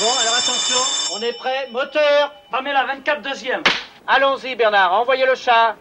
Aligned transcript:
Bon, 0.00 0.06
alors 0.20 0.34
attention, 0.34 0.76
on 1.16 1.20
est 1.22 1.36
prêt. 1.38 1.68
Moteur 1.72 2.32
Pamela, 2.52 2.84
24 2.86 3.22
deuxième. 3.22 3.62
Allons-y, 4.06 4.54
Bernard, 4.54 4.92
envoyez 4.92 5.26
le 5.26 5.34
chat. 5.34 5.74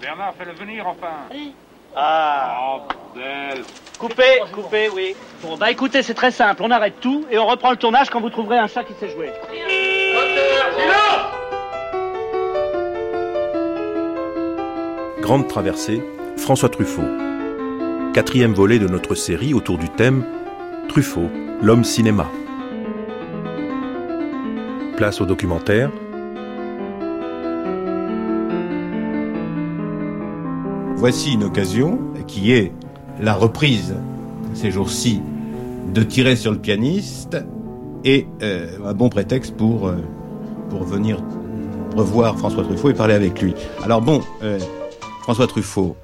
Bernard, 0.00 0.32
fais-le 0.38 0.52
venir 0.52 0.86
enfin. 0.86 1.28
Ah, 1.94 2.56
Oh, 2.62 2.80
bordel. 3.14 3.62
coupez, 3.98 4.40
coupez, 4.54 4.88
oui. 4.94 5.14
Bon, 5.42 5.56
bah 5.58 5.70
écoutez, 5.70 6.02
c'est 6.02 6.14
très 6.14 6.30
simple. 6.30 6.62
On 6.62 6.70
arrête 6.70 7.00
tout 7.00 7.26
et 7.30 7.36
on 7.38 7.46
reprend 7.46 7.70
le 7.72 7.76
tournage 7.76 8.08
quand 8.08 8.20
vous 8.20 8.30
trouverez 8.30 8.58
un 8.58 8.68
chat 8.68 8.84
qui 8.84 8.94
sait 8.94 9.10
jouer. 9.10 9.30
Grande 15.20 15.46
traversée, 15.48 16.02
François 16.36 16.68
Truffaut. 16.68 17.02
Quatrième 18.14 18.52
volet 18.54 18.78
de 18.78 18.88
notre 18.88 19.14
série 19.14 19.54
autour 19.54 19.78
du 19.78 19.88
thème 19.88 20.24
Truffaut, 20.88 21.30
l'homme 21.62 21.84
cinéma. 21.84 22.26
Place 25.00 25.22
au 25.22 25.24
documentaire. 25.24 25.90
Voici 30.96 31.32
une 31.32 31.44
occasion 31.44 31.98
qui 32.26 32.52
est 32.52 32.74
la 33.18 33.32
reprise 33.32 33.94
ces 34.52 34.70
jours-ci 34.70 35.22
de 35.94 36.02
tirer 36.02 36.36
sur 36.36 36.52
le 36.52 36.58
pianiste 36.58 37.38
et 38.04 38.26
euh, 38.42 38.76
un 38.84 38.92
bon 38.92 39.08
prétexte 39.08 39.56
pour, 39.56 39.88
euh, 39.88 39.96
pour 40.68 40.84
venir 40.84 41.24
revoir 41.96 42.36
François 42.36 42.62
Truffaut 42.62 42.90
et 42.90 42.94
parler 42.94 43.14
avec 43.14 43.40
lui. 43.40 43.54
Alors 43.82 44.02
bon, 44.02 44.20
euh, 44.42 44.58
François 45.22 45.46
Truffaut, 45.46 45.96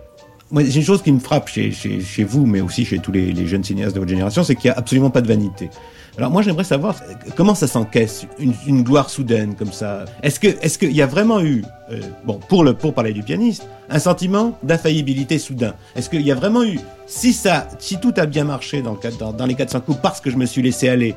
moi, 0.50 0.62
j'ai 0.64 0.78
une 0.78 0.86
chose 0.86 1.02
qui 1.02 1.12
me 1.12 1.18
frappe 1.18 1.48
chez, 1.48 1.70
chez, 1.70 2.00
chez 2.00 2.24
vous, 2.24 2.46
mais 2.46 2.62
aussi 2.62 2.86
chez 2.86 3.00
tous 3.00 3.12
les, 3.12 3.32
les 3.32 3.46
jeunes 3.46 3.64
cinéastes 3.64 3.94
de 3.94 3.98
votre 3.98 4.10
génération, 4.10 4.42
c'est 4.42 4.54
qu'il 4.54 4.70
n'y 4.70 4.74
a 4.74 4.78
absolument 4.78 5.10
pas 5.10 5.20
de 5.20 5.26
vanité. 5.28 5.68
Alors 6.18 6.30
moi, 6.30 6.40
j'aimerais 6.40 6.64
savoir 6.64 6.96
comment 7.36 7.54
ça 7.54 7.66
s'encaisse 7.66 8.26
une, 8.38 8.82
gloire 8.82 9.10
soudaine 9.10 9.54
comme 9.54 9.72
ça? 9.72 10.06
Est-ce 10.22 10.78
qu'il 10.78 10.92
y 10.92 11.02
a 11.02 11.06
vraiment 11.06 11.42
eu, 11.42 11.62
euh, 11.90 12.00
bon, 12.24 12.40
pour 12.48 12.64
pour 12.76 12.94
parler 12.94 13.12
du 13.12 13.22
pianiste, 13.22 13.66
un 13.90 13.98
sentiment 13.98 14.58
d'infaillibilité 14.62 15.38
soudain? 15.38 15.74
Est-ce 15.94 16.08
qu'il 16.08 16.22
y 16.22 16.32
a 16.32 16.34
vraiment 16.34 16.64
eu, 16.64 16.80
si 17.06 17.34
ça, 17.34 17.68
si 17.78 17.98
tout 17.98 18.14
a 18.16 18.24
bien 18.24 18.44
marché 18.44 18.80
dans, 18.80 18.98
dans, 19.18 19.32
dans 19.32 19.46
les 19.46 19.54
400 19.54 19.80
coups 19.80 19.98
parce 20.00 20.22
que 20.22 20.30
je 20.30 20.36
me 20.36 20.46
suis 20.46 20.62
laissé 20.62 20.88
aller 20.88 21.14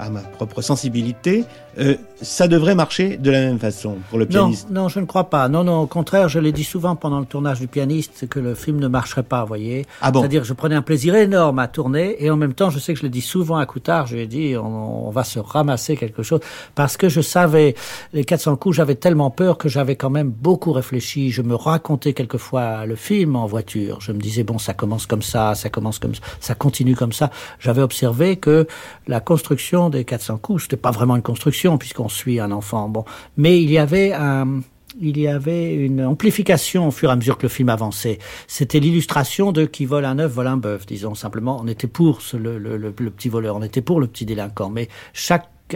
à 0.00 0.10
ma 0.10 0.20
propre 0.20 0.62
sensibilité, 0.62 1.44
euh, 1.78 1.94
ça 2.20 2.48
devrait 2.48 2.74
marcher 2.74 3.16
de 3.16 3.30
la 3.30 3.40
même 3.40 3.58
façon 3.58 3.96
pour 4.08 4.18
le 4.18 4.24
Non, 4.24 4.30
pianiste. 4.30 4.68
non, 4.70 4.88
je 4.88 5.00
ne 5.00 5.06
crois 5.06 5.30
pas. 5.30 5.48
Non, 5.48 5.62
non, 5.64 5.80
au 5.80 5.86
contraire, 5.86 6.28
je 6.28 6.38
l'ai 6.38 6.52
dit 6.52 6.64
souvent 6.64 6.96
pendant 6.96 7.20
le 7.20 7.26
tournage 7.26 7.60
du 7.60 7.68
pianiste 7.68 8.28
que 8.28 8.40
le 8.40 8.54
film 8.54 8.78
ne 8.78 8.88
marcherait 8.88 9.22
pas, 9.22 9.42
vous 9.42 9.48
voyez. 9.48 9.86
Ah 10.00 10.10
bon 10.10 10.20
C'est-à-dire, 10.20 10.44
je 10.44 10.52
prenais 10.52 10.74
un 10.74 10.82
plaisir 10.82 11.14
énorme 11.14 11.58
à 11.58 11.68
tourner 11.68 12.16
et 12.22 12.30
en 12.30 12.36
même 12.36 12.54
temps, 12.54 12.70
je 12.70 12.78
sais 12.78 12.92
que 12.92 12.98
je 12.98 13.04
l'ai 13.04 13.08
dit 13.10 13.20
souvent 13.20 13.56
à 13.56 13.66
Coutard, 13.66 14.06
je 14.06 14.16
lui 14.16 14.22
ai 14.22 14.26
dit, 14.26 14.56
on, 14.56 15.08
on 15.08 15.10
va 15.10 15.24
se 15.24 15.38
ramasser 15.38 15.96
quelque 15.96 16.22
chose 16.22 16.40
parce 16.74 16.96
que 16.96 17.08
je 17.08 17.20
savais, 17.20 17.74
les 18.12 18.24
400 18.24 18.56
coups, 18.56 18.76
j'avais 18.76 18.96
tellement 18.96 19.30
peur 19.30 19.58
que 19.58 19.68
j'avais 19.68 19.96
quand 19.96 20.10
même 20.10 20.30
beaucoup 20.30 20.72
réfléchi. 20.72 21.30
Je 21.30 21.42
me 21.42 21.54
racontais 21.54 22.12
quelquefois 22.14 22.86
le 22.86 22.96
film 22.96 23.36
en 23.36 23.46
voiture. 23.46 24.00
Je 24.00 24.12
me 24.12 24.18
disais, 24.18 24.42
bon, 24.42 24.58
ça 24.58 24.74
commence 24.74 25.06
comme 25.06 25.22
ça, 25.22 25.54
ça 25.54 25.68
commence 25.68 25.98
comme 25.98 26.14
ça, 26.14 26.22
ça 26.40 26.54
continue 26.54 26.96
comme 26.96 27.12
ça. 27.12 27.30
J'avais 27.58 27.82
observé 27.82 28.36
que 28.36 28.66
la 29.06 29.20
construction 29.20 29.90
des 29.90 30.04
400 30.04 30.38
coups, 30.38 30.62
c'était 30.64 30.76
pas 30.76 30.90
vraiment 30.90 31.16
une 31.16 31.22
construction 31.22 31.59
puisqu'on 31.78 32.08
suit 32.08 32.40
un 32.40 32.50
enfant. 32.50 32.88
Bon, 32.88 33.04
mais 33.36 33.62
il 33.62 33.70
y 33.70 33.78
avait 33.78 34.12
un, 34.12 34.60
il 35.00 35.18
y 35.18 35.28
avait 35.28 35.74
une 35.74 36.04
amplification 36.04 36.88
au 36.88 36.90
fur 36.90 37.10
et 37.10 37.12
à 37.12 37.16
mesure 37.16 37.38
que 37.38 37.44
le 37.44 37.48
film 37.48 37.68
avançait. 37.68 38.18
C'était 38.46 38.80
l'illustration 38.80 39.52
de 39.52 39.64
qui 39.64 39.86
vole 39.86 40.04
un 40.04 40.18
œuf, 40.18 40.32
vole 40.32 40.48
un 40.48 40.56
bœuf, 40.56 40.86
disons 40.86 41.14
simplement. 41.14 41.60
On 41.62 41.68
était 41.68 41.86
pour 41.86 42.20
le, 42.34 42.90
petit 42.90 43.28
voleur, 43.28 43.56
on 43.56 43.62
était 43.62 43.82
pour 43.82 44.00
le 44.00 44.06
petit 44.06 44.24
délinquant, 44.24 44.70
mais 44.70 44.88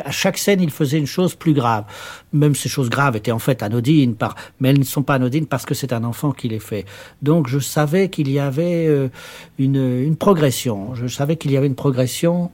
à 0.05 0.11
chaque 0.11 0.39
scène, 0.39 0.61
il 0.61 0.71
faisait 0.71 0.99
une 0.99 1.07
chose 1.07 1.37
plus 1.37 1.55
grave. 1.55 1.85
Même 2.33 2.55
ces 2.55 2.69
choses 2.69 2.91
graves 2.91 3.15
étaient 3.15 3.31
en 3.31 3.39
fait 3.39 3.63
anodines, 3.63 4.17
par, 4.17 4.35
mais 4.59 4.71
elles 4.71 4.79
ne 4.79 4.85
sont 4.85 5.05
pas 5.05 5.15
anodines 5.15 5.47
parce 5.47 5.65
que 5.65 5.75
c'est 5.75 5.93
un 5.93 6.03
enfant 6.03 6.33
qui 6.33 6.49
les 6.49 6.59
fait. 6.59 6.85
Donc 7.23 7.47
je 7.47 7.61
savais 7.61 8.09
qu'il 8.09 8.31
y 8.31 8.41
avait 8.41 8.87
euh, 8.89 9.09
une 9.59 10.17
progression. 10.17 10.95
Je 10.95 11.07
savais 11.07 11.37
qu'il 11.37 11.53
y 11.53 11.57
avait 11.57 11.69
une 11.69 11.77
progression 11.77 12.51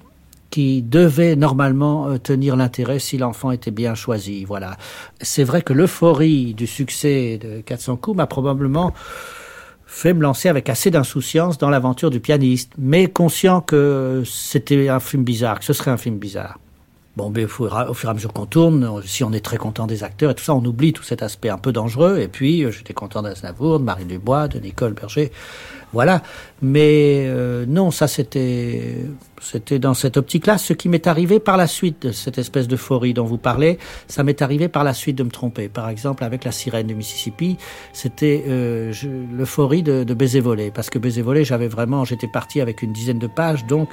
qui 0.51 0.83
devait 0.83 1.37
normalement 1.37 2.09
euh, 2.09 2.19
tenir 2.19 2.57
l'intérêt 2.57 2.99
si 2.99 3.19
l'enfant 3.19 3.51
était 3.51 3.71
bien 3.71 3.95
choisi. 3.95 4.45
Voilà. 4.45 4.77
C'est 5.21 5.45
vrai 5.45 5.63
que 5.63 5.73
l'euphorie 5.73 6.55
du 6.55 6.67
succès 6.67 7.39
de 7.39 7.61
400 7.61 7.97
coups 7.97 8.17
m'a 8.17 8.27
probablement 8.27 8.93
fait 9.87 10.15
me 10.15 10.23
lancer 10.23 10.49
avec 10.49 10.69
assez 10.69 10.91
d'insouciance 10.91 11.59
dans 11.59 11.69
l'aventure 11.69 12.11
du 12.11 12.21
pianiste, 12.21 12.73
mais 12.79 13.09
conscient 13.09 13.61
que 13.61 14.23
c'était 14.25 14.89
un 14.89 15.01
film 15.01 15.25
bizarre, 15.25 15.59
que 15.59 15.65
ce 15.65 15.73
serait 15.73 15.91
un 15.91 15.97
film 15.97 16.17
bizarre. 16.19 16.59
Bon, 17.17 17.29
mais 17.29 17.45
au 17.45 17.49
fur, 17.49 17.67
et 17.77 18.09
à 18.09 18.15
mesure 18.15 18.33
qu'on 18.33 18.47
tourne, 18.47 19.03
si 19.05 19.25
on 19.25 19.33
est 19.33 19.45
très 19.45 19.57
content 19.57 19.89
des 19.89 20.05
acteurs 20.05 20.31
et 20.31 20.35
tout 20.35 20.45
ça, 20.45 20.55
on 20.55 20.65
oublie 20.65 20.93
tout 20.93 21.03
cet 21.03 21.23
aspect 21.23 21.49
un 21.49 21.59
peu 21.59 21.73
dangereux. 21.73 22.19
Et 22.21 22.29
puis, 22.29 22.65
euh, 22.65 22.71
j'étais 22.71 22.95
content 22.95 23.21
d'Aznavour, 23.21 23.81
de 23.81 23.85
Marie 23.85 24.05
Dubois, 24.05 24.47
de 24.47 24.61
Nicole 24.61 24.93
Berger. 24.93 25.33
Voilà. 25.93 26.23
Mais 26.63 27.25
euh, 27.27 27.65
non, 27.67 27.91
ça 27.91 28.07
c'était 28.07 28.97
c'était 29.41 29.79
dans 29.79 29.95
cette 29.95 30.19
optique-là. 30.19 30.59
Ce 30.59 30.75
qui 30.75 30.89
m'est 30.89 31.07
arrivé 31.07 31.41
par 31.41 31.57
la 31.57 31.67
suite 31.67 32.13
cette 32.13 32.37
espèce 32.37 32.69
d'euphorie 32.69 33.15
dont 33.15 33.25
vous 33.25 33.39
parlez, 33.39 33.79
ça 34.07 34.23
m'est 34.23 34.43
arrivé 34.43 34.69
par 34.69 34.85
la 34.85 34.93
suite 34.93 35.17
de 35.17 35.23
me 35.23 35.31
tromper. 35.31 35.69
Par 35.69 35.89
exemple, 35.89 36.25
avec 36.25 36.45
la 36.45 36.53
sirène 36.53 36.87
du 36.87 36.95
Mississippi, 36.95 37.57
c'était 37.93 38.45
euh, 38.49 38.93
l'euphorie 39.33 39.83
de, 39.83 40.05
de 40.05 40.15
Baiser 40.15 40.41
volé. 40.41 40.71
Parce 40.71 40.91
que 40.91 40.99
Baiser 40.99 41.23
volé, 41.23 41.45
j'avais 41.45 41.69
vraiment, 41.69 42.05
j'étais 42.05 42.29
parti 42.29 42.61
avec 42.61 42.83
une 42.83 42.93
dizaine 42.93 43.19
de 43.19 43.27
pages, 43.27 43.65
donc 43.67 43.89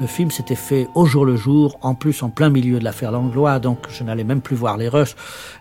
le 0.00 0.06
film 0.06 0.30
s'était 0.30 0.56
fait 0.56 0.88
au 0.94 1.06
jour 1.06 1.24
le 1.24 1.36
jour, 1.36 1.78
en 1.82 1.94
plus 1.94 2.22
en 2.22 2.30
plein 2.30 2.50
milieu 2.50 2.78
de 2.78 2.84
l'affaire 2.84 3.12
Langlois, 3.12 3.60
donc 3.60 3.86
je 3.88 4.02
n'allais 4.02 4.24
même 4.24 4.40
plus 4.40 4.56
voir 4.56 4.76
les 4.76 4.88
rushs. 4.88 5.14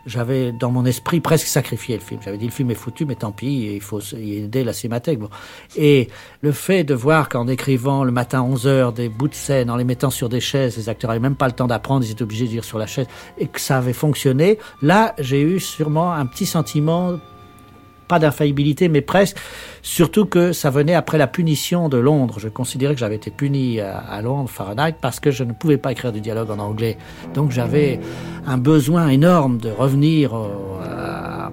J'avais 0.06 0.52
dans 0.52 0.72
mon 0.72 0.86
esprit 0.86 1.20
presque 1.20 1.48
sacrifié 1.48 1.96
le 1.96 2.02
film. 2.02 2.20
J'avais 2.24 2.38
dit 2.38 2.46
le 2.46 2.52
film 2.52 2.72
est 2.72 2.76
foutu, 2.76 3.06
mais 3.06 3.16
tant 3.16 3.32
pis, 3.32 3.74
il 3.76 3.82
faut 3.82 4.02
y 4.16 4.38
aider 4.38 4.64
la 4.64 4.74
cinémathèque. 4.74 5.20
Bon. 5.20 5.30
Et 5.76 6.10
fait 6.52 6.84
de 6.84 6.94
voir 6.94 7.30
qu'en 7.30 7.48
écrivant 7.48 8.04
le 8.04 8.12
matin 8.12 8.42
11 8.42 8.68
heures 8.68 8.94
des 8.94 9.10
bouts 9.10 9.28
de 9.28 9.36
scène, 9.36 9.70
en 9.70 9.76
les 9.76 9.84
mettant 9.84 10.10
sur 10.10 10.30
des 10.30 10.40
chaises, 10.40 10.78
les 10.78 10.90
acteurs 10.90 11.10
n'avaient 11.10 11.20
même 11.20 11.36
pas 11.36 11.48
le 11.48 11.54
temps 11.54 11.68
d'apprendre, 11.68 12.06
ils 12.06 12.12
étaient 12.12 12.24
obligés 12.24 12.46
de 12.46 12.52
dire 12.52 12.64
sur 12.64 12.78
la 12.78 12.88
chaise, 12.88 13.08
et 13.38 13.48
que 13.48 13.60
ça 13.60 13.78
avait 13.78 13.94
fonctionné, 13.94 14.60
là 14.82 15.14
j'ai 15.20 15.42
eu 15.42 15.60
sûrement 15.60 16.14
un 16.14 16.26
petit 16.26 16.46
sentiment 16.46 17.18
pas 18.08 18.20
d'infaillibilité, 18.20 18.88
mais 18.90 19.02
presque. 19.02 19.38
Surtout 19.82 20.26
que 20.26 20.54
ça 20.54 20.70
venait 20.70 20.94
après 20.94 21.18
la 21.18 21.28
punition 21.28 21.90
de 21.90 21.98
Londres. 21.98 22.40
Je 22.40 22.48
considérais 22.48 22.94
que 22.94 23.00
j'avais 23.00 23.16
été 23.16 23.32
puni 23.32 23.80
à, 23.80 24.22
Londres, 24.22 24.50
Fahrenheit, 24.50 24.96
parce 25.02 25.20
que 25.20 25.32
je 25.32 25.44
ne 25.44 25.52
pouvais 25.54 25.78
pas 25.78 25.92
écrire 25.92 26.12
du 26.12 26.22
dialogue 26.22 26.50
en 26.50 26.60
anglais. 26.60 26.98
Donc 27.34 27.52
j'avais 27.52 28.00
un 28.46 28.58
besoin 28.58 29.10
énorme 29.10 29.58
de 29.58 29.70
revenir 29.70 30.34
à, 30.34 31.52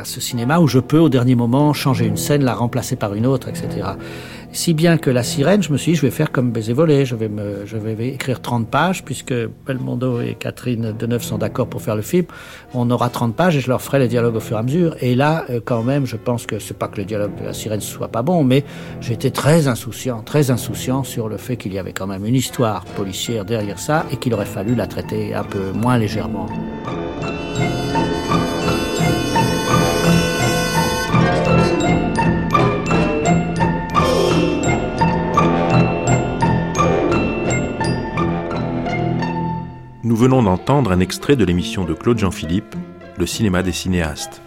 à 0.00 0.04
ce 0.04 0.20
cinéma 0.20 0.60
où 0.60 0.68
je 0.68 0.78
peux, 0.78 0.98
au 0.98 1.08
dernier 1.08 1.34
moment, 1.34 1.72
changer 1.72 2.06
une 2.06 2.16
scène, 2.16 2.44
la 2.44 2.54
remplacer 2.54 2.96
par 2.96 3.14
une 3.14 3.26
autre, 3.26 3.48
etc. 3.48 3.86
Si 4.52 4.74
bien 4.74 4.96
que 4.96 5.10
La 5.10 5.22
Sirène, 5.22 5.62
je 5.62 5.72
me 5.72 5.76
suis 5.76 5.92
dit, 5.92 5.96
je 5.96 6.02
vais 6.02 6.10
faire 6.10 6.32
comme 6.32 6.50
Baiser 6.50 6.72
volé, 6.72 7.04
je 7.04 7.14
vais, 7.14 7.30
je 7.66 7.76
vais 7.76 8.08
écrire 8.08 8.40
30 8.40 8.68
pages, 8.68 9.04
puisque 9.04 9.34
Belmondo 9.66 10.20
et 10.20 10.34
Catherine 10.38 10.94
Deneuve 10.98 11.22
sont 11.22 11.38
d'accord 11.38 11.66
pour 11.66 11.82
faire 11.82 11.96
le 11.96 12.02
film. 12.02 12.26
On 12.72 12.90
aura 12.90 13.10
30 13.10 13.34
pages 13.34 13.56
et 13.56 13.60
je 13.60 13.68
leur 13.68 13.82
ferai 13.82 13.98
les 13.98 14.08
dialogues 14.08 14.36
au 14.36 14.40
fur 14.40 14.56
et 14.56 14.60
à 14.60 14.62
mesure. 14.62 14.96
Et 15.00 15.14
là, 15.14 15.44
euh, 15.50 15.60
quand 15.64 15.82
même, 15.82 16.06
je 16.06 16.16
pense 16.16 16.46
que 16.46 16.58
c'est 16.58 16.78
pas 16.78 16.88
que 16.88 16.98
le 16.98 17.04
dialogue 17.04 17.34
de 17.38 17.44
La 17.44 17.52
Sirène 17.52 17.80
soit 17.80 18.08
pas 18.08 18.22
bon, 18.22 18.44
mais 18.44 18.64
j'étais 19.00 19.30
très 19.30 19.68
insouciant, 19.68 20.22
très 20.22 20.50
insouciant 20.50 21.04
sur 21.04 21.28
le 21.28 21.36
fait 21.36 21.56
qu'il 21.56 21.74
y 21.74 21.78
avait 21.78 21.92
quand 21.92 22.06
même 22.06 22.24
une 22.24 22.34
histoire 22.34 22.84
policière 22.84 23.44
derrière 23.44 23.78
ça 23.78 24.06
et 24.10 24.16
qu'il 24.16 24.32
aurait 24.32 24.46
fallu 24.46 24.74
la 24.74 24.86
traiter 24.86 25.34
un 25.34 25.44
peu 25.44 25.72
moins 25.72 25.98
légèrement. 25.98 26.46
Nous 40.06 40.14
venons 40.14 40.40
d'entendre 40.40 40.92
un 40.92 41.00
extrait 41.00 41.34
de 41.34 41.44
l'émission 41.44 41.82
de 41.82 41.92
Claude 41.92 42.20
Jean-Philippe, 42.20 42.76
Le 43.18 43.26
cinéma 43.26 43.64
des 43.64 43.72
cinéastes. 43.72 44.40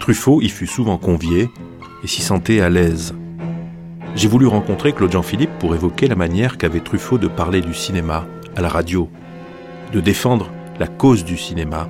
Truffaut 0.00 0.42
y 0.42 0.48
fut 0.48 0.66
souvent 0.66 0.98
convié 0.98 1.48
et 2.02 2.08
s'y 2.08 2.20
sentait 2.20 2.60
à 2.60 2.68
l'aise. 2.68 3.14
J'ai 4.16 4.26
voulu 4.26 4.48
rencontrer 4.48 4.92
Claude 4.92 5.12
Jean-Philippe 5.12 5.56
pour 5.60 5.76
évoquer 5.76 6.08
la 6.08 6.16
manière 6.16 6.58
qu'avait 6.58 6.80
Truffaut 6.80 7.16
de 7.16 7.28
parler 7.28 7.60
du 7.60 7.74
cinéma 7.74 8.26
à 8.56 8.60
la 8.60 8.68
radio, 8.68 9.08
de 9.92 10.00
défendre 10.00 10.50
la 10.80 10.88
cause 10.88 11.24
du 11.24 11.36
cinéma 11.36 11.88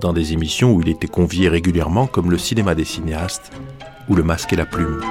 dans 0.00 0.14
des 0.14 0.32
émissions 0.32 0.72
où 0.72 0.80
il 0.80 0.88
était 0.88 1.06
convié 1.06 1.50
régulièrement 1.50 2.06
comme 2.06 2.30
le 2.30 2.38
cinéma 2.38 2.74
des 2.74 2.86
cinéastes 2.86 3.52
ou 4.08 4.14
le 4.14 4.22
masque 4.22 4.54
et 4.54 4.56
la 4.56 4.64
plume. 4.64 5.02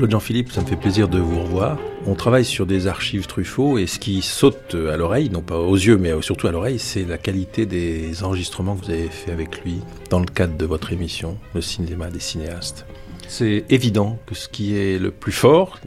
Claude 0.00 0.12
Jean-Philippe, 0.12 0.50
ça 0.50 0.62
me 0.62 0.66
fait 0.66 0.76
plaisir 0.76 1.08
de 1.08 1.18
vous 1.18 1.42
revoir. 1.42 1.76
On 2.06 2.14
travaille 2.14 2.46
sur 2.46 2.64
des 2.64 2.86
archives 2.86 3.26
Truffaut 3.26 3.76
et 3.76 3.86
ce 3.86 3.98
qui 3.98 4.22
saute 4.22 4.74
à 4.74 4.96
l'oreille, 4.96 5.28
non 5.28 5.42
pas 5.42 5.58
aux 5.58 5.74
yeux 5.74 5.98
mais 5.98 6.10
surtout 6.22 6.46
à 6.46 6.52
l'oreille, 6.52 6.78
c'est 6.78 7.04
la 7.04 7.18
qualité 7.18 7.66
des 7.66 8.24
enregistrements 8.24 8.76
que 8.76 8.86
vous 8.86 8.90
avez 8.92 9.10
fait 9.10 9.30
avec 9.30 9.62
lui 9.62 9.80
dans 10.08 10.20
le 10.20 10.24
cadre 10.24 10.56
de 10.56 10.64
votre 10.64 10.94
émission, 10.94 11.36
le 11.54 11.60
cinéma 11.60 12.08
des 12.08 12.18
cinéastes. 12.18 12.86
C'est 13.28 13.66
évident 13.68 14.18
que 14.24 14.34
ce 14.34 14.48
qui 14.48 14.74
est 14.74 14.98
le 14.98 15.10
plus 15.10 15.32
fort, 15.32 15.78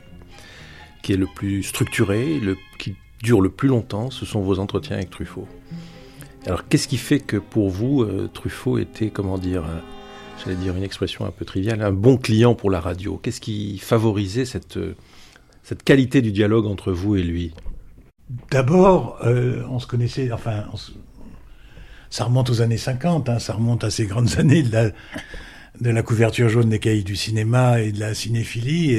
qui 1.01 1.13
est 1.13 1.17
le 1.17 1.25
plus 1.33 1.63
structuré, 1.63 2.39
qui 2.77 2.95
dure 3.23 3.41
le 3.41 3.49
plus 3.49 3.67
longtemps, 3.67 4.11
ce 4.11 4.27
sont 4.27 4.41
vos 4.41 4.59
entretiens 4.59 4.97
avec 4.97 5.09
Truffaut. 5.09 5.47
Alors, 6.45 6.67
qu'est-ce 6.67 6.87
qui 6.87 6.97
fait 6.97 7.19
que 7.19 7.37
pour 7.37 7.71
vous, 7.71 8.03
euh, 8.03 8.29
Truffaut 8.31 8.77
était, 8.77 9.09
comment 9.09 9.39
dire, 9.39 9.63
j'allais 10.43 10.57
dire 10.57 10.75
une 10.75 10.83
expression 10.83 11.25
un 11.25 11.31
peu 11.31 11.45
triviale, 11.45 11.81
un 11.81 11.91
bon 11.91 12.17
client 12.17 12.55
pour 12.55 12.69
la 12.69 12.79
radio 12.79 13.19
Qu'est-ce 13.21 13.41
qui 13.41 13.77
favorisait 13.77 14.45
cette, 14.45 14.77
euh, 14.77 14.95
cette 15.63 15.83
qualité 15.83 16.21
du 16.21 16.31
dialogue 16.31 16.65
entre 16.65 16.91
vous 16.91 17.15
et 17.15 17.23
lui? 17.23 17.53
D'abord, 18.51 19.19
euh, 19.23 19.63
on 19.69 19.79
se 19.79 19.87
connaissait, 19.87 20.31
enfin, 20.31 20.65
ça 22.09 22.25
remonte 22.25 22.49
aux 22.49 22.61
années 22.61 22.77
50, 22.77 23.29
hein, 23.29 23.39
ça 23.39 23.53
remonte 23.53 23.83
à 23.83 23.89
ces 23.89 24.05
grandes 24.05 24.29
années 24.37 24.63
de 24.63 24.71
la, 24.71 24.89
de 25.81 25.89
la 25.89 26.03
couverture 26.03 26.49
jaune 26.49 26.69
des 26.69 26.79
cahiers 26.79 27.03
du 27.03 27.15
cinéma 27.15 27.81
et 27.81 27.91
de 27.91 27.99
la 27.99 28.13
cinéphilie. 28.13 28.93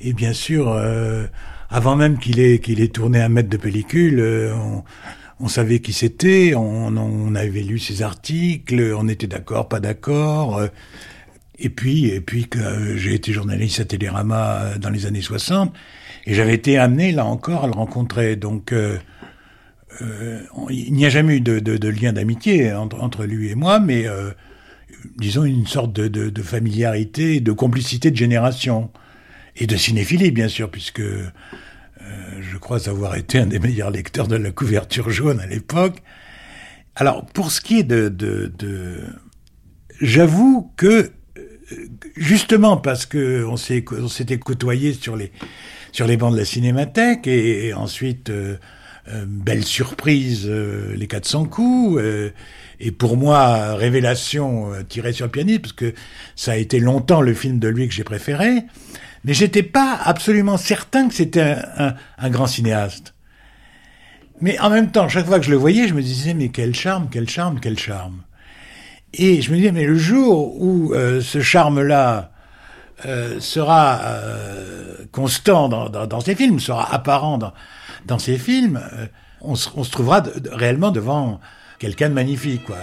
Et, 0.00 0.12
bien 0.12 0.32
sûr, 0.32 0.68
euh, 0.68 1.26
avant 1.70 1.96
même 1.96 2.18
qu'il 2.18 2.40
ait, 2.40 2.60
qu'il 2.60 2.80
ait 2.80 2.88
tourné 2.88 3.20
un 3.20 3.28
mètre 3.28 3.48
de 3.48 3.56
pellicule, 3.56 4.20
on, 4.54 4.84
on 5.40 5.48
savait 5.48 5.80
qui 5.80 5.92
c'était, 5.92 6.54
on, 6.56 7.34
avait 7.34 7.62
lu 7.62 7.78
ses 7.78 8.02
articles, 8.02 8.94
on 8.96 9.08
était 9.08 9.26
d'accord, 9.26 9.68
pas 9.68 9.80
d'accord. 9.80 10.58
euh, 10.58 10.68
et 11.60 11.70
puis, 11.70 12.06
et 12.06 12.20
puis 12.20 12.48
que 12.48 12.96
j'ai 12.96 13.14
été 13.14 13.32
journaliste 13.32 13.80
à 13.80 13.84
Télérama 13.84 14.60
euh, 14.62 14.78
dans 14.78 14.90
les 14.90 15.06
années 15.06 15.22
60, 15.22 15.72
et 16.26 16.34
j'avais 16.34 16.54
été 16.54 16.78
amené 16.78 17.12
là 17.12 17.24
encore 17.24 17.64
à 17.64 17.66
le 17.66 17.72
rencontrer. 17.72 18.36
Donc, 18.36 18.72
euh, 18.72 18.98
il 20.70 20.92
n'y 20.92 21.06
a 21.06 21.08
jamais 21.08 21.36
eu 21.36 21.40
de, 21.40 21.58
de- 21.58 21.88
lien 21.88 22.12
d'amitié 22.12 22.72
entre, 22.72 23.24
lui 23.24 23.50
et 23.50 23.54
moi, 23.54 23.80
mais 23.80 24.06
euh, 24.06 24.30
disons 25.16 25.44
une 25.44 25.66
sorte 25.66 25.92
de, 25.92 26.06
de- 26.08 26.42
familiarité, 26.42 27.40
de 27.40 27.52
complicité 27.52 28.10
de 28.10 28.16
génération 28.16 28.90
et 29.56 29.66
de 29.66 29.76
cinéphilie, 29.76 30.30
bien 30.30 30.48
sûr, 30.48 30.70
puisque 30.70 31.02
je 32.40 32.56
crois 32.56 32.88
avoir 32.88 33.16
été 33.16 33.38
un 33.38 33.46
des 33.46 33.58
meilleurs 33.58 33.90
lecteurs 33.90 34.28
de 34.28 34.36
la 34.36 34.50
couverture 34.50 35.10
jaune 35.10 35.40
à 35.40 35.46
l'époque. 35.46 36.02
Alors, 36.96 37.26
pour 37.26 37.52
ce 37.52 37.60
qui 37.60 37.78
est 37.78 37.84
de, 37.84 38.52
j'avoue 40.00 40.72
que 40.76 41.10
justement 42.16 42.76
parce 42.76 43.06
que 43.06 43.44
on 43.44 43.56
s'était 43.56 44.38
côtoyé 44.38 44.92
sur 44.92 45.16
les 45.16 45.32
sur 45.92 46.06
les 46.06 46.16
bancs 46.16 46.32
de 46.32 46.38
la 46.38 46.44
cinémathèque 46.44 47.26
et, 47.26 47.72
ensuite 47.74 48.30
euh, 48.30 48.56
euh, 49.08 49.24
belle 49.26 49.64
surprise 49.64 50.46
euh, 50.48 50.94
les 50.96 51.06
400 51.06 51.46
coups 51.46 51.98
euh, 52.00 52.30
et 52.80 52.90
pour 52.90 53.16
moi 53.16 53.74
révélation 53.74 54.72
euh, 54.72 54.82
tirée 54.82 55.12
sur 55.12 55.26
le 55.26 55.32
pianiste 55.32 55.62
parce 55.62 55.72
que 55.72 55.94
ça 56.36 56.52
a 56.52 56.56
été 56.56 56.78
longtemps 56.78 57.20
le 57.20 57.32
film 57.32 57.58
de 57.58 57.68
lui 57.68 57.88
que 57.88 57.94
j'ai 57.94 58.04
préféré 58.04 58.64
mais 59.24 59.34
j'étais 59.34 59.62
pas 59.62 59.98
absolument 60.04 60.56
certain 60.56 61.08
que 61.08 61.14
c'était 61.14 61.40
un, 61.42 61.62
un- 61.88 61.94
un 62.18 62.30
grand 62.30 62.46
cinéaste 62.46 63.14
mais 64.40 64.58
en 64.60 64.70
même 64.70 64.90
temps 64.90 65.08
chaque 65.08 65.26
fois 65.26 65.38
que 65.40 65.44
je 65.46 65.50
le 65.50 65.56
voyais 65.56 65.88
je 65.88 65.94
me 65.94 66.02
disais 66.02 66.34
mais 66.34 66.48
quel 66.50 66.74
charme 66.74 67.08
quel 67.10 67.28
charme 67.28 67.58
quel 67.60 67.78
charme 67.78 68.22
et 69.14 69.40
je 69.40 69.50
me 69.50 69.56
disais, 69.56 69.72
mais 69.72 69.84
le 69.86 69.96
jour 69.96 70.60
où 70.60 70.92
euh, 70.92 71.22
ce 71.22 71.40
charme-là 71.40 72.30
euh, 73.06 73.40
sera 73.40 74.00
euh, 74.02 74.96
constant 75.12 75.70
dans, 75.70 75.88
dans, 75.88 76.06
dans 76.06 76.20
ses 76.20 76.34
films, 76.34 76.60
sera 76.60 76.92
apparent 76.94 77.38
dans, 77.38 77.54
dans 78.04 78.18
ses 78.18 78.36
films, 78.36 78.78
euh, 78.92 79.06
on, 79.40 79.54
se, 79.54 79.70
on 79.76 79.82
se 79.82 79.90
trouvera 79.90 80.22
réellement 80.52 80.90
devant 80.90 81.40
quelqu'un 81.78 82.10
de 82.10 82.14
magnifique, 82.14 82.66
quoi. 82.66 82.76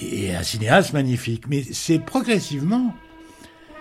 Et 0.00 0.34
un 0.34 0.42
cinéaste 0.42 0.92
magnifique. 0.94 1.44
Mais 1.48 1.62
c'est 1.72 2.00
progressivement 2.00 2.92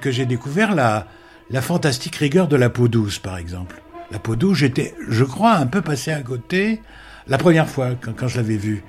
que 0.01 0.11
j'ai 0.11 0.25
découvert 0.25 0.75
la, 0.75 1.07
la 1.49 1.61
fantastique 1.61 2.17
rigueur 2.17 2.47
de 2.47 2.57
la 2.57 2.69
peau 2.69 2.87
douce, 2.87 3.19
par 3.19 3.37
exemple. 3.37 3.81
La 4.11 4.19
peau 4.19 4.35
douce, 4.35 4.57
j'étais, 4.57 4.93
je 5.07 5.23
crois, 5.23 5.53
un 5.53 5.67
peu 5.67 5.81
passé 5.81 6.11
à 6.11 6.21
côté 6.21 6.81
la 7.27 7.37
première 7.37 7.69
fois 7.69 7.91
quand, 8.01 8.27
je 8.27 8.37
l'avais 8.37 8.57
vu. 8.57 8.83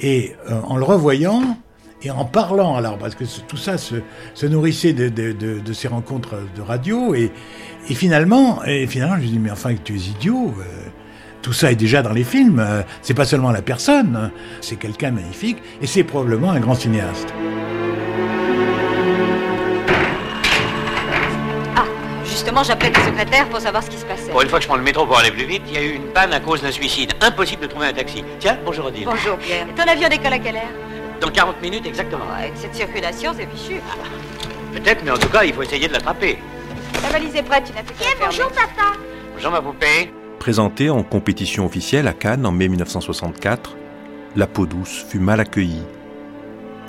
Et 0.00 0.34
euh, 0.50 0.60
en 0.62 0.76
le 0.76 0.84
revoyant 0.84 1.58
et 2.02 2.10
en 2.10 2.24
parlant, 2.24 2.74
alors 2.74 2.98
parce 2.98 3.14
que 3.14 3.24
tout 3.46 3.56
ça 3.56 3.76
se, 3.78 3.96
nourrissait 4.46 4.92
de, 4.92 5.72
ces 5.72 5.88
rencontres 5.88 6.36
de 6.56 6.62
radio, 6.62 7.14
et, 7.14 7.30
et 7.88 7.94
finalement, 7.94 8.64
et 8.64 8.86
finalement, 8.88 9.16
je 9.16 9.22
me 9.22 9.26
dis 9.26 9.38
mais 9.38 9.50
enfin 9.52 9.74
tu 9.84 9.94
es 9.94 9.98
idiot. 9.98 10.54
euh, 10.58 10.88
tout 11.42 11.52
ça 11.52 11.72
est 11.72 11.76
déjà 11.76 12.02
dans 12.02 12.12
les 12.12 12.24
films. 12.24 12.60
euh, 12.60 12.82
c'est 13.02 13.14
pas 13.14 13.24
seulement 13.24 13.50
la 13.50 13.62
personne, 13.62 14.16
hein, 14.16 14.30
c'est 14.60 14.76
quelqu'un 14.76 15.10
magnifique, 15.10 15.58
et 15.80 15.86
c'est 15.86 16.04
probablement 16.04 16.50
un 16.50 16.60
grand 16.60 16.74
cinéaste. 16.74 17.32
Justement, 22.42 22.64
j'appelais 22.64 22.90
ta 22.90 23.04
secrétaire 23.04 23.48
pour 23.48 23.60
savoir 23.60 23.84
ce 23.84 23.90
qui 23.90 23.96
se 23.96 24.04
passait. 24.04 24.32
Pour 24.32 24.42
une 24.42 24.48
fois 24.48 24.58
que 24.58 24.64
je 24.64 24.68
prends 24.68 24.76
le 24.76 24.82
métro 24.82 25.06
pour 25.06 25.16
aller 25.16 25.30
plus 25.30 25.44
vite, 25.44 25.62
il 25.68 25.74
y 25.74 25.76
a 25.76 25.82
eu 25.82 25.92
une 25.92 26.08
panne 26.08 26.32
à 26.32 26.40
cause 26.40 26.60
d'un 26.60 26.72
suicide. 26.72 27.12
Impossible 27.20 27.62
de 27.62 27.66
trouver 27.68 27.86
un 27.86 27.92
taxi. 27.92 28.24
Tiens, 28.40 28.58
bonjour 28.64 28.86
Odile. 28.86 29.04
Bonjour, 29.04 29.36
Pierre. 29.38 29.66
Ton 29.76 29.84
avion 29.84 30.08
décolle 30.08 30.32
à 30.32 30.38
quelle 30.40 30.56
heure? 30.56 30.72
Dans 31.20 31.30
40 31.30 31.62
minutes 31.62 31.86
exactement. 31.86 32.24
Avec 32.36 32.54
cette 32.56 32.74
circulation, 32.74 33.32
c'est 33.36 33.48
fichu. 33.48 33.80
Peut-être, 34.72 35.04
mais 35.04 35.12
en 35.12 35.18
tout 35.18 35.28
cas, 35.28 35.44
il 35.44 35.54
faut 35.54 35.62
essayer 35.62 35.86
de 35.86 35.92
l'attraper. 35.92 36.36
La 37.04 37.10
valise 37.10 37.36
est 37.36 37.44
prête, 37.44 37.62
tu 37.64 37.72
n'as 37.74 37.84
plus 37.84 37.94
qu'à 37.94 38.16
fermer. 38.16 38.52
papa. 38.56 38.98
Bonjour 39.34 39.52
ma 39.52 39.62
poupée. 39.62 40.12
Présenté 40.40 40.90
en 40.90 41.04
compétition 41.04 41.64
officielle 41.64 42.08
à 42.08 42.12
Cannes 42.12 42.44
en 42.44 42.50
mai 42.50 42.66
1964, 42.66 43.76
La 44.34 44.48
peau 44.48 44.66
douce 44.66 45.06
fut 45.08 45.20
mal 45.20 45.38
accueillie. 45.38 45.84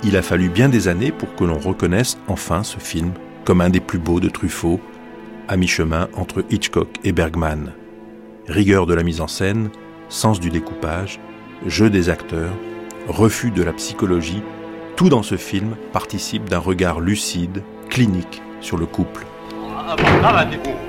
Il 0.04 0.18
a 0.18 0.24
fallu 0.24 0.50
bien 0.50 0.68
des 0.68 0.88
années 0.88 1.12
pour 1.12 1.36
que 1.36 1.44
l'on 1.44 1.60
reconnaisse 1.60 2.18
enfin 2.28 2.64
ce 2.64 2.80
film 2.80 3.14
comme 3.46 3.62
un 3.62 3.70
des 3.70 3.80
plus 3.82 4.00
beaux 4.00 4.20
de 4.20 4.30
Truffaut, 4.30 4.80
à 5.48 5.58
mi-chemin 5.58 6.08
entre 6.16 6.44
Hitchcock 6.50 6.90
et 7.04 7.12
Bergman. 7.12 7.74
Rigueur 8.48 8.86
de 8.86 8.94
la 8.94 9.04
mise 9.04 9.22
en 9.22 9.28
scène, 9.28 9.70
sens 10.10 10.40
du 10.40 10.50
découpage, 10.50 11.20
jeu 11.66 11.90
des 11.90 12.10
acteurs, 12.10 12.54
refus 13.08 13.52
de 13.52 13.64
la 13.64 13.74
psychologie, 13.74 14.44
tout 14.96 15.10
dans 15.10 15.24
ce 15.24 15.38
film 15.38 15.76
participe 15.92 16.50
d'un 16.50 16.60
regard 16.60 17.00
lucide, 17.00 17.64
clinique 17.90 18.42
sur 18.62 18.78
le 18.78 18.86
couple. 18.86 19.26
Ah, 20.26 20.46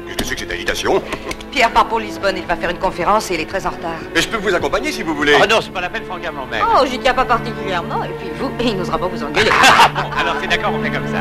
qu'est-ce 0.06 0.16
que 0.16 0.24
c'est 0.24 0.34
que 0.34 0.40
cette 0.40 0.52
agitation? 0.52 1.02
Pierre 1.50 1.70
part 1.70 1.86
pour 1.86 2.00
Lisbonne, 2.00 2.36
il 2.36 2.44
va 2.44 2.56
faire 2.56 2.70
une 2.70 2.78
conférence 2.78 3.30
et 3.30 3.34
il 3.34 3.40
est 3.40 3.46
très 3.46 3.66
en 3.66 3.70
retard. 3.70 3.98
Mais 4.14 4.20
je 4.20 4.28
peux 4.28 4.36
vous 4.36 4.54
accompagner 4.54 4.90
si 4.92 5.02
vous 5.02 5.14
voulez? 5.14 5.34
Ah 5.40 5.46
non, 5.46 5.60
c'est 5.60 5.72
pas 5.72 5.80
la 5.80 5.88
peine, 5.88 6.04
Franck 6.04 6.22
m'emmerde. 6.24 6.66
Oh, 6.76 6.84
j'y 6.88 6.98
tiens 6.98 7.14
pas 7.14 7.24
particulièrement. 7.24 8.04
Et 8.04 8.10
puis 8.18 8.28
vous, 8.38 8.50
il 8.60 8.76
n'osera 8.76 8.98
pas 8.98 9.06
vous 9.06 9.22
engueuler. 9.22 9.50
Ah 9.52 9.90
bon, 9.94 10.10
alors 10.18 10.36
c'est 10.40 10.48
d'accord, 10.48 10.72
on 10.74 10.82
fait 10.82 10.90
comme 10.90 11.06
ça. 11.06 11.20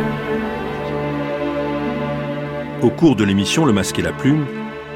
Au 2.84 2.90
cours 2.90 3.16
de 3.16 3.24
l'émission 3.24 3.66
Le 3.66 3.72
Masque 3.72 4.00
et 4.00 4.02
la 4.02 4.12
Plume, 4.12 4.46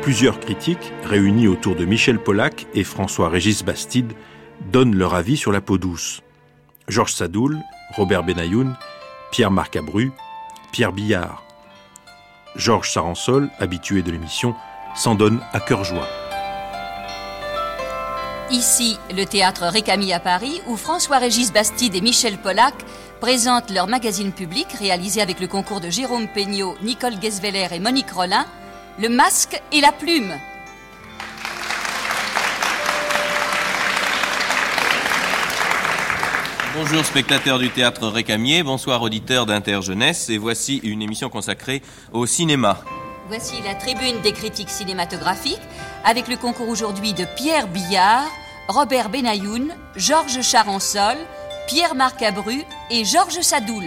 plusieurs 0.02 0.42
critiques, 0.42 0.92
réunis 1.06 1.48
autour 1.48 1.74
de 1.74 1.86
Michel 1.86 2.20
Polac 2.20 2.68
et 2.74 2.84
François-Régis 2.84 3.64
Bastide, 3.64 4.12
donnent 4.74 4.94
leur 4.94 5.16
avis 5.16 5.38
sur 5.38 5.54
la 5.54 5.62
peau 5.62 5.78
douce. 5.78 6.22
Georges 6.90 7.14
Sadoul, 7.14 7.58
Robert 7.96 8.24
Benayoun, 8.24 8.76
Pierre-Marc 9.32 9.78
Abru, 9.78 10.12
Pierre 10.74 10.92
Billard. 10.92 11.46
Georges 12.58 12.92
Saransol, 12.92 13.50
habitué 13.58 14.02
de 14.02 14.12
l'émission, 14.12 14.54
s'en 14.94 15.16
donne 15.16 15.40
à 15.54 15.62
cœur 15.62 15.86
joie. 15.86 16.10
Ici, 18.52 18.98
le 19.12 19.26
théâtre 19.26 19.64
Récamier 19.64 20.14
à 20.14 20.20
Paris, 20.20 20.62
où 20.68 20.76
François-Régis 20.76 21.54
Bastide 21.54 21.96
et 21.96 22.02
Michel 22.02 22.38
Pollack 22.38 22.76
présentent 23.20 23.72
leur 23.72 23.88
magazine 23.88 24.32
public 24.32 24.68
réalisé 24.80 25.22
avec 25.22 25.40
le 25.40 25.48
concours 25.48 25.82
de 25.82 25.90
Jérôme 25.90 26.28
Peignot, 26.28 26.76
Nicole 26.82 27.18
Guesveller 27.18 27.68
et 27.72 27.80
Monique 27.80 28.12
Rollin, 28.12 28.46
Le 29.00 29.10
masque 29.10 29.62
et 29.72 29.82
la 29.82 29.92
plume. 29.92 30.34
Bonjour 36.76 37.04
spectateurs 37.04 37.58
du 37.58 37.72
théâtre 37.72 38.08
Récamier, 38.08 38.62
bonsoir 38.62 39.02
auditeurs 39.02 39.48
d'Interjeunesse, 39.48 40.30
et 40.30 40.38
voici 40.38 40.78
une 40.84 41.02
émission 41.02 41.30
consacrée 41.30 41.82
au 42.12 42.28
cinéma. 42.28 42.80
Voici 43.28 43.56
la 43.66 43.74
tribune 43.74 44.22
des 44.22 44.32
critiques 44.32 44.70
cinématographiques, 44.70 45.60
avec 46.06 46.28
le 46.28 46.38
concours 46.38 46.70
aujourd'hui 46.70 47.14
de 47.14 47.26
Pierre 47.36 47.68
Billard, 47.68 48.28
Robert 48.68 49.10
Benayoun, 49.10 49.74
Georges 49.96 50.42
Charansol, 50.42 51.18
Pierre-Marc 51.68 52.24
Abru 52.24 52.64
et 52.90 53.04
Georges 53.04 53.42
Sadoul. 53.42 53.84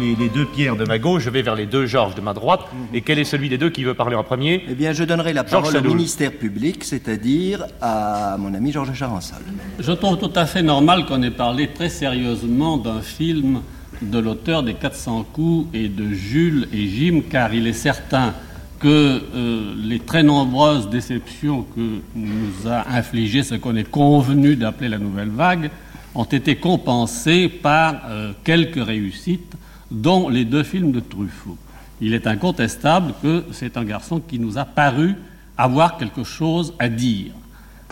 Les, 0.00 0.16
les 0.16 0.28
deux 0.28 0.46
pierres 0.46 0.74
de 0.74 0.84
ma 0.84 0.98
gauche, 0.98 1.22
je 1.22 1.30
vais 1.30 1.42
vers 1.42 1.54
les 1.54 1.66
deux 1.66 1.86
Georges 1.86 2.16
de 2.16 2.20
ma 2.20 2.34
droite. 2.34 2.62
Et 2.92 3.02
quel 3.02 3.20
est 3.20 3.24
celui 3.24 3.48
des 3.48 3.56
deux 3.56 3.70
qui 3.70 3.84
veut 3.84 3.94
parler 3.94 4.16
en 4.16 4.24
premier? 4.24 4.64
Eh 4.68 4.74
bien, 4.74 4.92
je 4.92 5.04
donnerai 5.04 5.32
la 5.32 5.44
parole 5.44 5.76
au 5.76 5.80
ministère 5.80 6.32
public, 6.32 6.82
c'est-à-dire 6.82 7.66
à 7.80 8.36
mon 8.36 8.52
ami 8.52 8.72
Georges 8.72 8.92
Charansol. 8.92 9.38
Je 9.78 9.92
trouve 9.92 10.18
tout 10.18 10.32
à 10.34 10.44
fait 10.44 10.62
normal 10.62 11.06
qu'on 11.06 11.22
ait 11.22 11.30
parlé 11.30 11.68
très 11.68 11.88
sérieusement 11.88 12.78
d'un 12.78 13.00
film 13.00 13.60
de 14.02 14.18
l'auteur 14.18 14.64
des 14.64 14.74
400 14.74 15.24
coups 15.32 15.68
et 15.72 15.88
de 15.88 16.08
Jules 16.12 16.66
et 16.72 16.88
Jim, 16.88 17.20
car 17.30 17.54
il 17.54 17.68
est 17.68 17.72
certain 17.74 18.34
que 18.80 19.22
euh, 19.34 19.74
les 19.76 20.00
très 20.00 20.22
nombreuses 20.22 20.88
déceptions 20.88 21.62
que 21.62 22.00
nous 22.14 22.66
a 22.66 22.88
infligées 22.90 23.42
ce 23.42 23.54
qu'on 23.54 23.76
est 23.76 23.88
convenu 23.88 24.56
d'appeler 24.56 24.88
la 24.88 24.98
nouvelle 24.98 25.28
vague 25.28 25.70
ont 26.14 26.24
été 26.24 26.56
compensées 26.56 27.48
par 27.48 28.00
euh, 28.08 28.32
quelques 28.42 28.84
réussites, 28.84 29.54
dont 29.90 30.28
les 30.28 30.44
deux 30.44 30.62
films 30.62 30.92
de 30.92 31.00
Truffaut. 31.00 31.58
Il 32.00 32.14
est 32.14 32.26
incontestable 32.26 33.12
que 33.22 33.44
c'est 33.52 33.76
un 33.76 33.84
garçon 33.84 34.20
qui 34.20 34.38
nous 34.38 34.56
a 34.56 34.64
paru 34.64 35.14
avoir 35.56 35.98
quelque 35.98 36.24
chose 36.24 36.74
à 36.78 36.88
dire. 36.88 37.32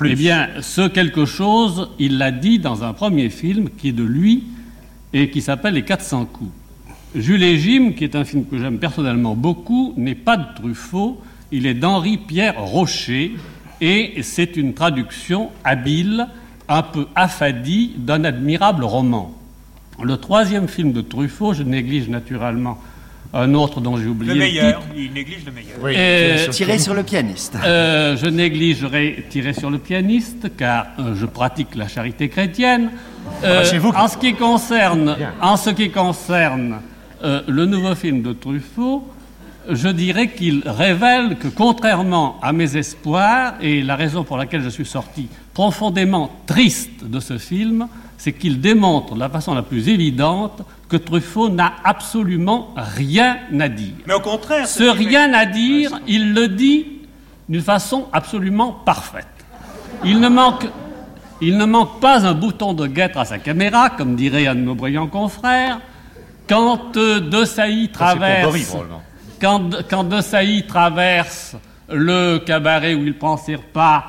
Eh 0.05 0.15
bien, 0.15 0.49
ce 0.61 0.89
quelque 0.89 1.27
chose, 1.27 1.91
il 1.99 2.19
l'a 2.19 2.31
dit 2.31 2.59
dans 2.59 2.85
un 2.85 2.93
premier 2.93 3.29
film 3.31 3.69
qui 3.69 3.89
est 3.89 3.93
de 3.93 4.05
lui 4.05 4.45
et 5.13 5.29
qui 5.29 5.43
s'appelle 5.43 5.75
Les 5.75 5.85
400 5.85 6.27
coups. 6.27 6.51
Jules 7.15 7.43
et 7.43 7.59
Jim, 7.59 7.93
qui 7.97 8.05
est 8.05 8.15
un 8.15 8.25
film 8.25 8.45
que 8.47 8.59
j'aime 8.59 8.79
personnellement 8.79 9.35
beaucoup, 9.35 9.95
n'est 9.97 10.15
pas 10.15 10.37
de 10.37 10.45
Truffaut, 10.57 11.21
il 11.51 11.67
est 11.67 11.75
d'Henri-Pierre 11.75 12.61
Rocher 12.61 13.33
et 13.81 14.23
c'est 14.23 14.57
une 14.57 14.75
traduction 14.75 15.51
habile, 15.65 16.27
un 16.69 16.83
peu 16.83 17.07
affadie 17.15 17.93
d'un 17.97 18.25
admirable 18.25 18.85
roman. 18.85 19.35
Le 20.03 20.17
troisième 20.19 20.69
film 20.69 20.93
de 20.93 21.01
Truffaut, 21.01 21.55
je 21.55 21.63
néglige 21.63 22.09
naturellement 22.09 22.79
un 23.35 23.53
autre 23.55 23.81
dont 23.81 23.97
j'ai 23.97 24.07
oublié 24.07 24.33
Le 24.35 24.39
meilleur, 24.39 24.81
titre. 24.81 24.93
il 24.97 25.13
néglige 25.13 25.45
le 25.45 25.53
meilleur. 25.53 25.77
Euh, 25.85 26.49
Tirer 26.49 26.79
sur 26.79 26.95
le 26.95 27.03
pianiste. 27.03 27.57
euh, 27.65 28.17
je 28.17 28.27
négligerai 28.27 29.27
tirer 29.29 29.53
sur 29.53 29.71
le 29.71 29.79
pianiste 29.79 30.51
car 30.57 30.87
euh, 30.99 31.15
je 31.15 31.27
pratique 31.27 31.75
la 31.75 31.89
charité 31.89 32.29
chrétienne. 32.29 32.91
Euh, 33.45 33.65
c'est 33.65 33.77
vous 33.79 33.93
qui- 33.93 33.99
En 33.99 34.09
ce 34.09 34.17
qui 34.19 34.35
concerne, 34.35 35.17
en 35.43 35.57
ce 35.57 35.71
qui 35.71 35.91
concerne 35.91 36.77
euh, 37.23 37.43
le 37.49 37.67
nouveau 37.67 37.95
film 37.95 38.23
de 38.23 38.33
Truffaut, 38.33 39.07
je 39.69 39.89
dirais 39.89 40.29
qu'il 40.29 40.63
révèle 40.65 41.37
que 41.37 41.49
contrairement 41.49 42.39
à 42.43 42.53
mes 42.53 42.77
espoirs, 42.77 43.55
et 43.61 43.83
la 43.83 43.97
raison 43.97 44.25
pour 44.25 44.37
laquelle 44.37 44.63
je 44.63 44.69
suis 44.69 44.87
sorti 44.87 45.29
profondément 45.53 46.31
triste 46.47 47.05
de 47.05 47.21
ce 47.21 47.39
film, 47.39 47.89
c'est 48.17 48.33
qu'il 48.33 48.61
démontre 48.61 49.15
de 49.15 49.21
la 49.21 49.29
façon 49.29 49.55
la 49.55 49.63
plus 49.63 49.89
évidente 49.89 50.63
que 50.89 50.97
Truffaut 50.97 51.49
n'a 51.49 51.75
absolument 51.85 52.75
rien 52.77 53.39
à 53.59 53.69
dire. 53.69 53.95
Mais 54.07 54.15
au 54.15 54.21
contraire, 54.21 54.67
Ce 54.67 54.83
rien 54.85 55.33
à 55.35 55.47
dire, 55.47 56.01
il 56.07 56.35
le 56.35 56.49
dit 56.49 56.87
d'une 57.49 57.63
façon 57.63 58.07
absolument 58.13 58.73
parfaite. 58.73 59.27
Il 60.05 60.21
ne 60.21 60.29
manque, 60.29 60.67
il 61.41 61.57
ne 61.57 61.65
manque 61.65 62.01
pas 62.01 62.27
un 62.27 62.35
bouton 62.35 62.75
de 62.75 62.87
guêtre 62.87 63.19
à 63.19 63.25
sa 63.25 63.39
caméra, 63.39 63.91
comme 63.91 64.17
dirait 64.17 64.47
un 64.47 64.55
de 64.55 64.61
nos 64.61 64.75
brillants 64.75 65.07
confrères. 65.07 65.81
Quand 66.49 66.97
euh, 66.97 67.21
De 67.21 67.45
Sailly 67.45 67.89
traverse, 67.89 68.43
probablement. 68.43 69.03
quand, 69.41 69.71
quand 69.89 70.05
De 70.05 70.21
Sailly 70.21 70.67
traverse 70.67 71.57
le 71.91 72.39
cabaret 72.39 72.95
où 72.95 73.05
il 73.05 73.15
prend 73.17 73.37
ses 73.37 73.55
repas 73.57 74.05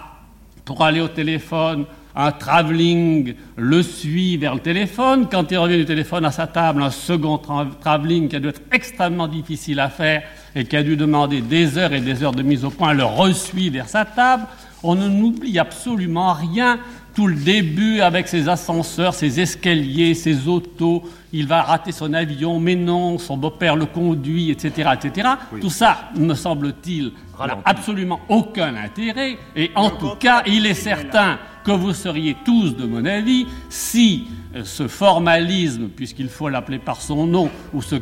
pour 0.66 0.84
aller 0.84 1.02
au 1.02 1.08
téléphone, 1.08 1.86
un 2.16 2.32
travelling 2.32 3.36
le 3.56 3.82
suit 3.84 4.38
vers 4.38 4.54
le 4.56 4.60
téléphone. 4.60 5.28
Quand 5.32 5.50
il 5.52 5.58
revient 5.58 5.78
du 5.78 5.86
téléphone 5.86 6.26
à 6.26 6.32
sa 6.32 6.48
table, 6.48 6.82
un 6.84 6.92
second 6.92 7.38
tra- 7.38 7.68
travelling 7.80 8.28
qui 8.28 8.36
a 8.36 8.40
dû 8.40 8.48
être 8.50 8.62
extrêmement 8.72 9.28
difficile 9.28 9.80
à 9.80 9.90
faire 9.90 10.24
et 10.56 10.66
qui 10.66 10.76
a 10.76 10.84
dû 10.84 10.98
demander 10.98 11.42
des 11.42 11.78
heures 11.78 11.94
et 11.94 12.02
des 12.02 12.24
heures 12.24 12.34
de 12.34 12.44
mise 12.44 12.66
au 12.66 12.70
point, 12.72 12.94
le 12.94 13.04
resuit 13.06 13.70
vers 13.70 13.88
sa 13.88 14.06
table. 14.06 14.44
On 14.84 14.96
ne 14.96 15.08
n'oublie 15.08 15.60
absolument 15.60 16.34
rien. 16.34 16.80
Tout 17.14 17.28
le 17.28 17.36
début 17.36 18.02
avec 18.02 18.28
ses 18.28 18.48
ascenseurs, 18.48 19.14
ses 19.14 19.40
escaliers, 19.40 20.14
ses 20.14 20.48
autos, 20.48 21.04
il 21.34 21.48
va 21.48 21.62
rater 21.62 21.92
son 21.92 22.14
avion, 22.14 22.60
mais 22.60 22.76
non, 22.76 23.18
son 23.18 23.38
beau-père 23.38 23.76
le 23.76 23.86
conduit, 23.86 24.52
etc., 24.52 24.92
etc. 24.94 25.30
Tout 25.60 25.70
ça, 25.70 26.12
me 26.16 26.34
semble-t-il, 26.34 27.12
n'a 27.40 27.58
absolument 27.66 28.20
aucun 28.30 28.76
intérêt. 28.76 29.38
Et 29.56 29.72
en 29.76 29.90
tout 29.90 30.16
cas, 30.20 30.44
il 30.46 30.66
est 30.66 30.74
certain 30.74 31.40
que 31.64 31.72
vous 31.72 31.94
seriez 31.94 32.36
tous 32.46 32.76
de 32.76 32.86
mon 32.86 33.06
avis 33.06 33.46
si 33.70 34.28
euh, 34.56 34.64
ce 34.64 34.88
formalisme, 34.88 35.90
puisqu'il 35.90 36.30
faut 36.30 36.50
l'appeler 36.50 36.80
par 36.80 37.02
son 37.02 37.28
nom, 37.28 37.50
ou 37.74 37.82
ce 37.82 37.96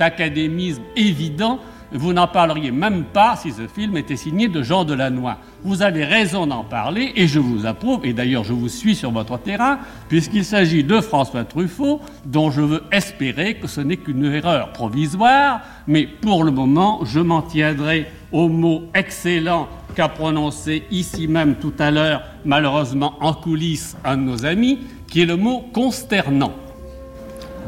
académisme 0.00 0.82
évident, 0.96 1.60
vous 1.92 2.12
n'en 2.12 2.26
parleriez 2.26 2.72
même 2.72 3.04
pas 3.04 3.36
si 3.36 3.52
ce 3.52 3.68
film 3.68 3.96
était 3.96 4.16
signé 4.16 4.48
de 4.48 4.62
Jean 4.62 4.84
Delannoy. 4.84 5.34
Vous 5.64 5.80
avez 5.80 6.04
raison 6.04 6.46
d'en 6.46 6.62
parler 6.62 7.14
et 7.16 7.26
je 7.26 7.38
vous 7.38 7.64
approuve, 7.64 8.04
et 8.04 8.12
d'ailleurs 8.12 8.44
je 8.44 8.52
vous 8.52 8.68
suis 8.68 8.94
sur 8.94 9.10
votre 9.10 9.38
terrain, 9.38 9.78
puisqu'il 10.10 10.44
s'agit 10.44 10.84
de 10.84 11.00
François 11.00 11.44
Truffaut, 11.44 12.02
dont 12.26 12.50
je 12.50 12.60
veux 12.60 12.82
espérer 12.92 13.54
que 13.54 13.66
ce 13.66 13.80
n'est 13.80 13.96
qu'une 13.96 14.26
erreur 14.26 14.72
provisoire, 14.72 15.62
mais 15.86 16.06
pour 16.06 16.44
le 16.44 16.50
moment, 16.50 17.00
je 17.06 17.18
m'en 17.18 17.40
tiendrai 17.40 18.06
au 18.30 18.50
mot 18.50 18.82
excellent 18.94 19.66
qu'a 19.94 20.08
prononcé 20.08 20.82
ici 20.90 21.28
même 21.28 21.54
tout 21.54 21.72
à 21.78 21.90
l'heure, 21.90 22.22
malheureusement 22.44 23.14
en 23.20 23.32
coulisses, 23.32 23.96
un 24.04 24.18
de 24.18 24.22
nos 24.22 24.44
amis, 24.44 24.80
qui 25.06 25.22
est 25.22 25.26
le 25.26 25.36
mot 25.36 25.64
consternant. 25.72 26.52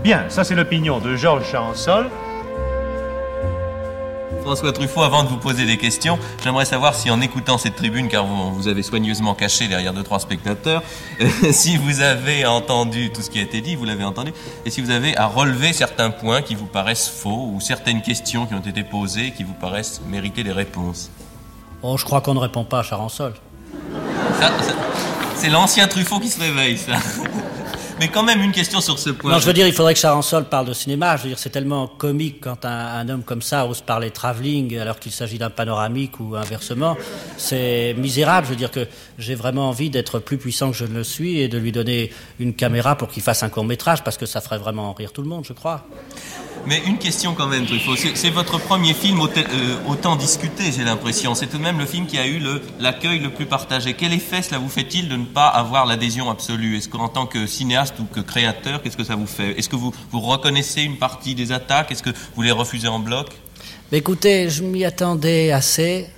Bien, 0.05 0.25
ça 0.29 0.45
c'est 0.45 0.55
l'opinion 0.55 0.99
de 0.99 1.17
Georges 1.17 1.51
Charansol. 1.51 2.11
François 4.47 4.73
Truffaut, 4.73 5.03
avant 5.03 5.25
de 5.25 5.29
vous 5.29 5.39
poser 5.39 5.67
des 5.67 5.77
questions, 5.77 6.21
j'aimerais 6.45 6.65
savoir 6.67 6.95
si 6.95 7.11
en 7.11 7.21
écoutant 7.21 7.59
cette 7.59 7.75
tribune, 7.75 8.07
car 8.07 8.25
vous, 8.25 8.55
vous 8.55 8.69
avez 8.69 8.85
soigneusement 8.85 9.35
caché 9.35 9.67
derrière 9.67 9.93
deux, 9.93 10.05
trois 10.05 10.21
spectateurs, 10.21 10.85
euh, 11.21 11.27
si 11.51 11.77
vous 11.77 12.01
avez 12.01 12.47
entendu 12.47 13.11
tout 13.11 13.23
ce 13.23 13.29
qui 13.31 13.41
a 13.41 13.43
été 13.43 13.61
dit, 13.61 13.75
vous 13.75 13.85
l'avez 13.85 14.05
entendu, 14.05 14.33
et 14.65 14.71
si 14.71 14.81
vous 14.81 14.91
avez 14.91 15.17
à 15.17 15.27
relever 15.27 15.73
certains 15.73 16.11
points 16.11 16.43
qui 16.43 16.55
vous 16.55 16.67
paraissent 16.67 17.09
faux, 17.09 17.51
ou 17.53 17.61
certaines 17.61 18.03
questions 18.03 18.47
qui 18.47 18.55
ont 18.55 18.61
été 18.61 18.85
posées 18.85 19.33
qui 19.33 19.43
vous 19.43 19.53
paraissent 19.55 20.01
mériter 20.09 20.45
des 20.45 20.53
réponses. 20.53 21.11
Oh, 21.83 21.97
je 21.99 22.05
crois 22.05 22.21
qu'on 22.21 22.35
ne 22.35 22.39
répond 22.39 22.63
pas 22.63 22.79
à 22.79 22.83
Charansol. 22.85 23.35
Ça, 24.41 24.47
ça- 24.63 24.75
c'est 25.35 25.51
l'ancien 25.51 25.89
Truffaut 25.89 26.21
qui 26.21 26.29
se 26.29 26.39
réveille, 26.41 26.79
ça. 26.79 26.93
Mais 27.99 28.09
quand 28.09 28.23
même, 28.23 28.43
une 28.43 28.53
question 28.53 28.81
sur 28.83 28.99
ce 28.99 29.09
point. 29.09 29.33
Non, 29.33 29.39
je 29.39 29.47
veux 29.47 29.55
dire, 29.55 29.67
il 29.67 29.73
faudrait 29.73 29.95
que 29.95 30.01
Charansol 30.01 30.45
parle 30.45 30.67
de 30.67 30.75
cinéma. 30.75 31.17
Je 31.17 31.23
veux 31.23 31.29
dire, 31.31 31.39
c'est 31.39 31.51
tellement 31.51 31.87
comique 31.87 32.41
quand 32.41 32.67
un, 32.67 33.09
homme 33.09 33.23
comme 33.23 33.41
ça 33.41 33.67
ose 33.67 33.81
parler 33.81 34.11
travelling 34.11 34.79
alors 34.79 34.99
qu'il 34.99 35.13
s'agit 35.13 35.39
d'un 35.39 35.49
panoramique 35.49 36.21
ou 36.21 36.37
inversement. 36.37 36.97
C'est 37.39 37.95
misérable. 37.97 38.47
Je 38.47 38.51
veux 38.51 38.57
dire 38.57 38.71
que 38.71 38.87
j'ai 39.19 39.35
vraiment 39.35 39.71
envie 39.71 39.89
d'être 39.89 40.19
plus 40.19 40.37
puissant 40.37 40.71
que 40.71 40.77
je 40.77 40.85
ne 40.85 40.95
le 40.95 41.05
suis 41.05 41.41
et 41.41 41.49
de 41.49 41.57
lui 41.57 41.73
donner 41.73 42.13
une 42.39 42.53
caméra 42.53 42.97
pour 42.97 43.09
qu'il 43.09 43.23
fasse 43.23 43.43
un 43.43 43.49
court 43.49 43.65
métrage 43.65 44.05
parce 44.05 44.19
que 44.19 44.27
ça 44.27 44.43
ferait 44.43 44.59
vraiment 44.59 44.93
rire 44.93 45.13
tout 45.13 45.23
le 45.23 45.29
monde, 45.29 45.45
je 45.47 45.55
crois. 45.55 45.87
Mais 46.67 46.83
une 46.85 46.99
question 46.99 47.35
quand 47.35 47.47
même, 47.47 47.65
Truffaut. 47.65 47.95
C'est 47.97 48.31
votre 48.31 48.59
premier 48.59 48.93
film 48.93 49.21
autant, 49.21 49.41
euh, 49.41 49.77
autant 49.87 50.17
discuté, 50.17 50.73
j'ai 50.77 50.83
l'impression. 50.83 51.37
C'est 51.37 51.47
tout 51.47 51.59
de 51.59 51.63
même 51.63 51.79
le 51.79 51.87
film 51.87 52.07
qui 52.07 52.19
a 52.19 52.27
eu 52.27 52.43
l'accueil 52.81 53.21
le, 53.21 53.31
plus 53.31 53.47
partagé. 53.47 53.95
Quel 53.95 54.13
effet 54.13 54.43
cela 54.43 54.59
vous 54.59 54.69
fait-il 54.69 55.09
de 55.09 55.15
ne 55.15 55.25
pas 55.25 55.47
avoir 55.47 55.87
l'adhésion 55.87 56.29
absolue? 56.29 56.77
Est-ce 56.77 56.89
qu'en 56.89 57.09
tant 57.09 57.27
que 57.27 57.47
cinéaste 57.47 57.95
ou 58.01 58.05
que 58.05 58.19
créateur, 58.19 58.83
qu'est-ce 58.83 58.97
que 58.97 59.05
ça 59.05 59.15
vous 59.15 59.29
fait? 59.29 59.57
Est-ce 59.57 59.69
que 59.69 59.77
vous, 59.77 59.93
reconnaissez 60.13 60.83
une 60.83 60.97
partie 60.97 61.37
des 61.37 61.53
attaques? 61.53 61.93
Est-ce 61.93 62.03
que 62.03 62.11
vous 62.35 62.43
les 62.43 62.51
refusez 62.51 62.89
en 62.89 62.99
bloc? 62.99 63.29
Écoutez, 63.93 64.51
je 64.51 64.65
m'y 64.65 64.85
attendais 64.85 65.53
assez. 65.53 66.09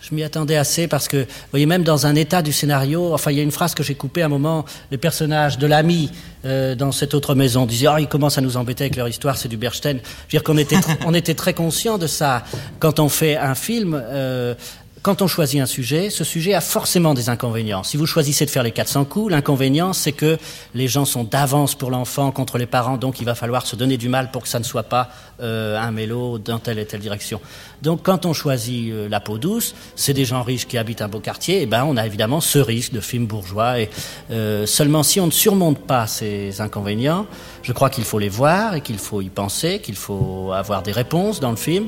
Je 0.00 0.14
m'y 0.14 0.22
attendais 0.22 0.56
assez 0.56 0.88
parce 0.88 1.08
que, 1.08 1.18
vous 1.18 1.50
voyez, 1.50 1.66
même 1.66 1.82
dans 1.82 2.06
un 2.06 2.14
état 2.14 2.40
du 2.40 2.52
scénario, 2.52 3.12
enfin, 3.12 3.30
il 3.32 3.36
y 3.36 3.40
a 3.40 3.42
une 3.42 3.50
phrase 3.50 3.74
que 3.74 3.82
j'ai 3.82 3.94
coupée 3.94 4.22
à 4.22 4.26
un 4.26 4.28
moment, 4.28 4.64
le 4.90 4.96
personnage 4.96 5.58
de 5.58 5.66
l'ami 5.66 6.10
euh, 6.46 6.74
dans 6.74 6.90
cette 6.90 7.12
autre 7.12 7.34
maison 7.34 7.66
disait, 7.66 7.88
oh, 7.88 7.98
ils 7.98 8.08
commencent 8.08 8.38
à 8.38 8.40
nous 8.40 8.56
embêter 8.56 8.84
avec 8.84 8.96
leur 8.96 9.08
histoire, 9.08 9.36
c'est 9.36 9.48
du 9.48 9.58
Bernstein. 9.58 9.98
Je 9.98 10.02
veux 10.02 10.30
dire 10.30 10.42
qu'on 10.42 10.56
était, 10.56 10.76
on 11.06 11.12
était 11.12 11.34
très 11.34 11.52
conscient 11.52 11.98
de 11.98 12.06
ça. 12.06 12.44
Quand 12.78 12.98
on 12.98 13.10
fait 13.10 13.36
un 13.36 13.54
film, 13.54 14.00
euh, 14.02 14.54
quand 15.02 15.22
on 15.22 15.26
choisit 15.26 15.60
un 15.60 15.66
sujet, 15.66 16.10
ce 16.10 16.24
sujet 16.24 16.52
a 16.52 16.60
forcément 16.60 17.14
des 17.14 17.30
inconvénients. 17.30 17.82
Si 17.82 17.96
vous 17.96 18.04
choisissez 18.04 18.44
de 18.44 18.50
faire 18.50 18.62
les 18.62 18.70
400 18.70 19.06
coups, 19.06 19.30
l'inconvénient, 19.30 19.94
c'est 19.94 20.12
que 20.12 20.36
les 20.74 20.88
gens 20.88 21.06
sont 21.06 21.24
d'avance 21.24 21.74
pour 21.74 21.90
l'enfant 21.90 22.30
contre 22.32 22.58
les 22.58 22.66
parents, 22.66 22.98
donc 22.98 23.18
il 23.18 23.24
va 23.24 23.34
falloir 23.34 23.66
se 23.66 23.76
donner 23.76 23.96
du 23.96 24.10
mal 24.10 24.30
pour 24.30 24.42
que 24.42 24.48
ça 24.48 24.58
ne 24.58 24.64
soit 24.64 24.82
pas 24.82 25.08
euh, 25.40 25.80
un 25.80 25.90
mélo 25.90 26.38
dans 26.38 26.58
telle 26.58 26.78
et 26.78 26.84
telle 26.84 27.00
direction. 27.00 27.40
Donc 27.80 28.02
quand 28.02 28.26
on 28.26 28.34
choisit 28.34 28.92
euh, 28.92 29.08
la 29.08 29.20
peau 29.20 29.38
douce, 29.38 29.74
c'est 29.96 30.12
des 30.12 30.26
gens 30.26 30.42
riches 30.42 30.66
qui 30.66 30.76
habitent 30.76 31.00
un 31.00 31.08
beau 31.08 31.20
quartier, 31.20 31.62
et 31.62 31.66
ben 31.66 31.84
on 31.84 31.96
a 31.96 32.04
évidemment 32.04 32.42
ce 32.42 32.58
risque 32.58 32.92
de 32.92 33.00
film 33.00 33.26
bourgeois. 33.26 33.80
Et 33.80 33.88
euh, 34.30 34.66
seulement 34.66 35.02
si 35.02 35.18
on 35.18 35.26
ne 35.26 35.32
surmonte 35.32 35.78
pas 35.78 36.06
ces 36.06 36.60
inconvénients, 36.60 37.26
je 37.62 37.72
crois 37.72 37.88
qu'il 37.88 38.04
faut 38.04 38.18
les 38.18 38.28
voir 38.28 38.74
et 38.74 38.82
qu'il 38.82 38.98
faut 38.98 39.22
y 39.22 39.30
penser, 39.30 39.80
qu'il 39.80 39.96
faut 39.96 40.52
avoir 40.52 40.82
des 40.82 40.92
réponses 40.92 41.40
dans 41.40 41.50
le 41.50 41.56
film 41.56 41.86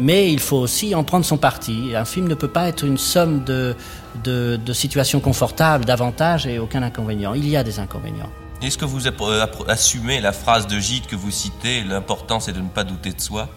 mais 0.00 0.32
il 0.32 0.40
faut 0.40 0.56
aussi 0.56 0.94
en 0.94 1.04
prendre 1.04 1.24
son 1.24 1.36
parti. 1.36 1.92
Un 1.94 2.04
film 2.04 2.26
ne 2.26 2.34
peut 2.34 2.48
pas 2.48 2.68
être 2.68 2.84
une 2.84 2.98
somme 2.98 3.44
de, 3.44 3.76
de, 4.24 4.56
de 4.56 4.72
situations 4.72 5.20
confortables, 5.20 5.84
d'avantages 5.84 6.46
et 6.46 6.58
aucun 6.58 6.82
inconvénient. 6.82 7.34
Il 7.34 7.46
y 7.48 7.56
a 7.56 7.62
des 7.62 7.78
inconvénients. 7.78 8.30
Est-ce 8.62 8.78
que 8.78 8.84
vous 8.84 9.06
euh, 9.06 9.46
assumez 9.68 10.20
la 10.20 10.32
phrase 10.32 10.66
de 10.66 10.78
Gide 10.78 11.06
que 11.06 11.16
vous 11.16 11.30
citez 11.30 11.82
L'important, 11.82 12.40
c'est 12.40 12.52
de 12.52 12.60
ne 12.60 12.68
pas 12.68 12.84
douter 12.84 13.12
de 13.12 13.20
soi? 13.20 13.48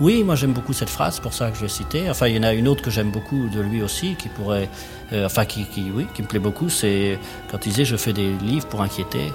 Oui, 0.00 0.24
moi 0.24 0.34
j'aime 0.34 0.52
beaucoup 0.52 0.72
cette 0.72 0.90
phrase, 0.90 1.14
c'est 1.14 1.22
pour 1.22 1.34
ça 1.34 1.50
que 1.50 1.56
je 1.56 1.62
l'ai 1.62 1.68
citée. 1.68 2.10
Enfin, 2.10 2.26
il 2.26 2.34
y 2.34 2.38
en 2.38 2.42
a 2.42 2.52
une 2.52 2.66
autre 2.66 2.82
que 2.82 2.90
j'aime 2.90 3.12
beaucoup 3.12 3.48
de 3.48 3.60
lui 3.60 3.80
aussi, 3.80 4.16
qui 4.16 4.28
pourrait, 4.28 4.68
euh, 5.12 5.26
enfin, 5.26 5.44
qui, 5.44 5.66
qui, 5.66 5.92
oui, 5.94 6.06
qui 6.14 6.22
me 6.22 6.26
plaît 6.26 6.40
beaucoup. 6.40 6.68
C'est 6.68 7.18
quand 7.50 7.64
il 7.64 7.68
disait 7.68 7.84
je 7.84 7.96
fais 7.96 8.12
des 8.12 8.32
livres 8.38 8.66
pour 8.66 8.82
inquiéter. 8.82 9.26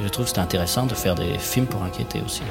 Et 0.00 0.02
je 0.02 0.08
trouve 0.08 0.24
que 0.24 0.32
c'est 0.32 0.40
intéressant 0.40 0.86
de 0.86 0.94
faire 0.94 1.14
des 1.14 1.38
films 1.38 1.66
pour 1.66 1.82
inquiéter 1.82 2.20
aussi. 2.24 2.42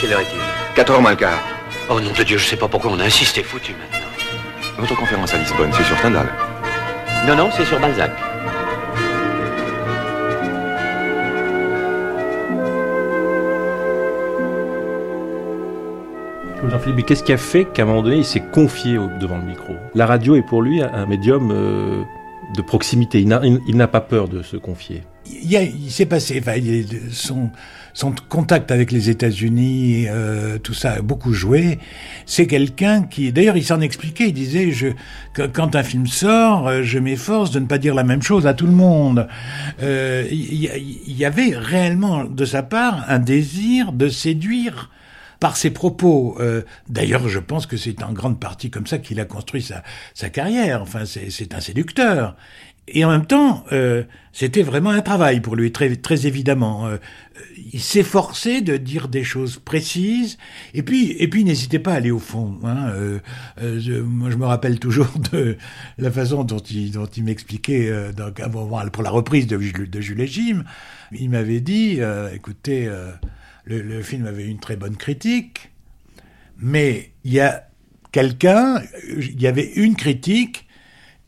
Quelle 0.00 0.12
heure 0.12 0.20
est-il 0.20 0.38
4 0.76 0.90
heures 0.92 1.00
moins 1.02 1.10
le 1.10 1.16
quart. 1.16 1.38
Oh 1.88 2.00
nom 2.00 2.12
de 2.12 2.22
Dieu, 2.22 2.38
je 2.38 2.44
sais 2.46 2.56
pas 2.56 2.68
pourquoi 2.68 2.90
on 2.92 2.98
a 3.00 3.04
insisté, 3.04 3.42
foutu 3.42 3.72
maintenant. 3.72 4.06
Votre 4.78 4.96
conférence 4.96 5.34
à 5.34 5.38
Lisbonne, 5.38 5.70
c'est 5.76 5.84
sur 5.84 5.98
Stendhal. 5.98 6.28
Non, 7.26 7.36
non, 7.36 7.50
c'est 7.54 7.64
sur 7.64 7.78
Balzac. 7.80 8.10
Jean-Philippe, 16.68 16.96
mais 16.96 17.02
qu'est-ce 17.02 17.24
qui 17.24 17.32
a 17.32 17.38
fait 17.38 17.64
qu'à 17.64 17.82
un 17.82 17.86
moment 17.86 18.02
donné, 18.02 18.16
il 18.18 18.24
s'est 18.24 18.42
confié 18.52 18.98
devant 19.20 19.38
le 19.38 19.44
micro? 19.44 19.74
La 19.94 20.06
radio 20.06 20.36
est 20.36 20.42
pour 20.42 20.60
lui 20.62 20.82
un- 20.82 21.06
médium 21.06 21.50
euh, 21.50 22.02
de 22.54 22.62
proximité. 22.62 23.20
Il 23.20 23.76
n'a 23.76 23.88
pas 23.88 24.00
peur 24.02 24.28
de 24.28 24.42
se 24.42 24.56
confier. 24.56 25.02
Il, 25.26 25.90
s'est 25.90 26.06
passé, 26.06 26.38
enfin, 26.40 26.56
il 26.56 26.70
est- 26.74 27.10
son, 27.12 27.50
son 28.00 28.14
contact 28.30 28.70
avec 28.70 28.92
les 28.92 29.10
États-Unis, 29.10 30.06
euh, 30.08 30.56
tout 30.58 30.72
ça 30.72 30.92
a 30.92 31.02
beaucoup 31.02 31.34
joué. 31.34 31.78
C'est 32.24 32.46
quelqu'un 32.46 33.02
qui, 33.02 33.30
d'ailleurs, 33.30 33.58
il 33.58 33.64
s'en 33.64 33.82
expliquait. 33.82 34.28
Il 34.28 34.32
disait, 34.32 34.70
je, 34.70 34.88
quand 35.52 35.76
un 35.76 35.82
film 35.82 36.06
sort, 36.06 36.66
euh, 36.66 36.82
je 36.82 36.98
m'efforce 36.98 37.50
de 37.50 37.60
ne 37.60 37.66
pas 37.66 37.76
dire 37.76 37.94
la 37.94 38.02
même 38.04 38.22
chose 38.22 38.46
à 38.46 38.54
tout 38.54 38.64
le 38.66 38.72
monde. 38.72 39.28
Euh, 39.82 40.26
il, 40.30 40.54
y 40.54 40.68
a- 40.70 40.78
il 40.78 41.14
y 41.14 41.26
avait 41.26 41.54
réellement 41.54 42.24
de 42.24 42.44
sa 42.46 42.62
part 42.62 43.04
un 43.08 43.18
désir 43.18 43.92
de 43.92 44.08
séduire 44.08 44.90
par 45.38 45.56
ses 45.58 45.70
propos. 45.70 46.36
Euh, 46.40 46.62
D'ailleurs, 46.88 47.28
je 47.28 47.38
pense 47.38 47.66
que 47.66 47.76
c'est 47.76 48.02
en 48.02 48.12
grande 48.12 48.40
partie 48.40 48.70
comme 48.70 48.86
ça 48.86 48.96
qu'il 48.98 49.20
a 49.20 49.26
construit 49.26 49.62
sa, 49.62 49.82
sa 50.14 50.30
carrière. 50.30 50.80
Enfin, 50.80 51.04
c'est 51.04 51.54
un 51.54 51.60
séducteur. 51.60 52.34
Et 52.88 53.04
en 53.04 53.10
même 53.10 53.26
temps, 53.26 53.64
euh, 53.70 54.02
c'était 54.32 54.62
vraiment 54.62 54.90
un 54.90 55.00
travail 55.00 55.40
pour 55.40 55.54
lui, 55.54 55.70
très, 55.70 55.94
très 55.94 56.26
évidemment. 56.26 56.88
Euh, 56.88 56.96
il 57.72 57.80
s'efforçait 57.80 58.62
de 58.62 58.76
dire 58.76 59.06
des 59.08 59.22
choses 59.22 59.58
précises, 59.58 60.38
et 60.74 60.82
puis, 60.82 61.12
et 61.18 61.28
puis, 61.28 61.42
il 61.42 61.44
n'hésitait 61.44 61.78
pas 61.78 61.92
à 61.92 61.96
aller 61.96 62.10
au 62.10 62.18
fond. 62.18 62.58
Hein. 62.64 62.88
Euh, 62.88 63.18
euh, 63.62 63.78
je, 63.78 63.92
moi, 63.92 64.30
je 64.30 64.36
me 64.36 64.44
rappelle 64.44 64.80
toujours 64.80 65.12
de 65.32 65.56
la 65.98 66.10
façon 66.10 66.42
dont 66.42 66.58
il, 66.58 66.90
dont 66.90 67.06
il 67.06 67.24
m'expliquait 67.24 67.88
euh, 67.88 68.12
pour 68.92 69.02
la 69.02 69.10
reprise 69.10 69.46
de, 69.46 69.58
Jules- 69.60 70.20
et 70.20 70.26
Jim. 70.26 70.64
Il 71.12 71.30
m'avait 71.30 71.60
dit, 71.60 71.98
euh, 72.00 72.34
écoutez, 72.34 72.88
euh, 72.88 73.12
le, 73.64 73.82
le 73.82 74.02
film 74.02 74.26
avait 74.26 74.46
une 74.46 74.58
très 74.58 74.76
bonne 74.76 74.96
critique, 74.96 75.70
mais 76.58 77.12
il 77.24 77.32
y 77.32 77.40
a 77.40 77.68
quelqu'un, 78.10 78.82
il 79.16 79.40
y 79.40 79.46
avait 79.46 79.70
une 79.76 79.94
critique 79.94 80.66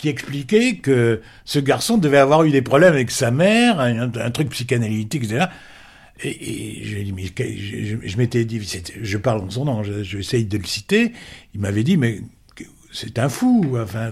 qui 0.02 0.08
expliquait 0.08 0.78
que 0.78 1.22
ce 1.44 1.60
garçon 1.60 1.96
devait 1.96 2.18
avoir 2.18 2.42
eu 2.42 2.50
des 2.50 2.60
problèmes 2.60 2.92
avec 2.92 3.12
sa 3.12 3.30
mère, 3.30 3.78
un, 3.78 4.12
un 4.12 4.30
truc 4.32 4.48
psychanalytique, 4.48 5.22
etc. 5.22 5.46
Et, 6.24 6.80
je, 6.82 7.12
mais 7.14 7.22
je, 7.26 7.84
je- 7.84 8.08
je 8.08 8.16
m'étais 8.16 8.44
dit, 8.44 8.60
je 9.00 9.16
parle 9.16 9.42
en 9.42 9.50
son 9.50 9.64
nom, 9.64 9.84
je- 9.84 10.02
j'essaye 10.02 10.44
de 10.44 10.58
le 10.58 10.64
citer, 10.64 11.12
il 11.54 11.60
m'avait 11.60 11.84
dit, 11.84 11.96
mais 11.96 12.20
c'est 12.92 13.20
un 13.20 13.28
fou, 13.28 13.76
enfin. 13.80 14.10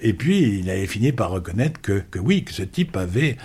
Et 0.00 0.12
puis, 0.12 0.60
il 0.60 0.70
avait 0.70 0.86
fini 0.86 1.10
par 1.10 1.30
reconnaître 1.30 1.80
que, 1.80 2.04
oui, 2.20 2.44
que 2.44 2.52
ce 2.52 2.62
type 2.62 2.96
avait, 2.96 3.36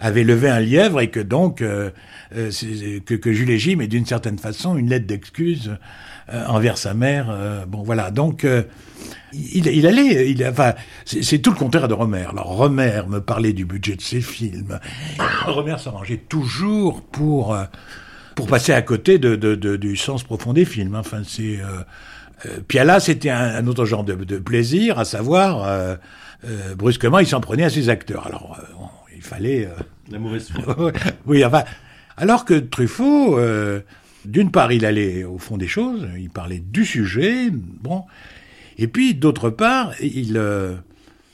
avait 0.00 0.24
levé 0.24 0.48
un 0.48 0.60
lièvre 0.60 1.00
et 1.00 1.10
que 1.10 1.20
donc, 1.20 1.62
euh, 1.62 1.90
euh, 2.34 2.50
que, 3.04 3.14
que 3.14 3.32
Jules 3.32 3.56
Jim 3.58 3.78
est 3.80 3.86
d'une 3.86 4.06
certaine 4.06 4.38
façon 4.38 4.76
une 4.76 4.88
lettre 4.90 5.06
d'excuse 5.06 5.76
euh, 6.32 6.44
envers 6.46 6.78
sa 6.78 6.94
mère. 6.94 7.28
euh, 7.30 7.64
bon, 7.66 7.82
voilà. 7.82 8.10
Donc, 8.10 8.44
euh, 8.44 8.62
il, 9.32 9.66
il 9.66 9.86
allait, 9.86 10.30
il, 10.30 10.44
enfin, 10.46 10.74
c'est 11.04 11.38
tout 11.38 11.50
le 11.50 11.56
contraire 11.56 11.88
de 11.88 11.94
Romer. 11.94 12.24
Alors, 12.30 12.46
Romer 12.46 13.02
me 13.08 13.20
parlait 13.20 13.52
du 13.52 13.64
budget 13.64 13.96
de 13.96 14.00
ses 14.00 14.20
films. 14.20 14.78
Romer 15.46 15.76
s'arrangeait 15.78 16.16
toujours 16.28 17.02
pour, 17.02 17.56
pour 18.34 18.46
passer 18.46 18.72
à 18.72 18.82
côté 18.82 19.18
de, 19.18 19.36
de, 19.36 19.54
de- 19.54 19.76
du 19.76 19.96
sens 19.96 20.22
profond 20.24 20.52
des 20.52 20.64
films. 20.64 20.94
Enfin, 20.96 21.22
c'est, 21.26 21.58
puis 22.68 22.78
là, 22.78 23.00
c'était 23.00 23.30
un, 23.30 23.56
un 23.56 23.66
autre 23.66 23.84
genre 23.84 24.04
de, 24.04 24.14
de 24.14 24.38
plaisir, 24.38 24.98
à 24.98 25.04
savoir, 25.04 25.64
euh, 25.64 25.96
euh, 26.46 26.74
brusquement, 26.74 27.18
il 27.18 27.26
s'en 27.26 27.40
prenait 27.40 27.64
à 27.64 27.70
ses 27.70 27.88
acteurs. 27.88 28.26
Alors, 28.26 28.58
euh, 28.60 28.84
il 29.14 29.22
fallait... 29.22 29.68
La 30.10 30.18
mauvaise 30.18 30.48
foi. 30.50 30.92
oui, 31.26 31.44
enfin, 31.44 31.64
alors 32.16 32.44
que 32.44 32.54
Truffaut, 32.54 33.38
euh, 33.38 33.80
d'une 34.24 34.50
part, 34.50 34.72
il 34.72 34.84
allait 34.84 35.24
au 35.24 35.38
fond 35.38 35.56
des 35.56 35.68
choses, 35.68 36.08
il 36.18 36.30
parlait 36.30 36.58
du 36.60 36.84
sujet, 36.84 37.50
bon, 37.52 38.04
et 38.78 38.88
puis 38.88 39.14
d'autre 39.14 39.50
part, 39.50 39.92
il, 40.02 40.36
euh, 40.36 40.74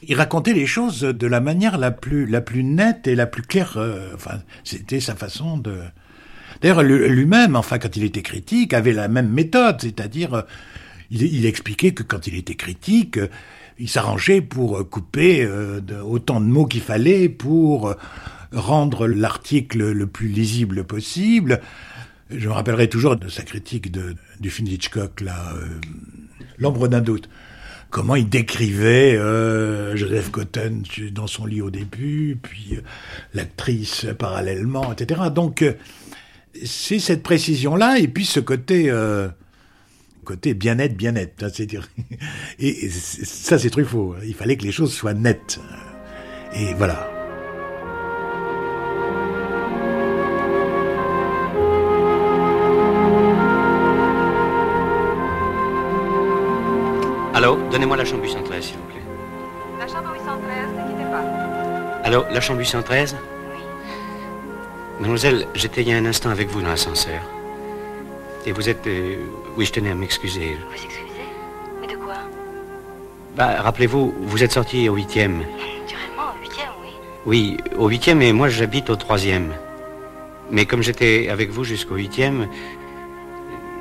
il 0.06 0.14
racontait 0.16 0.52
les 0.52 0.66
choses 0.66 1.00
de 1.00 1.26
la 1.26 1.40
manière 1.40 1.78
la 1.78 1.90
plus, 1.90 2.26
la 2.26 2.40
plus 2.40 2.64
nette 2.64 3.06
et 3.06 3.14
la 3.14 3.26
plus 3.26 3.42
claire. 3.42 3.74
euh, 3.76 4.10
enfin, 4.14 4.40
c'était 4.64 5.00
sa 5.00 5.14
façon 5.14 5.56
de. 5.56 5.78
D'ailleurs, 6.60 6.82
lui- 6.82 7.08
lui-même, 7.08 7.56
enfin, 7.56 7.78
quand 7.78 7.96
il 7.96 8.04
était 8.04 8.22
critique, 8.22 8.74
avait 8.74 8.92
la 8.92 9.08
même 9.08 9.28
méthode, 9.28 9.80
c'est-à-dire, 9.80 10.34
euh, 10.34 10.42
il, 11.10 11.22
il 11.22 11.46
expliquait 11.46 11.92
que 11.92 12.02
quand 12.02 12.26
il 12.26 12.36
était 12.36 12.54
critique, 12.54 13.18
euh, 13.18 13.28
il 13.78 13.88
s'arrangeait 13.88 14.40
pour 14.42 14.88
couper 14.90 15.42
euh, 15.42 15.80
autant 16.04 16.40
de 16.40 16.46
mots 16.46 16.66
qu'il 16.66 16.82
fallait 16.82 17.28
pour 17.28 17.94
rendre 18.52 19.06
l'article 19.06 19.92
le 19.92 20.06
plus 20.06 20.28
lisible 20.28 20.84
possible. 20.84 21.60
Je 22.30 22.48
me 22.48 22.52
rappellerai 22.52 22.88
toujours 22.88 23.16
de 23.16 23.28
sa 23.28 23.42
critique 23.42 23.90
de, 23.92 24.14
du 24.40 24.50
film 24.50 24.68
d'Hitchcock, 24.68 25.22
euh, 25.22 25.28
L'ombre 26.58 26.88
d'un 26.88 27.00
doute. 27.00 27.28
Comment 27.90 28.14
il 28.16 28.26
décrivait 28.28 29.16
euh, 29.16 29.94
Joseph 29.96 30.30
Cotton 30.30 30.82
dans 31.12 31.26
son 31.26 31.44
lit 31.44 31.60
au 31.60 31.70
début, 31.70 32.38
puis 32.40 32.76
euh, 32.76 32.80
l'actrice 33.34 34.06
parallèlement, 34.18 34.92
etc. 34.92 35.22
Donc, 35.34 35.60
euh, 35.60 35.74
c'est 36.64 36.98
cette 36.98 37.22
précision-là, 37.22 37.98
et 37.98 38.08
puis 38.08 38.24
ce 38.24 38.40
côté, 38.40 38.90
euh, 38.90 39.28
côté 40.24 40.54
bien-être, 40.54 40.96
bien-être. 40.96 41.42
hein, 41.42 41.48
c'est-à-dire- 41.52 41.88
Et, 42.58 42.88
ça, 42.88 43.58
c'est 43.58 43.68
Truffaut. 43.70 44.14
Il 44.24 44.34
fallait 44.34 44.56
que 44.56 44.64
les 44.64 44.72
choses 44.72 44.92
soient 44.94 45.14
nettes. 45.14 45.60
Et 46.56 46.72
voilà. 46.74 47.11
Donnez-moi 57.72 57.96
la 57.96 58.04
chambre 58.04 58.22
813, 58.24 58.64
s'il 58.64 58.76
vous 58.76 58.82
plaît. 58.84 59.00
La 59.78 59.86
chambre 59.88 60.12
813, 60.14 60.68
ne 60.76 60.90
quittez 60.90 61.10
pas. 61.10 61.22
Allô, 62.04 62.24
la 62.30 62.40
chambre 62.40 62.60
813 62.60 63.16
Mademoiselle, 65.00 65.46
j'étais 65.54 65.82
il 65.82 65.88
y 65.88 65.92
a 65.92 65.96
un 65.96 66.04
instant 66.06 66.30
avec 66.30 66.48
vous 66.48 66.60
dans 66.60 66.68
l'ascenseur. 66.68 67.20
Et 68.46 68.52
vous 68.52 68.68
êtes... 68.68 68.86
euh, 68.86 69.16
Oui, 69.56 69.64
je 69.66 69.72
tenais 69.72 69.90
à 69.90 69.94
m'excuser. 69.94 70.56
Vous 70.68 70.74
excusez? 70.74 71.26
Mais 71.80 71.86
de 71.88 71.96
quoi? 71.96 72.14
Bah, 73.36 73.62
rappelez-vous, 73.62 74.14
vous 74.20 74.44
êtes 74.44 74.52
sorti 74.52 74.88
au 74.88 74.94
huitième. 74.94 75.38
Naturellement, 75.38 76.34
au 76.36 76.40
huitième, 76.42 76.68
oui. 76.82 76.90
Oui, 77.26 77.56
au 77.78 77.88
huitième 77.88 78.22
et 78.22 78.32
moi 78.32 78.48
j'habite 78.48 78.90
au 78.90 78.96
troisième. 78.96 79.52
Mais 80.50 80.66
comme 80.66 80.82
j'étais 80.82 81.28
avec 81.30 81.50
vous 81.50 81.64
jusqu'au 81.64 81.96
huitième, 81.96 82.46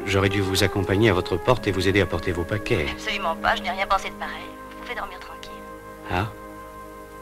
j'aurais 0.05 0.29
dû 0.29 0.41
vous 0.41 0.63
accompagner 0.63 1.09
à 1.09 1.13
votre 1.13 1.37
porte 1.37 1.67
et 1.67 1.71
vous 1.71 1.87
aider 1.87 2.01
à 2.01 2.05
porter 2.05 2.31
vos 2.31 2.43
paquets. 2.43 2.87
Absolument 2.91 3.35
pas, 3.35 3.55
je 3.55 3.61
n'ai 3.61 3.71
rien 3.71 3.85
pensé 3.87 4.09
de 4.09 4.15
pareil. 4.15 4.43
Vous 4.71 4.83
pouvez 4.83 4.95
dormir 4.95 5.19
tranquille. 5.19 5.51
Ah 6.11 6.27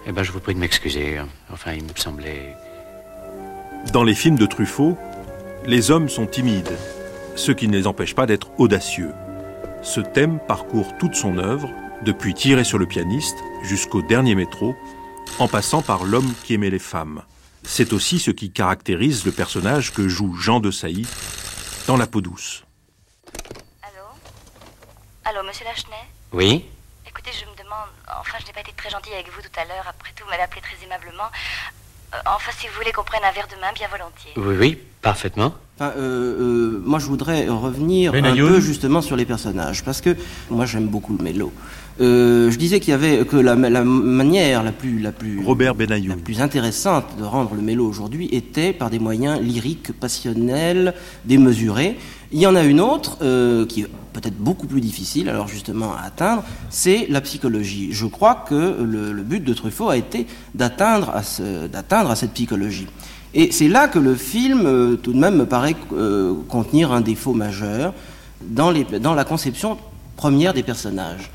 Eh 0.07 0.11
ben, 0.11 0.23
je 0.23 0.31
vous 0.31 0.39
prie 0.39 0.55
de 0.55 0.59
m'excuser. 0.59 1.19
Enfin, 1.51 1.73
il 1.73 1.83
me 1.83 1.89
semblait... 1.95 2.55
Dans 3.93 4.03
les 4.03 4.15
films 4.15 4.37
de 4.37 4.45
Truffaut, 4.45 4.97
les 5.65 5.91
hommes 5.91 6.09
sont 6.09 6.25
timides, 6.25 6.77
ce 7.35 7.51
qui 7.51 7.67
ne 7.67 7.77
les 7.77 7.87
empêche 7.87 8.15
pas 8.15 8.25
d'être 8.25 8.51
audacieux. 8.59 9.11
Ce 9.81 10.01
thème 10.01 10.39
parcourt 10.47 10.97
toute 10.97 11.15
son 11.15 11.37
œuvre, 11.37 11.69
depuis 12.03 12.33
Tirer 12.33 12.63
sur 12.63 12.77
le 12.77 12.85
pianiste 12.85 13.37
jusqu'au 13.63 14.01
dernier 14.01 14.35
métro, 14.35 14.75
en 15.37 15.47
passant 15.47 15.81
par 15.81 16.03
l'homme 16.03 16.33
qui 16.43 16.53
aimait 16.55 16.69
les 16.69 16.79
femmes. 16.79 17.21
C'est 17.63 17.93
aussi 17.93 18.19
ce 18.19 18.31
qui 18.31 18.51
caractérise 18.51 19.25
le 19.25 19.31
personnage 19.31 19.93
que 19.93 20.07
joue 20.07 20.33
Jean 20.35 20.59
de 20.59 20.71
Sailly 20.71 21.05
dans 21.87 21.97
La 21.97 22.07
peau 22.07 22.21
douce. 22.21 22.63
Allô, 25.29 25.43
monsieur 25.43 25.63
Lachenay 25.63 25.95
Oui 26.31 26.65
Écoutez, 27.07 27.29
je 27.31 27.45
me 27.45 27.55
demande... 27.55 27.89
Enfin, 28.19 28.39
je 28.41 28.47
n'ai 28.47 28.51
pas 28.51 28.61
été 28.61 28.71
très 28.71 28.89
gentille 28.89 29.13
avec 29.13 29.29
vous 29.31 29.43
tout 29.43 29.59
à 29.59 29.65
l'heure. 29.65 29.85
Après 29.87 30.11
tout, 30.15 30.23
vous 30.23 30.29
m'avez 30.31 30.41
appelé 30.41 30.59
très 30.59 30.83
aimablement. 30.83 31.29
Euh, 32.15 32.17
enfin, 32.25 32.51
si 32.57 32.67
vous 32.67 32.73
voulez 32.73 32.91
qu'on 32.91 33.03
prenne 33.03 33.23
un 33.23 33.31
verre 33.31 33.47
de 33.47 33.55
main, 33.57 33.71
bien 33.73 33.87
volontiers. 33.89 34.33
Oui, 34.37 34.55
oui, 34.57 34.75
parfaitement. 35.03 35.53
Enfin, 35.81 35.93
euh, 35.97 36.35
euh, 36.75 36.81
moi, 36.83 36.99
je 36.99 37.05
voudrais 37.05 37.47
revenir 37.47 38.11
un 38.13 38.35
peu 38.49 38.59
justement 38.59 39.01
sur 39.01 39.15
les 39.15 39.23
personnages, 39.23 39.81
parce 39.85 40.01
que 40.01 40.13
moi, 40.49 40.65
j'aime 40.65 40.87
beaucoup 40.87 41.15
le 41.17 41.23
mélo. 41.23 41.53
Euh, 42.01 42.51
je 42.51 42.57
disais 42.57 42.81
qu'il 42.81 42.91
y 42.91 42.93
avait 42.93 43.23
que 43.25 43.37
la, 43.37 43.55
la 43.55 43.85
manière 43.85 44.61
la 44.61 44.73
plus, 44.73 44.99
la 44.99 45.13
plus 45.13 45.41
Robert 45.45 45.75
Benayoun. 45.75 46.09
la 46.09 46.15
plus 46.17 46.41
intéressante 46.41 47.05
de 47.17 47.23
rendre 47.23 47.55
le 47.55 47.61
mélo 47.61 47.87
aujourd'hui 47.87 48.27
était 48.33 48.73
par 48.73 48.89
des 48.89 48.99
moyens 48.99 49.39
lyriques, 49.41 49.93
passionnels, 49.97 50.93
démesurés. 51.23 51.97
Il 52.33 52.39
y 52.41 52.47
en 52.47 52.55
a 52.57 52.63
une 52.63 52.81
autre 52.81 53.17
euh, 53.21 53.65
qui 53.65 53.81
est 53.83 53.87
peut-être 54.11 54.37
beaucoup 54.37 54.67
plus 54.67 54.81
difficile, 54.81 55.29
alors 55.29 55.47
justement 55.47 55.93
à 55.93 56.01
atteindre, 56.07 56.43
c'est 56.69 57.05
la 57.09 57.21
psychologie. 57.21 57.89
Je 57.93 58.05
crois 58.05 58.43
que 58.49 58.81
le, 58.83 59.13
le 59.13 59.23
but 59.23 59.41
de 59.41 59.53
Truffaut 59.53 59.87
a 59.89 59.95
été 59.95 60.27
d'atteindre 60.55 61.09
à, 61.15 61.23
ce- 61.23 61.67
d'atteindre 61.67 62.11
à 62.11 62.17
cette 62.17 62.31
psychologie. 62.33 62.87
Et 63.33 63.51
c'est 63.51 63.67
là 63.67 63.87
que 63.87 63.99
le 63.99 64.15
film, 64.15 64.65
euh, 64.65 64.95
tout 64.95 65.13
de 65.13 65.19
même, 65.19 65.35
me 65.35 65.45
paraît 65.45 65.75
euh, 65.93 66.33
contenir 66.47 66.91
un 66.91 67.01
défaut 67.01 67.33
majeur 67.33 67.93
dans, 68.41 68.71
la 68.71 69.23
conception 69.23 69.77
première 70.15 70.53
des 70.53 70.63
personnages. 70.63 71.29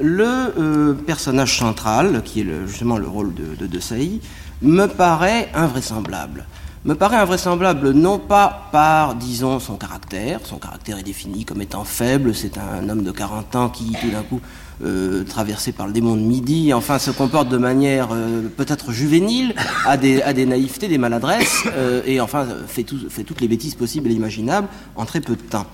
Le 0.00 0.24
euh, 0.24 0.94
personnage 0.94 1.58
central, 1.58 2.22
qui 2.24 2.40
est 2.40 2.66
justement 2.66 2.98
le 2.98 3.06
rôle 3.06 3.32
de, 3.34 3.54
de, 3.58 3.66
de 3.66 3.80
Sailly, 3.80 4.20
me 4.62 4.86
paraît 4.86 5.48
invraisemblable. 5.54 6.46
Me 6.84 6.94
paraît 6.94 7.16
invraisemblable 7.16 7.90
non 7.92 8.18
pas 8.18 8.68
par, 8.72 9.14
disons, 9.14 9.58
son 9.60 9.76
caractère, 9.76 10.40
son 10.44 10.58
caractère 10.58 10.98
est 10.98 11.02
défini 11.02 11.44
comme 11.44 11.60
étant 11.60 11.84
faible, 11.84 12.34
c'est 12.34 12.58
un 12.58 12.88
homme 12.88 13.02
de 13.02 13.10
40 13.10 13.56
ans 13.56 13.68
qui, 13.68 13.92
tout 14.00 14.10
d'un 14.10 14.22
coup, 14.22 14.40
euh, 14.84 15.24
traversé 15.24 15.72
par 15.72 15.86
le 15.86 15.92
démon 15.92 16.14
de 16.16 16.20
midi, 16.20 16.72
enfin 16.74 16.98
se 16.98 17.10
comporte 17.10 17.48
de 17.48 17.56
manière 17.56 18.08
euh, 18.12 18.42
peut-être 18.56 18.92
juvénile, 18.92 19.54
a 19.86 19.96
des, 19.96 20.46
naïvetés, 20.46 20.88
des 20.88 20.98
maladresses, 20.98 21.64
euh, 21.74 22.02
et 22.06 22.20
enfin 22.20 22.46
fait, 22.66 22.82
tout- 22.84 23.08
fait 23.08 23.24
toutes 23.24 23.40
les 23.40 23.48
bêtises 23.48 23.74
possibles 23.74 24.10
et 24.10 24.14
imaginables 24.14 24.68
en 24.96 25.04
très 25.06 25.20
peu 25.20 25.34
de 25.36 25.42
temps. 25.42 25.66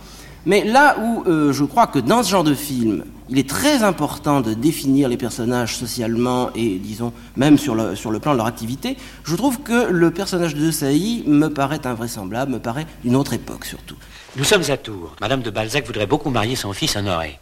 Mais 0.44 0.64
là 0.64 0.96
où 0.98 1.22
je 1.52 1.62
crois 1.64 1.86
que 1.86 2.00
dans 2.00 2.24
ce 2.24 2.30
genre 2.30 2.42
de 2.42 2.54
film, 2.54 3.04
il 3.28 3.38
est 3.38 3.48
très 3.48 3.84
important 3.84 4.40
de 4.40 4.54
définir 4.54 5.08
les 5.08 5.16
personnages 5.16 5.76
socialement 5.76 6.50
et, 6.56 6.78
disons, 6.80 7.12
même 7.36 7.58
sur 7.58 7.76
le, 7.76 7.94
sur 7.94 8.10
le 8.10 8.18
plan 8.18 8.32
de 8.32 8.38
leur 8.38 8.46
activité, 8.46 8.96
je 9.22 9.36
trouve 9.36 9.60
que 9.60 9.88
le 9.88 10.10
personnage 10.10 10.56
de 10.56 10.70
Sailly 10.72 11.22
me 11.28 11.46
paraît 11.46 11.86
invraisemblable, 11.86 12.50
me 12.50 12.58
paraît 12.58 12.86
d'une 13.04 13.14
autre 13.14 13.34
époque 13.34 13.64
surtout. 13.64 13.94
Nous 14.36 14.42
sommes 14.42 14.64
à 14.68 14.76
Tours. 14.76 15.14
Madame 15.20 15.42
de 15.42 15.50
Balzac 15.50 15.86
voudrait 15.86 16.08
beaucoup 16.08 16.30
marier 16.30 16.56
son 16.56 16.72
fils 16.72 16.96
Honoré. 16.96 17.38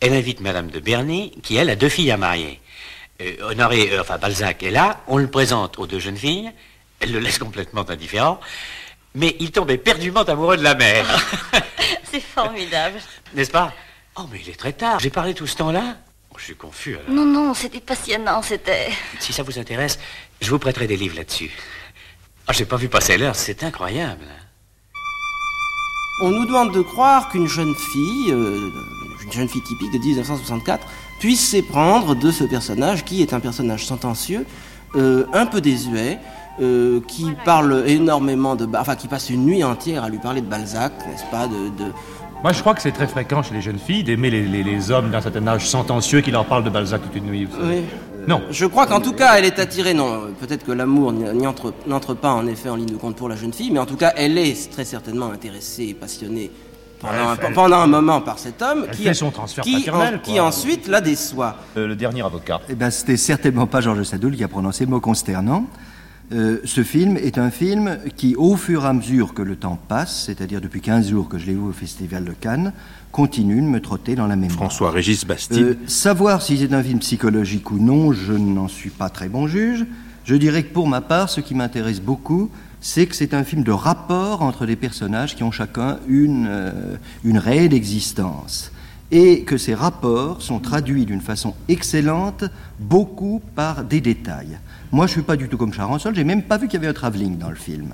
Elle 0.00 0.14
invite 0.14 0.40
Madame 0.40 0.70
de 0.70 0.80
Berny, 0.80 1.30
qui 1.42 1.56
elle 1.56 1.68
a 1.70 1.76
deux 1.76 1.88
filles 1.88 2.10
à 2.10 2.16
marier. 2.16 2.60
Euh, 3.20 3.50
Honoré, 3.50 3.92
euh, 3.92 4.00
enfin 4.00 4.16
Balzac 4.18 4.62
est 4.62 4.70
là, 4.70 5.00
on 5.08 5.18
le 5.18 5.28
présente 5.28 5.78
aux 5.78 5.86
deux 5.86 5.98
jeunes 5.98 6.16
filles, 6.16 6.50
elle 7.00 7.12
le 7.12 7.18
laisse 7.18 7.38
complètement 7.38 7.88
indifférent, 7.88 8.40
mais 9.14 9.36
il 9.40 9.50
tombe 9.50 9.70
éperdument 9.70 10.22
amoureux 10.22 10.56
de 10.56 10.62
la 10.62 10.74
mère. 10.74 11.06
C'est 12.10 12.20
formidable. 12.20 12.98
N'est-ce 13.34 13.50
pas? 13.50 13.72
Oh, 14.16 14.22
mais 14.32 14.40
il 14.42 14.48
est 14.48 14.58
très 14.58 14.72
tard. 14.72 14.98
J'ai 15.00 15.10
parlé 15.10 15.34
tout 15.34 15.46
ce 15.46 15.56
temps-là 15.56 15.96
Oh, 16.32 16.36
Je 16.38 16.44
suis 16.44 16.56
confus. 16.56 16.96
alors. 16.96 17.10
Non, 17.10 17.24
non, 17.26 17.54
c'était 17.54 17.80
passionnant, 17.80 18.40
c'était... 18.42 18.88
Si 19.18 19.32
ça 19.32 19.42
vous 19.42 19.58
intéresse, 19.58 19.98
je 20.40 20.48
vous 20.50 20.58
prêterai 20.58 20.86
des 20.86 20.96
livres 20.96 21.16
là-dessus. 21.16 21.50
Ah, 22.46 22.52
j'ai 22.52 22.64
pas 22.64 22.76
vu 22.76 22.88
passer 22.88 23.18
l'heure, 23.18 23.36
c'est 23.36 23.62
incroyable. 23.62 24.24
On 26.22 26.30
nous 26.30 26.46
demande 26.46 26.72
de 26.74 26.80
croire 26.82 27.28
qu'une 27.30 27.46
jeune 27.48 27.74
fille, 27.74 28.30
euh, 28.32 28.70
une 29.24 29.32
jeune 29.32 29.48
fille 29.48 29.62
typique 29.62 29.92
de 29.92 29.98
1964, 29.98 30.86
puisse 31.18 31.40
s'éprendre 31.48 32.14
de 32.14 32.30
ce 32.30 32.44
personnage 32.44 33.04
qui 33.04 33.22
est 33.22 33.32
un 33.34 33.40
personnage 33.40 33.86
sentencieux, 33.86 34.46
euh, 34.96 35.24
un 35.32 35.46
peu 35.46 35.60
désuet, 35.60 36.18
euh, 36.60 37.00
qui 37.06 37.26
parle 37.44 37.84
énormément 37.86 38.56
de, 38.56 38.66
enfin 38.76 38.96
qui 38.96 39.08
passe 39.08 39.30
une 39.30 39.44
nuit 39.44 39.62
entière 39.64 40.04
à 40.04 40.08
lui 40.08 40.18
parler 40.18 40.40
de 40.40 40.46
Balzac, 40.46 40.92
n'est-ce 41.08 41.24
pas, 41.30 41.46
de, 41.46 41.68
de- 41.84 41.92
Moi, 42.42 42.52
je 42.52 42.60
crois 42.60 42.74
que 42.74 42.82
c'est 42.82 42.92
très 42.92 43.06
fréquent 43.06 43.42
chez 43.42 43.54
les 43.54 43.62
jeunes 43.62 43.78
filles 43.78 44.02
d'aimer 44.04 44.30
les, 44.30 44.42
les- 44.46 44.62
les 44.62 44.90
hommes 44.90 45.10
d'un 45.10 45.20
certain 45.20 45.46
âge 45.46 45.68
sentencieux 45.68 46.20
qui 46.22 46.30
leur 46.30 46.44
parlent 46.46 46.64
de 46.64 46.70
Balzac 46.70 47.02
toute 47.02 47.14
une 47.16 47.26
nuit. 47.26 47.44
vous 47.44 47.56
savez. 47.56 47.78
Oui. 47.78 47.84
Non. 48.28 48.42
Je 48.50 48.66
crois 48.66 48.86
qu'en 48.86 49.00
tout 49.00 49.12
cas, 49.14 49.36
elle 49.38 49.46
est 49.46 49.58
attirée, 49.58 49.94
non, 49.94 50.24
peut-être 50.38 50.64
que 50.66 50.72
l'amour 50.72 51.12
n'entre 51.86 52.12
pas 52.14 52.32
en 52.32 52.46
effet 52.46 52.68
en 52.68 52.76
ligne 52.76 52.86
de 52.90 52.96
compte 52.96 53.16
pour 53.16 53.30
la 53.30 53.36
jeune 53.36 53.52
fille, 53.54 53.70
mais 53.70 53.78
en 53.78 53.86
tout 53.86 53.96
cas, 53.96 54.12
elle 54.16 54.36
est 54.36 54.70
très 54.70 54.84
certainement 54.84 55.30
intéressée 55.30 55.86
et 55.88 55.94
passionnée 55.94 56.50
pendant, 57.00 57.12
Ouais, 57.32 57.44
un, 57.46 57.52
pendant 57.52 57.86
moment 57.88 58.20
par 58.20 58.38
cet 58.38 58.60
homme 58.62 58.86
qui, 58.92 59.04
fait 59.04 59.14
son 59.14 59.30
transfert 59.30 59.64
qui, 59.64 59.88
en- 59.90 60.18
qui 60.22 60.38
ensuite 60.38 60.86
la 60.86 61.00
déçoit. 61.00 61.56
Euh, 61.76 61.86
le 61.88 61.96
dernier 61.96 62.22
avocat. 62.22 62.60
Eh 62.68 62.74
ben, 62.74 62.90
c'était 62.90 63.16
certainement 63.16 63.66
pas 63.66 63.80
Georges 63.80 64.02
Sadoul 64.04 64.36
qui 64.36 64.44
a 64.44 64.48
prononcé 64.48 64.84
le 64.84 64.90
mot 64.90 65.00
consternant. 65.00 65.66
Euh, 66.32 66.58
ce 66.64 66.84
film 66.84 67.16
est 67.16 67.38
un 67.38 67.50
film 67.50 67.98
qui, 68.16 68.36
au 68.36 68.54
fur 68.54 68.84
et 68.84 68.88
à 68.88 68.92
mesure 68.92 69.34
que 69.34 69.42
le 69.42 69.56
temps 69.56 69.76
passe, 69.88 70.26
c'est-à-dire 70.26 70.60
depuis 70.60 70.80
15 70.80 71.08
jours 71.10 71.28
que 71.28 71.38
je 71.38 71.46
l'ai 71.46 71.54
vu 71.54 71.58
au 71.60 71.72
Festival 71.72 72.24
de 72.24 72.30
Cannes, 72.32 72.72
continue 73.10 73.56
de 73.56 73.66
me 73.66 73.80
trotter 73.80 74.14
dans 74.14 74.28
la 74.28 74.36
mémoire. 74.36 74.56
François-Régis 74.58 75.24
Bastide. 75.26 75.58
Euh, 75.58 75.74
savoir 75.88 76.40
si 76.42 76.56
c'est 76.58 76.72
un 76.72 76.82
film 76.84 77.00
psychologique 77.00 77.72
ou 77.72 77.78
non, 77.80 78.12
je 78.12 78.32
n'en 78.34 78.68
suis 78.68 78.90
pas 78.90 79.08
très 79.08 79.28
bon 79.28 79.48
juge. 79.48 79.86
Je 80.24 80.36
dirais 80.36 80.62
que 80.62 80.72
pour 80.72 80.86
ma 80.86 81.00
part, 81.00 81.28
ce 81.30 81.40
qui 81.40 81.56
m'intéresse 81.56 82.00
beaucoup, 82.00 82.48
c'est 82.80 83.06
que 83.06 83.14
c'est 83.14 83.34
un 83.34 83.44
film 83.44 83.62
de 83.62 83.72
rapport 83.72 84.42
entre 84.42 84.66
des 84.66 84.76
personnages 84.76 85.36
qui 85.36 85.42
ont 85.42 85.50
chacun 85.50 85.98
une, 86.08 86.46
euh, 86.48 86.96
une 87.24 87.38
réelle 87.38 87.74
existence. 87.74 88.72
Et 89.12 89.42
que 89.42 89.56
ces 89.56 89.74
rapports 89.74 90.40
sont 90.40 90.60
traduits 90.60 91.04
d'une 91.04 91.20
façon 91.20 91.54
excellente, 91.68 92.44
beaucoup 92.78 93.42
par 93.54 93.84
des 93.84 94.00
détails. 94.00 94.58
Moi, 94.92 95.06
je 95.06 95.12
suis 95.12 95.22
pas 95.22 95.36
du 95.36 95.48
tout 95.48 95.56
comme 95.56 95.72
Charançon, 95.72 96.10
j'ai 96.12 96.24
même 96.24 96.42
pas 96.42 96.58
vu 96.58 96.66
qu'il 96.66 96.80
y 96.80 96.82
avait 96.82 96.90
un 96.90 96.92
travelling 96.92 97.38
dans 97.38 97.50
le 97.50 97.56
film. 97.56 97.90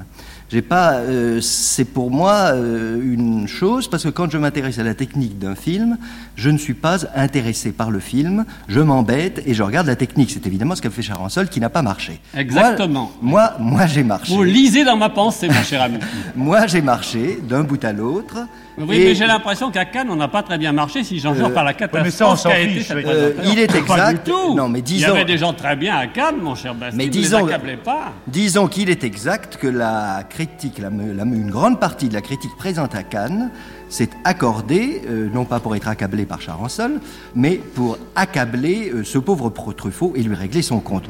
J'ai 0.49 0.63
pas, 0.63 0.95
euh, 0.95 1.41
c'est 1.41 1.85
pour 1.85 2.11
moi 2.11 2.53
euh, 2.55 3.01
une 3.03 3.49
chose 3.49 3.89
parce 3.89 4.05
que 4.05 4.09
quand 4.09 4.31
je 4.31 4.39
m'intéresse 4.39 4.79
à 4.79 4.85
la 4.85 4.95
technique 4.95 5.39
d'un 5.39 5.55
film, 5.55 5.99
je 6.37 6.51
ne 6.51 6.57
suis 6.57 6.75
pas 6.75 6.99
intéressé 7.15 7.73
par 7.73 7.91
le 7.91 7.99
film, 7.99 8.45
je 8.69 8.81
m'embête 8.81 9.43
et 9.45 9.55
je 9.55 9.63
regarde 9.63 9.89
la 9.89 9.97
technique. 9.97 10.31
C'est 10.31 10.47
évidemment 10.47 10.77
ce 10.77 10.83
qu'a 10.83 10.91
fait 10.91 11.03
Charançon 11.03 11.45
qui 11.51 11.61
n'a 11.61 11.69
pas 11.69 11.83
marché. 11.83 12.21
Exactement. 12.35 13.11
Moi, 13.21 13.55
moi, 13.59 13.71
moi, 13.77 13.87
j'ai 13.87 14.05
marché. 14.05 14.35
Vous 14.35 14.45
lisez 14.45 14.85
dans 14.85 14.97
ma 14.97 15.11
pensée, 15.11 15.49
mon 15.49 15.63
cher 15.63 15.83
ami. 15.83 15.99
Moi, 16.37 16.67
j'ai 16.67 16.81
marché 16.81 17.39
d'un 17.43 17.63
bout 17.63 17.83
à 17.85 17.93
l'autre. 17.93 18.39
Oui, 18.79 18.97
Et- 18.97 19.05
mais 19.07 19.15
j'ai 19.15 19.27
l'impression 19.27 19.71
qu'à 19.71 19.87
Cannes, 19.87 20.09
on 20.11 20.17
n'a 20.17 20.29
pas 20.29 20.43
très 20.43 20.59
bien 20.59 20.71
marché 20.73 21.03
si 21.03 21.19
j'en 21.19 21.35
jure 21.35 21.47
Euh, 21.47 21.51
par 21.51 21.65
la 21.65 21.71
ouais, 21.71 21.77
mais 21.95 22.11
ça, 22.11 22.25
catastrophe 22.27 22.43
qu'a 22.53 22.61
été 22.61 22.83
cette. 22.83 23.07
Euh, 23.07 23.33
il 23.45 23.59
est 23.59 23.67
Pas 23.69 23.79
exact. 23.79 24.27
du 24.27 24.31
tout. 24.31 24.55
Non, 24.55 24.69
mais 24.69 24.81
Il 24.81 24.83
y 24.83 24.97
disons- 24.99 25.15
avait 25.15 25.25
des 25.25 25.39
gens 25.39 25.55
très 25.55 25.77
bien 25.77 25.97
à 25.97 26.07
Cannes, 26.07 26.37
mon 26.43 26.55
cher 26.55 26.75
Bastide. 26.75 26.99
Mais 26.99 27.07
ne 27.07 27.11
disons- 27.11 27.47
les 27.47 27.53
accablez 27.55 27.77
pas. 27.79 28.13
Disons 28.27 28.69
qu'il 28.69 28.91
est 28.91 29.03
exact 29.03 29.57
que 29.57 29.67
la 29.67 30.25
critique, 30.29 30.79
la, 30.79 30.91
la- 30.91 31.25
une 31.25 31.51
grande 31.51 31.81
partie 31.81 32.09
de 32.09 32.15
la 32.15 32.21
critique 32.21 32.55
présente 32.59 32.95
à 32.95 33.03
Cannes 33.03 33.51
s'est 33.89 34.11
accordée, 34.25 35.03
euh, 35.09 35.29
non 35.33 35.45
pas 35.47 35.59
pour 35.61 35.75
être 35.75 35.89
accablé 35.89 36.27
par 36.27 36.41
Charançon, 36.43 37.01
mais 37.35 37.55
pour 37.75 37.97
accabler 38.15 38.91
euh, 38.93 39.05
ce 39.05 39.17
pauvre 39.19 39.49
pro 39.49 39.73
Truffaut 39.73 40.13
et 40.17 40.23
lui 40.23 40.35
régler 40.35 40.61
son 40.63 40.81
compte. 40.81 41.05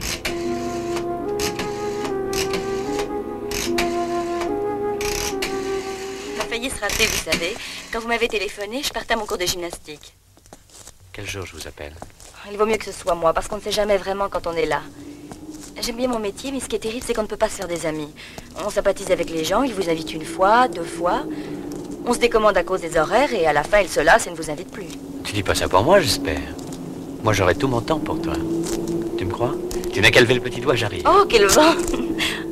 Se 6.76 6.80
rater, 6.80 7.06
vous 7.06 7.30
savez. 7.30 7.56
Quand 7.92 8.00
vous 8.00 8.08
m'avez 8.08 8.28
téléphoné, 8.28 8.82
je 8.82 8.92
partais 8.92 9.14
à 9.14 9.16
mon 9.16 9.26
cours 9.26 9.38
de 9.38 9.46
gymnastique. 9.46 10.14
Quel 11.12 11.28
jour 11.28 11.46
je 11.46 11.56
vous 11.56 11.66
appelle 11.66 11.94
Il 12.50 12.58
vaut 12.58 12.66
mieux 12.66 12.76
que 12.76 12.84
ce 12.84 12.92
soit 12.92 13.14
moi, 13.14 13.32
parce 13.32 13.48
qu'on 13.48 13.56
ne 13.56 13.62
sait 13.62 13.72
jamais 13.72 13.96
vraiment 13.96 14.28
quand 14.28 14.46
on 14.46 14.52
est 14.52 14.66
là. 14.66 14.82
J'aime 15.80 15.96
bien 15.96 16.08
mon 16.08 16.18
métier, 16.18 16.52
mais 16.52 16.60
ce 16.60 16.66
qui 16.66 16.76
est 16.76 16.80
terrible, 16.80 17.04
c'est 17.06 17.14
qu'on 17.14 17.22
ne 17.22 17.26
peut 17.26 17.36
pas 17.36 17.48
se 17.48 17.56
faire 17.56 17.68
des 17.68 17.86
amis. 17.86 18.08
On 18.64 18.70
sympathise 18.70 19.10
avec 19.10 19.30
les 19.30 19.44
gens, 19.44 19.62
ils 19.62 19.74
vous 19.74 19.88
invitent 19.88 20.12
une 20.12 20.24
fois, 20.24 20.68
deux 20.68 20.84
fois. 20.84 21.22
On 22.06 22.12
se 22.12 22.18
décommande 22.18 22.56
à 22.56 22.62
cause 22.62 22.80
des 22.80 22.96
horaires, 22.96 23.32
et 23.32 23.46
à 23.46 23.52
la 23.52 23.62
fin, 23.62 23.80
ils 23.80 23.88
se 23.88 24.00
lassent 24.00 24.26
et 24.26 24.30
ne 24.30 24.36
vous 24.36 24.50
invitent 24.50 24.70
plus. 24.70 24.88
Tu 25.24 25.32
dis 25.32 25.42
pas 25.42 25.54
ça 25.54 25.68
pour 25.68 25.82
moi, 25.82 26.00
j'espère. 26.00 26.40
Moi, 27.22 27.32
j'aurai 27.32 27.54
tout 27.54 27.68
mon 27.68 27.80
temps 27.80 27.98
pour 27.98 28.20
toi. 28.20 28.34
Tu 29.18 29.24
me 29.24 29.32
crois? 29.32 29.54
Tu 29.92 30.00
n'as 30.00 30.10
qu'à 30.10 30.20
lever 30.20 30.34
le 30.34 30.40
petit 30.40 30.60
doigt, 30.60 30.76
j'arrive. 30.76 31.02
Oh, 31.06 31.24
quel 31.28 31.46
vent 31.46 31.74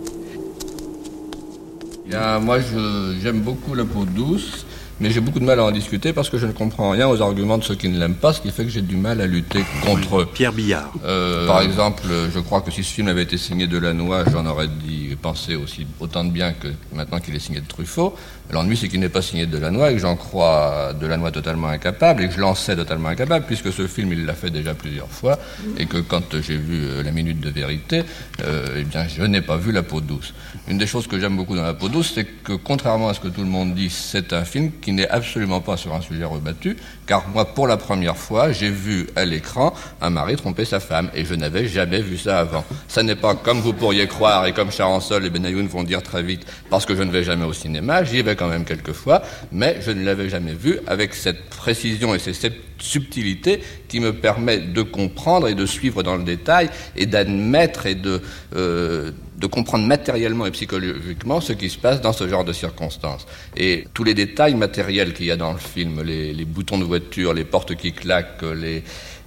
Bien, 2.14 2.38
moi, 2.38 2.60
je- 2.60 3.16
j'aime 3.20 3.40
beaucoup 3.40 3.74
la 3.74 3.84
peau 3.84 4.04
douce, 4.04 4.64
mais 5.00 5.10
j'ai 5.10 5.18
beaucoup 5.20 5.40
de 5.40 5.44
mal 5.44 5.58
à 5.58 5.64
en 5.64 5.72
discuter 5.72 6.12
parce 6.12 6.30
que 6.30 6.38
je 6.38 6.46
ne 6.46 6.52
comprends 6.52 6.90
rien 6.90 7.08
aux 7.08 7.20
arguments 7.20 7.58
de 7.58 7.64
ceux 7.64 7.74
qui 7.74 7.88
ne 7.88 7.98
l'aiment 7.98 8.14
pas, 8.14 8.32
ce 8.32 8.40
qui 8.40 8.52
fait 8.52 8.62
que 8.62 8.70
j'ai 8.70 8.82
du 8.82 8.96
mal 8.96 9.20
à 9.20 9.26
lutter 9.26 9.64
contre 9.84 10.20
eux. 10.20 10.26
Pierre 10.32 10.52
Billard. 10.52 10.92
Euh, 11.04 11.48
par 11.48 11.60
exemple, 11.62 12.04
je 12.32 12.38
crois 12.38 12.60
que 12.60 12.70
si 12.70 12.84
ce 12.84 12.92
film 12.92 13.08
avait 13.08 13.24
été 13.24 13.36
signé 13.36 13.66
de 13.66 13.78
Lannoy, 13.78 14.22
j'en 14.32 14.46
aurais 14.46 14.68
dit 14.68 15.16
pensé 15.20 15.56
aussi 15.56 15.88
autant 15.98 16.22
de 16.22 16.30
bien 16.30 16.52
que 16.52 16.68
maintenant 16.94 17.18
qu'il 17.18 17.34
est 17.34 17.40
signé 17.40 17.60
de 17.60 17.66
Truffaut. 17.66 18.14
L'ennui, 18.50 18.76
c'est 18.76 18.88
qu'il 18.88 19.00
n'est 19.00 19.08
pas 19.08 19.22
signé 19.22 19.46
de 19.46 19.56
Lannoy 19.56 19.90
et 19.90 19.94
que 19.94 20.00
j'en 20.00 20.16
crois 20.16 20.92
de 20.92 21.06
Lannoy 21.06 21.32
totalement 21.32 21.68
incapable 21.68 22.22
et 22.22 22.28
que 22.28 22.34
je 22.34 22.40
l'en 22.40 22.54
sais 22.54 22.76
totalement 22.76 23.08
incapable, 23.08 23.46
puisque 23.46 23.72
ce 23.72 23.86
film, 23.86 24.12
il 24.12 24.26
l'a 24.26 24.34
fait 24.34 24.50
déjà 24.50 24.74
plusieurs 24.74 25.08
fois 25.08 25.38
et 25.78 25.86
que 25.86 25.98
quand 25.98 26.40
j'ai 26.40 26.56
vu 26.56 26.84
euh, 26.84 27.02
La 27.02 27.10
Minute 27.10 27.40
de 27.40 27.48
Vérité, 27.48 28.02
euh, 28.44 28.76
eh 28.76 28.84
bien, 28.84 29.06
je 29.08 29.22
n'ai 29.22 29.40
pas 29.40 29.56
vu 29.56 29.72
La 29.72 29.82
peau 29.82 30.00
douce. 30.00 30.34
Une 30.68 30.78
des 30.78 30.86
choses 30.86 31.06
que 31.06 31.18
j'aime 31.18 31.36
beaucoup 31.36 31.56
dans 31.56 31.62
La 31.62 31.74
peau 31.74 31.88
douce, 31.88 32.12
c'est 32.14 32.24
que 32.24 32.52
contrairement 32.52 33.08
à 33.08 33.14
ce 33.14 33.20
que 33.20 33.28
tout 33.28 33.42
le 33.42 33.48
monde 33.48 33.74
dit, 33.74 33.90
c'est 33.90 34.32
un 34.32 34.44
film 34.44 34.72
qui 34.80 34.92
n'est 34.92 35.08
absolument 35.08 35.60
pas 35.60 35.76
sur 35.76 35.94
un 35.94 36.00
sujet 36.00 36.24
rebattu, 36.24 36.76
car 37.06 37.28
moi, 37.28 37.44
pour 37.44 37.66
la 37.66 37.76
première 37.76 38.16
fois, 38.16 38.52
j'ai 38.52 38.70
vu 38.70 39.06
à 39.16 39.24
l'écran 39.24 39.74
un 40.00 40.10
mari 40.10 40.36
tromper 40.36 40.64
sa 40.64 40.80
femme 40.80 41.10
et 41.14 41.24
je 41.24 41.34
n'avais 41.34 41.66
jamais 41.66 42.00
vu 42.00 42.16
ça 42.16 42.40
avant. 42.40 42.64
Ça 42.88 43.02
n'est 43.02 43.16
pas 43.16 43.34
comme 43.34 43.60
vous 43.60 43.72
pourriez 43.72 44.06
croire 44.06 44.46
et 44.46 44.52
comme 44.52 44.70
Charansol 44.70 45.24
et 45.24 45.30
Benayoun 45.30 45.66
vont 45.66 45.82
dire 45.82 46.02
très 46.02 46.22
vite 46.22 46.46
parce 46.70 46.86
que 46.86 46.94
je 46.94 47.02
ne 47.02 47.10
vais 47.10 47.24
jamais 47.24 47.44
au 47.44 47.52
cinéma, 47.52 48.04
j'y 48.04 48.22
vais 48.22 48.36
quand 48.36 48.48
même 48.48 48.64
quelques 48.64 48.92
fois, 48.92 49.22
mais 49.52 49.78
je 49.80 49.90
ne 49.90 50.04
l'avais 50.04 50.28
jamais 50.28 50.54
vu 50.54 50.78
avec 50.86 51.14
cette 51.14 51.48
précision 51.50 52.14
et 52.14 52.18
ces 52.18 52.34
subtilité 52.78 53.60
qui 53.88 54.00
me 54.00 54.12
permet 54.12 54.58
de 54.58 54.82
comprendre 54.82 55.48
et 55.48 55.54
de 55.54 55.66
suivre 55.66 56.02
dans 56.02 56.16
le 56.16 56.24
détail 56.24 56.70
et 56.96 57.06
d'admettre 57.06 57.86
et 57.86 57.94
de, 57.94 58.20
euh, 58.54 59.10
de 59.38 59.46
comprendre 59.46 59.86
matériellement 59.86 60.46
et 60.46 60.50
psychologiquement 60.50 61.40
ce 61.40 61.52
qui 61.52 61.70
se 61.70 61.78
passe 61.78 62.00
dans 62.00 62.12
ce 62.12 62.28
genre 62.28 62.44
de 62.44 62.52
circonstances. 62.52 63.26
Et 63.56 63.86
tous 63.94 64.04
les 64.04 64.14
détails 64.14 64.54
matériels 64.54 65.12
qu'il 65.12 65.26
y 65.26 65.30
a 65.30 65.36
dans 65.36 65.52
le 65.52 65.58
film, 65.58 66.02
les, 66.02 66.44
boutons 66.44 66.78
de 66.78 66.84
voiture, 66.84 67.34
les 67.34 67.44
portes 67.44 67.74
qui 67.74 67.92
claquent, 67.92 68.42
les, 68.42 68.82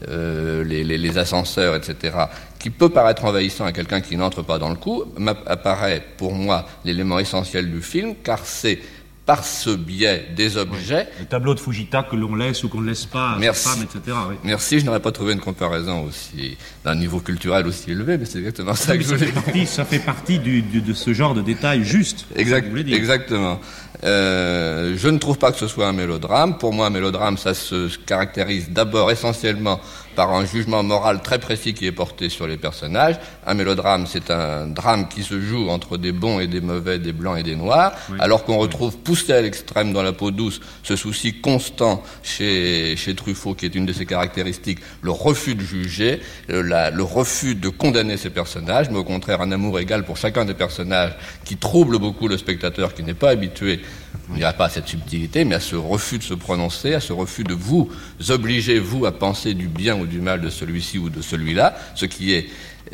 euh, 0.07 0.63
les, 0.63 0.83
les, 0.83 1.17
ascenseurs, 1.17 1.75
etc., 1.75 2.15
qui 2.59 2.69
peut 2.69 2.89
paraître 2.89 3.25
envahissant 3.25 3.65
à 3.65 3.71
quelqu'un 3.71 4.01
qui 4.01 4.17
n'entre 4.17 4.41
pas 4.41 4.59
dans 4.59 4.69
le 4.69 4.75
coup, 4.75 5.03
apparaît 5.45 6.03
pour 6.17 6.33
moi 6.33 6.65
l'élément 6.85 7.19
essentiel 7.19 7.71
du 7.71 7.81
film, 7.81 8.15
car 8.23 8.45
c'est 8.45 8.79
par 9.27 9.43
ce 9.43 9.69
biais 9.71 10.25
des 10.37 10.55
objets. 10.57 11.07
Le 11.19 11.25
tableau 11.25 11.53
de 11.53 11.59
Fujita 11.59 12.01
que 12.01 12.15
l'on 12.15 12.33
laisse 12.33 12.63
ou 12.63 12.69
qu'on 12.69 12.79
ne 12.79 12.87
laisse 12.87 13.05
pas 13.05 13.31
à 13.31 13.37
Merci. 13.37 13.65
sa 13.65 13.69
femme, 13.71 13.83
etc. 13.83 14.17
Oui. 14.29 14.35
Merci, 14.45 14.79
je 14.79 14.85
n'aurais 14.85 15.01
pas 15.01 15.11
trouvé 15.11 15.33
une 15.33 15.41
comparaison 15.41 16.05
aussi 16.05 16.57
d'un 16.85 16.95
niveau 16.95 17.19
culturel 17.19 17.67
aussi 17.67 17.91
élevé, 17.91 18.17
mais 18.17 18.23
c'est 18.23 18.39
exactement 18.39 18.73
ça 18.73 18.93
Oui, 18.93 18.99
que 18.99 19.03
je 19.03 19.13
voulais 19.15 19.31
partie, 19.33 19.65
ça 19.67 19.83
fait 19.83 19.99
partie 19.99 20.39
du, 20.39 20.61
du- 20.61 20.79
de 20.81 20.93
ce 20.93 21.13
genre 21.13 21.33
de 21.33 21.41
détails 21.41 21.83
juste. 21.83 22.25
Exact, 22.37 22.65
exactement. 22.87 23.59
Euh, 24.03 24.93
je 24.95 25.07
ne 25.09 25.17
trouve 25.17 25.37
pas 25.37 25.51
que 25.51 25.57
ce 25.57 25.67
soit 25.67 25.87
un 25.87 25.93
mélodrame. 25.93 26.57
Pour 26.57 26.73
moi, 26.73 26.87
un 26.87 26.91
mélodrame, 26.91 27.37
ça 27.37 27.53
se 27.53 27.97
caractérise 27.97 28.69
d'abord 28.69 29.09
essentiellement 29.11 29.79
par 30.15 30.33
un 30.33 30.45
jugement 30.45 30.81
moral 30.81 31.21
très 31.21 31.37
précis 31.37 31.75
qui 31.75 31.85
est 31.85 31.91
porté 31.91 32.29
sur 32.29 32.47
les 32.47 32.57
personnages. 32.57 33.17
Un 33.45 33.53
mélodrame, 33.53 34.07
c'est 34.07 34.31
un 34.31 34.65
drame 34.65 35.07
qui 35.09 35.21
se 35.21 35.39
joue 35.39 35.69
entre 35.69 35.97
des 35.97 36.11
bons 36.11 36.39
et 36.39 36.47
des 36.47 36.59
mauvais, 36.61 36.97
des 36.97 37.13
blancs 37.13 37.37
et 37.39 37.43
des 37.43 37.55
noirs, 37.55 37.93
Oui. 38.09 38.17
alors 38.19 38.43
qu'on 38.43 38.57
retrouve 38.57 38.97
poussé 38.97 39.33
à 39.33 39.41
l'extrême 39.41 39.93
dans 39.93 40.01
la 40.01 40.13
peau 40.13 40.31
douce 40.31 40.59
ce 40.81 40.95
souci 40.95 41.39
constant 41.39 42.01
chez, 42.23 42.95
chez 42.97 43.13
Truffaut, 43.13 43.53
qui 43.53 43.67
est 43.67 43.75
une 43.75 43.85
de 43.85 43.93
ses 43.93 44.07
caractéristiques, 44.07 44.79
le 45.03 45.11
refus 45.11 45.53
de 45.53 45.61
juger, 45.61 46.19
le, 46.47 46.63
la- 46.63 46.89
le 46.89 47.03
refus 47.03 47.53
de 47.53 47.69
condamner 47.69 48.17
ses 48.17 48.31
personnages, 48.31 48.89
mais 48.89 48.97
au 48.97 49.03
contraire 49.03 49.41
un 49.41 49.51
amour 49.51 49.79
égal 49.79 50.03
pour 50.03 50.17
chacun 50.17 50.45
des 50.45 50.55
personnages 50.55 51.15
qui 51.45 51.57
trouble 51.57 51.99
beaucoup 51.99 52.27
le 52.27 52.39
spectateur 52.39 52.95
qui 52.95 53.03
n'est 53.03 53.13
pas 53.13 53.29
habitué, 53.29 53.81
on 54.29 54.33
ne 54.33 54.37
dirait 54.39 54.57
pas 54.57 54.65
à 54.65 54.69
cette 54.69 54.87
subtilité, 54.87 55.45
mais 55.45 55.55
à 55.55 55.59
ce 55.59 55.75
refus 55.75 56.17
de 56.17 56.23
se 56.23 56.33
prononcer, 56.33 56.93
à 56.93 56.99
ce 56.99 57.13
refus 57.13 57.43
de 57.43 57.53
vous 57.53 57.89
obliger, 58.29 58.77
vous, 58.79 59.05
à 59.05 59.17
penser 59.17 59.53
du 59.53 59.67
bien 59.67 59.97
ou 59.97 60.05
du 60.05 60.19
mal 60.19 60.41
de 60.41 60.49
celui-ci 60.49 60.97
ou 60.97 61.09
de 61.09 61.21
celui-là, 61.21 61.75
ce 61.95 62.05
qui 62.05 62.33
est 62.33 62.47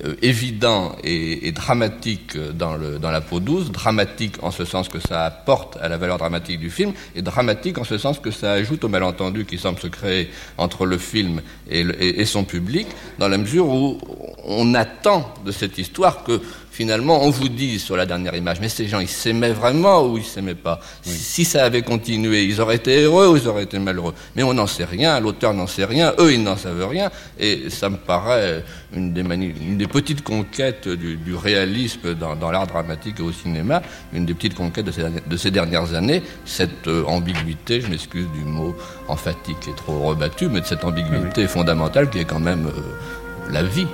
euh, 0.04 0.16
évident 0.22 0.96
et, 1.04 1.52
dramatique 1.52 2.38
dans, 2.38 2.78
la 2.78 3.22
peau 3.22 3.40
douce, 3.40 3.72
dramatique 3.72 4.36
en 4.44 4.52
ce 4.52 4.66
sens 4.66 4.90
que 4.90 5.00
ça 5.00 5.26
apporte 5.26 5.78
à 5.82 5.88
la 5.88 5.98
valeur 5.98 6.18
dramatique 6.18 6.60
du 6.60 6.70
film, 6.70 6.94
et 7.16 7.22
dramatique 7.22 7.78
en 7.80 7.84
ce 7.84 7.98
sens 7.98 8.20
que 8.20 8.32
ça 8.32 8.54
ajoute 8.54 8.84
au 8.84 8.90
malentendu 8.90 9.46
qui 9.46 9.58
semble 9.58 9.80
se 9.80 9.88
créer 9.88 10.30
entre 10.58 10.86
le 10.86 10.98
film 10.98 11.42
et- 11.70 11.82
et 12.22 12.26
son 12.26 12.44
public, 12.44 12.88
dans 13.18 13.28
la 13.28 13.38
mesure 13.38 13.68
où 13.68 14.00
on 14.46 14.74
attend 14.76 15.34
de 15.46 15.52
cette 15.52 15.78
histoire 15.78 16.24
que 16.24 16.42
finalement 16.74 17.24
on 17.24 17.30
vous 17.30 17.48
dise 17.50 17.84
sur 17.84 17.96
la 17.96 18.06
dernière 18.06 18.36
image, 18.36 18.60
mais 18.60 18.68
ces 18.68 18.88
gens 18.88 19.00
ils 19.00 19.08
s'aimaient 19.08 19.54
vraiment 19.54 20.06
ou 20.06 20.18
ils 20.18 20.24
s'aimaient 20.26 20.56
pas 20.56 20.80
si, 21.04 21.12
si 21.18 21.46
ça 21.46 21.64
avait 21.64 21.84
continué, 21.84 22.44
ils 22.44 22.60
auraient 22.60 22.78
été 22.78 23.04
heureux 23.04 23.28
ou 23.30 23.38
ils 23.38 23.48
auraient 23.48 23.64
été 23.64 23.78
malheureux. 23.80 24.14
Mais 24.36 24.44
on 24.44 24.54
n'en 24.54 24.68
sait 24.68 24.84
rien, 24.84 25.20
l'auteur 25.20 25.54
n'en 25.54 25.68
sait 25.68 25.86
rien, 25.86 26.14
eux 26.20 26.34
ils 26.34 26.42
n'en 26.44 26.58
savent 26.58 26.88
rien, 26.90 27.12
et 27.40 27.70
ça 27.70 27.90
me 27.90 27.98
paraît 27.98 28.66
une 28.96 29.14
des, 29.14 29.24
mani- 29.24 29.54
une 29.62 29.78
des 29.78 29.88
petites 29.88 30.24
conquêtes 30.24 30.88
du, 30.90 31.16
du 31.18 31.36
réalisme 31.36 32.16
dans, 32.16 32.36
dans 32.36 32.52
l'art 32.52 32.68
dramatique 32.68 33.20
et 33.20 33.24
au 33.24 33.32
cinéma, 33.32 33.82
une 34.12 34.26
des 34.26 34.34
petites 34.34 34.56
conquêtes 34.56 34.86
de 34.86 34.92
ces, 34.92 35.02
dernières- 35.02 35.28
de 35.28 35.38
ces 35.38 35.52
dernières 35.52 35.94
années, 35.94 36.24
cette 36.46 36.88
euh, 36.88 37.04
ambiguïté, 37.06 37.82
je 37.82 37.88
m'excuse 37.88 38.28
du 38.34 38.44
mot 38.46 38.76
emphatique 39.08 39.68
et 39.70 39.76
trop 39.76 40.00
rebattu, 40.00 40.48
mais 40.50 40.62
de 40.62 40.66
cette 40.66 40.84
ambiguïté 40.84 41.48
fondamentale 41.48 42.10
qui 42.10 42.20
est 42.20 42.26
quand 42.26 42.40
même 42.40 42.66
euh, 42.68 43.52
la 43.52 43.62
vie. 43.64 43.88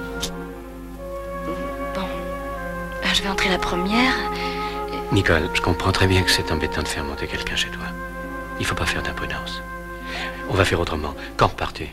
Ah, 3.10 3.14
je 3.16 3.24
vais 3.24 3.30
entrer 3.30 3.50
la 3.50 3.58
première. 3.58 4.14
Nicole, 5.12 5.50
je 5.56 5.62
comprends 5.62 5.92
très 5.92 6.06
bien 6.06 6.22
que 6.22 6.30
c'est 6.30 6.52
embêtant 6.52 6.84
de 6.84 6.88
faire 6.88 7.04
monter 7.04 7.26
quelqu'un 7.26 7.56
chez 7.56 7.70
toi. 7.70 7.86
Il 8.60 8.66
faut 8.68 8.76
pas 8.76 8.86
faire 8.86 9.02
d'imprudence. 9.02 9.64
On 10.48 10.54
va 10.54 10.64
faire 10.64 10.80
autrement. 10.80 11.16
Quand 11.36 11.48
repars-tu 11.48 11.88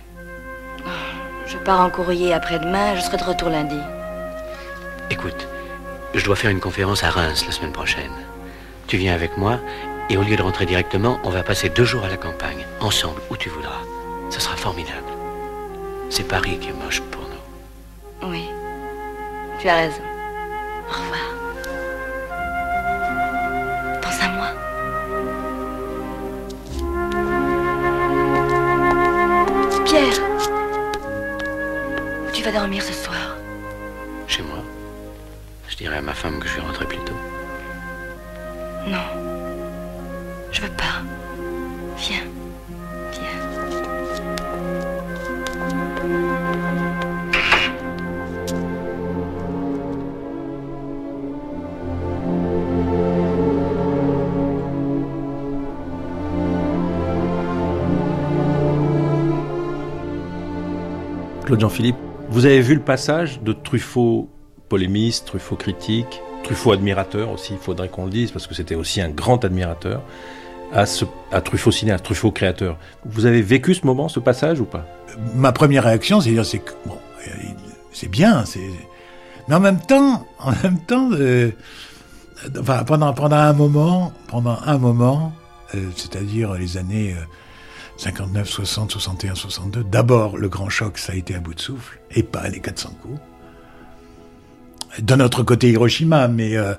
Je 1.47 1.57
pars 1.57 1.81
en 1.81 1.89
courrier 1.89 2.35
après-demain, 2.35 2.97
je 2.97 3.01
serai 3.01 3.17
de 3.17 3.25
retour 3.25 3.49
lundi. 3.49 3.79
Écoute, 5.09 5.49
je 6.15 6.23
dois 6.23 6.37
faire 6.37 6.51
une 6.51 6.61
conférence 6.61 7.03
à 7.03 7.09
Reims 7.09 7.47
la 7.47 7.53
semaine 7.53 7.73
prochaine. 7.73 8.13
Tu 8.87 8.99
viens 8.99 9.15
avec 9.15 9.39
moi 9.39 9.59
et 10.11 10.19
au 10.19 10.23
lieu 10.23 10.37
de 10.37 10.43
rentrer 10.43 10.67
directement, 10.67 11.19
on 11.25 11.31
va 11.31 11.43
passer 11.43 11.71
deux 11.71 11.87
jours 11.87 12.05
à 12.05 12.11
la 12.11 12.19
campagne, 12.19 12.67
ensemble, 12.81 13.23
où 13.31 13.39
tu 13.39 13.49
voudras. 13.49 13.81
Ce 14.29 14.41
sera 14.41 14.57
formidable. 14.57 15.09
C'est 16.11 16.29
Paris 16.29 16.59
qui 16.61 16.69
est 16.69 16.85
moche 16.85 17.01
pour 17.01 17.23
nous. 17.23 18.31
Oui, 18.31 18.51
tu 19.59 19.69
as 19.69 19.77
raison. 19.77 20.03
Au 20.89 20.93
revoir. 20.93 21.29
Pense 24.03 24.21
à 24.23 24.29
moi. 24.29 24.49
Pierre, 29.85 30.21
où 32.27 32.31
tu 32.33 32.43
vas 32.43 32.53
dormir 32.53 32.83
ce 32.83 32.93
soir 32.93 33.37
Chez 34.27 34.43
moi. 34.43 34.59
Je 35.69 35.77
dirais 35.77 35.99
à 35.99 36.03
ma 36.03 36.15
femme 36.15 36.39
que 36.39 36.49
je 36.49 36.55
vais 36.57 36.63
rentrer 36.63 36.87
plus 36.87 36.99
tôt. 36.99 37.17
Non, 38.87 39.07
je 40.53 40.61
veux 40.63 40.71
pas. 40.71 41.03
Viens. 41.99 42.23
Claude 61.47 61.61
Jean-Philippe, 61.61 61.97
vous 62.29 62.45
avez 62.45 62.61
vu 62.61 62.75
le 62.75 62.81
passage 62.81 63.41
de 63.41 63.53
Truffaut 63.53 64.29
polémiste, 64.69 65.27
Truffaut 65.27 65.55
critique, 65.55 66.21
Truffaut 66.43 66.73
admirateur 66.73 67.31
aussi, 67.31 67.53
il 67.53 67.59
faudrait 67.61 67.89
qu'on 67.89 68.07
le 68.07 68.11
dise, 68.11 68.33
parce 68.33 68.49
que 68.49 68.55
c'était 68.55 68.75
aussi 68.75 69.01
un 69.01 69.11
grand 69.11 69.45
admirateur, 69.45 70.03
à, 70.73 70.87
Truffaut 71.41 71.71
cinéaste, 71.71 72.05
Truffaut 72.05 72.33
créateur. 72.33 72.77
Vous 73.05 73.27
avez 73.27 73.43
vécu 73.43 73.77
ce 73.77 73.87
moment, 73.87 74.09
ce 74.09 74.19
passage 74.19 74.61
ou 74.61 74.65
pas? 74.65 74.89
Ma 75.37 75.53
première 75.53 75.85
réaction, 75.85 76.21
c'est 76.21 76.31
dire, 76.31 76.45
c'est 76.45 76.59
que, 76.59 76.73
bon, 76.85 76.99
c'est 77.93 78.09
bien, 78.09 78.45
c'est, 78.45 78.69
mais 79.47 79.55
en 79.55 79.61
même 79.61 79.81
temps, 79.81 80.27
en 80.41 80.51
même 80.65 80.81
temps, 80.81 81.11
euh, 81.13 81.53
enfin, 82.59 82.83
pendant, 82.83 83.13
pendant 83.13 83.37
un 83.37 83.53
moment, 83.53 84.13
pendant 84.27 84.59
un 84.67 84.79
moment, 84.79 85.33
euh, 85.77 85.91
c'est-à-dire 85.95 86.55
les 86.55 86.77
années 86.77 87.15
euh, 87.17 87.23
59, 87.97 88.49
60, 88.49 88.91
61, 88.93 89.35
62, 89.35 89.85
d'abord, 89.85 90.37
le 90.37 90.49
grand 90.49 90.69
choc, 90.69 90.99
ça 90.99 91.13
a 91.13 91.17
été 91.17 91.35
à 91.35 91.41
bout 91.41 91.55
de 91.55 91.61
souffle, 91.61 91.99
et 92.11 92.23
pas 92.23 92.49
les 92.49 92.61
400 92.61 92.91
coups. 93.01 93.19
De 94.99 95.15
notre 95.15 95.43
côté 95.43 95.71
Hiroshima, 95.71 96.29
mais 96.29 96.57
euh, 96.57 96.75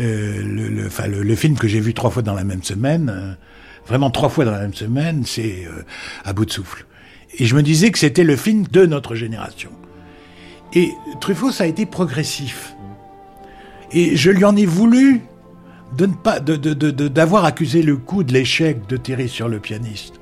euh, 0.00 0.42
le, 0.42 1.36
film 1.36 1.56
que 1.56 1.68
j'ai 1.68 1.80
vu 1.80 1.94
trois 1.94 2.10
fois 2.10 2.22
dans 2.22 2.34
la 2.34 2.44
même 2.44 2.62
semaine, 2.62 3.10
euh, 3.14 3.34
vraiment 3.86 4.10
trois 4.10 4.28
fois 4.28 4.44
dans 4.44 4.50
la 4.52 4.60
même 4.60 4.74
semaine, 4.74 5.24
c'est 5.24 5.66
à 6.24 6.32
bout 6.32 6.44
de 6.44 6.50
souffle. 6.50 6.86
Et 7.38 7.46
je 7.46 7.54
me 7.54 7.62
disais 7.62 7.90
que 7.90 7.98
c'était 7.98 8.24
le 8.24 8.36
film 8.36 8.64
de 8.66 8.86
notre 8.86 9.14
génération. 9.14 9.70
Et 10.74 10.90
Truffaut, 11.20 11.52
ça 11.52 11.64
a 11.64 11.66
été 11.66 11.86
progressif. 11.86 12.74
Et 13.92 14.16
je 14.16 14.30
lui 14.30 14.44
en 14.44 14.56
ai 14.56 14.66
voulu 14.66 15.22
de 15.96 16.06
ne 16.06 16.14
pas, 16.14 16.40
d'avoir 16.40 17.44
accusé 17.44 17.82
le 17.82 17.96
coup 17.96 18.24
de 18.24 18.32
l'échec 18.32 18.86
de 18.88 18.96
Thierry 18.96 19.28
sur 19.28 19.48
le 19.48 19.60
pianiste. 19.60 20.21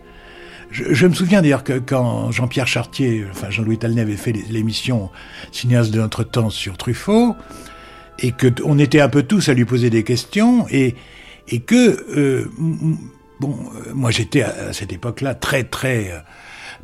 Je, 0.71 1.07
me 1.07 1.15
souviens 1.15 1.43
d'ailleurs 1.43 1.65
que 1.65 1.79
quand 1.79 2.31
Jean-Pierre 2.31 2.69
Chartier, 2.69 3.27
enfin 3.31 3.51
Jean-Louis 3.51 3.79
Talnet 3.79 4.03
avait 4.03 4.17
fait 4.17 4.33
l'émission 4.33 5.11
Cinéaste 5.51 5.91
de 5.91 5.99
notre 5.99 6.23
temps 6.23 6.51
sur 6.51 6.77
Truffaut, 6.77 7.35
et 8.21 8.33
que 8.33 8.49
on 8.65 8.79
était 8.79 9.01
un 9.01 9.09
peu 9.09 9.25
tous 9.25 9.49
à 9.49 9.55
lui 9.55 9.65
poser 9.65 9.91
des 9.91 10.05
questions, 10.05 10.67
et, 10.71 10.95
et 11.49 11.61
que, 11.61 12.07
euh, 12.17 12.51
bon, 13.41 13.59
euh, 13.75 13.93
moi 13.95 14.13
j'étais 14.13 14.43
à, 14.43 14.73
cette 14.73 14.93
époque-là 14.93 15.35
très 15.35 15.65
très 15.65 16.13
euh, 16.13 16.19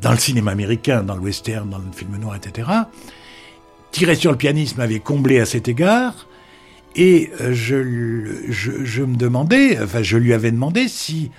dans 0.02 0.10
le 0.10 0.18
cinéma 0.18 0.50
américain, 0.50 1.04
dans 1.04 1.14
le 1.14 1.22
western, 1.22 1.70
dans 1.70 1.78
le 1.78 1.84
film 1.94 2.16
noir, 2.16 2.34
etc. 2.34 2.68
Tirer 3.92 4.16
sur 4.16 4.32
le 4.32 4.36
pianisme 4.36 4.78
m'avait 4.78 4.98
comblé 4.98 5.38
à 5.38 5.46
cet 5.46 5.68
égard, 5.68 6.26
et 6.96 7.30
euh, 7.40 7.52
je, 7.52 8.50
je, 8.50 8.84
je 8.84 9.02
me 9.04 9.16
demandais, 9.16 9.78
enfin 9.80 10.02
je 10.02 10.16
lui 10.16 10.32
avais 10.32 10.50
demandé 10.50 10.88
si 10.88 11.30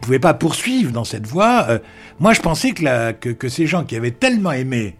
ne 0.00 0.04
pouvait 0.04 0.18
pas 0.18 0.34
poursuivre 0.34 0.92
dans 0.92 1.04
cette 1.04 1.26
voie. 1.26 1.66
Euh, 1.68 1.78
moi, 2.20 2.32
je 2.32 2.40
pensais 2.40 2.72
que, 2.72 3.12
que, 3.12 3.30
que 3.30 3.48
ces 3.48 3.66
gens 3.66 3.84
qui 3.84 3.96
avaient 3.96 4.12
tellement 4.12 4.52
aimé 4.52 4.96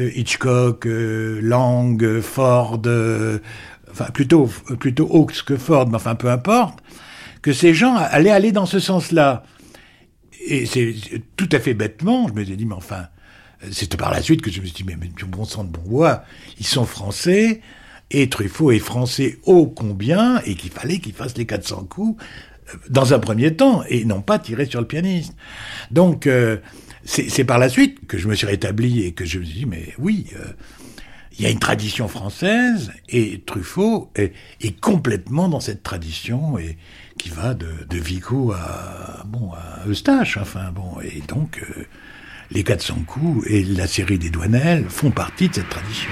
euh, 0.00 0.10
Hitchcock, 0.14 0.86
euh, 0.86 1.40
Lang, 1.42 2.02
euh, 2.02 2.22
Ford, 2.22 2.80
euh, 2.86 3.38
enfin 3.90 4.06
plutôt 4.06 4.46
plutôt 4.78 5.08
Hawks 5.10 5.42
que 5.44 5.56
Ford, 5.56 5.88
mais 5.88 5.96
enfin 5.96 6.14
peu 6.14 6.30
importe, 6.30 6.80
que 7.42 7.52
ces 7.52 7.74
gens 7.74 7.96
allaient 7.96 8.30
aller 8.30 8.52
dans 8.52 8.66
ce 8.66 8.78
sens-là. 8.78 9.42
et 10.46 10.66
c'est 10.66 10.94
tout 11.36 11.48
à 11.52 11.58
fait 11.58 11.74
bêtement, 11.74 12.28
je 12.28 12.34
me 12.34 12.44
suis 12.44 12.56
dit, 12.56 12.66
mais 12.66 12.74
enfin, 12.74 13.06
c'est 13.72 13.96
par 13.96 14.10
la 14.10 14.22
suite 14.22 14.42
que 14.42 14.50
je 14.50 14.60
me 14.60 14.66
suis 14.66 14.74
dit, 14.74 14.84
mais, 14.84 14.96
mais 14.96 15.08
bon 15.26 15.44
sang 15.44 15.64
de 15.64 15.70
bon 15.70 15.82
bois, 15.82 16.22
ils 16.58 16.66
sont 16.66 16.84
français, 16.84 17.60
et 18.10 18.28
Truffaut 18.28 18.70
est 18.70 18.78
français 18.78 19.38
ô 19.44 19.66
combien, 19.66 20.40
et 20.44 20.54
qu'il 20.54 20.70
fallait 20.70 20.98
qu'il 20.98 21.12
fasse 21.12 21.36
les 21.36 21.46
400 21.46 21.86
coups 21.88 22.22
dans 22.90 23.14
un 23.14 23.18
premier 23.18 23.54
temps, 23.54 23.82
et 23.88 24.04
non 24.04 24.20
pas 24.22 24.38
tirer 24.38 24.66
sur 24.66 24.80
le 24.80 24.86
pianiste. 24.86 25.34
Donc, 25.90 26.26
euh, 26.26 26.58
c'est 27.04 27.44
par 27.44 27.58
la 27.58 27.68
suite 27.68 28.06
que 28.06 28.18
je 28.18 28.28
me 28.28 28.34
suis 28.34 28.46
rétabli 28.46 29.04
et 29.04 29.12
que 29.12 29.24
je 29.24 29.38
me 29.38 29.44
suis 29.44 29.60
dit, 29.60 29.66
mais 29.66 29.94
oui, 29.98 30.26
euh, 30.36 30.44
il 31.38 31.44
y 31.44 31.46
a 31.46 31.50
une 31.50 31.58
tradition 31.58 32.08
française, 32.08 32.92
et 33.08 33.42
Truffaut 33.46 34.10
est, 34.14 34.32
est, 34.60 34.78
complètement 34.78 35.48
dans 35.48 35.60
cette 35.60 35.82
tradition, 35.82 36.58
et 36.58 36.76
qui 37.18 37.30
va 37.30 37.54
de, 37.54 37.68
de 37.88 37.98
Vico 37.98 38.52
à, 38.52 39.24
bon, 39.26 39.52
à 39.52 39.88
Eustache, 39.88 40.36
enfin 40.36 40.70
bon, 40.72 41.00
et 41.00 41.22
donc... 41.26 41.58
Euh, 41.62 41.84
les 42.50 42.64
400 42.64 43.04
coups 43.06 43.46
et 43.46 43.62
la 43.62 43.86
série 43.86 44.18
des 44.18 44.30
Douanelles 44.30 44.86
font 44.88 45.10
partie 45.10 45.48
de 45.48 45.56
cette 45.56 45.68
tradition. 45.68 46.10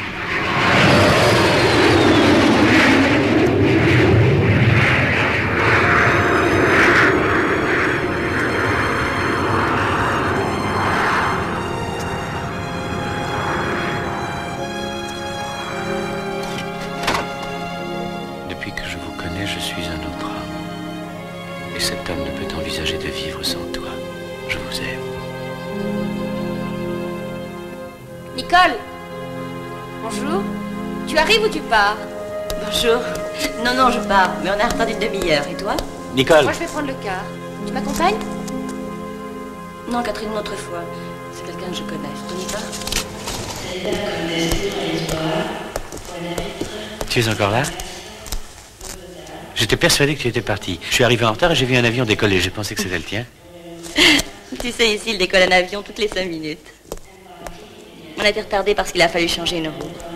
Pars 31.77 31.97
Bonjour. 32.65 33.01
Non, 33.65 33.75
non, 33.75 33.91
je 33.91 34.01
pars, 34.09 34.31
mais 34.43 34.51
on 34.51 34.59
a 34.59 34.67
retard 34.67 34.87
d'une 34.87 34.99
demi-heure. 34.99 35.47
Et 35.51 35.57
toi 35.57 35.77
Nicole 36.15 36.45
Moi, 36.45 36.53
je 36.53 36.59
vais 36.61 36.67
prendre 36.67 36.87
le 36.87 36.95
car. 37.05 37.23
Tu 37.67 37.73
m'accompagnes 37.73 38.17
Non, 39.91 40.03
Catherine, 40.03 40.31
une 40.33 40.39
autre 40.39 40.57
fois. 40.57 40.83
C'est 41.35 41.45
quelqu'un 41.45 41.69
que 41.71 41.77
je 41.77 41.83
connais. 41.83 42.15
Tu 42.29 42.35
n'y 42.35 42.47
pas 42.47 42.59
Tu 47.11 47.21
es 47.21 47.29
encore 47.29 47.51
là 47.51 47.63
J'étais 49.55 49.77
persuadé 49.77 50.15
que 50.15 50.23
tu 50.23 50.29
étais 50.29 50.41
parti. 50.41 50.81
Je 50.89 50.95
suis 50.95 51.05
arrivé 51.05 51.27
en 51.27 51.33
retard 51.33 51.53
et 51.53 51.55
j'ai 51.55 51.67
vu 51.67 51.77
un 51.77 51.85
avion 51.85 52.07
décoller. 52.07 52.41
J'ai 52.41 52.51
pensé 52.51 52.75
que 52.75 52.81
c'était 52.83 52.99
le 52.99 53.05
tien. 53.05 53.27
Tu 54.61 54.73
sais, 54.73 54.95
ici, 54.95 55.11
il 55.11 55.19
décolle 55.19 55.43
un 55.43 55.53
avion 55.53 55.83
toutes 55.83 55.99
les 55.99 56.09
cinq 56.09 56.27
minutes. 56.29 56.67
On 58.19 58.23
a 58.23 58.31
été 58.31 58.41
retardé 58.41 58.75
parce 58.75 58.93
qu'il 58.93 59.03
a 59.03 59.09
fallu 59.09 59.29
changer 59.29 59.59
une 59.59 59.69
roue. 59.69 60.16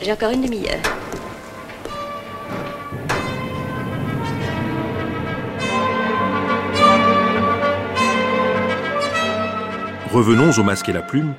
J'ai 0.00 0.12
encore 0.12 0.30
une 0.30 0.42
demi-heure. 0.42 0.80
Revenons 10.12 10.52
au 10.52 10.62
Masque 10.62 10.88
et 10.88 10.92
la 10.92 11.02
Plume, 11.02 11.34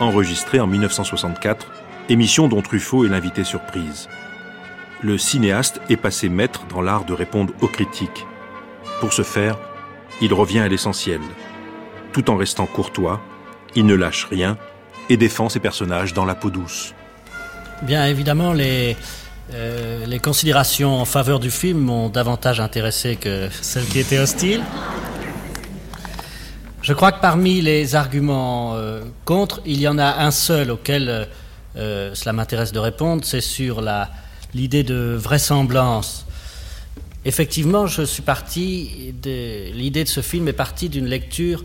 enregistré 0.00 0.60
en 0.60 0.66
1964, 0.66 1.70
émission 2.08 2.48
dont 2.48 2.62
Truffaut 2.62 3.04
est 3.04 3.08
l'invité 3.08 3.44
surprise. 3.44 4.08
Le 5.02 5.18
cinéaste 5.18 5.80
est 5.90 5.96
passé 5.96 6.28
maître 6.28 6.64
dans 6.68 6.80
l'art 6.80 7.04
de 7.04 7.12
répondre 7.12 7.52
aux 7.60 7.68
critiques. 7.68 8.26
Pour 9.00 9.12
ce 9.12 9.22
faire, 9.22 9.58
il 10.22 10.32
revient 10.32 10.60
à 10.60 10.68
l'essentiel. 10.68 11.20
Tout 12.12 12.30
en 12.30 12.36
restant 12.36 12.66
courtois, 12.66 13.20
il 13.74 13.86
ne 13.86 13.94
lâche 13.94 14.24
rien 14.24 14.56
et 15.10 15.16
défend 15.16 15.48
ses 15.48 15.60
personnages 15.60 16.14
dans 16.14 16.24
la 16.24 16.34
peau 16.34 16.50
douce. 16.50 16.94
Bien 17.82 18.04
évidemment, 18.04 18.52
les, 18.52 18.94
euh, 19.54 20.04
les 20.04 20.18
considérations 20.18 21.00
en 21.00 21.06
faveur 21.06 21.40
du 21.40 21.50
film 21.50 21.78
m'ont 21.78 22.10
davantage 22.10 22.60
intéressé 22.60 23.16
que 23.16 23.48
celles 23.62 23.86
qui 23.86 23.98
étaient 23.98 24.18
hostiles. 24.18 24.62
Je 26.82 26.92
crois 26.92 27.10
que 27.10 27.22
parmi 27.22 27.62
les 27.62 27.94
arguments 27.94 28.74
euh, 28.74 29.02
contre, 29.24 29.62
il 29.64 29.80
y 29.80 29.88
en 29.88 29.96
a 29.96 30.22
un 30.22 30.30
seul 30.30 30.70
auquel 30.70 31.26
euh, 31.76 32.14
cela 32.14 32.34
m'intéresse 32.34 32.72
de 32.72 32.78
répondre, 32.78 33.24
c'est 33.24 33.40
sur 33.40 33.82
l'idée 34.52 34.82
de 34.82 35.16
vraisemblance. 35.18 36.26
Effectivement, 37.24 37.86
je 37.86 38.02
suis 38.02 38.22
parti 38.22 39.14
de 39.22 39.72
l'idée 39.72 40.04
de 40.04 40.08
ce 40.08 40.20
film 40.20 40.48
est 40.48 40.52
partie 40.52 40.90
d'une 40.90 41.06
lecture 41.06 41.64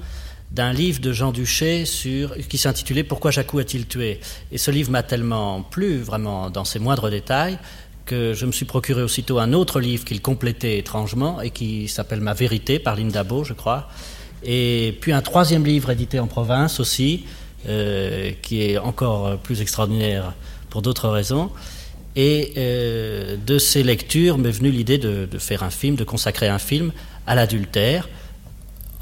d'un 0.51 0.71
livre 0.71 1.01
de 1.01 1.11
Jean 1.11 1.31
Duché 1.31 1.85
sur, 1.85 2.35
qui 2.47 2.57
s'intitulait 2.57 3.03
Pourquoi 3.03 3.31
Jacou 3.31 3.59
a-t-il 3.59 3.87
tué? 3.87 4.19
Et 4.51 4.57
ce 4.57 4.71
livre 4.71 4.91
m'a 4.91 5.03
tellement 5.03 5.61
plu, 5.61 5.97
vraiment 5.97 6.49
dans 6.49 6.65
ses 6.65 6.79
moindres 6.79 7.09
détails, 7.09 7.57
que 8.05 8.33
je 8.33 8.45
me 8.45 8.51
suis 8.51 8.65
procuré 8.65 9.01
aussitôt 9.01 9.39
un 9.39 9.53
autre 9.53 9.79
livre 9.79 10.05
qu'il 10.05 10.21
complétait 10.21 10.77
étrangement 10.77 11.41
et 11.41 11.49
qui 11.49 11.87
s'appelle 11.87 12.21
Ma 12.21 12.33
vérité 12.33 12.79
par 12.79 12.95
Linda 12.95 13.23
Beau, 13.23 13.43
je 13.43 13.53
crois. 13.53 13.89
Et 14.43 14.97
puis 15.01 15.11
un 15.11 15.21
troisième 15.21 15.65
livre 15.65 15.89
édité 15.89 16.19
en 16.19 16.27
province 16.27 16.79
aussi, 16.79 17.25
euh, 17.67 18.31
qui 18.41 18.61
est 18.61 18.77
encore 18.77 19.37
plus 19.39 19.61
extraordinaire 19.61 20.33
pour 20.69 20.83
d'autres 20.83 21.09
raisons. 21.09 21.49
Et 22.15 22.53
euh, 22.57 23.35
de 23.45 23.57
ces 23.57 23.83
lectures 23.83 24.37
m'est 24.37 24.51
venue 24.51 24.71
l'idée 24.71 24.97
de, 24.97 25.27
de, 25.29 25.37
faire 25.37 25.63
un 25.63 25.69
film, 25.69 25.95
de 25.95 26.03
consacrer 26.03 26.47
un 26.47 26.59
film 26.59 26.91
à 27.27 27.35
l'adultère, 27.35 28.07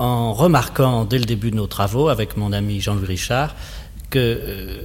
en 0.03 0.33
remarquant 0.33 1.05
dès 1.05 1.17
le 1.17 1.23
début 1.23 1.49
de 1.49 1.55
nos 1.55 1.67
travaux 1.67 2.09
avec 2.09 2.35
mon 2.35 2.51
ami 2.51 2.81
Jean-Louis 2.81 3.07
Richard 3.07 3.55
que 4.09 4.19
euh, 4.19 4.81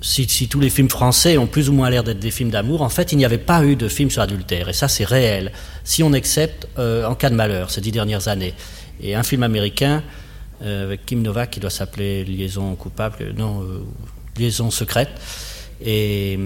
si, 0.00 0.48
tous 0.48 0.58
les 0.58 0.70
films 0.70 0.90
français 0.90 1.38
ont 1.38 1.46
plus 1.46 1.68
ou 1.68 1.72
moins 1.72 1.88
l'air 1.88 2.02
d'être 2.02 2.18
des 2.18 2.32
films 2.32 2.50
d'amour, 2.50 2.82
en 2.82 2.88
fait, 2.88 3.12
il 3.12 3.18
n'y 3.18 3.24
avait 3.24 3.38
pas 3.38 3.64
eu 3.64 3.76
de 3.76 3.86
film 3.88 4.10
sur 4.10 4.22
l'adultère. 4.22 4.68
Et 4.68 4.72
ça, 4.72 4.88
c'est 4.88 5.04
réel, 5.04 5.52
si 5.84 6.02
on 6.02 6.12
accepte 6.12 6.66
euh, 6.80 7.06
en 7.06 7.14
cas 7.14 7.30
de 7.30 7.36
malheur, 7.36 7.70
ces 7.70 7.80
dix 7.80 7.92
dernières 7.92 8.26
années. 8.26 8.54
Et 9.00 9.14
un 9.14 9.22
film 9.22 9.44
américain 9.44 10.02
euh, 10.62 10.84
avec 10.84 11.06
Kim 11.06 11.22
Novak 11.22 11.50
qui 11.50 11.60
doit 11.60 11.70
s'appeler 11.70 12.24
Liaison 12.24 12.74
coupable, 12.74 13.34
non, 13.38 13.64
Liaison 14.36 14.72
secrète. 14.72 15.10
Et 15.80 16.38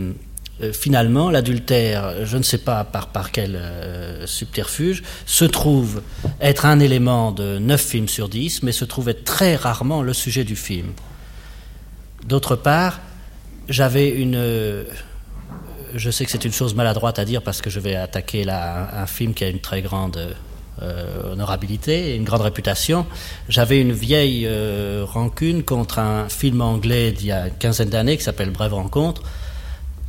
euh, 0.61 0.73
finalement, 0.73 1.31
l'adultère, 1.31 2.27
je 2.27 2.37
ne 2.37 2.43
sais 2.43 2.59
pas 2.59 2.83
par, 2.85 3.09
par 3.09 3.31
quel 3.31 3.55
euh, 3.55 4.27
subterfuge, 4.27 5.05
se 5.25 5.45
trouve 5.45 6.03
être 6.41 6.67
un 6.67 6.81
élément 6.81 7.31
de 7.31 7.59
9 7.59 7.81
films 7.81 8.09
sur 8.09 8.29
10, 8.29 8.65
mais 8.65 8.73
se 8.73 8.85
trouve 8.85 9.09
être 9.09 9.25
très 9.25 9.55
rarement 9.55 10.03
le 10.03 10.13
sujet 10.13 10.45
du 10.45 10.57
film. 10.57 10.89
D'autre 12.27 12.57
part, 12.57 13.01
j'avais 13.69 14.09
une... 14.09 14.35
Euh, 14.37 14.85
je 15.95 16.11
sais 16.11 16.25
que 16.25 16.31
c'est 16.31 16.45
une 16.45 16.53
chose 16.53 16.75
maladroite 16.75 17.19
à 17.19 17.25
dire 17.25 17.41
parce 17.41 17.63
que 17.63 17.71
je 17.71 17.81
vais 17.81 17.95
attaquer 17.95 18.45
là 18.45 18.91
un, 18.93 19.03
un 19.05 19.07
film 19.07 19.33
qui 19.33 19.45
a 19.45 19.49
une 19.49 19.61
très 19.61 19.81
grande 19.81 20.19
honorabilité 21.33 22.11
et 22.11 22.15
une 22.15 22.23
grande 22.23 22.43
réputation. 22.43 23.05
J'avais 23.49 23.81
une 23.81 23.91
vieille 23.91 24.49
rancune 25.03 25.65
contre 25.65 25.99
un 25.99 26.29
film 26.29 26.61
anglais 26.61 27.11
d'il 27.11 27.29
y 27.29 27.33
a 27.33 27.49
une 27.49 27.55
quinzaine 27.55 27.89
d'années 27.89 28.17
qui 28.17 28.23
s'appelle 28.23 28.51
Brève 28.51 28.75
Rencontre, 28.75 29.23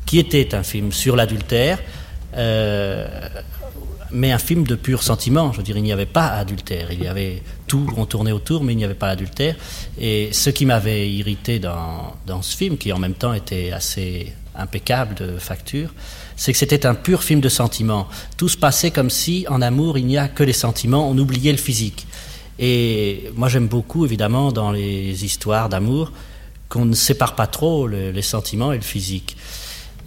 qui 0.09 0.17
était 0.17 0.55
un 0.55 0.63
film 0.63 0.91
sur 0.91 1.15
l'adultère, 1.15 1.77
euh, 2.35 3.07
mais 4.09 4.31
un 4.31 4.39
film 4.39 4.63
de 4.63 4.73
pur 4.73 5.03
sentiment. 5.03 5.51
Je 5.51 5.57
veux 5.57 5.63
dire, 5.63 5.77
il 5.77 5.83
n'y 5.83 5.91
avait 5.91 6.07
pas 6.07 6.29
adultère. 6.29 6.91
Il 6.91 7.03
y 7.03 7.07
avait 7.07 7.43
tout, 7.67 7.87
on 7.95 8.07
tournait 8.07 8.31
autour, 8.31 8.63
mais 8.63 8.73
il 8.73 8.77
n'y 8.77 8.83
avait 8.83 8.95
pas 8.95 9.05
l'adultère. 9.05 9.55
Et 9.99 10.29
ce 10.31 10.49
qui 10.49 10.65
m'avait 10.65 11.07
irrité 11.07 11.59
dans, 11.59 12.15
dans 12.25 12.41
ce 12.41 12.57
film, 12.57 12.79
qui 12.79 12.91
en 12.91 12.97
même 12.97 13.13
temps 13.13 13.35
était 13.35 13.71
assez 13.71 14.33
impeccable 14.55 15.13
de 15.13 15.37
facture, 15.37 15.93
c'est 16.35 16.53
que 16.53 16.57
c'était 16.57 16.87
un 16.87 16.95
pur 16.95 17.21
film 17.21 17.39
de 17.39 17.49
sentiments. 17.49 18.07
Tout 18.35 18.49
se 18.49 18.57
passait 18.57 18.89
comme 18.89 19.11
si, 19.11 19.45
en 19.47 19.61
amour, 19.61 19.99
il 19.99 20.07
n'y 20.07 20.17
a 20.17 20.27
que 20.27 20.41
les 20.41 20.53
sentiments, 20.53 21.07
on 21.07 21.15
oubliait 21.19 21.51
le 21.51 21.59
physique. 21.59 22.07
Et 22.57 23.29
moi, 23.35 23.47
j'aime 23.47 23.67
beaucoup, 23.67 24.05
évidemment, 24.05 24.51
dans 24.51 24.71
les 24.71 25.23
histoires 25.23 25.69
d'amour, 25.69 26.11
qu'on 26.67 26.85
ne 26.85 26.95
sépare 26.95 27.35
pas 27.35 27.45
trop 27.45 27.85
le, 27.85 28.09
les 28.09 28.23
sentiments 28.23 28.71
et 28.71 28.77
le 28.77 28.81
physique. 28.81 29.37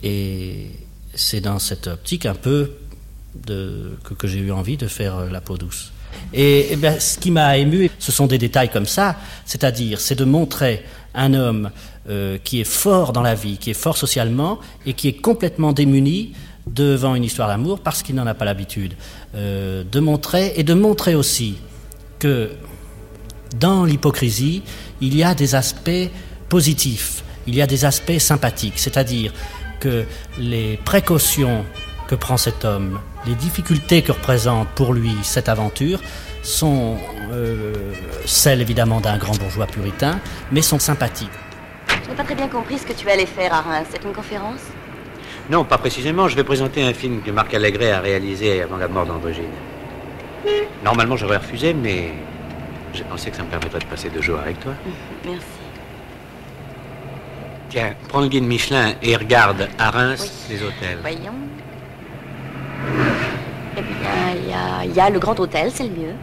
Et 0.02 0.70
c'est 1.14 1.40
dans 1.40 1.58
cette 1.58 1.86
optique 1.86 2.26
un 2.26 2.34
peu 2.34 2.72
que, 3.46 4.26
j'ai 4.26 4.38
eu 4.38 4.52
envie 4.52 4.76
de 4.76 4.86
faire 4.86 5.30
La 5.30 5.40
peau 5.40 5.56
douce. 5.56 5.92
Et, 6.34 6.76
bien, 6.76 6.98
ce 6.98 7.18
qui 7.18 7.30
m'a 7.30 7.56
ému, 7.56 7.90
ce 7.98 8.12
sont 8.12 8.26
des 8.26 8.38
détails 8.38 8.70
comme 8.70 8.86
ça, 8.86 9.16
c'est-à-dire, 9.44 10.00
c'est 10.00 10.14
de 10.14 10.24
montrer 10.24 10.84
un 11.14 11.34
homme 11.34 11.70
euh, 12.08 12.38
qui 12.42 12.60
est 12.60 12.64
fort 12.64 13.12
dans 13.12 13.22
la 13.22 13.34
vie, 13.34 13.58
qui 13.58 13.70
est 13.70 13.74
fort 13.74 13.96
socialement 13.96 14.58
et 14.86 14.94
qui 14.94 15.08
est 15.08 15.20
complètement 15.20 15.72
démuni 15.72 16.32
devant 16.66 17.14
une 17.14 17.24
histoire 17.24 17.48
d'amour 17.48 17.80
parce 17.80 18.02
qu'il 18.02 18.14
n'en 18.14 18.26
a 18.26 18.34
pas 18.34 18.44
l'habitude. 18.44 18.94
Euh, 19.34 19.84
de 19.90 20.00
montrer 20.00 20.52
et 20.56 20.62
de 20.62 20.74
montrer 20.74 21.14
aussi 21.14 21.56
que 22.18 22.50
dans 23.58 23.84
l'hypocrisie, 23.84 24.62
il 25.00 25.16
y 25.16 25.22
a 25.22 25.34
des 25.34 25.54
aspects 25.54 26.08
positifs, 26.48 27.24
il 27.46 27.54
y 27.54 27.62
a 27.62 27.66
des 27.66 27.84
aspects 27.84 28.18
sympathiques, 28.18 28.78
c'est-à-dire 28.78 29.32
que 29.82 30.04
les 30.38 30.78
précautions 30.84 31.64
que 32.06 32.14
prend 32.14 32.36
cet 32.36 32.64
homme, 32.64 33.00
les 33.26 33.34
difficultés 33.34 34.02
que 34.02 34.12
représente 34.12 34.68
pour 34.68 34.94
lui 34.94 35.12
cette 35.24 35.48
aventure, 35.48 35.98
sont 36.42 36.96
euh, 37.32 37.72
celles 38.24 38.60
évidemment 38.60 39.00
d'un 39.00 39.18
grand 39.18 39.36
bourgeois 39.36 39.66
puritain, 39.66 40.20
mais 40.52 40.62
sont 40.62 40.78
sympathiques. 40.78 41.30
Je 42.04 42.10
n'ai 42.10 42.14
pas 42.14 42.22
très 42.22 42.36
bien 42.36 42.48
compris 42.48 42.78
ce 42.78 42.86
que 42.86 42.92
tu 42.92 43.08
allais 43.10 43.26
faire 43.26 43.52
à 43.52 43.60
Reims. 43.62 43.88
C'est 43.90 44.04
une 44.04 44.12
conférence? 44.12 44.60
Non, 45.50 45.64
pas 45.64 45.78
précisément. 45.78 46.28
Je 46.28 46.36
vais 46.36 46.44
présenter 46.44 46.84
un 46.84 46.94
film 46.94 47.22
que 47.22 47.32
Marc 47.32 47.52
Allégret 47.54 47.90
a 47.90 48.00
réalisé 48.00 48.62
avant 48.62 48.76
la 48.76 48.86
mort 48.86 49.06
d'Androgine. 49.06 49.44
Normalement, 50.84 51.16
j'aurais 51.16 51.38
refusé, 51.38 51.74
mais 51.74 52.12
j'ai 52.92 53.04
pensé 53.04 53.30
que 53.30 53.36
ça 53.36 53.42
me 53.42 53.48
permettrait 53.48 53.80
de 53.80 53.86
passer 53.86 54.10
deux 54.10 54.22
jours 54.22 54.38
avec 54.38 54.60
toi. 54.60 54.72
Merci. 55.24 55.61
Tiens, 57.72 57.94
prends 58.08 58.20
le 58.20 58.28
guide 58.28 58.44
Michelin 58.44 58.92
et 59.00 59.16
regarde 59.16 59.66
à 59.78 59.90
Reims 59.90 60.46
les 60.50 60.62
hôtels. 60.62 60.98
Voyons. 61.00 61.32
Eh 63.78 63.80
bien, 63.80 64.36
il 64.36 64.50
y 64.50 64.52
a, 64.52 64.84
il 64.84 64.94
y 64.94 65.00
a 65.00 65.08
le 65.08 65.18
Grand 65.18 65.40
Hôtel, 65.40 65.70
c'est 65.72 65.84
le 65.84 65.88
mieux. 65.88 66.14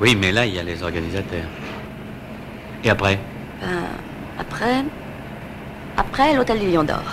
Oui, 0.00 0.16
mais 0.18 0.32
là, 0.32 0.46
il 0.46 0.54
y 0.54 0.58
a 0.58 0.62
les 0.62 0.82
organisateurs. 0.82 1.44
Et 2.82 2.88
après? 2.88 3.18
Ben, 3.60 3.68
après. 4.38 4.84
Après, 5.98 6.34
l'Hôtel 6.34 6.60
du 6.60 6.70
Lion 6.70 6.84
d'Or. 6.84 7.04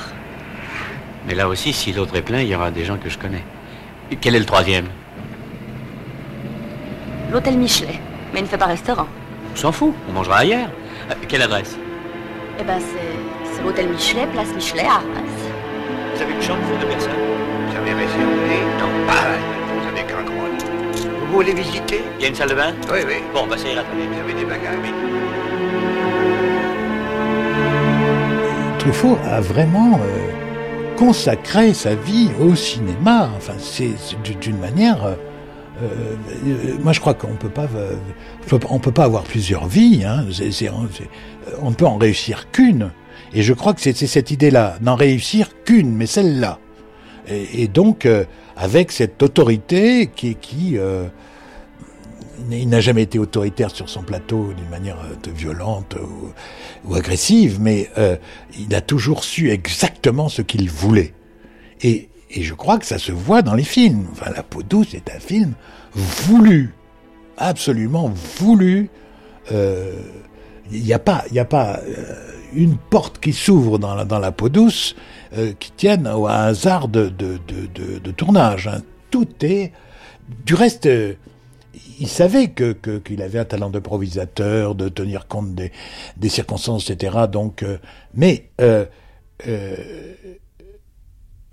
Mais 1.28 1.36
là 1.36 1.50
aussi, 1.50 1.74
si 1.74 1.92
l'autre 1.92 2.16
est 2.16 2.22
plein, 2.22 2.40
il 2.40 2.48
y 2.48 2.56
aura 2.56 2.72
des 2.72 2.86
gens 2.86 2.96
que 2.96 3.10
je 3.10 3.18
connais. 3.18 3.44
Et 4.12 4.16
quel 4.16 4.34
est 4.34 4.40
le 4.40 4.46
troisième? 4.46 4.86
L'Hôtel 7.34 7.58
Michelet. 7.58 8.00
Mais 8.32 8.40
il 8.40 8.44
ne 8.44 8.48
fait 8.48 8.58
pas 8.58 8.68
restaurant. 8.68 9.08
On 9.52 9.58
s'en 9.58 9.74
fout, 9.74 9.94
on 10.08 10.14
mangera 10.14 10.38
ailleurs. 10.38 10.70
Euh, 11.12 11.16
quelle 11.28 11.42
adresse? 11.42 11.78
Eh 12.60 12.64
ben, 12.64 12.80
c'est, 12.80 13.54
c'est 13.56 13.62
l'Hôtel 13.64 13.90
Michelet, 13.90 14.28
place 14.34 14.54
Michelet 14.54 14.84
à 14.86 14.98
Reims. 14.98 15.40
Vous 16.16 16.22
avez 16.22 16.34
une 16.34 16.42
chambre 16.42 16.60
pour 16.68 16.78
deux 16.78 16.88
personnes? 16.88 17.12
Vous 17.70 17.78
avez 17.78 17.92
réservé 17.94 18.56
Non, 18.80 19.08
pas. 19.08 19.14
Vous 19.74 19.88
avez 19.88 20.04
qu'un 20.04 20.24
grand 20.24 21.28
Vous 21.28 21.34
voulez 21.34 21.54
visiter? 21.54 22.02
Il 22.18 22.24
y 22.24 22.26
a 22.26 22.30
une 22.30 22.36
salle 22.36 22.50
de 22.50 22.56
bain? 22.56 22.74
Oui, 22.92 23.00
oui. 23.08 23.16
Bon, 23.34 23.48
bah 23.48 23.58
ça 23.58 23.68
ira. 23.70 23.82
Vous 23.84 24.20
avez 24.20 24.34
des 24.34 24.46
bagages 24.46 24.94
Truffaut 28.80 29.18
a 29.26 29.42
vraiment 29.42 30.00
euh, 30.02 30.96
consacré 30.98 31.74
sa 31.74 31.96
vie 31.96 32.30
au 32.40 32.56
cinéma. 32.56 33.30
Enfin, 33.38 33.54
c'est 33.58 33.92
c'est 33.98 34.40
d'une 34.40 34.58
manière. 34.58 35.04
euh, 35.06 35.16
euh, 35.82 36.78
moi, 36.82 36.94
je 36.94 37.00
crois 37.00 37.14
qu'on 37.14 37.36
peut 37.36 37.50
pas, 37.50 37.68
euh, 37.76 37.96
on 38.70 38.80
peut 38.80 38.92
pas 38.92 39.06
avoir 39.06 39.24
plusieurs 39.24 39.68
vies. 39.68 40.04
Hein. 40.06 40.26
C'est- 40.32 40.70
on 41.62 41.70
ne 41.70 41.76
peut 41.76 41.86
en 41.86 41.98
réussir 41.98 42.52
qu'une. 42.52 42.92
Et 43.34 43.44
je 43.44 43.54
crois 43.54 43.74
que 43.74 43.82
c'est 43.82 43.94
cette 43.94 44.32
idée-là, 44.32 44.78
n'en 44.82 44.96
réussir 44.96 45.50
qu'une, 45.64 45.96
mais 45.96 46.06
celle-là. 46.06 46.60
Et, 47.28 47.68
donc, 47.68 48.06
euh, 48.08 48.26
avec 48.58 48.92
cette 48.92 49.22
autorité 49.22 50.08
qui, 50.08 50.34
qui 50.36 50.78
euh, 50.80 51.06
il 52.50 52.70
n'a 52.70 52.80
jamais 52.82 53.04
été 53.04 53.20
autoritaire 53.20 53.70
sur 53.70 53.88
son 53.88 54.02
plateau 54.02 54.54
d'une 54.58 54.70
manière 54.70 54.98
euh, 54.98 55.32
violente 55.36 55.96
ou, 56.02 56.32
ou 56.90 56.96
agressive, 56.96 57.60
mais 57.62 57.90
euh, 57.98 58.16
il 58.58 58.74
a 58.74 58.82
toujours 58.82 59.24
su 59.24 59.52
exactement 59.52 60.28
ce 60.30 60.42
qu'il 60.42 60.70
voulait. 60.70 61.14
Et, 61.84 62.10
et 62.30 62.44
je 62.44 62.54
crois 62.54 62.78
que 62.78 62.86
ça 62.86 63.00
se 63.00 63.12
voit 63.12 63.42
dans 63.42 63.56
les 63.56 63.64
films. 63.64 64.08
La 64.36 64.44
peau 64.44 64.62
douce 64.64 64.94
est 64.94 65.10
un 65.16 65.20
film 65.20 65.54
voulu, 65.94 66.74
absolument 67.38 68.12
voulu. 68.38 68.90
Euh, 69.52 69.94
Il 70.72 70.84
n'y 70.84 70.94
a 70.94 71.00
pas, 71.00 71.24
y 71.32 71.40
a 71.40 71.46
pas 71.46 71.80
euh, 71.80 72.16
une 72.54 72.78
porte 72.78 73.20
qui 73.20 73.34
s'ouvre 73.34 73.80
dans 73.80 73.96
la, 73.96 74.32
peau 74.32 74.50
douce 74.50 74.96
euh, 75.36 75.54
qui 75.60 75.72
tienne 75.72 76.08
au 76.08 76.28
hasard 76.28 76.88
de, 76.88 77.10
de, 77.10 77.40
de, 77.48 77.98
de, 78.00 78.12
tournage. 78.12 78.68
hein. 78.68 78.82
Tout 79.10 79.28
est. 79.42 79.72
Du 80.46 80.54
reste, 80.54 80.86
euh, 80.86 81.14
il 82.00 82.08
savait 82.08 82.50
que 82.50 82.74
qu'il 83.00 83.24
avait 83.24 83.40
un 83.40 83.46
talent 83.46 83.72
d'improvisateur, 83.72 84.76
de 84.76 84.90
tenir 84.90 85.28
compte 85.28 85.56
des, 85.56 85.72
des 86.18 86.30
circonstances, 86.30 86.90
etc. 86.92 87.26
Donc, 87.32 87.64
euh, 87.64 87.78
mais 88.14 88.50
euh, 88.62 88.86
euh, 89.48 89.76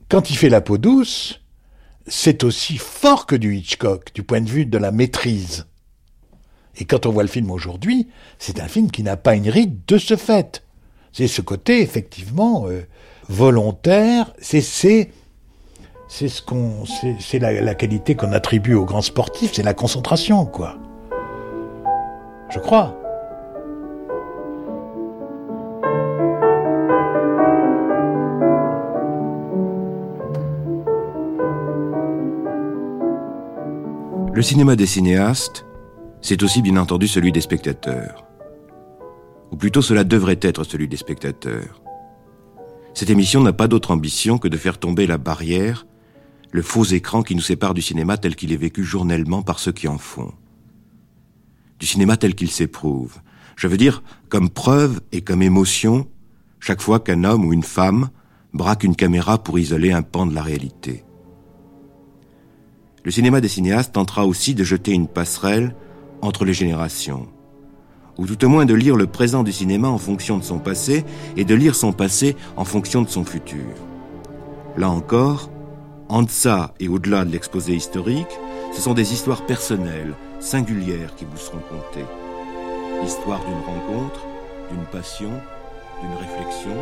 quand 0.09 0.31
il 0.31 0.37
fait 0.37 0.49
la 0.49 0.61
peau 0.61 0.79
douce, 0.79 1.41
c'est 2.07 2.45
aussi 2.45 2.79
fort 2.79 3.27
que 3.27 3.37
du 3.37 3.57
Hitchcock, 3.57 4.13
du 4.15 4.23
point 4.23 4.41
de 4.41 4.49
vue 4.49 4.67
de 4.67 4.79
la 4.79 4.93
maîtrise. 4.93 5.67
Et 6.79 6.85
quand 6.85 7.07
on 7.07 7.11
voit 7.11 7.23
le 7.23 7.29
film 7.29 7.51
aujourd'hui, 7.51 8.09
c'est 8.39 8.61
un 8.61 8.69
film 8.69 8.91
qui 8.91 9.03
n'a 9.03 9.17
pas 9.17 9.35
une 9.35 9.49
ride 9.49 9.81
de 9.87 9.99
ce 9.99 10.17
fait. 10.17 10.63
C'est 11.13 11.29
ce 11.29 11.41
côté, 11.41 11.81
effectivement, 11.81 12.67
euh, 12.69 12.87
volontaire, 13.29 14.33
c'est 14.39 14.61
c'est 14.61 15.11
c'est 16.09 16.29
ce 16.29 16.43
qu'on 16.43 16.85
c'est 17.19 17.39
la, 17.39 17.61
la 17.61 17.75
qualité 17.75 18.15
qu'on 18.15 18.33
attribue 18.33 18.75
aux 18.75 18.85
grands 18.85 19.03
sportifs, 19.03 19.53
c'est 19.55 19.63
la 19.63 19.75
concentration, 19.75 20.45
quoi. 20.45 20.79
Je 22.51 22.61
crois. 22.61 23.06
Le 34.37 34.43
cinéma 34.43 34.77
des 34.77 34.85
cinéastes, 34.85 35.65
c'est 36.21 36.43
aussi 36.43 36.61
bien 36.61 36.77
entendu 36.77 37.09
celui 37.09 37.33
des 37.33 37.41
spectateurs. 37.41 38.27
Ou 39.51 39.57
plutôt 39.57 39.81
cela 39.81 40.05
devrait 40.05 40.39
être 40.43 40.63
celui 40.63 40.89
des 40.89 40.99
spectateurs. 40.99 41.81
Cette 42.93 43.09
émission 43.09 43.41
n'a 43.41 43.55
pas 43.55 43.67
d'autre 43.67 43.93
ambition 43.93 44.37
que 44.37 44.49
de 44.49 44.59
faire 44.59 44.77
tomber 44.77 45.07
la 45.07 45.17
barrière, 45.17 45.87
le 46.51 46.61
faux 46.61 46.85
écran 46.85 47.23
qui 47.23 47.35
nous 47.35 47.41
sépare 47.41 47.73
du 47.73 47.81
cinéma 47.81 48.19
tel 48.19 48.37
qu'il 48.37 48.53
est 48.53 48.59
vécu 48.59 48.85
journellement 48.85 49.41
par 49.41 49.59
ceux 49.59 49.73
qui 49.73 49.89
en 49.89 49.97
font. 49.97 50.35
Du 51.79 51.87
cinéma 51.87 52.19
tel 52.19 52.35
qu'il 52.35 52.51
s'éprouve. 52.51 53.17
Je 53.57 53.69
veux 53.69 53.79
dire, 53.79 54.03
comme 54.29 54.51
preuve 54.51 55.01
et 55.13 55.23
comme 55.23 55.41
émotion, 55.41 56.09
chaque 56.61 56.83
fois 56.83 57.01
qu'un 57.01 57.25
homme 57.25 57.47
ou 57.47 57.55
une 57.55 57.63
femme 57.63 58.11
braque 58.53 58.85
une 58.85 58.97
caméra 58.97 59.43
pour 59.43 59.59
isoler 59.59 59.93
un 59.93 60.03
pan 60.03 60.27
de 60.27 60.35
la 60.35 60.43
réalité. 60.43 61.06
Le 63.07 63.13
cinéma 63.13 63.41
des 63.41 63.47
cinéastes 63.47 63.93
tentera 63.93 64.27
aussi 64.27 64.57
de 64.57 64.65
jeter 64.65 64.91
une 64.91 65.07
passerelle 65.07 65.77
entre 66.23 66.45
les 66.45 66.53
générations, 66.53 67.29
ou 68.19 68.27
tout 68.27 68.45
au 68.45 68.49
moins 68.49 68.65
de 68.65 68.75
lire 68.75 68.97
le 68.97 69.07
présent 69.07 69.45
du 69.45 69.53
cinéma 69.53 69.87
en 69.87 69.97
fonction 69.97 70.39
de 70.39 70.43
son 70.43 70.59
passé 70.59 71.05
et 71.37 71.45
de 71.45 71.55
lire 71.55 71.77
son 71.77 71.93
passé 71.93 72.35
en 72.57 72.65
fonction 72.65 73.03
de 73.03 73.09
son 73.09 73.25
futur. 73.25 73.63
Là 74.77 74.91
encore, 74.91 75.53
en 76.09 76.25
deçà 76.25 76.75
et 76.81 76.89
au-delà 76.89 77.25
de 77.25 77.31
l'exposé 77.31 77.77
historique, 77.77 78.41
ce 78.73 78.81
sont 78.81 78.95
des 78.95 79.13
histoires 79.13 79.47
personnelles, 79.47 80.15
singulières 80.41 81.15
qui 81.15 81.27
vous 81.27 81.37
seront 81.37 81.63
contées. 81.71 82.07
L'histoire 83.05 83.41
d'une 83.45 83.73
rencontre, 83.73 84.27
d'une 84.73 84.87
passion, 84.87 85.31
d'une 86.03 86.19
réflexion, 86.19 86.75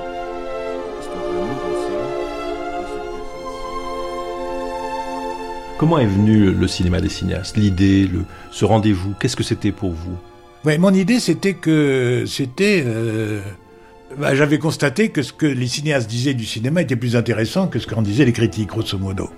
Comment 5.84 5.98
est 5.98 6.06
venu 6.06 6.50
le 6.50 6.66
cinéma 6.66 6.98
des 7.02 7.10
cinéastes 7.10 7.58
L'idée, 7.58 8.06
le, 8.06 8.24
ce 8.50 8.64
rendez-vous, 8.64 9.12
qu'est-ce 9.20 9.36
que 9.36 9.42
c'était 9.42 9.70
pour 9.70 9.92
vous? 9.92 10.16
Ouais, 10.64 10.78
mon 10.78 10.94
idée 10.94 11.20
c'était 11.20 11.52
que 11.52 12.24
c'était. 12.26 12.82
euh, 12.86 13.42
bah, 14.18 14.34
J'avais 14.34 14.58
constaté 14.58 15.10
que 15.10 15.20
ce 15.20 15.34
que 15.34 15.44
les 15.44 15.66
cinéastes 15.66 16.08
disaient 16.08 16.32
du 16.32 16.46
cinéma 16.46 16.80
était 16.80 16.96
plus 16.96 17.16
intéressant 17.16 17.68
que 17.68 17.78
ce 17.78 17.86
qu'en 17.86 18.00
disaient 18.00 18.24
les 18.24 18.32
critiques, 18.32 18.70
grosso 18.70 18.96
modo, 18.96 19.28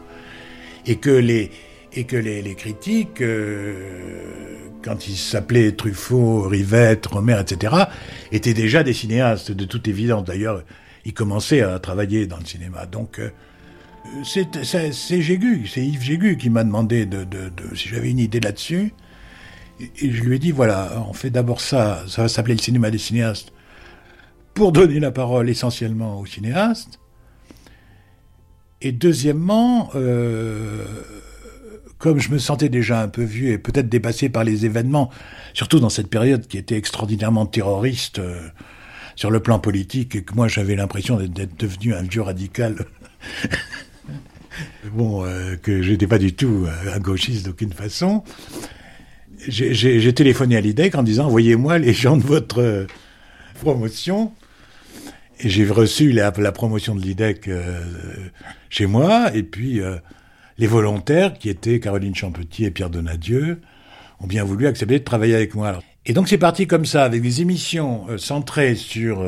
et 0.87 0.95
que 0.99 1.11
les 1.11 1.51
et 1.93 2.05
que 2.05 2.17
les, 2.17 2.43
les 2.43 2.55
critiques, 2.55 3.23
euh, 3.23 4.55
quand 4.85 5.09
ils 5.09 5.17
s'appelaient 5.17 5.73
Truffaut, 5.73 6.43
Rivette, 6.43 7.07
Romer, 7.07 7.41
etc., 7.41 7.75
étaient 8.31 8.55
déjà 8.55 8.85
des 8.85 8.93
cinéastes 8.93 9.51
de 9.51 9.65
toute 9.65 9.89
évidence. 9.89 10.23
D'ailleurs, 10.23 10.63
ils 11.05 11.13
commençaient 11.13 11.63
à 11.63 11.77
travailler 11.81 12.29
dans 12.29 12.39
le 12.39 12.45
cinéma. 12.45 12.87
Donc 12.87 13.19
euh, 13.19 13.31
c'est 14.25 14.65
c'est- 14.65 15.19
Yves 15.19 16.03
Jégu 16.03 16.37
qui 16.37 16.51
m'a 16.51 16.65
demandé 16.65 17.07
de, 17.07 17.25
de, 17.25 17.49
de- 17.51 17.75
si 17.75 17.89
j'avais 17.89 18.11
une 18.11 18.19
idée 18.19 18.41
là-dessus. 18.41 18.93
Et, 19.81 20.11
je 20.11 20.23
lui 20.23 20.37
ai 20.37 20.39
dit, 20.39 20.53
voilà, 20.53 21.05
on 21.09 21.13
fait 21.13 21.31
d'abord 21.31 21.61
ça, 21.61 22.05
ça 22.09 22.23
va 22.23 22.29
s'appeler 22.29 22.55
le 22.55 22.61
cinéma 22.63 22.91
des 22.91 22.99
cinéastes, 22.99 23.53
pour 24.55 24.73
donner 24.73 25.01
la 25.01 25.11
parole 25.11 25.51
essentiellement 25.51 26.19
aux 26.21 26.27
cinéastes. 26.27 26.99
Et 28.81 28.93
deuxièmement, 28.93 29.91
euh, 29.95 30.85
comme 31.99 32.19
je 32.21 32.31
me 32.31 32.39
sentais 32.39 32.69
déjà 32.71 33.03
un 33.03 33.09
peu 33.09 33.23
vieux 33.23 33.51
et 33.51 33.59
peut-être 33.59 33.89
dépassé 33.89 34.29
par 34.29 34.45
les 34.45 34.65
événements, 34.67 35.11
surtout 35.55 35.79
dans 35.81 35.89
cette 35.91 36.09
période 36.09 36.47
qui 36.47 36.57
était 36.59 36.77
extraordinairement 36.77 37.47
terroriste 37.47 38.19
euh, 38.19 38.49
sur 39.15 39.31
le 39.31 39.41
plan 39.41 39.59
politique, 39.59 40.15
et 40.17 40.23
que 40.23 40.35
moi 40.35 40.49
j'avais 40.49 40.77
l'impression 40.77 41.17
d'être 41.19 41.59
devenu 41.59 41.95
un 41.95 42.03
vieux 42.03 42.23
radical 42.23 42.77
bon, 44.93 45.25
euh, 45.25 45.57
que 45.57 45.83
j'étais 45.83 46.07
pas 46.07 46.19
du 46.19 46.35
tout 46.35 46.67
euh, 46.67 46.95
un 46.95 46.99
gauchiste 46.99 47.47
d'aucune 47.47 47.73
façon. 47.73 48.23
J'ai- 49.49 50.15
téléphoné 50.15 50.57
à 50.57 50.61
l'IDEC 50.61 50.95
en 50.95 51.03
disant 51.03 51.27
envoyez-moi 51.27 51.79
les 51.79 51.93
gens 51.93 52.17
de 52.17 52.23
votre 52.23 52.61
euh, 52.61 52.87
promotion. 53.61 54.33
Et 55.41 55.51
j'ai 55.51 55.67
reçu 55.67 56.13
la, 56.13 56.33
promotion 56.33 56.95
de 56.95 57.03
l'IDEC 57.03 57.49
euh, 57.49 57.81
chez 58.71 58.87
moi, 58.87 59.31
et 59.35 59.43
puis 59.43 59.83
les 60.57 60.67
volontaires 60.67 61.35
qui 61.35 61.51
étaient 61.51 61.79
Caroline 61.79 62.15
Champetier 62.15 62.69
et 62.69 62.71
Pierre 62.71 62.89
Donadieu, 62.89 63.61
ont 64.21 64.27
bien 64.27 64.45
voulu 64.45 64.67
accepter 64.67 64.99
de 64.99 65.05
travailler 65.05 65.35
avec 65.35 65.55
moi. 65.55 65.83
Et 66.07 66.15
donc 66.15 66.29
c'est 66.29 66.39
parti 66.39 66.67
comme 66.67 66.87
ça, 66.87 67.05
avec 67.05 67.21
des 67.21 67.43
émissions 67.43 68.07
centrées 68.17 68.77
sur 68.77 69.23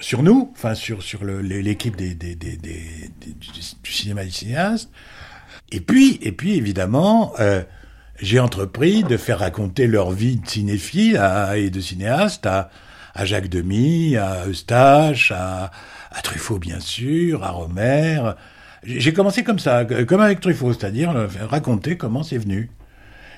sur 0.00 0.22
nous, 0.22 0.50
enfin 0.52 0.74
sur 0.74 1.02
sur 1.02 1.24
l'équipe 1.24 1.96
des, 1.96 2.14
des, 2.14 2.34
des, 2.36 2.56
du, 2.60 3.90
cinéma 3.92 4.24
des 4.24 4.30
cinéastes. 4.30 4.90
Et 5.72 5.80
puis 5.80 6.18
et 6.22 6.32
puis 6.32 6.54
évidemment, 6.56 7.32
euh, 7.40 7.62
j'ai 8.20 8.40
entrepris 8.40 9.02
de 9.04 9.16
faire 9.16 9.40
raconter 9.40 9.86
leur 9.86 10.10
vie 10.10 10.36
de 10.36 10.46
cinéphile 10.48 11.16
à- 11.18 11.56
et 11.58 11.70
de 11.70 11.80
cinéaste 11.80 12.46
à 12.46 12.70
à 13.14 13.24
Jacques 13.24 13.48
Demy, 13.48 14.16
à 14.18 14.46
Eustache, 14.46 15.32
à, 15.32 15.70
à 16.10 16.20
Truffaut 16.22 16.58
bien 16.58 16.80
sûr, 16.80 17.42
à 17.44 17.50
Romer. 17.50 18.20
J'ai 18.84 19.00
j'ai 19.00 19.12
commencé 19.14 19.42
comme 19.42 19.58
ça, 19.58 19.84
comme 19.86 20.20
avec 20.20 20.40
Truffaut, 20.40 20.72
c'est-à-dire 20.74 21.10
euh, 21.16 21.26
raconter 21.48 21.96
comment 21.96 22.22
c'est 22.22 22.38
venu. 22.38 22.70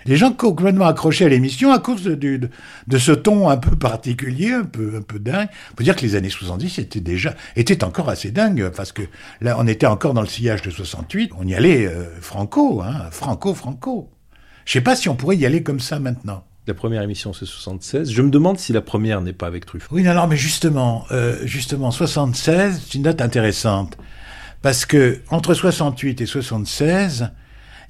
Les 0.07 0.17
gens 0.17 0.33
complètement 0.33 0.87
accrochés 0.87 1.25
à 1.25 1.29
l'émission 1.29 1.73
à 1.73 1.79
cause 1.79 2.03
de, 2.05 2.15
de, 2.15 2.49
de 2.87 2.99
ce 2.99 3.13
ton 3.13 3.49
un 3.49 3.57
peu 3.57 3.77
particulier, 3.77 4.53
un 4.53 4.65
peu, 4.65 4.97
un 4.97 5.03
peu 5.03 5.19
dingue. 5.19 5.49
Faut 5.77 5.83
dire 5.83 5.97
que 5.97 6.03
les 6.03 6.15
années 6.15 6.31
70 6.31 6.79
étaient 6.79 7.01
déjà, 7.01 7.35
étaient 7.57 7.85
encore 7.85 8.09
assez 8.09 8.31
dingues, 8.31 8.71
parce 8.75 8.93
que 8.93 9.03
là, 9.41 9.57
on 9.59 9.67
était 9.67 9.87
encore 9.87 10.15
dans 10.15 10.23
le 10.23 10.29
sillage 10.29 10.63
de 10.63 10.71
68. 10.71 11.33
On 11.39 11.47
y 11.47 11.55
allait 11.55 11.87
euh, 11.87 12.05
franco, 12.21 12.83
hein, 12.83 13.09
franco, 13.11 13.55
franco. 13.55 14.11
Je 14.65 14.73
sais 14.73 14.81
pas 14.81 14.97
si 14.97 15.09
on 15.09 15.17
pourrait 15.17 15.37
y 15.37 15.47
aller 15.47 15.63
comme 15.63 15.81
ça 15.81 15.99
maintenant. 15.99 16.45
La 16.67 16.75
première 16.75 17.01
émission, 17.01 17.33
c'est 17.33 17.47
76. 17.47 18.11
Je 18.13 18.21
me 18.21 18.29
demande 18.29 18.59
si 18.59 18.75
la 18.75 18.83
première 18.83 19.23
n'est 19.23 19.33
pas 19.33 19.47
avec 19.47 19.65
Truffaut. 19.65 19.89
Oui, 19.91 20.03
non, 20.03 20.13
non, 20.13 20.27
mais 20.27 20.37
justement, 20.37 21.07
euh, 21.11 21.39
justement, 21.47 21.91
76, 21.91 22.83
c'est 22.85 22.95
une 22.95 23.05
date 23.05 23.23
intéressante. 23.23 23.97
Parce 24.61 24.85
que, 24.85 25.21
entre 25.31 25.55
68 25.55 26.21
et 26.21 26.27
76, 26.27 27.31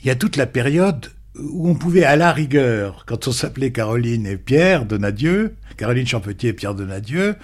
il 0.00 0.06
y 0.06 0.11
a 0.11 0.14
toute 0.14 0.36
la 0.36 0.46
période 0.46 1.11
où 1.39 1.68
on 1.68 1.74
pouvait, 1.74 2.05
à 2.05 2.16
la 2.16 2.32
rigueur, 2.32 3.05
quand 3.07 3.28
on 3.28 3.32
s'appelait 3.32 3.70
Caroline 3.70 4.26
et 4.26 4.36
Pierre 4.36 4.84
Donadieu, 4.84 5.55
Caroline 5.76 6.07
Champetier 6.07 6.51
et 6.51 6.53
Pierre 6.53 6.74
Donadieu, 6.74 7.36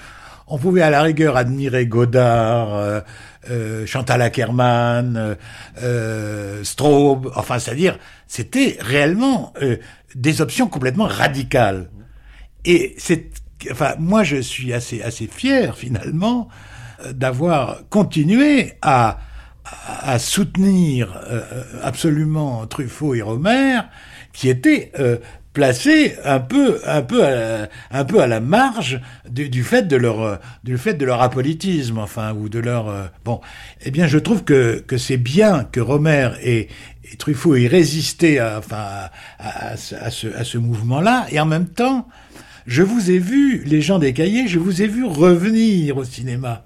on 0.47 0.59
pouvait 0.59 0.83
à 0.83 0.91
la 0.91 1.03
rigueur 1.03 1.37
admirer 1.37 1.87
Godard, 1.87 2.75
euh, 2.75 3.01
euh, 3.51 3.87
Chantal 3.87 4.23
Ackerman, 4.23 5.17
euh, 5.17 5.35
euh, 5.83 6.65
Straub, 6.65 7.31
enfin, 7.35 7.59
c'est-à-dire, 7.59 7.99
c'était 8.27 8.77
réellement 8.81 9.53
euh, 9.63 9.77
des 10.15 10.41
options 10.41 10.69
complètement 10.69 11.07
radicales. 11.07 11.89
Et 12.65 12.95
c'est, 12.99 13.31
enfin, 13.71 13.95
moi, 13.99 14.23
je 14.23 14.37
suis 14.37 14.73
assez, 14.73 15.03
assez 15.03 15.27
fier 15.27 15.77
finalement 15.77 16.49
d'avoir 17.13 17.83
continué 17.91 18.75
à, 18.81 19.19
à, 19.65 20.19
soutenir 20.19 21.21
euh, 21.31 21.43
absolument 21.83 22.67
Truffaut 22.67 23.15
et 23.15 23.23
Romer, 23.23 23.81
qui 24.33 24.49
étaient 24.49 24.93
euh, 24.99 25.17
placés 25.53 26.17
un 26.25 26.41
peu, 26.41 26.81
un 26.87 27.03
peu, 27.03 27.25
à 27.25 27.31
la, 27.31 27.69
un 27.91 28.05
peu 28.05 28.21
à 28.21 28.27
la 28.27 28.41
marge 28.41 29.01
du, 29.29 29.49
du 29.49 29.63
fait 29.63 29.89
de 29.89 29.97
leur, 29.97 30.23
euh, 30.23 30.37
du 30.65 30.77
fait 30.77 30.95
de 30.95 31.07
leur 31.07 31.23
apolitisme, 31.23 31.99
enfin, 31.99 32.35
ou 32.35 32.49
de 32.49 32.59
leur, 32.59 33.11
bon. 33.25 33.41
Eh 33.85 33.91
bien, 33.91 34.07
je 34.07 34.19
trouve 34.19 34.45
que 34.45 34.85
que 34.87 34.99
c'est 34.99 35.17
bien 35.17 35.65
que 35.65 35.81
Romer 35.81 36.31
et, 36.43 36.69
Truffaut 37.19 37.55
aient 37.55 37.69
résisté, 37.69 38.41
à, 38.41 38.59
enfin, 38.59 39.09
à 39.39 39.77
ce, 39.77 39.95
à 39.95 40.45
ce 40.45 40.59
mouvement-là, 40.59 41.27
et 41.31 41.39
en 41.39 41.47
même 41.47 41.69
temps, 41.69 42.09
je 42.67 42.83
vous 42.83 43.11
ai 43.11 43.19
vu, 43.19 43.63
les 43.65 43.83
gens 43.83 43.99
des 43.99 44.13
cahiers, 44.13 44.49
je 44.49 44.59
vous 44.59 44.83
ai 44.83 44.87
vu 44.87 45.05
revenir 45.05 45.99
au 45.99 46.05
cinéma. 46.05 46.65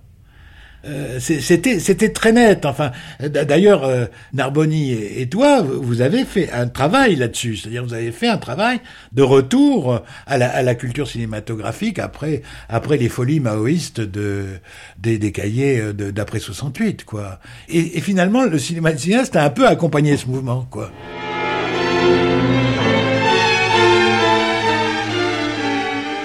Euh, 0.88 1.18
c'était 1.20 1.78
c'était 1.80 2.08
très 2.10 2.32
net. 2.32 2.64
Enfin, 2.64 2.92
d'ailleurs, 3.20 3.84
euh, 3.84 4.06
Narboni 4.32 4.92
et, 4.92 5.20
et 5.22 5.28
toi, 5.28 5.60
vous 5.62 6.00
avez 6.00 6.24
fait 6.24 6.50
un 6.50 6.66
travail 6.68 7.16
là-dessus. 7.16 7.56
C'est-à-dire, 7.56 7.84
vous 7.84 7.94
avez 7.94 8.10
fait 8.12 8.28
un 8.28 8.38
travail 8.38 8.80
de 9.12 9.22
retour 9.22 10.02
à 10.26 10.38
la, 10.38 10.48
à 10.48 10.62
la 10.62 10.74
culture 10.74 11.06
cinématographique 11.08 11.98
après 11.98 12.42
après 12.68 12.96
les 12.96 13.08
folies 13.08 13.40
maoïstes 13.40 14.00
de 14.00 14.46
des, 14.98 15.18
des 15.18 15.32
cahiers 15.32 15.78
euh, 15.80 15.92
de- 15.92 16.10
d'après 16.10 16.38
68, 16.38 17.04
quoi. 17.04 17.38
Et, 17.68 17.98
et 17.98 18.00
finalement, 18.00 18.44
le 18.44 18.58
cinéma 18.58 18.92
de 18.92 18.98
cinéaste 18.98 19.36
a 19.36 19.44
un 19.44 19.50
peu 19.50 19.66
accompagné 19.66 20.16
ce 20.16 20.26
mouvement, 20.26 20.66
quoi. 20.70 20.90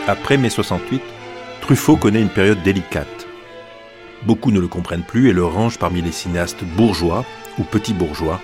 Après 0.08 0.38
mai 0.38 0.50
68, 0.50 1.02
Truffaut 1.62 1.96
connaît 1.96 2.22
une 2.22 2.30
période 2.30 2.62
délicate. 2.64 3.23
Beaucoup 4.26 4.52
ne 4.52 4.60
le 4.60 4.68
comprennent 4.68 5.04
plus 5.04 5.30
et 5.30 5.34
le 5.34 5.46
rangent 5.46 5.80
parmi 5.80 6.02
les 6.02 6.12
cinéastes 6.12 6.64
bourgeois 6.64 7.26
ou 7.60 7.64
petits 7.64 7.94
bourgeois, 7.94 8.42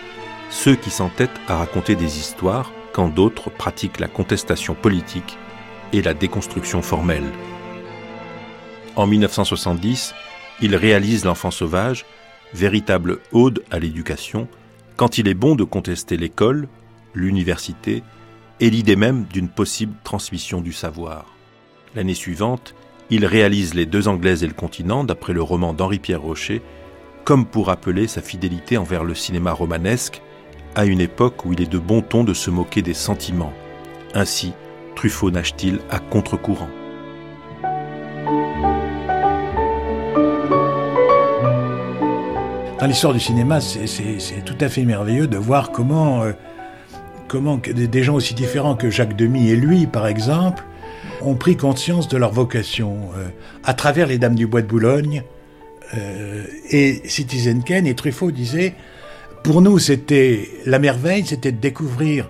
ceux 0.50 0.76
qui 0.76 0.90
s'entêtent 0.90 1.30
à 1.48 1.58
raconter 1.58 1.96
des 1.96 2.18
histoires 2.18 2.72
quand 2.92 3.08
d'autres 3.08 3.50
pratiquent 3.50 4.00
la 4.00 4.08
contestation 4.08 4.74
politique 4.74 5.38
et 5.94 6.02
la 6.02 6.14
déconstruction 6.14 6.82
formelle. 6.82 7.32
En 8.96 9.08
1970, 9.08 10.14
il 10.62 10.76
réalise 10.76 11.24
L'enfant 11.24 11.52
sauvage, 11.52 12.06
véritable 12.54 13.20
ode 13.32 13.64
à 13.72 13.80
l'éducation, 13.80 14.48
quand 14.98 15.18
il 15.18 15.28
est 15.28 15.34
bon 15.34 15.56
de 15.56 15.64
contester 15.64 16.18
l'école, 16.18 16.68
l'université 17.14 18.04
et 18.60 18.70
l'idée 18.70 18.98
même 18.98 19.24
d'une 19.32 19.48
possible 19.48 19.94
transmission 20.04 20.60
du 20.60 20.74
savoir. 20.74 21.26
L'année 21.96 22.14
suivante, 22.14 22.76
il 23.10 23.26
réalise 23.26 23.74
Les 23.74 23.86
Deux 23.86 24.08
Anglaises 24.08 24.44
et 24.44 24.48
le 24.48 24.54
continent 24.54 25.04
d'après 25.04 25.34
le 25.34 25.42
roman 25.42 25.74
d'Henri-Pierre 25.74 26.22
Rocher, 26.22 26.62
comme 27.26 27.46
pour 27.46 27.68
rappeler 27.68 28.08
sa 28.08 28.22
fidélité 28.22 28.78
envers 28.78 29.04
le 29.04 29.16
cinéma 29.16 29.52
romanesque, 29.52 30.22
à 30.76 30.86
une 30.86 31.02
époque 31.02 31.46
où 31.46 31.54
il 31.54 31.62
est 31.62 31.70
de 31.72 31.80
bon 31.80 32.02
ton 32.02 32.24
de 32.24 32.34
se 32.34 32.50
moquer 32.50 32.82
des 32.82 32.94
sentiments. 32.94 33.54
Ainsi, 34.14 34.54
Truffaut 34.96 35.32
nage-t-il 35.32 35.80
à 35.90 36.00
contre-courant. 36.00 36.70
dans 42.80 42.86
l'histoire 42.86 43.14
du 43.14 43.20
cinéma, 43.20 43.60
c'est- 43.60 44.44
tout 44.46 44.56
à 44.62 44.70
fait 44.70 44.84
merveilleux 44.86 45.28
de 45.28 45.38
voir 45.38 45.72
comment, 45.72 46.24
euh, 46.24 46.32
comment 47.28 47.58
des 47.58 48.04
gens 48.04 48.16
aussi 48.16 48.34
différents 48.34 48.76
que 48.76 48.90
Jacques 48.90 49.16
Demy 49.18 49.50
et 49.50 49.56
lui, 49.56 49.86
par 49.86 50.08
exemple, 50.08 50.64
ont 51.22 51.36
pris 51.36 51.58
conscience 51.58 52.08
de 52.08 52.18
leur 52.18 52.32
vocation 52.32 53.10
euh, 53.16 53.28
à 53.64 53.74
travers 53.74 54.08
les 54.08 54.18
Dames 54.18 54.36
du 54.36 54.48
Bois 54.48 54.62
de 54.62 54.68
Boulogne 54.68 55.24
euh, 55.96 56.46
et 56.70 57.02
Citizen 57.06 57.64
Kane. 57.64 57.88
Et 57.88 57.96
Truffaut 57.96 58.32
disait, 58.32 58.76
pour 59.44 59.62
nous, 59.62 59.80
c'était 59.80 60.50
la 60.66 60.80
merveille, 60.80 61.26
c'était 61.26 61.52
de 61.52 61.60
découvrir 61.60 62.30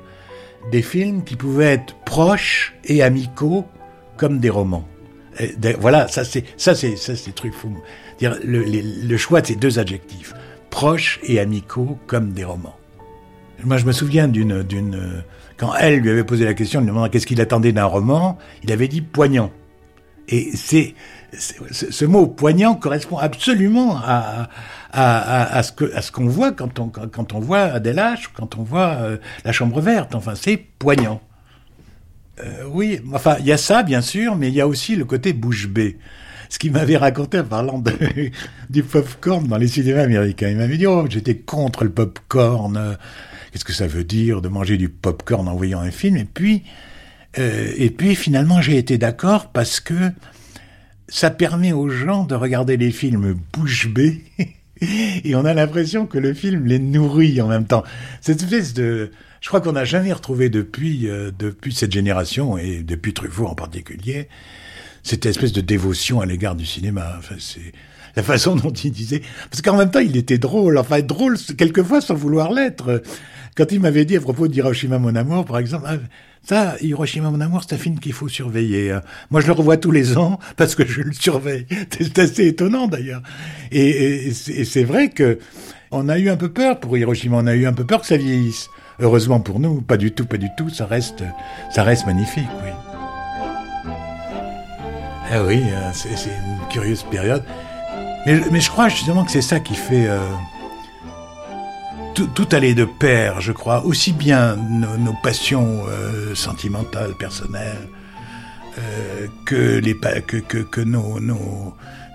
des 0.71 0.81
films 0.81 1.23
qui 1.23 1.35
pouvaient 1.35 1.73
être 1.73 1.95
proches 2.05 2.73
et 2.85 3.01
amicaux 3.03 3.65
comme 4.17 4.39
des 4.39 4.49
romans. 4.49 4.85
Et 5.39 5.53
voilà, 5.79 6.07
ça 6.09 6.25
c'est 6.25 6.43
ça 6.57 6.75
c'est 6.75 6.97
ça 6.97 7.15
c'est 7.15 7.33
Truffaut. 7.33 7.71
Dire 8.17 8.37
le, 8.43 8.63
le 8.63 9.17
choix 9.17 9.39
de 9.39 9.47
ces 9.47 9.55
deux 9.55 9.79
adjectifs, 9.79 10.33
proches 10.69 11.19
et 11.23 11.39
amicaux 11.39 11.97
comme 12.07 12.31
des 12.33 12.43
romans. 12.43 12.75
Moi, 13.63 13.77
je 13.77 13.85
me 13.85 13.91
souviens 13.91 14.27
d'une 14.27 14.63
d'une 14.63 15.23
quand 15.59 15.75
elle 15.75 15.99
lui 15.99 16.09
avait 16.09 16.23
posé 16.23 16.45
la 16.45 16.53
question, 16.53 16.79
lui 16.79 16.87
demandant 16.87 17.09
qu'est-ce 17.09 17.27
qu'il 17.27 17.41
attendait 17.41 17.73
d'un 17.73 17.85
roman, 17.85 18.37
il 18.63 18.71
avait 18.71 18.87
dit 18.87 19.01
poignant. 19.01 19.51
Et 20.29 20.51
c'est 20.55 20.95
ce 21.33 22.05
mot 22.05 22.27
poignant 22.27 22.75
correspond 22.75 23.17
absolument 23.17 23.99
à 24.03 24.47
ce 25.63 26.11
qu'on 26.11 26.27
voit 26.27 26.51
quand 26.51 26.79
on 26.79 26.87
quand, 26.89 27.33
on 27.33 27.39
voit 27.39 27.61
Adèle 27.61 27.97
H, 27.97 28.29
quand 28.33 28.57
on 28.57 28.63
voit 28.63 28.97
euh, 29.01 29.17
la 29.43 29.51
Chambre 29.51 29.81
verte. 29.81 30.15
Enfin, 30.15 30.33
c'est 30.35 30.57
poignant. 30.57 31.21
Euh, 32.41 32.63
oui, 32.71 33.01
enfin, 33.13 33.35
il 33.39 33.45
y 33.45 33.51
a 33.51 33.57
ça, 33.57 33.83
bien 33.83 34.01
sûr, 34.01 34.35
mais 34.35 34.47
il 34.47 34.53
y 34.53 34.61
a 34.61 34.67
aussi 34.67 34.95
le 34.95 35.03
côté 35.03 35.33
bouche 35.33 35.67
bée. 35.67 35.97
Ce 36.47 36.57
qu'il 36.57 36.71
m'avait 36.71 36.97
raconté 36.97 37.39
en 37.39 37.43
parlant 37.43 37.79
de, 37.79 37.91
du 38.69 38.83
popcorn 38.83 39.45
dans 39.47 39.57
les 39.57 39.67
cinémas 39.67 40.03
américains. 40.03 40.49
Il 40.49 40.57
m'avait 40.57 40.77
dit, 40.77 40.87
oh, 40.87 41.05
j'étais 41.09 41.35
contre 41.35 41.83
le 41.83 41.91
popcorn. 41.91 42.77
euh, 42.77 42.95
Qu'est-ce 43.51 43.65
que 43.65 43.73
ça 43.73 43.87
veut 43.87 44.03
dire 44.03 44.41
de 44.41 44.49
manger 44.49 44.77
du 44.77 44.89
popcorn 44.89 45.47
en 45.47 45.55
voyant 45.55 45.79
un 45.79 45.91
film 45.91 46.17
Et 46.17 46.25
puis, 46.25 46.63
euh, 47.37 47.71
et 47.77 47.89
puis 47.89 48.15
finalement, 48.15 48.61
j'ai 48.61 48.77
été 48.77 48.97
d'accord 48.97 49.51
parce 49.51 49.79
que 49.79 50.11
ça 51.07 51.31
permet 51.31 51.71
aux 51.71 51.89
gens 51.89 52.23
de 52.23 52.35
regarder 52.35 52.77
les 52.77 52.91
films 52.91 53.35
bouche 53.53 53.87
bée 53.87 54.21
et 54.81 55.35
on 55.35 55.45
a 55.45 55.53
l'impression 55.53 56.05
que 56.05 56.17
le 56.17 56.33
film 56.33 56.65
les 56.65 56.79
nourrit 56.79 57.41
en 57.41 57.47
même 57.47 57.65
temps. 57.65 57.83
Cette 58.21 58.43
espèce 58.43 58.73
de, 58.73 59.11
je 59.41 59.47
crois 59.47 59.61
qu'on 59.61 59.73
n'a 59.73 59.85
jamais 59.85 60.13
retrouvé 60.13 60.49
depuis 60.49 61.07
euh, 61.07 61.31
depuis 61.37 61.73
cette 61.73 61.91
génération 61.91 62.57
et 62.57 62.83
depuis 62.83 63.13
Truffaut 63.13 63.47
en 63.47 63.55
particulier 63.55 64.27
cette 65.03 65.25
espèce 65.25 65.53
de 65.53 65.61
dévotion 65.61 66.21
à 66.21 66.25
l'égard 66.25 66.55
du 66.55 66.65
cinéma. 66.65 67.15
Enfin, 67.17 67.35
c'est 67.39 67.73
la 68.15 68.23
façon 68.23 68.55
dont 68.55 68.71
il 68.71 68.91
disait, 68.91 69.21
parce 69.49 69.61
qu'en 69.61 69.77
même 69.77 69.91
temps 69.91 69.99
il 69.99 70.17
était 70.17 70.37
drôle, 70.37 70.77
enfin 70.77 71.01
drôle 71.01 71.37
quelquefois 71.57 72.01
sans 72.01 72.15
vouloir 72.15 72.51
l'être. 72.51 73.01
Quand 73.59 73.73
il 73.73 73.81
m'avait 73.81 74.05
dit 74.05 74.15
à 74.15 74.21
propos 74.21 74.47
d'Hiroshima 74.47 74.99
mon 74.99 75.13
amour, 75.15 75.43
par 75.43 75.57
exemple, 75.59 75.83
ah, 75.85 75.97
ça, 76.43 76.75
Hiroshima 76.79 77.29
mon 77.29 77.41
amour, 77.41 77.61
c'est 77.67 77.75
un 77.75 77.77
film 77.77 77.99
qu'il 77.99 78.13
faut 78.13 78.29
surveiller. 78.29 78.91
hein. 78.91 79.01
Moi, 79.31 79.41
je 79.41 79.47
le 79.47 79.51
revois 79.51 79.75
tous 79.75 79.91
les 79.91 80.17
ans 80.17 80.39
parce 80.55 80.75
que 80.75 80.87
je 80.87 81.01
le 81.01 81.11
surveille. 81.11 81.65
C'est 81.91 82.17
assez 82.19 82.47
étonnant 82.47 82.87
d'ailleurs. 82.87 83.21
Et, 83.73 84.31
c'est 84.31 84.85
vrai 84.85 85.09
que 85.09 85.39
on 85.91 86.07
a 86.07 86.17
eu 86.17 86.29
un 86.29 86.37
peu 86.37 86.47
peur 86.47 86.79
pour 86.79 86.97
Hiroshima. 86.97 87.35
On 87.35 87.47
a 87.47 87.53
eu 87.53 87.65
un 87.65 87.73
peu 87.73 87.83
peur 87.85 87.99
que 87.99 88.07
ça 88.07 88.15
vieillisse. 88.15 88.69
heureusement 89.01 89.41
pour 89.41 89.59
nous, 89.59 89.81
pas 89.81 89.97
du 89.97 90.13
tout, 90.13 90.25
pas 90.25 90.37
du 90.37 90.47
tout, 90.57 90.69
ça 90.69 90.85
reste, 90.85 91.25
ça 91.69 91.83
reste 91.83 92.05
magnifique, 92.05 92.47
oui. 92.63 92.71
Ah 95.33 95.43
oui, 95.43 95.61
euh, 95.65 95.89
c'est 95.91 96.29
une 96.29 96.67
curieuse 96.69 97.03
période. 97.11 97.43
Mais, 98.25 98.39
mais 98.53 98.61
je 98.61 98.69
crois 98.69 98.87
justement 98.87 99.25
que 99.25 99.31
c'est 99.31 99.41
ça 99.41 99.59
qui 99.59 99.75
fait... 99.75 100.07
euh, 100.07 100.21
tout, 102.27 102.47
allait 102.51 102.73
de 102.73 102.85
pair, 102.85 103.41
je 103.41 103.51
crois, 103.51 103.85
aussi 103.85 104.13
bien 104.13 104.55
nos, 104.55 105.13
passions 105.23 105.83
euh, 105.87 106.35
sentimentales, 106.35 107.13
personnelles, 107.17 107.87
euh, 108.77 109.27
que 109.45 109.79
les 109.79 109.95
que 109.95 110.37
que, 110.37 110.81
nos, 110.81 111.19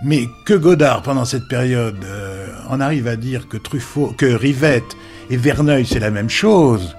mais 0.04 0.28
que 0.44 0.54
Godard 0.54 1.02
pendant 1.02 1.24
cette 1.24 1.48
période 1.48 2.04
euh, 2.04 2.48
en 2.68 2.80
arrive 2.80 3.08
à 3.08 3.16
dire 3.16 3.48
que 3.48 3.56
Truffaut 3.56 4.14
que 4.16 4.26
Rivette 4.26 4.96
et 5.30 5.36
Verneuil 5.36 5.86
c'est 5.86 6.00
la 6.00 6.10
même 6.10 6.30
chose. 6.30 6.96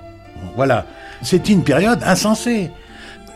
Voilà, 0.55 0.85
c'était 1.21 1.53
une 1.53 1.63
période 1.63 2.01
insensée. 2.03 2.71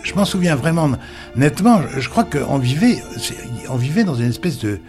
Je 0.04 0.14
m'en 0.14 0.26
souviens 0.26 0.56
vraiment 0.56 0.92
nettement. 1.36 1.82
Je, 1.98 2.08
crois 2.08 2.24
qu'on 2.24 2.58
vivait 2.58 3.02
c'est- 3.18 3.38
on 3.70 3.76
vivait 3.76 4.04
dans 4.04 4.16
une 4.16 4.30
espèce 4.30 4.60
de 4.60 4.80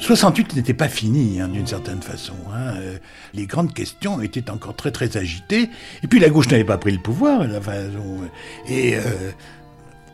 68 0.00 0.56
n'était 0.56 0.74
pas 0.74 0.88
fini, 0.88 1.40
hein, 1.40 1.48
d'une 1.48 1.66
certaine 1.66 2.02
façon. 2.02 2.34
hein. 2.52 2.74
Euh, 2.76 2.98
Les 3.34 3.46
grandes 3.46 3.72
questions 3.74 4.20
étaient 4.20 4.50
encore 4.50 4.76
très 4.76 4.90
très 4.90 5.16
agitées. 5.16 5.70
Et 6.02 6.06
puis 6.06 6.20
la 6.20 6.28
gauche 6.28 6.48
n'avait 6.48 6.64
pas 6.64 6.78
pris 6.78 6.92
le 6.92 6.98
pouvoir. 7.00 7.46
la 7.46 7.60
façon, 7.60 8.18
et 8.68 8.96
euh, 8.96 9.00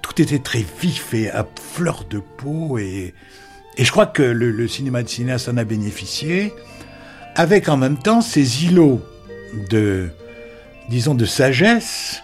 tout 0.01 0.21
était 0.23 0.39
très 0.39 0.65
vif 0.81 1.13
et 1.15 1.31
à 1.31 1.47
fleur 1.61 2.05
de 2.09 2.19
peau. 2.21 2.79
Et, 2.79 3.13
et 3.77 3.85
je 3.85 3.91
crois 3.91 4.07
que 4.07 4.23
le, 4.23 4.51
le 4.51 4.69
cinéma 4.69 5.03
de 5.03 5.09
cinéaste 5.09 5.49
en 5.49 5.57
a 5.57 5.65
bénéficié, 5.65 6.53
avec 7.35 7.69
en 7.69 7.77
même 7.77 7.99
temps 7.99 8.21
ces 8.21 8.65
îlots 8.67 9.01
de, 9.69 10.11
disons, 10.91 11.15
de 11.15 11.25
sagesse 11.25 12.23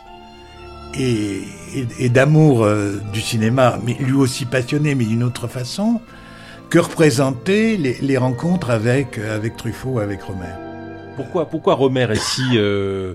et, 0.94 1.40
et- 1.74 1.86
et 1.98 2.08
d'amour 2.08 2.62
euh, 2.64 3.00
du 3.12 3.20
cinéma, 3.20 3.78
mais 3.84 3.94
lui 3.94 4.12
aussi 4.14 4.44
passionné, 4.46 4.94
mais 4.94 5.04
d'une 5.04 5.22
autre 5.22 5.48
façon, 5.48 6.00
que 6.70 6.78
représentaient 6.78 7.76
les, 7.76 7.98
les 8.00 8.16
rencontres 8.18 8.70
avec, 8.70 9.18
euh, 9.18 9.34
avec 9.34 9.56
Truffaut, 9.56 9.98
avec 9.98 10.22
Romer. 10.22 10.52
Pourquoi, 11.16 11.48
pourquoi 11.48 11.74
Romer 11.74 12.06
est 12.10 12.20
si 12.20 12.42
euh, 12.54 13.14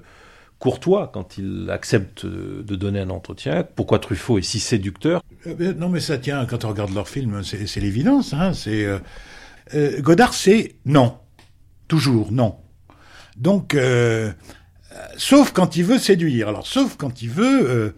courtois 0.60 1.12
quand 1.14 1.38
il 1.38 1.70
accepte 1.70 2.26
de 2.26 2.76
donner 2.76 3.00
un 3.00 3.12
entretien? 3.12 3.64
Pourquoi 3.76 4.00
Truffaut 4.00 4.40
est 4.40 4.42
si 4.42 4.60
séducteur? 4.60 5.22
Euh, 5.46 5.74
non, 5.76 5.90
mais 5.90 6.00
ça 6.00 6.18
tient, 6.18 6.46
quand 6.46 6.66
on 6.66 6.70
regarde 6.70 6.94
leurs 6.94 7.08
films, 7.08 7.44
c'est 7.44 7.80
l'évidence. 7.80 8.34
Hein, 8.34 8.54
c'est 8.54 8.86
euh, 8.86 10.02
Godard, 10.02 10.34
c'est 10.34 10.76
non. 10.86 11.18
Toujours 11.88 12.32
non. 12.32 12.56
Donc, 13.38 13.78
sauf 15.18 15.52
quand 15.52 15.76
il 15.76 15.84
veut 15.84 16.00
séduire. 16.00 16.50
Alors, 16.50 16.66
sauf 16.66 16.96
quand 16.98 17.22
il 17.22 17.30
veut... 17.30 17.94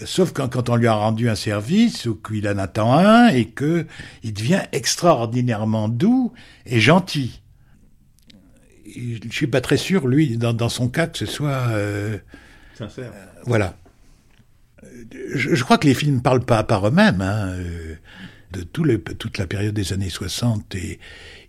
euh, 0.00 0.06
Sauf 0.06 0.32
quand, 0.32 0.48
quand 0.48 0.68
on 0.68 0.76
lui 0.76 0.86
a 0.86 0.94
rendu 0.94 1.28
un 1.28 1.34
service 1.34 2.06
ou 2.06 2.14
qu'il 2.16 2.48
en 2.48 2.58
attend 2.58 2.92
un 2.92 3.28
et 3.28 3.46
que 3.46 3.86
il 4.22 4.32
devient 4.32 4.62
extraordinairement 4.72 5.88
doux 5.88 6.32
et 6.66 6.80
gentil. 6.80 7.42
Et 8.86 9.20
je 9.22 9.32
suis 9.32 9.46
pas 9.46 9.60
très 9.60 9.76
sûr, 9.76 10.06
lui, 10.06 10.38
dans, 10.38 10.54
dans 10.54 10.70
son 10.70 10.88
cas, 10.88 11.06
que 11.06 11.18
ce 11.18 11.26
soit 11.26 11.68
euh, 11.70 12.18
Sincère. 12.76 13.12
voilà. 13.44 13.76
Je, 15.34 15.54
je 15.54 15.64
crois 15.64 15.76
que 15.76 15.86
les 15.86 15.94
films 15.94 16.22
parlent 16.22 16.44
pas 16.44 16.62
par 16.62 16.86
eux-mêmes. 16.88 17.20
Hein, 17.20 17.48
euh, 17.50 17.94
de 18.52 18.62
tout 18.62 18.84
le, 18.84 19.02
toute 19.02 19.38
la 19.38 19.46
période 19.46 19.74
des 19.74 19.92
années 19.92 20.08
60 20.08 20.74
et 20.74 20.98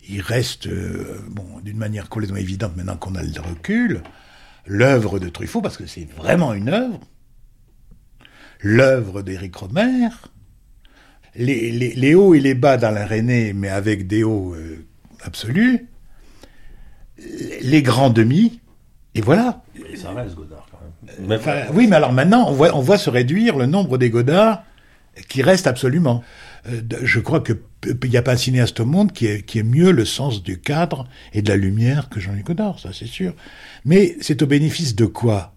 il 0.08 0.20
reste, 0.20 0.66
euh, 0.66 1.20
bon, 1.28 1.44
d'une 1.62 1.78
manière 1.78 2.08
complètement 2.08 2.36
évidente 2.36 2.76
maintenant 2.76 2.96
qu'on 2.96 3.14
a 3.14 3.22
le 3.22 3.40
recul, 3.40 4.02
l'œuvre 4.66 5.18
de 5.18 5.28
Truffaut, 5.28 5.62
parce 5.62 5.76
que 5.76 5.86
c'est 5.86 6.08
vraiment 6.16 6.52
une 6.52 6.68
œuvre, 6.68 7.00
l'œuvre 8.62 9.22
d'Éric 9.22 9.56
Romer, 9.56 10.08
les, 11.34 11.70
les, 11.70 11.94
les 11.94 12.14
hauts 12.14 12.34
et 12.34 12.40
les 12.40 12.54
bas 12.54 12.76
d'Alain 12.76 13.06
René, 13.06 13.52
mais 13.52 13.68
avec 13.68 14.06
des 14.06 14.24
hauts 14.24 14.54
euh, 14.54 14.84
absolus, 15.22 15.86
les 17.62 17.82
grands 17.82 18.10
demi, 18.10 18.60
et 19.14 19.20
voilà. 19.20 19.62
Ça 19.96 20.12
reste 20.12 20.34
Godard 20.34 20.66
quand 20.70 20.80
même. 21.18 21.38
Enfin, 21.38 21.62
oui, 21.72 21.86
mais 21.86 21.96
alors 21.96 22.12
maintenant, 22.12 22.48
on 22.48 22.52
voit, 22.52 22.74
on 22.76 22.80
voit 22.80 22.98
se 22.98 23.10
réduire 23.10 23.56
le 23.56 23.66
nombre 23.66 23.98
des 23.98 24.10
Godards 24.10 24.64
qui 25.28 25.42
restent 25.42 25.66
absolument. 25.66 26.22
Euh, 26.68 26.80
je 27.02 27.20
crois 27.20 27.40
que 27.40 27.52
p- 27.52 27.94
il 28.04 28.10
n'y 28.10 28.16
a 28.16 28.22
pas 28.22 28.32
un 28.32 28.36
cinéaste 28.36 28.80
au 28.80 28.86
monde 28.86 29.12
qui 29.12 29.26
ait, 29.26 29.42
qui 29.42 29.58
ait 29.58 29.64
mieux 29.64 29.90
le 29.90 30.04
sens 30.04 30.42
du 30.42 30.60
cadre 30.60 31.08
et 31.32 31.42
de 31.42 31.48
la 31.48 31.56
lumière 31.56 32.08
que 32.08 32.20
Jean-Luc 32.20 32.46
Godard, 32.46 32.78
ça 32.78 32.90
c'est 32.92 33.06
sûr. 33.06 33.34
Mais 33.84 34.16
c'est 34.20 34.42
au 34.42 34.46
bénéfice 34.46 34.94
de 34.94 35.06
quoi? 35.06 35.54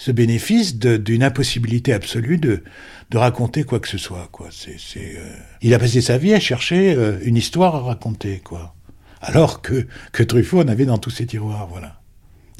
Ce 0.00 0.10
bénéfice 0.10 0.76
d'une 0.78 1.22
impossibilité 1.22 1.92
absolue 1.92 2.38
de, 2.38 2.64
de 3.10 3.18
raconter 3.18 3.64
quoi 3.64 3.80
que 3.80 3.88
ce 3.88 3.98
soit. 3.98 4.30
Quoi. 4.32 4.48
C'est, 4.50 4.76
c'est, 4.78 5.16
euh, 5.18 5.28
Il 5.60 5.74
a 5.74 5.78
passé 5.78 6.00
sa 6.00 6.16
vie 6.16 6.32
à 6.32 6.40
chercher 6.40 6.94
euh, 6.94 7.18
une 7.22 7.36
histoire 7.36 7.74
à 7.76 7.80
raconter, 7.80 8.40
quoi. 8.42 8.74
Alors 9.20 9.60
que, 9.60 9.86
que 10.12 10.22
Truffaut 10.22 10.62
en 10.62 10.68
avait 10.68 10.86
dans 10.86 10.96
tous 10.96 11.10
ses 11.10 11.26
tiroirs, 11.26 11.66
voilà. 11.66 12.00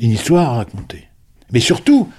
Une 0.03 0.11
histoire 0.11 0.51
à 0.51 0.57
raconter. 0.57 1.09
Mais 1.51 1.61
surtout, 1.61 2.13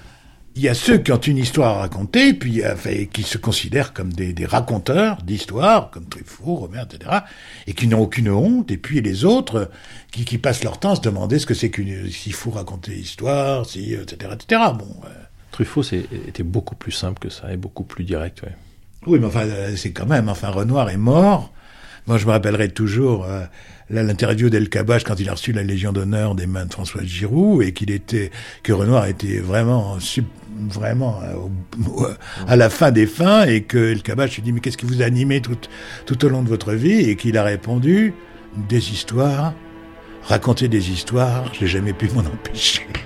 il 0.54 0.62
y 0.62 0.68
a 0.68 0.74
ceux 0.74 0.98
qui 0.98 1.12
ont 1.12 1.20
une 1.20 1.38
histoire 1.38 1.78
à 1.78 1.80
raconter, 1.80 2.34
puis 2.34 2.62
euh, 2.62 2.74
qui 3.10 3.22
se 3.22 3.38
considèrent 3.38 3.92
comme 3.94 4.12
des, 4.12 4.32
des 4.32 4.44
raconteurs 4.44 5.22
d'histoires, 5.22 5.90
comme 5.90 6.04
Truffaut, 6.04 6.56
Romer, 6.56 6.82
etc., 6.82 7.20
et 7.66 7.72
qui 7.72 7.86
n'ont 7.86 8.00
aucune 8.00 8.28
honte, 8.30 8.70
et 8.70 8.76
puis 8.76 9.00
les 9.00 9.24
autres 9.24 9.56
euh, 9.56 9.64
qui, 10.10 10.24
qui 10.24 10.38
passent 10.38 10.62
leur 10.62 10.78
temps 10.78 10.92
à 10.92 10.96
se 10.96 11.00
demander 11.00 11.38
ce 11.38 11.46
que 11.46 11.54
c'est 11.54 11.70
qu'une, 11.70 12.10
s'il 12.10 12.34
faut 12.34 12.50
raconter 12.50 12.92
l'histoire, 12.92 13.64
si, 13.64 13.94
euh, 13.94 14.02
etc., 14.02 14.32
etc. 14.34 14.62
Bon, 14.78 14.94
euh, 15.06 15.08
Truffaut 15.52 15.82
était 15.82 16.42
beaucoup 16.42 16.74
plus 16.74 16.92
simple 16.92 17.18
que 17.18 17.30
ça 17.30 17.52
et 17.52 17.56
beaucoup 17.56 17.84
plus 17.84 18.04
direct. 18.04 18.42
ouais. 18.42 18.54
oui, 19.06 19.18
mais 19.18 19.26
enfin, 19.26 19.46
c'est 19.76 19.92
quand 19.92 20.06
même, 20.06 20.28
enfin, 20.28 20.48
Renoir 20.48 20.90
est 20.90 20.96
mort. 20.96 21.52
Moi, 22.06 22.18
je 22.18 22.26
me 22.26 22.32
rappellerai 22.32 22.68
toujours 22.68 23.24
euh, 23.26 23.44
l'interview 23.88 24.50
d'El 24.50 24.68
Kabbach 24.68 25.04
quand 25.04 25.20
il 25.20 25.28
a 25.28 25.32
reçu 25.32 25.52
la 25.52 25.62
Légion 25.62 25.92
d'honneur 25.92 26.34
des 26.34 26.46
mains 26.46 26.66
de 26.66 26.72
François 26.72 27.02
Giroud 27.04 27.62
et 27.62 27.72
qu'il 27.72 27.92
était, 27.92 28.30
que 28.64 28.72
Renoir 28.72 29.06
était 29.06 29.38
vraiment, 29.38 29.96
vraiment 30.68 31.20
euh, 31.22 32.08
à 32.48 32.56
la 32.56 32.70
fin 32.70 32.90
des 32.90 33.06
fins 33.06 33.44
et 33.44 33.62
que 33.62 33.92
El 33.92 34.02
Kabbach 34.02 34.34
lui 34.34 34.42
dit 34.42 34.52
mais 34.52 34.58
qu'est-ce 34.60 34.76
qui 34.76 34.86
vous 34.86 35.00
a 35.00 35.04
animé 35.04 35.40
tout, 35.40 35.56
tout 36.06 36.24
au 36.24 36.28
long 36.28 36.42
de 36.42 36.48
votre 36.48 36.72
vie? 36.72 37.08
Et 37.08 37.14
qu'il 37.16 37.38
a 37.38 37.44
répondu 37.44 38.14
des 38.68 38.90
histoires, 38.90 39.54
raconter 40.24 40.66
des 40.66 40.90
histoires, 40.90 41.52
j'ai 41.58 41.68
jamais 41.68 41.92
pu 41.92 42.08
m'en 42.10 42.20
empêcher. 42.20 42.86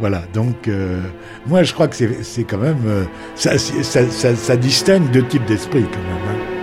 Voilà, 0.00 0.24
donc 0.34 0.66
euh, 0.66 1.00
moi 1.46 1.62
je 1.62 1.72
crois 1.72 1.86
que 1.86 1.94
c'est 1.94 2.42
quand 2.42 2.58
même 2.58 2.80
euh, 2.84 3.04
ça, 3.36 3.56
ça, 3.58 4.10
ça, 4.10 4.34
ça 4.34 4.56
distingue 4.56 5.08
deux 5.12 5.24
types 5.24 5.44
d'esprit 5.46 5.84
quand 5.84 6.02
même. 6.02 6.36
hein. 6.40 6.53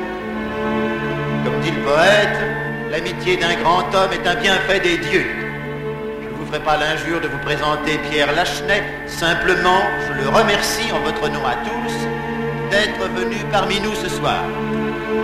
Poète, 1.94 2.40
l'amitié 2.90 3.36
d'un 3.36 3.54
grand 3.56 3.84
homme 3.94 4.14
est 4.14 4.26
un 4.26 4.36
bienfait 4.36 4.80
des 4.80 4.98
dieux. 4.98 5.26
Je 6.22 6.28
ne 6.30 6.34
vous 6.38 6.46
ferai 6.46 6.62
pas 6.62 6.78
l'injure 6.78 7.20
de 7.20 7.28
vous 7.28 7.38
présenter 7.40 7.98
Pierre 8.10 8.34
Lachenay, 8.34 8.82
simplement 9.08 9.82
je 10.08 10.24
le 10.24 10.30
remercie 10.30 10.90
en 10.94 11.02
votre 11.02 11.28
nom 11.28 11.46
à 11.46 11.56
tous 11.56 11.94
d'être 12.72 13.10
venu 13.14 13.36
parmi 13.52 13.82
nous 13.82 13.94
ce 13.94 14.08
soir. 14.08 14.42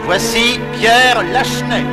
Voici 0.04 0.60
Pierre 0.78 1.24
Lachenay. 1.32 1.86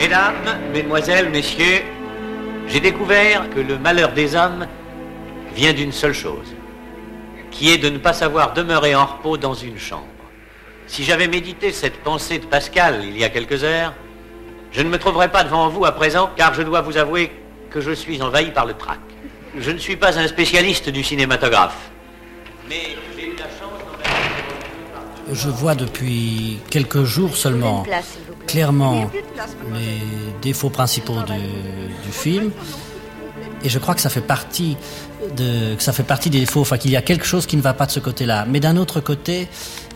Mesdames, 0.00 0.58
Mesdemoiselles, 0.72 1.30
Messieurs, 1.30 1.82
j'ai 2.66 2.80
découvert 2.80 3.48
que 3.50 3.60
le 3.60 3.78
malheur 3.78 4.10
des 4.10 4.34
hommes 4.34 4.66
vient 5.54 5.72
d'une 5.72 5.92
seule 5.92 6.14
chose, 6.14 6.51
qui 7.52 7.70
est 7.70 7.78
de 7.78 7.88
ne 7.88 7.98
pas 7.98 8.12
savoir 8.12 8.54
demeurer 8.54 8.96
en 8.96 9.06
repos 9.06 9.36
dans 9.36 9.54
une 9.54 9.78
chambre. 9.78 10.06
Si 10.88 11.04
j'avais 11.04 11.28
médité 11.28 11.70
cette 11.70 12.02
pensée 12.02 12.38
de 12.38 12.46
Pascal 12.46 13.04
il 13.04 13.16
y 13.16 13.22
a 13.24 13.28
quelques 13.28 13.62
heures, 13.62 13.94
je 14.72 14.82
ne 14.82 14.88
me 14.88 14.98
trouverais 14.98 15.30
pas 15.30 15.44
devant 15.44 15.68
vous 15.68 15.84
à 15.84 15.92
présent, 15.92 16.30
car 16.36 16.54
je 16.54 16.62
dois 16.62 16.80
vous 16.80 16.96
avouer 16.96 17.30
que 17.70 17.80
je 17.80 17.92
suis 17.92 18.20
envahi 18.22 18.50
par 18.50 18.66
le 18.66 18.74
trac. 18.74 18.98
Je 19.56 19.70
ne 19.70 19.78
suis 19.78 19.96
pas 19.96 20.18
un 20.18 20.26
spécialiste 20.26 20.88
du 20.88 21.04
cinématographe, 21.04 21.90
mais 22.68 22.96
j'ai 23.16 23.26
eu 23.26 23.36
la 23.36 23.44
chance 23.44 23.80
Je 25.30 25.48
vois 25.50 25.74
depuis 25.74 26.58
quelques 26.70 27.04
jours 27.04 27.36
seulement 27.36 27.84
clairement 28.46 29.10
les 29.74 30.00
défauts 30.40 30.70
principaux 30.70 31.22
du 31.22 32.12
film. 32.12 32.50
Et 33.64 33.68
je 33.68 33.78
crois 33.78 33.94
que 33.94 34.00
ça 34.00 34.10
fait 34.10 34.20
partie 34.20 34.76
de, 35.36 35.74
que 35.74 35.82
ça 35.82 35.92
fait 35.92 36.02
partie 36.02 36.30
des 36.30 36.40
défauts, 36.40 36.60
enfin 36.60 36.78
qu'il 36.78 36.90
y 36.90 36.96
a 36.96 37.02
quelque 37.02 37.24
chose 37.24 37.46
qui 37.46 37.56
ne 37.56 37.62
va 37.62 37.74
pas 37.74 37.86
de 37.86 37.92
ce 37.92 38.00
côté-là. 38.00 38.44
Mais 38.48 38.60
d'un 38.60 38.76
autre 38.76 39.00
côté, 39.00 39.48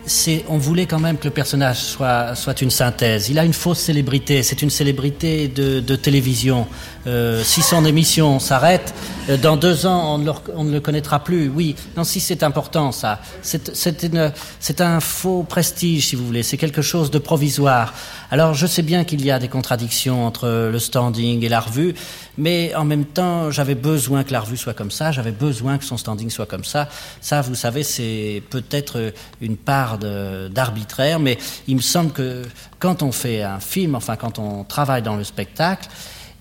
c'est, 0.06 0.44
on 0.48 0.56
voulait 0.56 0.86
quand 0.86 1.00
même 1.00 1.18
que 1.18 1.24
le 1.24 1.32
personnage 1.32 1.78
soit, 1.78 2.36
soit 2.36 2.62
une 2.62 2.70
synthèse. 2.70 3.28
Il 3.28 3.38
a 3.38 3.44
une 3.44 3.52
fausse 3.52 3.80
célébrité. 3.80 4.42
C'est 4.44 4.62
une 4.62 4.70
célébrité 4.70 5.48
de, 5.48 5.80
de 5.80 5.96
télévision. 5.96 6.66
Euh, 7.06 7.42
si 7.44 7.60
son 7.60 7.84
émission 7.84 8.38
s'arrête, 8.38 8.94
euh, 9.28 9.36
dans 9.36 9.56
deux 9.56 9.86
ans, 9.86 10.14
on 10.14 10.18
ne, 10.18 10.26
le, 10.26 10.32
on 10.54 10.64
ne, 10.64 10.72
le, 10.72 10.80
connaîtra 10.80 11.22
plus. 11.24 11.48
Oui, 11.48 11.74
non, 11.96 12.04
si 12.04 12.20
c'est 12.20 12.44
important, 12.44 12.92
ça. 12.92 13.20
C'est 13.42 14.80
un 14.80 15.00
faux 15.00 15.42
prestige, 15.42 16.06
si 16.06 16.16
vous 16.16 16.24
voulez. 16.24 16.44
C'est 16.44 16.56
quelque 16.56 16.82
chose 16.82 17.10
de 17.10 17.18
provisoire. 17.18 17.92
Alors, 18.30 18.54
je 18.54 18.66
sais 18.66 18.82
bien 18.82 19.04
qu'il 19.04 19.24
y 19.24 19.30
a 19.30 19.38
des 19.40 19.48
contradictions 19.48 20.24
entre 20.24 20.48
le 20.70 20.78
standing 20.78 21.44
et 21.44 21.48
la 21.48 21.60
revue, 21.60 21.94
mais 22.38 22.74
en 22.74 22.84
même 22.84 23.04
temps, 23.04 23.50
j'avais 23.50 23.74
besoin 23.74 24.24
que 24.24 24.32
la 24.32 24.40
revue 24.40 24.56
soit 24.56 24.74
comme 24.74 24.90
ça. 24.90 25.12
J'avais 25.12 25.32
besoin 25.32 25.78
que 25.78 25.84
son 25.84 25.96
standing 25.96 26.30
soit 26.30 26.46
comme 26.46 26.64
ça. 26.64 26.88
Ça, 27.20 27.40
vous 27.40 27.54
savez, 27.54 27.82
c'est 27.82 28.42
peut-être 28.50 29.12
une 29.40 29.56
part 29.56 29.98
d'arbitraire, 29.98 31.18
mais 31.18 31.38
il 31.66 31.76
me 31.76 31.80
semble 31.80 32.12
que 32.12 32.42
quand 32.78 33.02
on 33.02 33.12
fait 33.12 33.42
un 33.42 33.60
film, 33.60 33.94
enfin, 33.94 34.16
quand 34.16 34.38
on 34.38 34.64
travaille 34.64 35.02
dans 35.02 35.16
le 35.16 35.24
spectacle, 35.24 35.88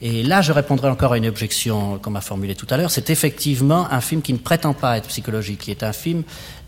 et 0.02 0.24
là, 0.24 0.42
je 0.42 0.52
répondrai 0.52 0.90
encore 0.90 1.14
à 1.14 1.18
une 1.18 1.26
objection 1.26 2.00
qu'on 2.00 2.12
m'a 2.12 2.22
formulée 2.22 2.54
tout 2.54 2.68
à 2.70 2.78
l'heure. 2.78 2.92
C'est 2.92 3.10
effectivement 3.10 3.90
un 3.90 4.02
film 4.02 4.22
qui 4.22 4.34
ne 4.34 4.38
prétend 4.38 4.74
pas 4.74 4.98
être 4.98 5.08
psychologique, 5.08 5.62
qui 5.62 5.72
est 5.72 5.84
un 5.84 5.94
film 5.94 6.24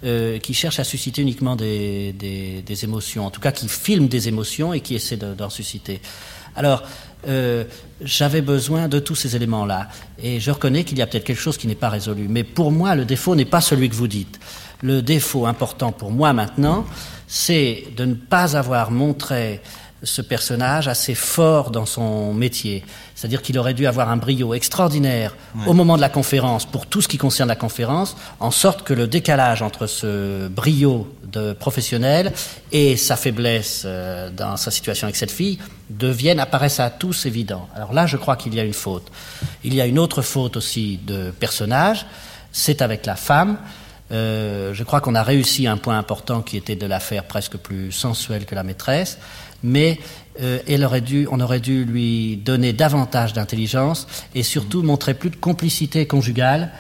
euh, 0.05 0.39
qui 0.39 0.53
cherche 0.53 0.79
à 0.79 0.85
susciter 0.85 1.21
uniquement 1.21 1.55
des, 1.55 2.13
des, 2.13 2.61
des, 2.61 2.83
émotions, 2.85 3.25
en 3.25 3.29
tout 3.29 3.41
cas 3.41 3.51
qui 3.51 3.67
filme 3.67 4.07
des 4.07 4.29
émotions 4.29 4.73
et 4.73 4.79
qui 4.79 4.95
essaie 4.95 5.17
d'en 5.17 5.49
susciter. 5.49 6.01
Alors, 6.55 6.83
euh, 7.27 7.63
j'avais 8.01 8.41
besoin 8.41 8.87
de 8.87 8.99
tous 8.99 9.15
ces 9.15 9.35
éléments-là. 9.35 9.87
Et 10.21 10.39
je 10.39 10.51
reconnais 10.51 10.83
qu'il 10.83 10.97
y 10.97 11.01
a 11.01 11.07
peut-être 11.07 11.23
quelque 11.23 11.39
chose 11.41 11.57
qui 11.57 11.67
n'est 11.67 11.75
pas 11.75 11.89
résolu. 11.89 12.27
Mais 12.29 12.43
pour 12.43 12.71
moi, 12.71 12.95
le 12.95 13.05
défaut 13.05 13.35
n'est 13.35 13.45
pas 13.45 13.61
celui 13.61 13.89
que 13.89 13.95
vous 13.95 14.07
dites. 14.07 14.39
Le 14.81 15.01
défaut 15.01 15.47
important 15.47 15.91
pour 15.91 16.11
moi 16.11 16.33
maintenant, 16.33 16.85
c'est 17.27 17.85
de 17.95 18.05
ne 18.05 18.13
pas 18.13 18.55
avoir 18.55 18.91
montré 18.91 19.61
ce 20.03 20.21
personnage 20.21 20.87
assez 20.87 21.15
fort 21.15 21.71
dans 21.71 21.87
son 21.87 22.33
métier. 22.33 22.83
C'est-à-dire 23.17 23.41
qu'il 23.41 23.57
aurait 23.57 23.73
dû 23.73 23.87
avoir 23.87 24.11
un 24.11 24.17
brio 24.17 24.53
extraordinaire 24.53 25.35
ouais. 25.55 25.65
au 25.65 25.73
moment 25.73 25.95
de 25.95 26.01
la 26.01 26.09
conférence 26.09 26.67
pour 26.67 26.85
tout 26.85 27.01
ce 27.01 27.07
qui 27.07 27.17
concerne 27.17 27.49
la 27.49 27.55
conférence, 27.55 28.15
en 28.39 28.51
sorte 28.51 28.83
que 28.83 28.93
le 28.93 29.07
décalage 29.07 29.63
entre 29.63 29.87
ce 29.87 30.47
brio 30.47 31.11
de 31.23 31.53
professionnel 31.53 32.31
et 32.71 32.95
sa 32.95 33.15
faiblesse 33.15 33.81
euh, 33.85 34.29
dans 34.29 34.55
sa 34.55 34.69
situation 34.69 35.05
avec 35.05 35.15
cette 35.15 35.31
fille 35.31 35.57
devienne, 35.89 36.39
apparaisse 36.39 36.79
à 36.79 36.91
tous 36.91 37.25
évident. 37.25 37.67
Alors 37.73 37.91
là, 37.91 38.05
je 38.05 38.17
crois 38.17 38.35
qu'il 38.35 38.53
y 38.53 38.59
a 38.59 38.63
une 38.63 38.73
faute. 38.73 39.11
Il 39.63 39.73
y 39.73 39.81
a 39.81 39.87
une 39.87 39.97
autre 39.97 40.21
faute 40.21 40.55
aussi 40.55 40.99
de 41.03 41.31
personnage, 41.31 42.05
c'est 42.51 42.83
avec 42.83 43.07
la 43.07 43.15
femme. 43.15 43.57
Euh, 44.11 44.75
je 44.75 44.83
crois 44.83 45.01
qu'on 45.01 45.15
a 45.15 45.23
réussi 45.23 45.65
un 45.65 45.77
point 45.77 45.97
important 45.97 46.43
qui 46.43 46.55
était 46.55 46.75
de 46.75 46.85
la 46.85 46.99
faire 46.99 47.23
presque 47.23 47.57
plus 47.57 47.91
sensuelle 47.91 48.45
que 48.45 48.53
la 48.53 48.63
maîtresse 48.63 49.17
mais 49.63 49.99
euh, 50.41 50.59
elle 50.67 50.83
aurait 50.83 51.01
dû, 51.01 51.27
on 51.31 51.39
aurait 51.39 51.59
dû 51.59 51.85
lui 51.85 52.37
donner 52.37 52.73
davantage 52.73 53.33
d'intelligence 53.33 54.07
et 54.35 54.43
surtout 54.43 54.83
montrer 54.83 55.13
plus 55.13 55.29
de 55.29 55.35
complicité 55.35 56.05
conjugale. 56.05 56.71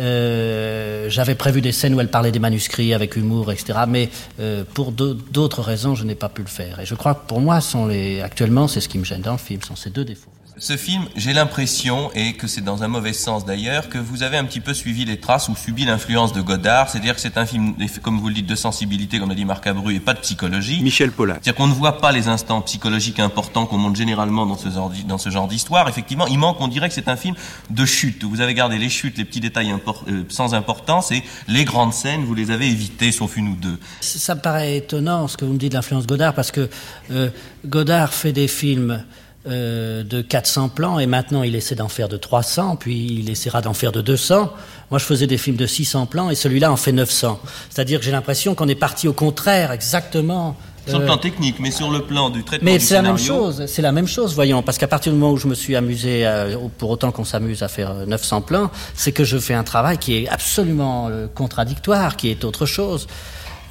Euh, 0.00 1.08
J'avais 1.08 1.34
prévu 1.34 1.60
des 1.60 1.72
scènes 1.72 1.94
où 1.94 2.00
elle 2.00 2.08
parlait 2.08 2.32
des 2.32 2.40
manuscrits 2.40 2.94
avec 2.94 3.16
humour, 3.16 3.52
etc. 3.52 3.80
Mais 3.88 4.10
euh, 4.40 4.64
pour 4.74 4.92
d'autres 4.92 5.62
raisons, 5.62 5.94
je 5.94 6.04
n'ai 6.04 6.16
pas 6.16 6.28
pu 6.28 6.42
le 6.42 6.48
faire. 6.48 6.80
Et 6.80 6.86
je 6.86 6.94
crois 6.94 7.14
que 7.14 7.26
pour 7.26 7.40
moi, 7.40 7.60
sont 7.60 7.86
les, 7.86 8.20
actuellement, 8.20 8.66
c'est 8.66 8.80
ce 8.80 8.88
qui 8.88 8.98
me 8.98 9.04
gêne 9.04 9.22
dans 9.22 9.32
le 9.32 9.38
film, 9.38 9.62
sont 9.62 9.76
ces 9.76 9.90
deux 9.90 10.04
défauts. 10.04 10.33
Ce 10.56 10.76
film, 10.76 11.06
j'ai 11.16 11.32
l'impression, 11.32 12.12
et 12.14 12.34
que 12.34 12.46
c'est 12.46 12.60
dans 12.60 12.84
un 12.84 12.88
mauvais 12.88 13.12
sens 13.12 13.44
d'ailleurs, 13.44 13.88
que 13.88 13.98
vous 13.98 14.22
avez 14.22 14.36
un 14.36 14.44
petit 14.44 14.60
peu 14.60 14.72
suivi 14.72 15.04
les 15.04 15.18
traces 15.18 15.48
ou 15.48 15.56
subi 15.56 15.84
l'influence 15.84 16.32
de 16.32 16.40
Godard. 16.40 16.88
C'est-à-dire 16.88 17.16
que 17.16 17.20
c'est 17.20 17.38
un 17.38 17.44
film, 17.44 17.74
comme 18.02 18.20
vous 18.20 18.28
le 18.28 18.34
dites, 18.34 18.46
de 18.46 18.54
sensibilité, 18.54 19.18
comme 19.18 19.30
l'a 19.30 19.34
dit 19.34 19.44
Marc 19.44 19.66
Abru, 19.66 19.96
et 19.96 19.98
pas 19.98 20.14
de 20.14 20.20
psychologie. 20.20 20.80
Michel 20.80 21.10
Pollack. 21.10 21.38
C'est-à-dire 21.42 21.56
qu'on 21.56 21.66
ne 21.66 21.74
voit 21.74 22.00
pas 22.00 22.12
les 22.12 22.28
instants 22.28 22.60
psychologiques 22.60 23.18
importants 23.18 23.66
qu'on 23.66 23.78
montre 23.78 23.96
généralement 23.96 24.46
dans 24.46 24.56
ce 24.56 24.70
genre, 24.70 24.92
dans 25.08 25.18
ce 25.18 25.28
genre 25.28 25.48
d'histoire. 25.48 25.88
Effectivement, 25.88 26.28
il 26.28 26.38
manque, 26.38 26.60
on 26.60 26.68
dirait 26.68 26.88
que 26.88 26.94
c'est 26.94 27.08
un 27.08 27.16
film 27.16 27.34
de 27.70 27.84
chute. 27.84 28.22
Vous 28.22 28.40
avez 28.40 28.54
gardé 28.54 28.78
les 28.78 28.90
chutes, 28.90 29.18
les 29.18 29.24
petits 29.24 29.40
détails 29.40 29.72
import, 29.72 30.04
euh, 30.08 30.22
sans 30.28 30.54
importance, 30.54 31.10
et 31.10 31.24
les 31.48 31.64
grandes 31.64 31.92
scènes, 31.92 32.24
vous 32.24 32.34
les 32.34 32.52
avez 32.52 32.68
évitées, 32.68 33.10
sauf 33.10 33.36
une 33.36 33.48
ou 33.48 33.56
deux. 33.56 33.80
Ça 34.00 34.36
me 34.36 34.40
paraît 34.40 34.76
étonnant, 34.76 35.26
ce 35.26 35.36
que 35.36 35.44
vous 35.44 35.54
me 35.54 35.58
dites 35.58 35.72
de 35.72 35.76
l'influence 35.76 36.06
Godard, 36.06 36.32
parce 36.32 36.52
que 36.52 36.70
euh, 37.10 37.30
Godard 37.66 38.14
fait 38.14 38.32
des 38.32 38.46
films 38.46 39.02
euh, 39.46 40.02
de 40.02 40.22
400 40.22 40.70
plans 40.70 40.98
et 40.98 41.06
maintenant 41.06 41.42
il 41.42 41.54
essaie 41.54 41.74
d'en 41.74 41.88
faire 41.88 42.08
de 42.08 42.16
300, 42.16 42.76
puis 42.76 43.18
il 43.20 43.30
essaiera 43.30 43.60
d'en 43.60 43.74
faire 43.74 43.92
de 43.92 44.00
200. 44.00 44.52
Moi 44.90 44.98
je 44.98 45.04
faisais 45.04 45.26
des 45.26 45.38
films 45.38 45.56
de 45.56 45.66
600 45.66 46.06
plans 46.06 46.30
et 46.30 46.34
celui-là 46.34 46.72
en 46.72 46.76
fait 46.76 46.92
900. 46.92 47.40
C'est-à-dire 47.70 47.98
que 47.98 48.04
j'ai 48.04 48.12
l'impression 48.12 48.54
qu'on 48.54 48.68
est 48.68 48.74
parti 48.74 49.08
au 49.08 49.12
contraire 49.12 49.72
exactement. 49.72 50.56
Sur 50.86 50.98
le 50.98 51.06
plan 51.06 51.16
technique, 51.16 51.56
mais 51.60 51.70
sur 51.70 51.90
le 51.90 52.02
plan 52.02 52.28
du 52.28 52.44
traitement 52.44 52.70
mais 52.70 52.78
c'est 52.78 52.94
la 52.94 53.00
même 53.00 53.16
chose, 53.16 53.64
c'est 53.66 53.80
la 53.80 53.92
même 53.92 54.06
chose, 54.06 54.34
voyons, 54.34 54.62
parce 54.62 54.76
qu'à 54.76 54.86
partir 54.86 55.12
du 55.12 55.18
moment 55.18 55.32
où 55.32 55.38
je 55.38 55.48
me 55.48 55.54
suis 55.54 55.76
amusé, 55.76 56.26
euh, 56.26 56.56
pour 56.76 56.90
autant 56.90 57.10
qu'on 57.10 57.24
s'amuse 57.24 57.62
à 57.62 57.68
faire 57.68 57.90
euh, 57.90 58.06
900 58.06 58.42
plans, 58.42 58.70
c'est 58.94 59.12
que 59.12 59.24
je 59.24 59.38
fais 59.38 59.54
un 59.54 59.64
travail 59.64 59.96
qui 59.96 60.14
est 60.16 60.28
absolument 60.28 61.08
euh, 61.08 61.26
contradictoire, 61.26 62.18
qui 62.18 62.28
est 62.28 62.44
autre 62.44 62.66
chose. 62.66 63.06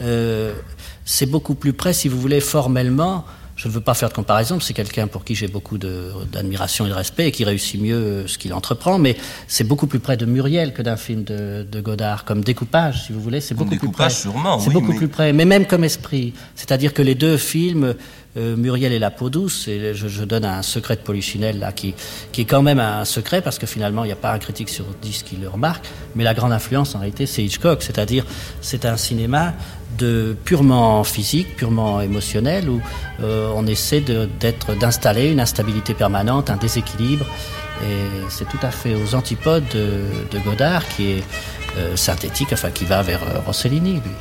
Euh, 0.02 0.54
c'est 1.06 1.26
beaucoup 1.26 1.56
plus 1.56 1.74
près, 1.74 1.94
si 1.94 2.08
vous 2.08 2.20
voulez, 2.20 2.40
formellement. 2.40 3.26
Je 3.64 3.70
ne 3.70 3.74
veux 3.76 3.80
pas 3.80 3.94
faire 3.94 4.10
de 4.10 4.14
comparaison, 4.14 4.60
c'est 4.60 4.74
quelqu'un 4.74 5.08
pour 5.08 5.24
qui 5.24 5.36
j'ai 5.36 5.48
beaucoup 5.48 5.78
d'admiration 5.78 6.86
et 6.86 6.90
de 6.90 6.94
respect 6.94 7.30
et 7.30 7.32
qui 7.32 7.46
réussit 7.46 7.80
mieux 7.82 8.28
ce 8.28 8.38
qu'il 8.38 8.54
entreprend, 8.54 8.98
mais 9.00 9.16
c'est 9.48 9.64
beaucoup 9.64 9.88
plus 9.88 10.00
près 10.00 10.18
de 10.18 10.26
Muriel 10.26 10.74
que 10.74 10.82
d'un 10.82 10.98
film 10.98 11.24
de, 11.24 11.66
de, 11.72 11.80
Godard, 11.80 12.26
comme 12.26 12.44
découpage, 12.44 13.06
si 13.06 13.14
vous 13.14 13.22
voulez. 13.22 13.40
C'est 13.40 13.56
beaucoup 13.56 13.78
plus 13.78 13.90
près. 13.90 14.10
sûrement, 14.10 14.60
C'est 14.60 14.68
oui, 14.68 14.74
beaucoup 14.74 14.92
mais- 14.92 14.98
plus 14.98 15.08
près, 15.08 15.32
mais 15.32 15.46
même 15.46 15.66
comme 15.66 15.86
esprit. 15.86 16.34
C'est-à-dire 16.56 16.94
que 16.94 17.02
les 17.02 17.16
deux 17.16 17.38
films, 17.38 17.96
euh, 18.36 18.58
Muriel 18.58 18.92
et 18.92 19.00
la 19.00 19.12
peau 19.12 19.30
douce, 19.30 19.70
et 19.70 19.94
je, 19.94 20.10
je 20.10 20.24
donne 20.26 20.44
un 20.44 20.62
secret 20.62 20.98
de 20.98 21.02
Polichinelle 21.02 21.60
là, 21.60 21.72
qui, 21.72 21.94
qui 22.34 22.42
est 22.42 22.46
quand 22.46 22.64
même 22.64 22.80
un 22.80 23.06
secret 23.06 23.42
parce 23.42 23.60
que 23.60 23.66
finalement 23.66 24.04
il 24.04 24.08
n'y 24.08 24.14
a 24.14 24.18
pas 24.18 24.34
un 24.34 24.40
critique 24.40 24.68
sur 24.70 24.84
dix 25.02 25.24
qui 25.24 25.38
le 25.38 25.48
remarque, 25.48 25.86
mais 26.16 26.26
la 26.26 26.34
grande 26.34 26.52
influence 26.52 26.96
en 26.96 27.00
réalité 27.00 27.28
c'est 27.28 27.44
Hitchcock, 27.46 27.82
c'est-à-dire 27.82 28.26
c'est 28.60 28.84
un 28.86 28.98
cinéma 28.98 29.54
de 29.98 30.36
purement 30.46 31.04
physique, 31.04 31.56
purement 31.56 32.02
émotionnel 32.02 32.70
où 32.70 32.82
euh, 33.22 33.52
on 33.56 33.66
essaie 33.68 34.02
d'être, 34.02 34.74
d'installer 34.76 35.30
une 35.32 35.40
instabilité 35.40 35.94
permanente, 35.94 36.50
un 36.50 36.58
déséquilibre, 36.58 37.26
et 37.84 38.30
c'est 38.30 38.48
tout 38.48 38.60
à 38.62 38.72
fait 38.72 38.96
aux 38.96 39.16
antipodes 39.16 39.68
de, 39.74 40.02
de 40.32 40.40
Godard 40.40 40.88
qui 40.90 41.12
est 41.12 41.24
euh, 41.78 41.96
synthétique, 41.96 42.50
enfin 42.54 42.72
qui 42.72 42.86
va 42.86 43.02
vers 43.02 43.22
euh, 43.24 43.40
Rossellini 43.46 43.94
lui. 43.94 44.12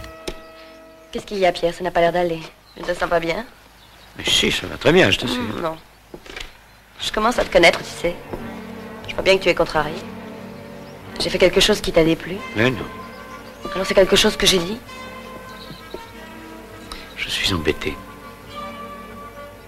Qu'est-ce 1.10 1.26
qu'il 1.26 1.38
y 1.38 1.46
a, 1.46 1.52
Pierre? 1.52 1.74
Ça 1.74 1.84
n'a 1.84 1.90
pas 1.90 2.00
l'air 2.00 2.12
d'aller. 2.12 2.40
Je 2.76 2.82
ne 2.82 2.86
te 2.86 2.98
sens 2.98 3.08
pas 3.08 3.20
bien? 3.20 3.44
Mais 4.16 4.24
si, 4.24 4.50
ça 4.50 4.66
va 4.66 4.76
très 4.76 4.92
bien, 4.92 5.10
je 5.10 5.18
t'assure. 5.18 5.40
Mm, 5.42 5.62
Non. 5.62 5.76
Je 7.00 7.12
commence 7.12 7.38
à 7.38 7.44
te 7.44 7.52
connaître, 7.52 7.80
tu 7.80 8.00
sais. 8.00 8.14
Je 9.08 9.14
vois 9.14 9.22
bien 9.22 9.36
que 9.36 9.42
tu 9.42 9.48
es 9.48 9.54
contrarié. 9.54 9.96
J'ai 11.20 11.28
fait 11.28 11.38
quelque 11.38 11.60
chose 11.60 11.80
qui 11.80 11.92
t'a 11.92 12.04
déplu. 12.04 12.36
Mais 12.56 12.70
non, 12.70 12.76
Alors 13.74 13.86
c'est 13.86 13.94
quelque 13.94 14.16
chose 14.16 14.36
que 14.36 14.46
j'ai 14.46 14.58
dit. 14.58 14.78
Je 17.22 17.28
suis 17.28 17.54
embêté. 17.54 17.96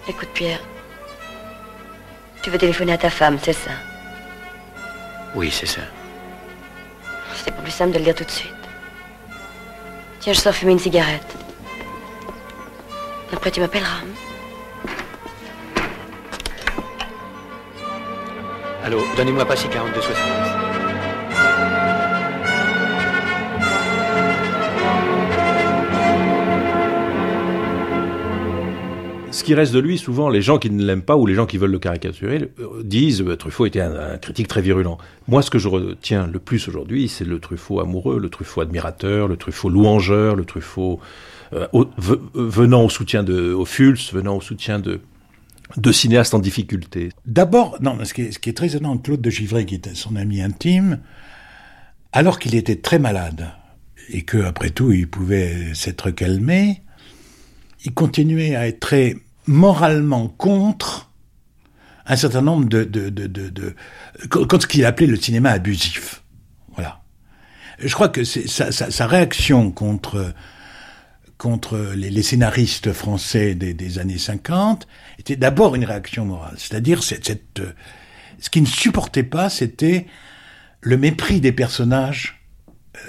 Écoute, 0.09 0.29
Pierre. 0.35 0.61
Tu 2.43 2.51
veux 2.51 2.59
téléphoner 2.59 2.93
à 2.93 2.99
ta 2.99 3.11
femme, 3.11 3.39
c'est 3.43 3.53
ça? 3.55 3.71
Oui, 5.35 5.51
c'est 5.51 5.67
ça. 5.67 5.81
C'est 7.35 7.55
pas 7.55 7.63
plus 7.63 7.71
simple 7.71 7.93
de 7.93 7.99
le 7.99 8.05
dire 8.05 8.15
tout 8.15 8.25
de 8.25 8.31
suite. 8.31 8.53
Tiens, 10.21 10.33
je 10.33 10.41
sors 10.41 10.55
fumer 10.55 10.73
une 10.73 10.79
cigarette. 10.79 11.35
Après, 13.33 13.51
tu 13.51 13.61
m'appelleras. 13.61 13.99
hein? 14.03 15.83
Allô, 18.85 19.03
donnez-moi 19.17 19.47
pas 19.47 19.57
42 19.57 20.01
70. 20.01 20.54
Ce 29.45 29.47
qui 29.47 29.55
reste 29.55 29.75
de 29.75 29.79
lui, 29.79 29.99
souvent, 29.99 30.31
les 30.31 30.41
gens 30.41 30.57
qui 30.57 30.71
ne 30.71 30.83
l'aiment 30.83 31.03
pas 31.03 31.19
ou 31.19 31.27
les 31.27 31.35
gens 31.35 31.45
qui 31.45 31.59
veulent 31.59 31.71
le 31.71 31.79
caricaturer 31.79 32.51
euh, 32.61 32.83
disent 32.83 33.21
euh, 33.21 33.37
Truffaut 33.37 33.67
était 33.67 33.83
un, 33.83 33.95
un 33.95 34.17
critique 34.17 34.49
très 34.49 34.63
virulent. 34.63 34.97
Moi, 35.29 35.43
ce 35.43 35.51
que 35.51 35.59
je 35.59 35.69
retiens 35.69 36.27
le 36.27 36.39
plus 36.39 36.67
aujourd'hui, 36.67 37.09
c'est 37.09 37.27
le 37.27 37.39
Truffaut 37.39 37.79
amoureux, 37.81 38.19
le 38.19 38.31
Truffaut 38.31 38.63
admirateur, 38.63 39.29
le 39.29 39.37
Truffaut 39.37 39.69
louangeur, 39.69 40.35
le 40.35 40.47
Truffaut 40.47 40.99
euh, 41.53 41.67
au- 41.75 41.85
ve- 41.99 42.21
venant 42.33 42.85
au 42.87 42.89
soutien 42.89 43.23
de 43.23 43.53
au 43.53 43.65
venant 43.65 44.37
au 44.39 44.41
soutien 44.41 44.79
de 44.79 45.03
de 45.77 45.93
cinéastes 45.93 46.33
en 46.33 46.39
difficulté. 46.39 47.11
D'abord, 47.27 47.77
non, 47.83 47.99
ce 48.03 48.15
qui, 48.15 48.23
est, 48.23 48.33
ce 48.33 48.39
qui 48.39 48.49
est 48.49 48.55
très 48.55 48.69
étonnant, 48.75 48.97
Claude 48.97 49.21
de 49.21 49.29
Givray, 49.29 49.67
qui 49.67 49.75
était 49.75 49.95
son 49.95 50.17
ami 50.17 50.41
intime, 50.41 51.01
alors 52.13 52.39
qu'il 52.39 52.55
était 52.55 52.77
très 52.77 52.99
malade, 52.99 53.51
et 54.09 54.23
que 54.23 54.39
après 54.39 54.71
tout, 54.71 54.91
il 54.91 55.07
pouvait 55.07 55.75
s'être 55.75 56.11
calmé, 56.11 56.81
il 57.85 57.93
continuait 57.93 58.57
à 58.57 58.69
être 58.69 58.81
très 58.81 59.17
moralement 59.47 60.29
contre 60.29 61.11
un 62.07 62.17
certain 62.17 62.43
nombre 62.43 62.69
de, 62.69 62.85
de, 62.85 63.09
de, 63.09 63.27
de, 63.27 63.49
de 63.49 63.75
contre 64.29 64.63
ce 64.63 64.67
qu'il 64.67 64.85
appelait 64.85 65.07
le 65.07 65.17
cinéma 65.17 65.51
abusif. 65.51 66.23
Voilà. 66.75 67.03
Je 67.79 67.93
crois 67.95 68.09
que 68.09 68.25
sa, 68.25 68.73
sa, 68.73 68.91
sa 68.91 69.07
réaction 69.07 69.71
contre 69.71 70.35
contre 71.39 71.93
les, 71.97 72.11
les 72.11 72.23
scénaristes 72.23 72.93
français 72.93 73.55
des, 73.55 73.75
des, 73.75 73.99
années 73.99 74.19
50 74.19 74.87
était 75.19 75.37
d'abord 75.37 75.75
une 75.75 75.85
réaction 75.85 76.25
morale. 76.25 76.55
C'est-à-dire 76.57 77.03
cette, 77.03 77.27
cette 77.27 77.61
ce 78.39 78.51
qui 78.51 78.61
ne 78.61 78.67
supportait 78.67 79.25
pas, 79.25 79.49
c'était 79.49 80.07
le 80.81 80.97
mépris 80.97 81.41
des 81.41 81.53
personnages 81.53 82.45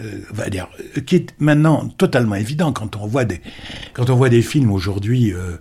euh, 0.01 0.21
va 0.31 0.49
dire, 0.49 0.67
qui 1.05 1.15
est 1.15 1.39
maintenant 1.39 1.87
totalement 1.87 2.35
évident 2.35 2.73
quand 2.73 2.95
on 2.95 3.05
voit 3.05 3.25
des, 3.25 3.41
quand 3.93 4.09
on 4.09 4.15
voit 4.15 4.29
des 4.29 4.41
films 4.41 4.71
aujourd'hui 4.71 5.31
euh, 5.31 5.57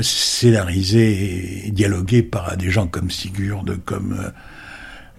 scénarisés 0.00 1.66
et 1.66 1.70
dialogués 1.70 2.22
par 2.22 2.56
des 2.56 2.70
gens 2.70 2.88
comme 2.88 3.10
Sigurd, 3.10 3.64
comme 3.84 4.12
euh, 4.18 4.30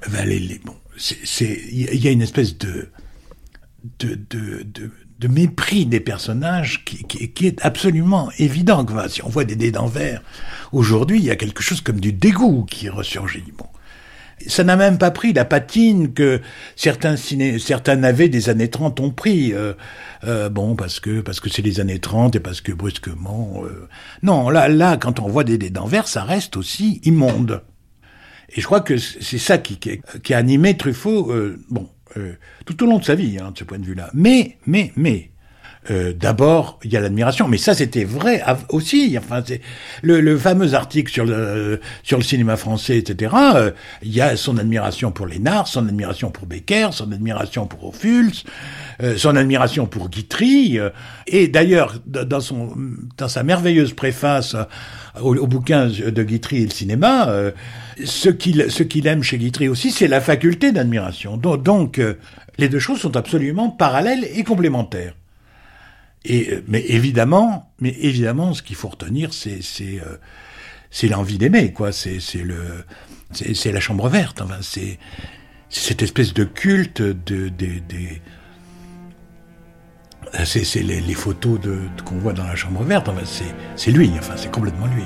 Valéry. 0.08 0.60
Bon, 0.64 0.76
c'est, 0.98 1.62
il 1.72 2.04
y 2.04 2.08
a 2.08 2.12
une 2.12 2.22
espèce 2.22 2.58
de, 2.58 2.90
de, 4.00 4.16
de, 4.30 4.64
de, 4.64 4.92
de 5.20 5.28
mépris 5.28 5.86
des 5.86 6.00
personnages 6.00 6.84
qui, 6.86 7.04
qui, 7.04 7.32
qui 7.32 7.48
est 7.48 7.66
absolument 7.66 8.30
évident. 8.38 8.86
Si 9.08 9.24
on 9.24 9.30
voit 9.30 9.46
des 9.46 9.56
dés 9.56 9.72
d'envers 9.72 10.22
aujourd'hui, 10.72 11.20
il 11.20 11.26
y 11.26 11.32
a 11.32 11.36
quelque 11.36 11.64
chose 11.64 11.82
comme 11.82 12.00
du 12.00 12.14
dégoût 12.14 12.66
qui 12.66 12.90
ressurgit. 12.90 13.54
Bon. 13.58 13.69
Ça 14.48 14.64
n'a 14.64 14.76
même 14.76 14.98
pas 14.98 15.12
pris 15.12 15.34
la 15.34 15.46
patine 15.46 16.14
que 16.14 16.42
certains 16.76 17.16
ciné, 17.18 17.60
certains 17.60 17.96
navets 17.96 18.30
des 18.30 18.50
années 18.50 18.70
30 18.70 19.00
ont 19.00 19.12
pris. 19.12 19.54
Euh, 19.54 19.74
euh, 20.24 20.50
bon, 20.50 20.76
parce 20.76 21.00
que 21.00 21.22
parce 21.22 21.40
que 21.40 21.50
c'est 21.50 21.62
les 21.62 21.80
années 21.80 22.00
30 22.00 22.36
et 22.36 22.40
parce 22.40 22.62
que 22.62 22.72
brusquement. 22.72 23.64
Euh... 23.64 23.88
Non, 24.24 24.50
là, 24.50 24.68
là, 24.68 24.98
quand 24.98 25.20
on 25.20 25.28
voit 25.28 25.44
des 25.44 25.58
dés 25.58 25.70
d'envers, 25.70 26.08
ça 26.08 26.24
reste 26.24 26.58
aussi 26.58 27.02
immonde. 27.04 27.62
Et 28.56 28.62
je 28.62 28.66
crois 28.66 28.82
que 28.82 28.98
c'est 28.98 29.38
ça 29.38 29.58
qui, 29.58 29.78
qui, 29.78 30.02
qui, 30.24 30.34
a 30.34 30.38
animé 30.38 30.76
Truffaut. 30.76 31.32
Euh, 31.32 31.60
bon, 31.70 31.88
euh, 32.18 32.34
tout 32.66 32.84
au 32.84 32.88
long 32.88 32.98
de 32.98 33.04
sa 33.04 33.16
vie, 33.16 33.38
hein, 33.40 33.52
de 33.52 33.58
ce 33.58 33.64
point 33.64 33.80
de 33.80 33.86
vue-là. 33.86 34.10
Mais, 34.14 34.58
mais, 34.66 34.92
mais, 34.96 35.29
euh, 35.90 36.14
d'abord, 36.14 36.80
il 36.84 36.92
y 36.92 36.98
a 36.98 37.00
l'admiration, 37.00 37.48
mais 37.48 37.58
ça 37.58 37.74
c'était 37.74 38.04
vrai 38.04 38.44
aussi. 38.70 39.16
Enfin, 39.18 39.42
c'est 39.46 39.62
le, 40.02 40.22
le, 40.22 40.38
fameux 40.38 40.74
article 40.74 41.12
sur 41.12 41.26
le 41.26 41.80
sur 42.04 42.18
le 42.18 42.24
cinéma 42.24 42.58
français, 42.58 42.98
etc. 42.98 43.34
Euh, 43.56 43.72
il 44.04 44.14
y 44.14 44.22
a 44.22 44.36
son 44.36 44.58
admiration 44.58 45.12
pour 45.12 45.26
Lénard, 45.26 45.68
son 45.68 45.88
admiration 45.88 46.30
pour 46.30 46.46
Becker, 46.46 46.90
son 46.92 47.12
admiration 47.12 47.66
pour 47.66 47.86
Ophuls, 47.86 48.32
euh, 49.02 49.18
son 49.18 49.36
admiration 49.36 49.88
pour 49.88 50.10
Guitry. 50.10 50.78
Euh, 50.78 50.90
et 51.28 51.48
d'ailleurs, 51.48 51.96
dans 52.06 52.42
son 52.42 52.72
dans 53.18 53.28
sa 53.28 53.44
merveilleuse 53.44 53.94
préface 53.94 54.56
au, 55.22 55.36
au 55.36 55.48
bouquin 55.48 55.88
de 55.88 56.24
Guitry 56.24 56.58
et 56.64 56.66
le 56.66 56.72
cinéma, 56.72 57.34
ce 58.04 58.30
qu'il 58.30 58.70
ce 58.70 58.84
qu'il 58.84 59.08
aime 59.08 59.24
chez 59.24 59.38
Guitry 59.38 59.68
aussi, 59.70 59.92
c'est 59.92 60.08
la 60.08 60.22
faculté 60.22 60.72
d'admiration. 60.72 61.38
Donc, 61.38 61.64
donc 61.64 62.02
les 62.58 62.70
deux 62.70 62.80
choses 62.80 63.00
sont 63.00 63.16
absolument 63.16 63.70
parallèles 63.70 64.28
et 64.36 64.44
complémentaires. 64.44 65.14
Et 66.26 66.64
mais 66.68 66.84
évidemment, 66.88 67.72
mais 67.80 67.96
évidemment, 68.00 68.54
ce 68.54 68.62
qu'il 68.62 68.76
faut 68.76 68.90
retenir, 68.90 69.34
c'est 69.34 69.62
c'est 69.62 70.00
euh, 70.00 70.18
c'est 70.92 71.08
l'envie 71.08 71.38
d'aimer, 71.38 71.72
quoi. 71.72 71.92
C'est 71.92 72.20
c'est 72.20 72.44
le 72.44 72.84
c'est 73.32 73.54
c'est 73.56 73.72
la 73.72 73.80
chambre 73.80 74.10
verte. 74.10 74.42
Enfin, 74.42 74.60
c'est 74.62 75.00
cette 75.70 76.02
espèce 76.02 76.34
de 76.34 76.44
culte 76.44 77.02
de 77.02 77.50
des 77.50 77.80
des 77.80 78.22
c'est 80.44 80.64
c'est 80.64 80.84
les, 80.84 81.02
les, 81.02 81.14
photos 81.14 81.60
de, 81.60 81.80
de 81.96 82.02
qu'on 82.04 82.18
voit 82.18 82.34
dans 82.34 82.46
la 82.46 82.56
chambre 82.56 82.84
verte. 82.84 83.08
Enfin, 83.10 83.26
c'est 83.26 83.56
c'est 83.76 83.92
lui. 83.92 84.12
Enfin, 84.20 84.34
c'est 84.36 84.52
complètement 84.52 84.88
lui. 84.88 85.06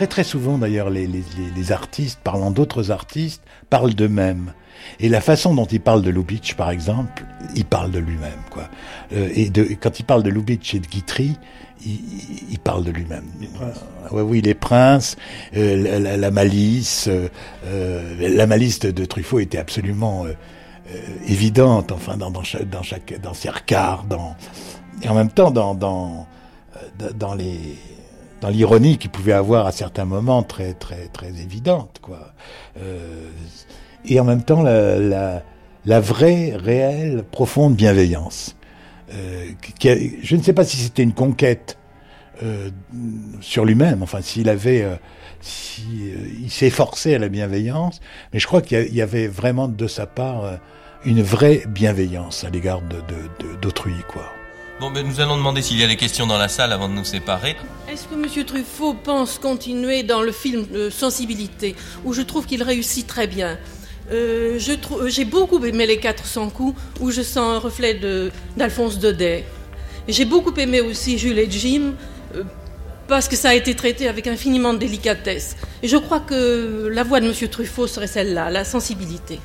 Très 0.00 0.06
très 0.06 0.24
souvent 0.24 0.56
d'ailleurs, 0.56 0.88
les, 0.88 1.06
les, 1.06 1.22
les 1.54 1.72
artistes, 1.72 2.20
parlant 2.24 2.50
d'autres 2.50 2.90
artistes, 2.90 3.42
parlent 3.68 3.92
d'eux-mêmes. 3.92 4.54
Et 4.98 5.10
la 5.10 5.20
façon 5.20 5.54
dont 5.54 5.66
il 5.66 5.82
parle 5.82 6.00
de 6.00 6.08
Lubitsch, 6.08 6.54
par 6.54 6.70
exemple, 6.70 7.22
il 7.54 7.66
parle 7.66 7.90
de 7.90 7.98
lui-même, 7.98 8.40
quoi. 8.48 8.70
Euh, 9.12 9.28
et, 9.34 9.50
de, 9.50 9.62
quand 9.78 10.00
il 10.00 10.04
parle 10.04 10.22
de 10.22 10.30
Lubitsch 10.30 10.74
et 10.74 10.80
de 10.80 10.86
Guitry, 10.86 11.36
il, 11.84 11.98
il 12.50 12.58
parle 12.58 12.82
de 12.84 12.92
lui-même. 12.92 13.26
Oui, 14.10 14.22
oui, 14.22 14.40
les 14.40 14.54
princes, 14.54 15.18
euh, 15.54 15.76
la, 15.76 15.98
la, 15.98 16.16
la, 16.16 16.30
malice, 16.30 17.06
euh, 17.10 18.16
la 18.18 18.46
malice 18.46 18.78
de, 18.78 18.92
de, 18.92 19.04
Truffaut 19.04 19.40
était 19.40 19.58
absolument 19.58 20.24
évidente, 21.26 21.92
enfin, 21.92 22.16
dans, 22.16 22.30
dans, 22.30 22.42
chaque, 22.42 22.70
dans, 22.70 22.82
chaque, 22.82 23.20
dans 23.20 23.34
ses 23.34 23.50
regards, 23.50 24.04
dans, 24.04 24.34
et 25.02 25.10
en 25.10 25.14
même 25.14 25.30
temps 25.30 25.50
dans, 25.50 25.74
dans, 25.74 26.26
dans 27.14 27.34
les 27.34 27.76
dans 28.40 28.48
l'ironie 28.48 28.98
qu'il 28.98 29.10
pouvait 29.10 29.32
avoir 29.32 29.66
à 29.66 29.72
certains 29.72 30.04
moments 30.04 30.42
très 30.42 30.74
très 30.74 31.08
très 31.08 31.28
évidente 31.28 31.98
quoi. 32.02 32.32
Euh, 32.78 33.28
et 34.04 34.18
en 34.18 34.24
même 34.24 34.42
temps 34.42 34.62
la, 34.62 34.98
la, 34.98 35.42
la 35.84 36.00
vraie 36.00 36.54
réelle 36.56 37.22
profonde 37.30 37.74
bienveillance 37.74 38.56
euh, 39.12 39.46
je 40.22 40.36
ne 40.36 40.42
sais 40.42 40.52
pas 40.52 40.64
si 40.64 40.76
c'était 40.76 41.02
une 41.02 41.14
conquête 41.14 41.76
euh, 42.42 42.70
sur 43.40 43.64
lui-même 43.64 44.02
enfin 44.02 44.20
s'il 44.22 44.48
avait 44.48 44.82
euh, 44.82 44.96
si 45.40 46.12
euh, 46.62 47.14
à 47.14 47.18
la 47.18 47.28
bienveillance 47.28 48.00
mais 48.32 48.38
je 48.38 48.46
crois 48.46 48.62
qu'il 48.62 48.94
y 48.94 49.02
avait 49.02 49.26
vraiment 49.26 49.68
de 49.68 49.86
sa 49.86 50.06
part 50.06 50.44
euh, 50.44 50.56
une 51.04 51.22
vraie 51.22 51.62
bienveillance 51.68 52.44
à 52.44 52.50
l'égard 52.50 52.80
d'autrui 53.60 53.94
quoi 54.08 54.39
Bon, 54.80 54.90
ben, 54.90 55.06
nous 55.06 55.20
allons 55.20 55.36
demander 55.36 55.60
s'il 55.60 55.78
y 55.78 55.84
a 55.84 55.86
des 55.86 55.96
questions 55.96 56.26
dans 56.26 56.38
la 56.38 56.48
salle 56.48 56.72
avant 56.72 56.88
de 56.88 56.94
nous 56.94 57.04
séparer. 57.04 57.54
Est-ce 57.86 58.08
que 58.08 58.14
M. 58.14 58.44
Truffaut 58.46 58.94
pense 58.94 59.38
continuer 59.38 60.02
dans 60.04 60.22
le 60.22 60.32
film 60.32 60.66
de 60.72 60.88
Sensibilité, 60.88 61.76
où 62.02 62.14
je 62.14 62.22
trouve 62.22 62.46
qu'il 62.46 62.62
réussit 62.62 63.06
très 63.06 63.26
bien? 63.26 63.58
Euh, 64.10 64.58
J'ai 65.08 65.26
beaucoup 65.26 65.62
aimé 65.66 65.84
Les 65.84 65.98
400 65.98 66.48
coups, 66.48 66.80
où 66.98 67.10
je 67.10 67.20
sens 67.20 67.56
un 67.56 67.58
reflet 67.58 68.00
d'Alphonse 68.56 68.98
de, 68.98 69.10
Daudet. 69.10 69.44
J'ai 70.08 70.24
beaucoup 70.24 70.54
aimé 70.58 70.80
aussi 70.80 71.18
Jules 71.18 71.38
et 71.38 71.50
Jim, 71.50 71.92
euh, 72.34 72.44
parce 73.06 73.28
que 73.28 73.36
ça 73.36 73.50
a 73.50 73.54
été 73.54 73.74
traité 73.74 74.08
avec 74.08 74.28
infiniment 74.28 74.72
de 74.72 74.78
délicatesse. 74.78 75.56
Et 75.82 75.88
je 75.88 75.98
crois 75.98 76.20
que 76.20 76.88
la 76.90 77.02
voix 77.02 77.20
de 77.20 77.26
M. 77.26 77.48
Truffaut 77.50 77.86
serait 77.86 78.06
celle-là, 78.06 78.48
la 78.48 78.64
sensibilité. 78.64 79.40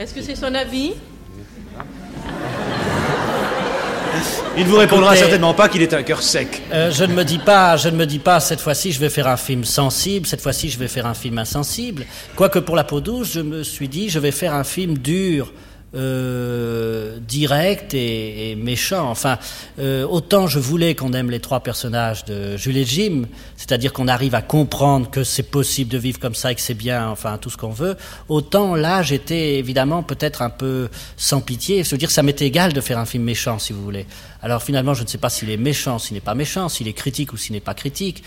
Est-ce 0.00 0.12
que 0.12 0.20
c'est 0.20 0.34
son 0.34 0.52
avis? 0.52 0.94
Il 4.56 4.64
ne 4.64 4.68
vous 4.68 4.76
répondra 4.76 5.12
Écoutez, 5.12 5.20
certainement 5.20 5.54
pas 5.54 5.68
qu'il 5.68 5.82
est 5.82 5.92
un 5.94 6.02
cœur 6.02 6.22
sec. 6.22 6.62
Euh, 6.72 6.90
je 6.90 7.04
ne 7.04 7.14
me 7.14 7.24
dis 7.24 7.38
pas, 7.38 7.76
je 7.76 7.88
ne 7.88 7.96
me 7.96 8.06
dis 8.06 8.18
pas 8.18 8.40
cette 8.40 8.60
fois-ci 8.60 8.92
je 8.92 9.00
vais 9.00 9.10
faire 9.10 9.26
un 9.26 9.36
film 9.36 9.64
sensible, 9.64 10.26
cette 10.26 10.40
fois-ci 10.40 10.70
je 10.70 10.78
vais 10.78 10.88
faire 10.88 11.06
un 11.06 11.14
film 11.14 11.38
insensible. 11.38 12.04
Quoique 12.34 12.58
pour 12.58 12.76
la 12.76 12.84
peau 12.84 13.00
douce, 13.00 13.32
je 13.34 13.40
me 13.40 13.62
suis 13.62 13.88
dit 13.88 14.08
je 14.08 14.18
vais 14.18 14.30
faire 14.30 14.54
un 14.54 14.64
film 14.64 14.98
dur, 14.98 15.52
euh, 15.96 17.18
direct 17.20 17.94
et, 17.94 18.54
méchant. 18.56 19.10
Enfin, 19.10 19.38
euh, 19.78 20.06
autant 20.06 20.46
je 20.46 20.58
voulais 20.58 20.94
qu'on 20.94 21.12
aime 21.12 21.30
les 21.30 21.40
trois 21.40 21.60
personnages 21.60 22.24
de 22.26 22.56
Jules 22.56 22.76
et 22.76 22.84
Jim, 22.84 23.22
c'est-à-dire 23.56 23.92
qu'on 23.92 24.08
arrive 24.08 24.34
à 24.34 24.42
comprendre 24.42 25.10
que 25.10 25.24
c'est 25.24 25.42
possible 25.42 25.90
de 25.90 25.98
vivre 25.98 26.18
comme 26.18 26.34
ça 26.34 26.52
et 26.52 26.54
que 26.54 26.60
c'est 26.60 26.74
bien, 26.74 27.08
enfin 27.08 27.38
tout 27.38 27.50
ce 27.50 27.56
qu'on 27.56 27.70
veut. 27.70 27.96
Autant 28.28 28.74
là, 28.74 29.02
j'étais 29.02 29.54
évidemment 29.54 30.02
peut-être 30.02 30.42
un 30.42 30.50
peu 30.50 30.88
sans 31.16 31.40
pitié. 31.40 31.82
Veux 31.82 31.98
dire, 31.98 32.10
ça 32.10 32.22
m'était 32.22 32.46
égal 32.46 32.72
de 32.72 32.80
faire 32.80 32.98
un 32.98 33.06
film 33.06 33.24
méchant, 33.24 33.58
si 33.58 33.72
vous 33.72 33.82
voulez. 33.82 34.06
Alors 34.42 34.62
finalement, 34.62 34.92
je 34.92 35.02
ne 35.02 35.08
sais 35.08 35.18
pas 35.18 35.30
s'il 35.30 35.50
est 35.50 35.56
méchant, 35.56 35.98
s'il 35.98 36.14
n'est 36.14 36.20
pas 36.20 36.34
méchant, 36.34 36.68
s'il 36.68 36.88
est 36.88 36.92
critique 36.92 37.32
ou 37.32 37.36
s'il 37.36 37.52
n'est 37.54 37.60
pas 37.60 37.74
critique. 37.74 38.22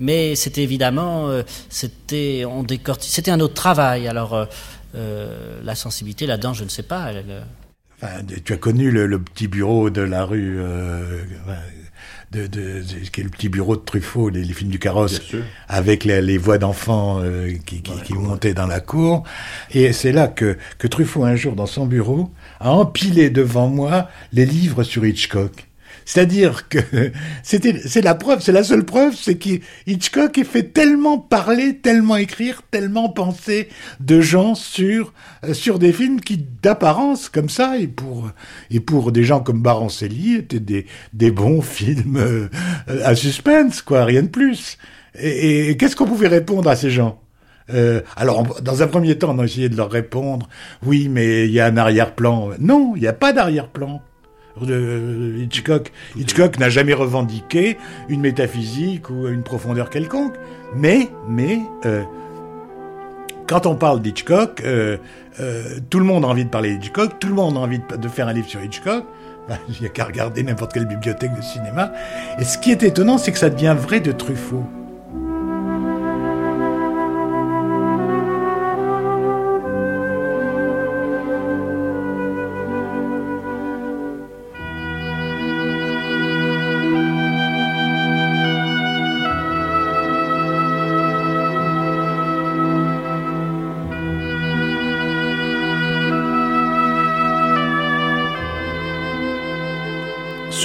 Mais 0.00 0.34
c'était 0.34 0.62
évidemment, 0.62 1.28
euh, 1.28 1.42
c'était 1.68 2.44
on 2.46 2.66
c'était 2.98 3.30
un 3.30 3.40
autre 3.40 3.54
travail. 3.54 4.08
Alors 4.08 4.48
la 4.94 5.74
sensibilité 5.74 6.26
là-dedans, 6.26 6.54
je 6.54 6.64
ne 6.64 6.68
sais 6.68 6.82
pas. 6.82 7.12
Elle, 7.12 7.44
enfin, 8.02 8.22
tu 8.44 8.52
as 8.52 8.56
connu 8.56 8.90
le, 8.90 9.06
le, 9.06 9.18
petit 9.18 9.48
bureau 9.48 9.90
de 9.90 10.02
la 10.02 10.24
rue, 10.24 10.56
euh, 10.58 11.22
de, 12.30 12.46
de, 12.46 12.80
de, 12.80 13.08
qui 13.10 13.20
est 13.20 13.24
le 13.24 13.30
petit 13.30 13.48
bureau 13.48 13.76
de 13.76 13.82
Truffaut, 13.82 14.28
les, 14.28 14.44
les 14.44 14.54
films 14.54 14.70
du 14.70 14.78
carrosse, 14.78 15.20
avec 15.68 16.04
les, 16.04 16.20
les 16.22 16.38
voix 16.38 16.58
d'enfants 16.58 17.20
euh, 17.20 17.52
qui, 17.66 17.82
qui, 17.82 17.92
qui 18.02 18.14
montaient 18.14 18.54
dans 18.54 18.66
la 18.66 18.80
cour. 18.80 19.24
Et 19.70 19.92
c'est 19.92 20.12
là 20.12 20.28
que, 20.28 20.56
que 20.78 20.86
Truffaut, 20.86 21.24
un 21.24 21.36
jour, 21.36 21.54
dans 21.54 21.66
son 21.66 21.86
bureau, 21.86 22.30
a 22.60 22.72
empilé 22.72 23.30
devant 23.30 23.68
moi 23.68 24.08
les 24.32 24.46
livres 24.46 24.82
sur 24.82 25.04
Hitchcock. 25.04 25.68
C'est-à-dire 26.04 26.68
que 26.68 26.78
c'est 27.42 28.02
la 28.02 28.14
preuve, 28.14 28.40
c'est 28.40 28.52
la 28.52 28.64
seule 28.64 28.84
preuve, 28.84 29.14
c'est 29.16 29.36
qu'Hitchcock 29.36 30.38
est 30.38 30.44
fait 30.44 30.62
tellement 30.62 31.18
parler, 31.18 31.78
tellement 31.78 32.16
écrire, 32.16 32.62
tellement 32.70 33.08
penser 33.08 33.68
de 34.00 34.20
gens 34.20 34.54
sur 34.54 35.12
euh, 35.44 35.54
sur 35.54 35.78
des 35.78 35.92
films 35.92 36.20
qui, 36.20 36.44
d'apparence, 36.62 37.28
comme 37.28 37.48
ça, 37.48 37.78
et 37.78 37.86
pour 37.86 38.30
et 38.70 38.80
pour 38.80 39.12
des 39.12 39.24
gens 39.24 39.40
comme 39.40 39.62
Barancelli, 39.62 40.36
étaient 40.36 40.60
des 40.60 40.86
des 41.12 41.30
bons 41.30 41.62
films 41.62 42.16
euh, 42.16 42.48
à 43.04 43.14
suspense, 43.14 43.82
quoi, 43.82 44.04
rien 44.04 44.22
de 44.22 44.28
plus. 44.28 44.78
Et, 45.18 45.70
et 45.70 45.76
qu'est-ce 45.76 45.96
qu'on 45.96 46.06
pouvait 46.06 46.28
répondre 46.28 46.68
à 46.70 46.76
ces 46.76 46.90
gens? 46.90 47.22
Euh, 47.70 48.00
alors, 48.16 48.60
dans 48.60 48.82
un 48.82 48.86
premier 48.86 49.16
temps, 49.18 49.34
on 49.34 49.38
a 49.38 49.44
essayé 49.44 49.68
de 49.68 49.76
leur 49.76 49.90
répondre, 49.90 50.48
oui, 50.84 51.08
mais 51.08 51.46
il 51.46 51.52
y 51.52 51.60
a 51.60 51.66
un 51.66 51.76
arrière-plan. 51.76 52.50
Non, 52.58 52.94
il 52.96 53.02
n'y 53.02 53.08
a 53.08 53.12
pas 53.12 53.32
d'arrière-plan 53.32 54.02
Hitchcock. 54.60 55.92
Hitchcock 56.16 56.58
n'a 56.58 56.68
jamais 56.68 56.94
revendiqué 56.94 57.78
une 58.08 58.20
métaphysique 58.20 59.10
ou 59.10 59.28
une 59.28 59.42
profondeur 59.42 59.90
quelconque. 59.90 60.34
Mais, 60.74 61.10
mais, 61.28 61.60
euh, 61.86 62.02
quand 63.46 63.66
on 63.66 63.74
parle 63.74 64.00
d'Hitchcock, 64.00 64.62
euh, 64.64 64.96
euh, 65.40 65.78
tout 65.90 65.98
le 65.98 66.04
monde 66.04 66.24
a 66.24 66.28
envie 66.28 66.44
de 66.44 66.50
parler 66.50 66.76
d'Hitchcock, 66.76 67.18
tout 67.18 67.28
le 67.28 67.34
monde 67.34 67.56
a 67.56 67.60
envie 67.60 67.80
de, 67.80 67.96
de, 67.96 68.08
faire 68.08 68.28
un 68.28 68.32
livre 68.32 68.48
sur 68.48 68.62
Hitchcock, 68.62 69.04
Il 69.68 69.80
n'y 69.80 69.86
a 69.86 69.90
qu'à 69.90 70.04
regarder 70.04 70.42
n'importe 70.42 70.72
quelle 70.72 70.86
bibliothèque 70.86 71.34
de 71.34 71.42
cinéma. 71.42 71.92
Et 72.38 72.44
ce 72.44 72.58
qui 72.58 72.70
est 72.70 72.82
étonnant, 72.82 73.18
c'est 73.18 73.32
que 73.32 73.38
ça 73.38 73.50
devient 73.50 73.76
vrai 73.78 74.00
de 74.00 74.12
Truffaut. 74.12 74.64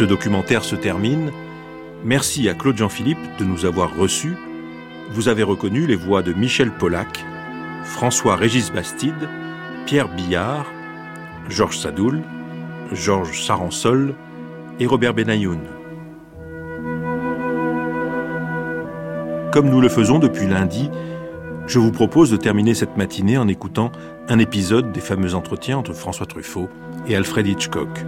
Documentaire 0.07 0.63
se 0.63 0.75
termine. 0.75 1.31
Merci 2.03 2.49
à 2.49 2.53
Claude 2.53 2.77
Jean-Philippe 2.77 3.37
de 3.37 3.43
nous 3.43 3.65
avoir 3.65 3.95
reçus. 3.95 4.35
Vous 5.11 5.27
avez 5.27 5.43
reconnu 5.43 5.85
les 5.85 5.95
voix 5.95 6.21
de 6.21 6.33
Michel 6.33 6.71
Polac, 6.71 7.23
François-Régis 7.83 8.71
Bastide, 8.71 9.29
Pierre 9.85 10.09
Billard, 10.09 10.65
Georges 11.49 11.77
Sadoul, 11.77 12.21
Georges 12.91 13.43
Saransol 13.43 14.15
et 14.79 14.85
Robert 14.85 15.13
Benayoun. 15.13 15.61
Comme 19.51 19.69
nous 19.69 19.81
le 19.81 19.89
faisons 19.89 20.19
depuis 20.19 20.47
lundi, 20.47 20.89
je 21.67 21.79
vous 21.79 21.91
propose 21.91 22.31
de 22.31 22.37
terminer 22.37 22.73
cette 22.73 22.97
matinée 22.97 23.37
en 23.37 23.47
écoutant 23.47 23.91
un 24.29 24.39
épisode 24.39 24.91
des 24.91 25.01
fameux 25.01 25.35
entretiens 25.35 25.77
entre 25.77 25.93
François 25.93 26.25
Truffaut 26.25 26.69
et 27.07 27.15
Alfred 27.15 27.47
Hitchcock. 27.47 28.05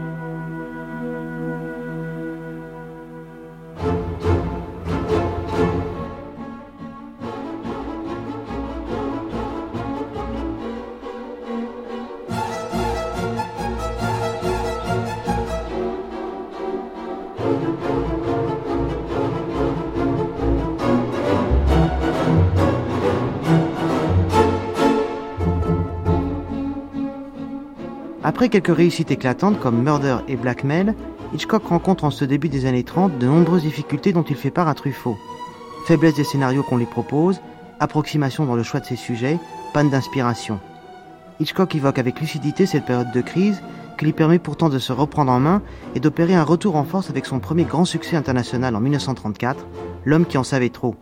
Après 28.39 28.47
quelques 28.47 28.73
réussites 28.73 29.11
éclatantes 29.11 29.59
comme 29.59 29.83
Murder 29.83 30.19
et 30.29 30.37
Blackmail, 30.37 30.95
Hitchcock 31.33 31.65
rencontre 31.65 32.05
en 32.05 32.09
ce 32.09 32.23
début 32.23 32.47
des 32.47 32.65
années 32.67 32.85
30 32.85 33.17
de 33.17 33.27
nombreuses 33.27 33.63
difficultés 33.63 34.13
dont 34.13 34.23
il 34.23 34.37
fait 34.37 34.49
part 34.49 34.69
à 34.69 34.75
Truffaut. 34.75 35.17
Faiblesse 35.85 36.15
des 36.15 36.23
scénarios 36.23 36.63
qu'on 36.63 36.77
lui 36.77 36.85
propose, 36.85 37.41
approximation 37.81 38.45
dans 38.45 38.55
le 38.55 38.63
choix 38.63 38.79
de 38.79 38.85
ses 38.85 38.95
sujets, 38.95 39.37
panne 39.73 39.89
d'inspiration. 39.89 40.61
Hitchcock 41.41 41.75
évoque 41.75 41.99
avec 41.99 42.21
lucidité 42.21 42.65
cette 42.65 42.85
période 42.85 43.11
de 43.11 43.19
crise 43.19 43.61
qui 43.97 44.05
lui 44.05 44.13
permet 44.13 44.39
pourtant 44.39 44.69
de 44.69 44.79
se 44.79 44.93
reprendre 44.93 45.33
en 45.33 45.41
main 45.41 45.61
et 45.93 45.99
d'opérer 45.99 46.35
un 46.35 46.45
retour 46.45 46.77
en 46.77 46.85
force 46.85 47.09
avec 47.09 47.25
son 47.25 47.39
premier 47.39 47.65
grand 47.65 47.83
succès 47.83 48.15
international 48.15 48.73
en 48.73 48.79
1934, 48.79 49.67
L'homme 50.05 50.25
qui 50.25 50.37
en 50.37 50.45
savait 50.45 50.69
trop. 50.69 50.95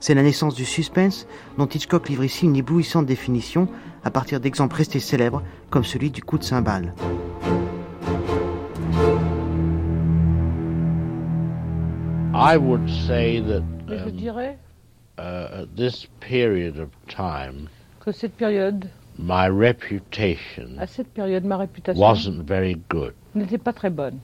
C'est 0.00 0.14
la 0.14 0.22
naissance 0.22 0.54
du 0.54 0.64
suspense 0.64 1.26
dont 1.56 1.66
Hitchcock 1.66 2.08
livre 2.08 2.24
ici 2.24 2.44
une 2.46 2.56
éblouissante 2.56 3.06
définition 3.06 3.68
à 4.04 4.10
partir 4.10 4.38
d'exemples 4.40 4.76
restés 4.76 5.00
célèbres 5.00 5.42
comme 5.70 5.84
celui 5.84 6.10
du 6.10 6.22
coup 6.22 6.38
de 6.38 6.44
cymbale. 6.44 6.94
I 12.34 12.56
would 12.56 12.88
say 12.88 13.42
that 13.42 13.62
Mais 13.88 13.98
je 13.98 14.04
um, 14.04 14.10
dirais 14.12 14.58
uh, 15.18 15.62
at 15.62 15.66
this 15.76 16.06
period 16.20 16.78
of 16.78 16.90
time, 17.08 17.68
que 17.98 18.12
cette 18.12 18.34
période, 18.36 18.88
my 19.18 19.48
reputation 19.48 20.78
à 20.78 20.86
cette 20.86 21.08
période, 21.08 21.44
ma 21.44 21.56
réputation 21.56 22.00
wasn't 22.00 22.44
very 22.46 22.76
good. 22.88 23.12
n'était 23.34 23.58
pas 23.58 23.72
très 23.72 23.90
bonne. 23.90 24.20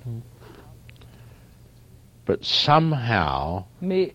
But 2.27 2.45
somehow, 2.45 3.65
Mais 3.83 4.15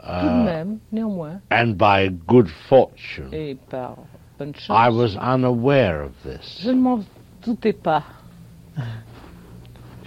tout 0.00 0.26
de 0.26 0.40
uh, 0.40 0.44
même, 0.44 0.78
néanmoins, 0.92 1.40
and 1.50 1.76
by 1.76 2.08
good 2.26 2.48
fortune, 2.68 3.32
et 3.32 3.56
par 3.70 3.96
bonne 4.38 4.54
chance, 4.54 4.70
I 4.70 4.88
was 4.88 5.16
unaware 5.16 6.02
of 6.02 6.12
this. 6.24 6.60
je 6.62 6.70
ne 6.70 6.80
m'en 6.80 7.00
doutais 7.44 7.72
pas. 7.72 8.04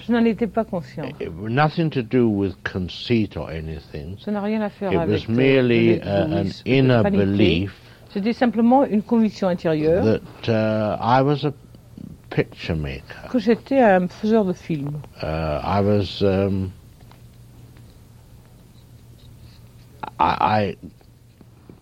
Je 0.06 0.12
n'en 0.12 0.26
étais 0.26 0.48
pas 0.48 0.66
conscient. 0.66 1.06
It 1.22 1.32
was 1.34 1.50
nothing 1.50 1.90
to 1.92 2.02
do 2.02 2.28
with 2.28 2.56
conceit 2.64 3.38
or 3.38 3.50
anything. 3.50 4.18
Ça 4.20 4.32
n'a 4.32 4.42
rien 4.42 4.62
à 4.62 4.70
faire 4.70 4.92
It 4.92 5.00
avec 5.00 5.28
was 5.28 5.32
euh, 5.32 5.36
merely 5.36 6.00
de 6.00 6.06
uh, 6.06 6.42
an 6.42 6.50
inner 6.66 7.04
belief 7.10 7.74
C'était 8.10 8.34
simplement 8.34 8.86
une 8.86 9.02
conviction 9.02 9.48
intérieure 9.48 10.04
that 10.04 10.48
uh, 10.48 10.98
I 11.00 11.22
was 11.24 11.46
a 11.46 11.54
picture 12.30 12.76
maker. 12.76 13.30
que 13.32 13.40
j'étais 13.40 13.80
un 13.80 14.08
faiseur 14.08 14.46
de 14.46 14.54
films. 14.54 15.00
Uh, 15.22 15.62
I 15.64 15.82
was. 15.82 16.22
Um, 16.22 16.72
I, 20.24 20.38
I 20.40 20.78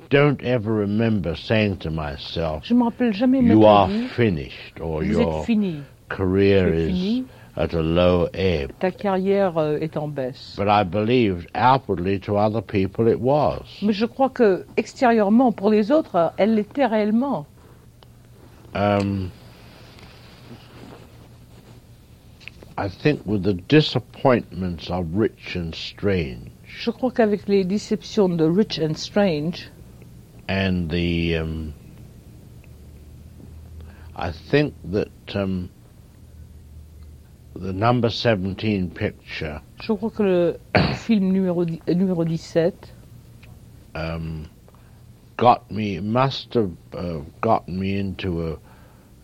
don't 0.10 0.42
ever 0.42 0.74
remember 0.74 1.36
saying 1.36 1.78
to 1.78 1.92
myself, 1.92 2.64
Je 2.64 2.74
me 2.74 2.90
jamais 3.12 3.44
"You 3.44 3.66
are 3.66 3.88
finished" 4.10 4.80
or 4.82 5.04
Vous 5.04 5.12
"Your 5.12 5.86
career 6.10 6.74
is 6.74 7.24
at 7.56 7.74
a 7.74 7.82
low 7.82 8.28
ebb." 8.34 8.74
ta 8.80 8.90
carrière 8.90 9.58
euh, 9.58 9.78
est 9.80 9.96
en 9.96 10.08
baisse. 10.08 10.56
But 10.58 10.68
I 10.68 10.84
believed 10.84 11.52
outwardly 11.54 12.18
to 12.22 12.36
other 12.36 12.62
people 12.62 13.08
it 13.08 13.20
was. 13.20 13.64
Mais 13.84 13.94
je 13.94 14.08
crois 14.08 14.30
que 14.30 14.66
extérieurement, 14.76 15.56
pour 15.56 15.70
les 15.70 15.92
autres, 15.92 16.34
elle 16.38 16.56
l'était 16.56 16.88
réellement. 16.88 17.46
Um, 18.74 19.32
I 22.76 22.90
think 22.90 23.22
with 23.24 23.44
the 23.44 23.54
disappointments 23.54 24.90
of 24.90 25.06
Rich 25.14 25.56
and 25.56 25.76
Strange 25.76 26.51
Je 26.78 26.90
crois 26.92 27.12
qu'avec 27.12 27.48
les 27.48 27.64
déceptions 27.64 28.30
de 28.30 28.46
Rich 28.46 28.80
and 28.80 28.96
Strange, 28.96 29.70
and 30.50 30.90
the, 30.90 31.36
um, 31.38 31.74
I 34.16 34.32
think 34.32 34.74
that 34.92 35.10
um, 35.36 35.70
the 37.56 37.72
number 37.74 38.10
17 38.10 38.90
picture 38.92 39.62
je 39.82 39.94
crois 39.94 40.10
que 40.10 40.24
le 40.24 40.60
film 40.96 41.32
numéro, 41.32 41.64
euh, 41.64 41.94
numéro 41.94 42.24
17 42.26 42.94
um, 43.96 44.46
got 45.38 45.70
me, 45.70 46.00
must 46.00 46.54
have 46.56 46.72
uh, 46.94 47.20
gotten 47.42 47.80
me 47.80 47.98
into 47.98 48.48
a, 48.48 48.58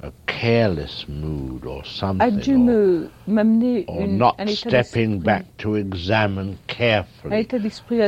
a 0.01 0.11
careless 0.27 1.07
mood 1.07 1.65
or 1.65 1.83
something. 1.83 2.35
me 2.65 3.09
m'amener 3.27 3.85
or 3.87 4.01
une- 4.01 4.17
not 4.17 4.35
un 4.39 4.47
stepping 4.47 5.19
back 5.19 5.45
to 5.57 5.75
examine 5.75 6.57
carefully 6.67 7.47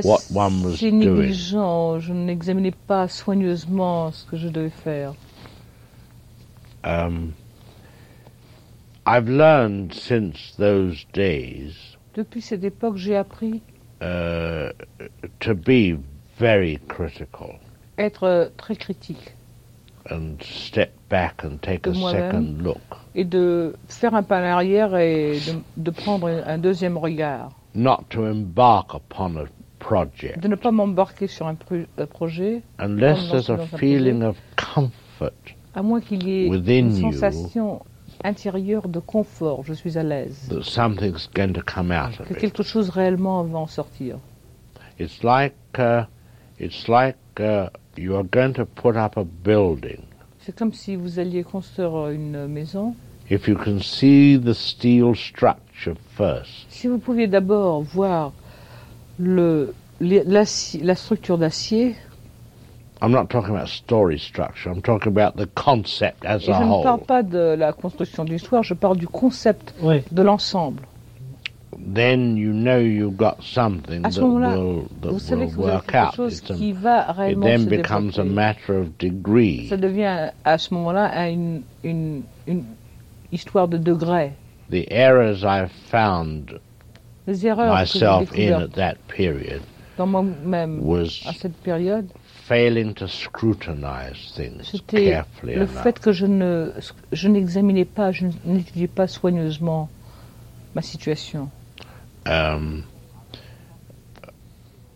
what 0.04 0.22
one 0.32 0.64
was 0.64 0.80
doing. 0.80 1.32
Je 1.34 2.14
n'examinais 2.14 2.76
pas 2.88 3.08
soigneusement 3.08 4.12
ce 4.12 4.26
que 4.26 4.38
je 4.38 4.50
devais 4.50 4.70
faire. 4.70 5.16
Um, 6.84 7.34
I've 9.06 9.28
learned 9.28 9.94
since 9.94 10.54
those 10.58 11.06
days 11.14 11.98
Depuis 12.14 12.42
cette 12.42 12.64
époque, 12.64 12.98
j'ai 12.98 13.16
appris 13.16 13.62
uh, 14.02 14.72
to 15.40 15.54
be 15.56 15.98
very 16.38 16.78
critical 16.88 17.60
être 17.98 18.52
très 18.58 18.76
critique 18.76 19.36
and 20.12 20.38
step 20.42 20.92
back 21.10 21.44
and 21.44 21.58
take 21.62 21.82
de 21.84 21.92
a 21.92 21.94
moi-même 21.94 22.32
second 22.32 22.64
look, 22.64 22.78
et 23.16 23.26
de 23.26 23.76
faire 23.88 24.14
un 24.16 24.24
pas 24.24 24.40
en 24.42 24.44
arrière 24.46 24.96
et 24.98 25.40
de, 25.40 25.54
de 25.84 25.92
prendre 25.92 26.28
un 26.28 26.58
deuxième 26.58 26.98
regard. 26.98 27.52
not 27.76 28.04
to 28.10 28.26
embark 28.26 28.94
upon 28.94 29.38
a 29.38 29.46
project 29.80 30.40
de 30.42 30.48
ne 30.48 30.56
pas 30.56 30.72
m'embarquer 30.72 31.28
sur 31.28 31.48
un 31.48 31.56
pro- 31.56 31.76
euh, 32.00 32.06
projet 32.06 32.62
unless 32.80 33.30
there's 33.30 33.50
a 33.50 33.58
feeling 33.78 34.24
of 34.24 34.36
comfort 34.58 35.32
à 35.76 35.82
moins 35.82 36.02
qu'il 36.02 36.28
y 36.28 36.46
ait 36.48 36.80
une 36.80 36.92
sensation 36.92 37.82
intérieure 38.24 38.90
de 38.90 39.00
confort, 39.00 39.64
je 39.64 39.74
suis 39.74 39.98
à 39.98 40.04
l'aise, 40.04 40.50
that 40.50 40.64
something's 40.64 41.30
going 41.34 41.54
to 41.54 41.62
come 41.62 41.92
out 41.92 42.20
of 42.20 42.28
que 42.28 42.34
it. 42.34 42.40
quelque 42.40 42.64
chose 42.64 42.90
réellement 42.90 43.44
va 43.44 43.60
en 43.60 43.68
sortir. 43.68 44.18
It's 45.00 45.24
like 45.24 45.56
uh, 45.78 46.04
it's 46.60 46.88
like 46.90 47.16
uh, 47.40 47.68
you 47.98 48.16
are 48.16 48.24
going 48.24 48.54
to 48.54 48.66
put 48.66 48.96
up 48.96 49.18
a 49.18 49.24
building. 49.24 50.02
C'est 50.40 50.56
comme 50.56 50.74
si 50.74 50.96
vous 50.96 51.20
alliez 51.20 51.44
construire 51.44 52.10
une 52.10 52.48
maison. 52.48 52.96
If 53.30 53.48
you 53.48 53.56
can 53.56 53.80
see 53.80 54.40
the 54.40 54.54
steel 54.54 55.16
structure 55.16 55.96
first, 56.18 56.66
Si 56.70 56.88
vous 56.88 56.98
pouviez 56.98 57.28
d'abord 57.28 57.82
voir 57.84 58.32
le, 59.20 59.74
l'acier- 60.00 60.82
la 60.82 60.96
structure 60.96 61.38
d'acier, 61.38 61.96
I'm 63.02 63.12
not 63.12 63.28
talking 63.28 63.56
about 63.56 63.68
story 63.68 64.18
structure. 64.20 64.70
I'm 64.72 64.82
talking 64.82 65.08
about 65.16 65.38
the 65.38 65.48
concept 65.54 66.26
as 66.26 66.40
Et 66.48 66.52
a 66.52 66.60
je 66.60 66.64
ne 66.64 66.84
parle 66.84 66.98
whole. 67.00 67.06
pas 67.06 67.24
de 67.24 67.56
la 67.58 67.72
construction 67.72 68.26
de 68.26 68.32
l'histoire, 68.32 68.64
je 68.64 68.74
parle 68.74 68.98
du 68.98 69.08
concept 69.08 69.74
de 70.12 70.22
l'ensemble. 70.22 70.82
Then 71.78 72.36
you 72.36 72.52
know 72.52 72.80
you've 72.80 73.16
got 73.18 73.38
something 73.44 74.04
À 74.04 74.12
ce 74.12 74.20
that 74.20 74.26
will 74.26 74.88
that 75.02 75.12
vous 75.12 75.20
savez 75.20 75.46
will 75.46 75.50
que 75.52 75.56
vous 75.56 75.64
avez 75.68 75.74
work 75.76 75.86
quelque 75.88 76.08
out. 76.08 76.16
chose 76.16 76.40
It's 76.40 76.52
a- 76.52 76.54
qui 76.56 76.72
va 76.74 77.08
it 77.12 77.16
réellement 77.18 77.46
then 77.46 77.60
se 77.62 77.70
becomes 77.70 78.10
a 78.10 78.24
développer. 78.24 78.34
matter 78.34 78.74
of 78.74 78.98
degree. 78.98 79.68
Ça 79.70 79.78
devient 79.78 80.32
à 80.44 80.58
ce 80.58 80.74
moment-là 80.74 81.30
une, 81.30 81.62
une, 81.84 82.24
une 82.48 82.64
histoire 83.32 83.68
de 83.68 83.78
degrés. 83.78 84.32
The 84.72 84.86
errors 84.92 85.44
I 85.44 85.68
found 85.92 86.60
Les 87.28 87.46
erreurs 87.46 87.72
que 87.80 87.86
j'ai 87.88 88.00
myself 88.00 88.32
in 88.32 88.36
découvertes 88.36 88.62
at 88.64 88.76
that 88.76 88.96
period 89.08 89.62
dans 89.98 90.08
moi-même 90.08 90.80
was 90.82 91.22
à 91.28 91.34
cette 91.34 91.56
période, 91.58 92.08
failing 92.46 92.94
to 92.94 93.06
scrutinize 93.08 94.34
things 94.36 94.64
c'était 94.64 95.10
carefully 95.12 95.56
le 95.56 95.62
enough. 95.64 95.84
fait 95.84 96.00
que 96.00 96.12
je 96.14 96.26
ne 96.26 96.72
je 97.12 97.28
n'examinais 97.28 97.86
pas, 97.86 98.12
je 98.12 98.26
n'étudiais 98.46 98.88
pas 98.88 99.08
soigneusement 99.08 99.90
ma 100.74 100.82
situation. 100.82 101.50
Um, 102.26 102.84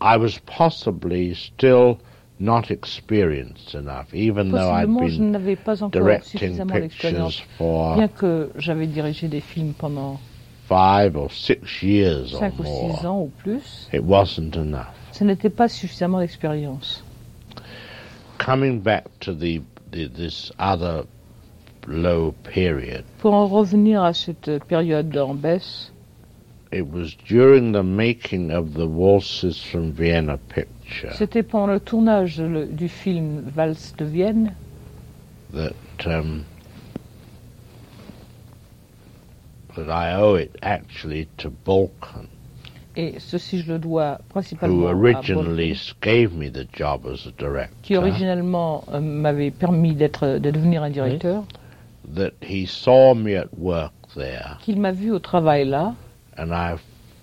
I 0.02 0.18
was 0.18 0.38
possibly 0.40 1.34
still 1.34 2.00
not 2.40 2.72
experienced 2.72 3.74
enough, 3.74 4.14
even 4.14 4.52
though 4.52 4.70
I'd 4.70 4.88
been 4.88 5.32
n'avais 5.32 5.56
pas 5.56 5.82
encore 5.82 6.02
directing 6.02 6.68
pictures 6.68 7.42
for 7.58 7.96
bien 7.96 8.10
que 8.10 8.52
j'avais 8.58 8.88
dirigé 8.88 9.30
des 9.30 9.40
films 9.40 9.74
pendant 9.74 10.20
five 10.68 11.16
or 11.16 11.30
six 11.32 11.82
years 11.82 12.34
or 12.34 12.40
5 12.40 12.60
ou 12.60 12.64
6 12.64 12.70
more. 12.70 13.06
ans 13.06 13.22
ou 13.22 13.32
plus. 13.42 13.88
It 13.94 14.04
wasn't 14.04 14.56
enough. 14.56 14.94
Ce 15.12 15.24
n'était 15.24 15.50
pas 15.50 15.70
suffisamment 15.70 16.20
d'expérience. 16.20 17.02
Coming 18.40 18.82
back 18.82 19.06
to 19.22 19.34
the, 19.34 19.62
the 19.92 20.08
this 20.08 20.52
other 20.60 21.06
low 21.88 22.34
period, 22.44 23.06
Pour 23.20 23.34
en 23.34 23.48
revenir 23.48 24.04
à 24.04 24.14
cette 24.14 24.64
période 24.68 25.16
en 25.18 25.36
baisse, 25.36 25.93
c'était 31.14 31.44
pendant 31.44 31.68
le 31.74 31.80
tournage 31.80 32.42
le- 32.42 32.66
du 32.66 32.88
film 32.90 33.42
Valse 33.56 33.94
de 33.98 34.06
Vienne. 34.06 34.54
that 35.54 35.74
um, 36.08 36.44
that 39.76 39.90
I 39.90 40.16
owe 40.16 40.36
it 40.36 40.56
actually 40.62 41.28
to 41.38 41.50
Balkan, 41.66 42.28
et 42.96 43.16
ceci 43.20 43.60
je 43.62 43.72
le 43.74 43.80
dois 43.80 44.18
who 44.20 44.24
principalement 44.30 44.88
à 44.88 44.94
originally 44.94 45.74
Bolton, 45.74 45.96
gave 46.02 46.34
me 46.36 46.50
the 46.50 46.66
job 46.76 47.06
as 47.08 47.26
a 47.28 47.32
qui 47.32 47.38
director. 47.38 47.98
originellement 47.98 48.84
euh, 48.94 49.00
m'avait 49.00 49.52
permis 49.52 49.94
d'être 49.96 50.38
de 50.40 50.52
devenir 50.52 50.84
un 50.84 50.90
directeur, 50.90 51.44
That 52.16 52.32
he 52.42 52.66
saw 52.68 53.14
me 53.16 53.38
at 53.38 53.48
work 53.58 53.94
there, 54.16 54.58
qu'il 54.62 54.80
m'a 54.80 54.92
vu 54.92 55.12
au 55.12 55.20
travail 55.20 55.66
là, 55.66 55.94
and 56.38 56.54
I, 56.54 56.78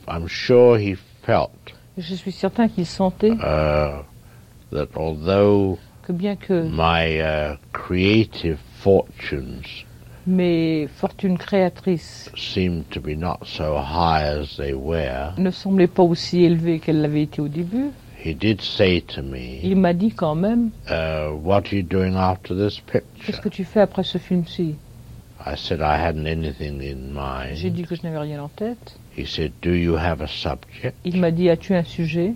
I'm 0.09 0.27
sure 0.27 0.79
he 0.79 0.97
felt 1.23 1.75
et 1.99 2.03
je 2.03 2.15
suis 2.15 2.33
certain 2.33 2.69
qu'il 2.69 2.87
sentait 2.87 3.33
uh, 3.33 4.03
that 4.73 4.89
although 4.97 5.79
que 6.03 6.13
bien 6.13 6.37
que 6.37 6.63
my 6.63 7.21
uh, 7.21 7.57
creative 7.73 8.59
fortunes 8.79 9.85
mes 10.27 10.87
fortunes 10.87 11.39
créatrices 11.39 12.31
seemed 12.37 12.89
to 12.91 13.01
be 13.01 13.17
not 13.17 13.39
so 13.45 13.77
high 13.77 14.23
as 14.23 14.57
they 14.57 14.75
were, 14.75 15.33
ne 15.39 15.51
semblaient 15.51 15.89
pas 15.89 16.03
aussi 16.03 16.45
élevées 16.45 16.79
qu'elles 16.79 17.01
l'avaient 17.01 17.23
été 17.23 17.41
au 17.41 17.49
début, 17.49 17.91
he 18.25 18.35
did 18.35 18.61
say 18.61 19.01
to 19.01 19.23
me, 19.23 19.59
il 19.63 19.77
m'a 19.77 19.93
dit 19.93 20.13
quand 20.13 20.35
même 20.35 20.71
uh, 20.89 21.31
"What 21.43 21.67
are 21.67 21.75
you 21.75 21.83
doing 21.83 22.15
after 22.15 22.55
this 22.55 22.81
picture?" 22.81 23.27
Qu'est-ce 23.27 23.41
que 23.41 23.49
tu 23.49 23.65
fais 23.65 23.81
après 23.81 24.05
ce 24.05 24.19
film-ci? 24.19 24.77
I 25.45 25.57
said 25.57 25.81
I 25.81 25.97
hadn't 25.97 26.27
anything 26.27 26.83
in 26.83 27.15
mind. 27.15 27.57
J'ai 27.57 27.71
dit 27.71 27.85
que 27.85 27.95
je 27.95 28.03
n'avais 28.03 28.19
rien 28.19 28.43
en 28.43 28.49
tête. 28.49 29.00
He 29.17 29.25
said, 29.27 29.53
"Do 29.61 29.73
you 29.73 29.97
have 29.97 30.21
a 30.21 30.29
subject?" 30.29 30.95
Il 31.05 31.19
m'a 31.21 31.31
dit 31.31 31.49
As-tu 31.51 31.75
un 31.75 31.85
sujet? 31.85 32.35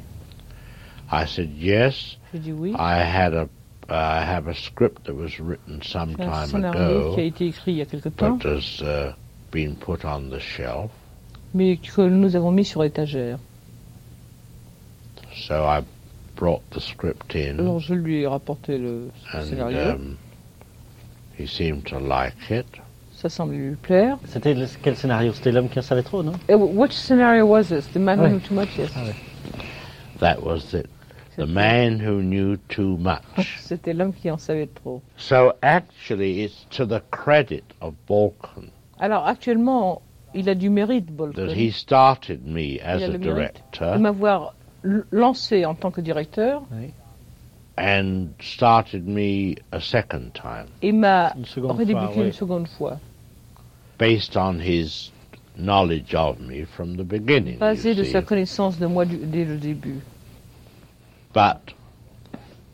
I 1.12 1.25
said, 1.27 1.51
"Yes." 1.57 2.16
J'ai 2.33 2.41
dit 2.41 2.53
oui. 2.53 2.72
I 2.77 2.99
had 3.03 3.33
a 3.35 3.49
I 3.89 4.22
have 4.25 4.49
a 4.49 4.55
script 4.55 5.05
that 5.05 5.14
was 5.14 5.39
written 5.39 5.81
some 5.83 6.16
J'ai 6.16 6.22
un 6.25 6.31
time 6.31 6.47
scénario 6.49 7.14
qui 7.14 7.20
a 7.20 7.25
ago, 7.25 7.29
été 7.29 7.47
écrit 7.47 7.72
il 7.72 7.79
y 7.79 7.83
a 7.83 7.87
quelque 7.87 8.09
temps, 8.09 8.37
but 8.39 8.45
has 8.47 8.81
uh, 8.83 9.12
been 9.53 9.77
put 9.77 10.05
on 10.05 10.31
the 10.31 10.41
shelf. 10.41 10.91
mais 11.53 11.77
que 11.77 12.01
nous 12.03 12.35
avons 12.35 12.51
mis 12.51 12.64
sur 12.64 12.83
étagère. 12.83 13.39
So 15.37 15.64
I 15.64 15.83
brought 16.37 16.62
the 16.70 16.81
script 16.81 17.35
in, 17.37 17.59
Alors 17.59 17.79
je 17.81 17.95
lui 17.95 18.22
ai 18.22 18.27
rapporté 18.27 18.79
le 18.79 19.11
and 19.33 19.43
scénario. 19.45 19.91
um, 19.95 20.18
he 21.39 21.47
seemed 21.47 21.85
to 21.87 21.99
like 21.99 22.51
it. 22.51 22.66
Ça 23.25 23.31
semble 23.31 23.55
lui 23.55 23.75
plaire. 23.75 24.18
C'était 24.27 24.55
quel 24.83 24.97
scénario? 24.97 25.33
C'était 25.33 25.51
l'homme 25.51 25.70
qui 25.70 25.79
en 25.79 25.83
savait 25.83 26.03
trop, 26.03 26.22
non? 26.22 26.35
Eh, 26.47 26.55
which 26.55 26.93
scenario 26.93 27.47
was 27.47 27.68
this? 27.70 27.87
The 27.95 27.97
man 27.97 28.18
who 28.18 28.29
knew 28.29 28.41
too 28.41 28.55
much? 28.55 28.77
Yes. 28.77 28.91
That 30.20 30.43
was 30.43 30.75
it. 30.75 30.91
The 31.39 31.47
man 31.47 32.01
who 32.07 32.20
knew 32.20 32.59
too 32.68 32.99
much. 32.99 33.62
C'était 33.62 33.95
l'homme 33.95 34.12
qui 34.12 34.31
en 34.31 34.37
savait 34.37 34.66
trop. 34.66 35.01
So 35.16 35.55
actually, 35.62 36.45
it's 36.45 36.66
to 36.77 36.85
the 36.85 37.01
credit 37.11 37.64
of 37.81 37.95
Balkan 38.07 38.68
Alors 39.01 39.27
actuellement, 39.27 40.03
il 40.35 40.51
a 40.51 40.55
du 40.55 40.68
mérite, 40.68 41.11
Bolton. 41.11 41.47
that 41.47 41.55
he 41.55 41.70
started 41.70 42.47
me 42.47 42.79
as 42.85 43.01
Il 43.01 43.14
a 43.14 43.16
director 43.16 43.95
de 43.95 44.01
m'avoir 44.01 44.55
lancé 45.11 45.64
en 45.64 45.75
tant 45.75 45.91
que 45.91 46.03
directeur 46.03 46.61
and 47.79 48.35
started 48.39 49.09
me 49.09 49.57
a 49.72 49.81
second 49.81 50.33
time 50.35 50.66
et 50.83 50.93
m'a 50.93 51.33
oui. 51.35 51.41
une 52.16 52.33
seconde 52.33 52.68
fois, 52.68 52.99
based 53.99 54.36
on 54.36 54.59
his 54.61 55.11
knowledge 55.57 56.14
of 56.14 56.40
me 56.40 56.64
from 56.64 56.97
the 56.97 57.05
beginning. 57.05 57.59
basé 57.59 57.95
de 57.95 58.05
see. 58.05 58.11
sa 58.12 58.22
connaissance 58.22 58.78
de 58.78 58.86
moi 58.86 59.05
du- 59.05 59.18
dès 59.18 59.45
le 59.45 59.57
début. 59.57 60.01
But 61.32 61.74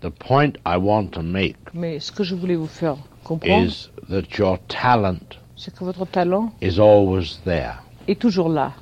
the 0.00 0.10
point 0.10 0.52
I 0.66 0.76
want 0.76 1.08
to 1.12 1.22
make 1.22 1.56
Mais 1.74 2.00
ce 2.00 2.10
que 2.12 2.24
je 2.24 2.34
voulais 2.34 2.56
vous 2.56 2.66
faire 2.66 2.96
comprendre, 3.24 3.64
is 3.66 3.88
that 4.08 4.38
your 4.38 4.58
talent 4.68 5.36
c'est 5.56 5.74
que 5.74 5.84
votre 5.84 6.06
talent 6.06 6.52
is 6.62 6.78
always 6.80 7.38
there. 7.44 7.82
est 8.08 8.18
toujours 8.18 8.48
là. 8.48 8.72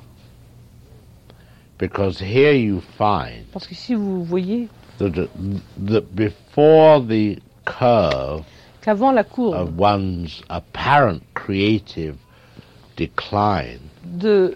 Because 1.77 2.19
here 2.19 2.53
you 2.53 2.81
find 2.97 3.45
Parce 3.53 3.65
que 3.67 3.75
si 3.75 3.95
vous 3.95 4.23
voyez 4.23 4.67
that, 4.97 5.11
that 5.77 6.13
before 6.13 6.99
the 7.01 7.39
curve 7.65 8.43
qu'avant 8.81 9.11
la 9.13 9.23
courbe 9.23 9.55
of 9.55 9.79
one's 9.79 10.41
apparent 10.49 11.21
creative 11.33 12.15
decline, 12.99 13.79
de 14.03 14.55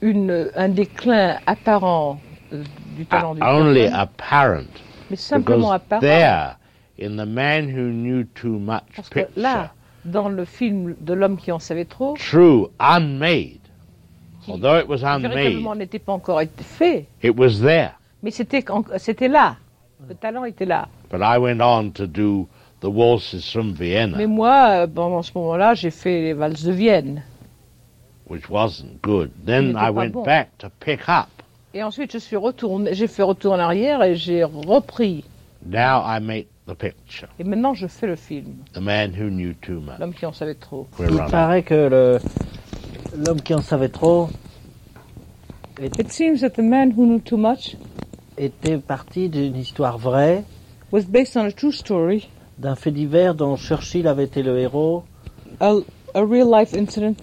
une, 0.00 0.50
un 0.56 0.68
déclin 0.68 1.36
apparent 1.46 2.18
euh, 2.52 2.62
du 2.96 3.04
talent 3.06 3.34
du 3.34 3.42
only 3.42 3.86
apparent, 3.86 4.72
mais 5.10 5.16
simplement 5.16 5.72
apparent, 5.72 6.00
there, 6.00 6.56
in 6.98 7.16
the 7.16 7.26
man 7.26 7.68
who 7.68 7.90
knew 7.90 8.24
too 8.34 8.58
much 8.58 8.82
parce 8.94 9.08
que 9.08 9.20
picture, 9.20 9.42
là, 9.42 9.70
dans 10.04 10.28
le 10.28 10.44
film 10.44 10.96
de 11.00 11.12
l'homme 11.12 11.36
qui 11.36 11.52
en 11.52 11.58
savait 11.58 11.84
trop, 11.84 12.14
true, 12.16 12.68
unmade, 12.78 13.60
although 14.48 14.78
it 14.78 14.88
was 14.88 15.04
unmade, 15.04 15.76
n'était 15.76 15.98
pas 15.98 16.12
encore 16.12 16.40
fait, 16.58 17.06
it 17.22 17.36
was 17.36 17.60
there. 17.60 17.92
mais 18.22 18.30
c'était 18.30 18.64
c'était 18.98 19.28
là. 19.28 19.56
Le 20.08 20.14
talent 20.14 20.44
était 20.44 20.66
là. 20.66 20.88
But 21.10 21.22
I 21.22 21.38
went 21.38 21.62
on 21.62 21.90
to 21.92 22.06
do 22.06 22.48
the 22.80 22.88
waltzes 22.88 23.50
from 23.50 23.72
Vienna, 23.72 24.16
Mais 24.18 24.26
moi, 24.26 24.82
euh, 24.82 24.86
pendant 24.86 25.22
ce 25.22 25.32
moment-là, 25.34 25.74
j'ai 25.74 25.90
fait 25.90 26.20
les 26.20 26.32
valses 26.34 26.64
de 26.64 26.72
Vienne. 26.72 27.22
Which 28.28 28.48
wasn't 28.50 29.00
good. 29.02 29.30
Then 29.44 29.76
I 29.76 29.90
went 29.90 30.12
bon. 30.12 30.24
back 30.24 30.56
to 30.58 30.68
pick 30.80 31.08
up. 31.08 31.28
Et 31.74 31.82
ensuite, 31.82 32.12
je 32.12 32.18
suis 32.18 32.36
retourné, 32.36 32.94
j'ai 32.94 33.06
fait 33.06 33.22
retour 33.22 33.52
en 33.52 33.58
arrière 33.58 34.02
et 34.02 34.14
j'ai 34.14 34.44
repris. 34.44 35.24
Now 35.66 36.02
I 36.04 36.20
make 36.20 36.46
the 36.66 36.74
picture, 36.74 37.28
Et 37.38 37.44
maintenant, 37.44 37.74
je 37.74 37.86
fais 37.86 38.06
le 38.06 38.16
film. 38.16 38.56
The 38.72 38.78
Man 38.78 39.12
Who 39.18 39.28
Knew 39.30 39.54
Too 39.54 39.80
Much. 39.80 39.98
L'homme 40.00 40.14
qui 40.14 40.26
en 40.26 40.32
savait 40.32 40.54
trop. 40.54 40.86
We're 40.98 41.08
Il 41.10 41.16
running. 41.16 41.30
paraît 41.30 41.62
que 41.62 41.74
le- 41.74 42.18
l'homme 43.24 43.40
qui 43.42 43.54
en 43.54 43.60
savait 43.62 43.88
trop 43.88 44.28
It 45.80 46.10
seems 46.10 46.40
that 46.40 46.50
the 46.50 46.62
man 46.62 46.92
who 46.96 47.04
knew 47.04 47.18
too 47.20 47.36
much 47.36 47.76
était 48.38 48.78
parti 48.78 49.28
d'une 49.28 49.56
histoire 49.56 49.98
vraie, 49.98 50.42
was 50.90 51.02
based 51.02 51.36
on 51.36 51.44
a 51.44 51.52
true 51.52 51.72
story, 51.72 52.28
d'un 52.58 52.74
fait 52.76 52.90
divers 52.90 53.34
dont 53.34 53.56
Churchill 53.56 54.06
avait 54.08 54.24
été 54.24 54.42
le 54.42 54.58
héros 54.58 55.04
a, 55.60 55.74
a 56.14 56.20
real 56.22 56.48
life 56.50 56.72
incident 56.74 57.14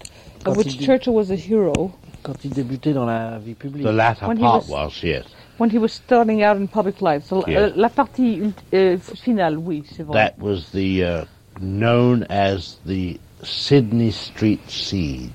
of 0.45 0.57
which 0.57 0.80
Churchill 0.80 1.14
was 1.14 1.32
a 1.32 1.36
hero 1.36 1.91
quand 2.24 2.36
il 2.45 2.52
débutait 2.52 2.94
dans 2.94 3.06
la 3.06 3.38
vie 3.40 3.53
publique. 3.53 3.84
The 3.86 3.91
latter 3.91 4.28
When 4.28 4.38
he 4.38 4.41
part 4.41 4.64
was- 4.68 4.70
was, 4.70 5.03
yes. 5.03 5.26
when 5.60 5.70
he 5.70 5.78
was 5.78 5.90
starting 5.91 6.44
out 6.44 6.57
in 6.57 6.68
public 6.68 7.02
life. 7.02 7.24
So, 7.26 7.44
Yeah. 7.48 7.60
euh, 7.60 7.72
la 7.76 7.90
partie 7.90 8.40
ult- 8.41 8.64
euh, 8.74 8.98
finale, 8.98 9.57
oui, 9.57 9.84
c'est 9.95 10.03
vrai. 10.03 10.14
That 10.14 10.36
was 10.41 10.72
the 10.74 11.02
uh, 11.03 11.26
known 11.60 12.26
as 12.30 12.78
the 12.86 13.20
Sydney 13.44 14.11
Street 14.11 14.60
Siege. 14.68 15.30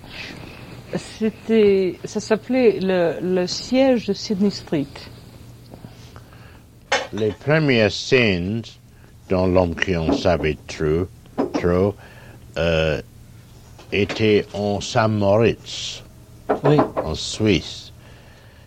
C'était, 0.97 1.99
ça 2.05 2.19
s'appelait 2.21 2.81
le, 2.81 3.19
le 3.21 3.47
siège 3.47 4.07
de 4.07 4.15
Sydney 4.15 4.51
Street. 4.51 4.87
Les 7.13 7.31
premières 7.33 7.93
scènes 7.93 8.63
dans 9.29 9.47
L'homme 9.47 9.75
qui 9.75 9.95
en 9.97 10.13
savait 10.13 10.57
trop, 10.67 11.07
trop 11.53 11.95
euh, 12.57 13.01
était 13.93 14.47
en 14.55 14.81
Saint-Moritz, 14.81 16.03
en 16.49 17.15
Suisse. 17.15 17.93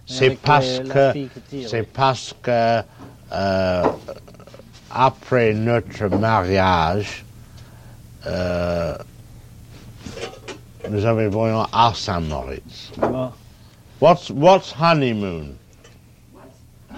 C'est 0.06 0.35
parce 0.41 0.80
euh, 0.80 0.84
la 0.84 1.14
que 1.14 1.27
c'est 1.68 1.81
oui. 1.81 1.88
parce 1.93 2.34
que 2.41 2.81
euh, 3.31 3.84
après 4.91 5.53
notre 5.53 6.07
mariage, 6.10 7.23
euh, 8.27 8.95
nous 10.89 11.06
avions 11.06 11.61
à 11.72 11.93
Saint-Moritz. 11.95 12.91
Bon. 12.98 13.31
What's 14.02 14.30
what's 14.31 14.73
honeymoon? 14.73 15.56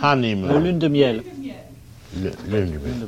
Honeymoon. 0.02 0.50
Euh, 0.50 0.60
lune 0.60 0.80
de 0.80 0.88
miel. 0.88 1.24
Lu- 2.16 2.32
lune 2.48 2.72
de 2.72 2.78
miel. 2.80 3.08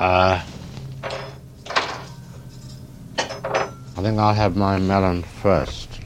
Uh, 0.00 0.40
I 3.18 4.02
think 4.02 4.18
I'll 4.18 4.32
have 4.32 4.56
my 4.56 4.78
melon 4.78 5.22
first. 5.22 6.00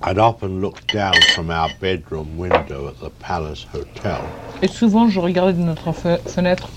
I'd 0.00 0.16
often 0.18 0.62
look 0.62 0.86
down 0.86 1.20
from 1.34 1.50
our 1.50 1.68
bedroom 1.78 2.38
window 2.38 2.88
at 2.88 2.98
the 3.00 3.10
Palace 3.10 3.64
Hotel. 3.64 4.26
Et 4.62 4.70
souvent, 4.70 5.10
je 5.10 5.20
regardais 5.20 5.52
de 5.52 5.62
notre 5.62 5.92
fe- 5.92 6.20
fenêtre 6.26 6.70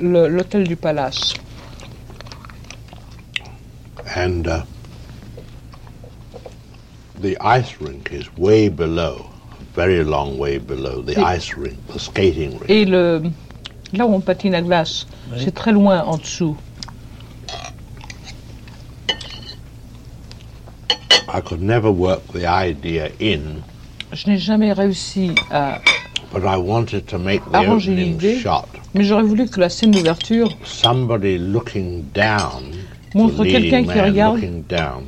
l'hôtel 0.00 0.68
du 0.68 0.76
Palace. 0.76 1.32
And 4.14 4.46
uh, 4.46 4.64
the 7.18 7.38
ice 7.40 7.80
rink 7.80 8.12
is 8.12 8.28
way 8.36 8.68
below, 8.68 9.30
a 9.34 9.37
very 9.78 10.02
long 10.02 10.36
way 10.38 10.58
below 10.58 11.00
the 11.02 11.12
Et- 11.16 11.36
ice 11.36 11.54
rink, 11.56 11.76
the 11.94 12.00
skating 12.00 12.50
rink. 12.58 12.68
Et 12.68 12.84
le, 12.84 13.22
là 13.92 14.06
où 14.06 14.12
on 14.14 14.20
patine 14.20 14.54
à 14.56 14.60
glace, 14.62 15.06
Oui. 15.30 15.38
c'est 15.44 15.54
très 15.54 15.70
loin 15.72 16.02
en 16.02 16.16
dessous. 16.18 16.56
I 21.32 21.40
could 21.40 21.62
never 21.62 21.90
work 21.90 22.22
the 22.32 22.46
idea 22.46 23.10
in, 23.20 23.62
Je 24.12 24.28
n'ai 24.28 24.38
jamais 24.38 24.72
réussi 24.72 25.30
à 25.50 25.78
but 26.32 26.42
I 26.44 26.56
wanted 26.56 27.06
to 27.08 27.18
make 27.18 27.42
the 27.52 27.56
arranger 27.56 27.92
opening 27.92 28.12
l'idée, 28.18 28.38
shot 28.40 28.64
mais 28.94 29.04
j'aurais 29.04 29.22
voulu 29.22 29.46
que 29.46 29.60
la 29.60 29.68
scène 29.68 29.90
d'ouverture 29.92 30.48
somebody 30.64 31.38
looking 31.38 32.02
down, 32.14 32.72
montre 33.14 33.44
quelqu'un 33.44 33.80
leading 33.80 33.86
qui 33.86 33.98
man 33.98 34.10
regarde 34.10 34.34
looking 34.40 34.62
down, 34.68 35.04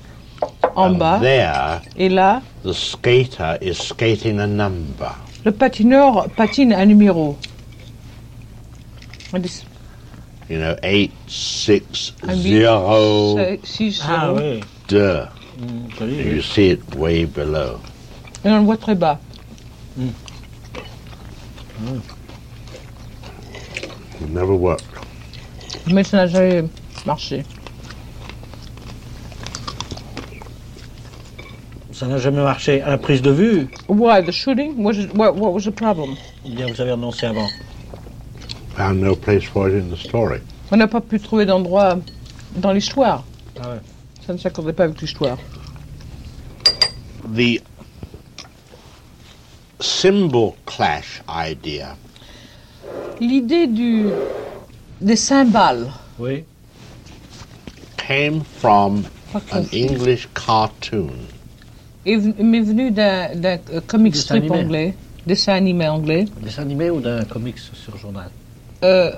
en 0.77 0.93
and 0.93 0.99
bas, 0.99 1.19
there 1.21 1.81
et 1.97 2.09
là, 2.11 2.43
the 2.62 2.73
skater 2.74 3.59
is 3.61 3.78
skating 3.78 4.39
a 4.41 4.47
number. 4.47 5.15
le 5.45 5.53
patineur 5.53 6.28
patine 6.37 6.73
un 6.73 6.87
numéro. 6.87 7.37
You 10.49 10.59
know, 10.59 10.74
eight, 10.82 11.12
six, 11.28 12.12
un 12.24 12.35
huit, 12.35 12.51
zero, 12.61 13.37
six, 13.37 13.69
six, 13.69 14.01
Ah 14.03 14.27
zéro. 14.35 14.37
oui. 14.37 14.61
deux. 14.89 15.27
Mm, 15.61 15.89
joli, 15.99 16.35
You 16.35 16.43
see 16.43 16.70
it 16.70 16.95
way 16.97 17.24
below. 17.24 17.78
Et 18.45 18.49
on 18.51 18.59
le 18.59 18.65
voit 18.65 18.77
très 18.77 18.95
bas. 18.97 19.19
It 24.20 24.28
never 24.31 24.55
worked. 24.55 24.85
Mais 25.87 26.05
ça 26.05 26.19
n'a 26.19 26.27
jamais 26.27 26.65
marché. 27.07 27.45
Ça 32.01 32.07
n'a 32.07 32.17
jamais 32.17 32.43
marché. 32.43 32.81
À 32.81 32.89
la 32.89 32.97
prise 32.97 33.21
de 33.21 33.31
vue, 33.31 33.69
Why 33.87 34.25
the 34.25 34.31
shooting? 34.31 34.83
What, 34.83 34.95
is, 34.95 35.09
what, 35.15 35.35
what 35.37 35.53
was 35.53 35.65
the 35.65 35.71
problem? 35.71 36.17
eh 36.47 36.49
bien, 36.49 36.67
vous 36.67 36.81
avez 36.81 36.93
annoncé 36.93 37.27
avant. 37.27 37.47
Found 38.79 39.03
no 39.03 39.15
place 39.15 39.45
for 39.45 39.69
it 39.69 39.75
in 39.75 39.91
the 39.95 39.99
story. 39.99 40.41
On 40.71 40.79
n'a 40.79 40.89
pas 40.89 41.03
pu 41.03 41.21
trouver 41.21 41.45
d'endroit 41.45 41.99
dans 42.57 42.73
l'histoire. 42.73 43.25
Ah 43.61 43.73
ouais. 43.73 43.81
Ça 44.27 44.33
ne 44.33 44.39
s'accordait 44.39 44.73
pas 44.73 44.85
avec 44.85 44.99
l'histoire. 45.03 45.37
The 47.37 47.61
symbol 49.79 50.55
clash 50.65 51.23
idea 51.29 51.97
L'idée 53.21 53.67
du 53.67 54.07
des 55.03 55.17
cymbales 55.17 55.91
oui. 56.19 56.45
came 57.99 58.43
from 58.59 59.05
an 59.53 59.65
English 59.75 60.27
cartoon. 60.33 61.11
Est 62.07 62.17
m'est 62.43 62.61
venue 62.61 62.91
d'un 62.91 63.29
euh, 63.45 63.81
comic 63.87 64.17
strip 64.17 64.45
animé. 64.45 64.59
anglais, 64.59 64.95
dessin 65.27 65.55
animé 65.55 65.89
anglais. 65.89 66.25
Dessin 66.43 66.63
animé 66.63 66.91
ou 66.91 67.01
d'un 67.01 67.25
comics 67.25 67.59
sur 67.59 67.97
journal? 67.97 68.31
Uh, 68.83 69.11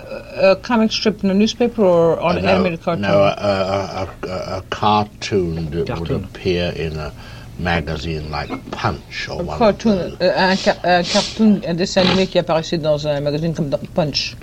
a 0.50 0.56
comic 0.56 0.90
strip 0.90 1.22
in 1.22 1.30
a 1.30 1.34
newspaper 1.34 1.82
or 1.84 2.18
on 2.20 2.32
Uh, 2.36 2.38
an 2.38 2.42
no, 2.42 2.48
animated 2.48 2.82
cartoon? 2.82 3.02
no, 3.02 3.22
a, 3.22 3.30
a, 3.38 4.02
a, 4.02 4.08
a, 4.28 4.58
a 4.58 4.62
cartoon 4.70 5.70
that 5.70 5.86
Cartoon. 5.86 5.96
would 6.00 6.10
appear 6.24 6.72
in 6.74 6.96
a 6.98 7.12
magazine 7.60 8.28
like 8.32 8.50
Punch 8.72 9.28
or 9.28 9.38
Un 9.40 9.46
one 9.46 9.54
of 9.54 9.58
cartoon, 9.58 10.16
euh, 10.20 10.32
un, 10.36 10.56
ca- 10.56 10.78
un 10.82 11.04
cartoon, 11.04 11.60
un 11.64 11.74
dessin 11.74 12.00
animé 12.00 12.26
qui 12.26 12.38
apparaissait 12.40 12.78
dans 12.78 13.06
un 13.06 13.20
magazine 13.20 13.54
comme 13.54 13.70
Punch. 13.94 14.36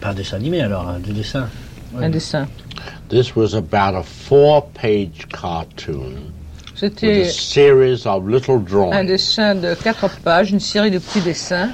Pas 0.00 0.14
dessin 0.14 0.36
animé 0.38 0.62
alors, 0.62 0.88
hein, 0.88 0.98
du 1.00 1.12
dessin. 1.12 1.50
Un 2.00 2.08
dessin. 2.08 2.46
This 3.10 3.36
was 3.36 3.54
about 3.54 3.94
a 3.94 4.02
four-page 4.02 5.28
cartoon 5.30 6.32
a 6.32 6.37
C'était 6.78 7.24
series 7.24 8.06
of 8.06 8.28
little 8.28 8.62
un 8.92 9.02
dessin 9.02 9.56
de 9.56 9.74
quatre 9.74 10.08
pages, 10.20 10.52
une 10.52 10.60
série 10.60 10.92
de 10.92 10.98
petits 10.98 11.22
dessins. 11.22 11.70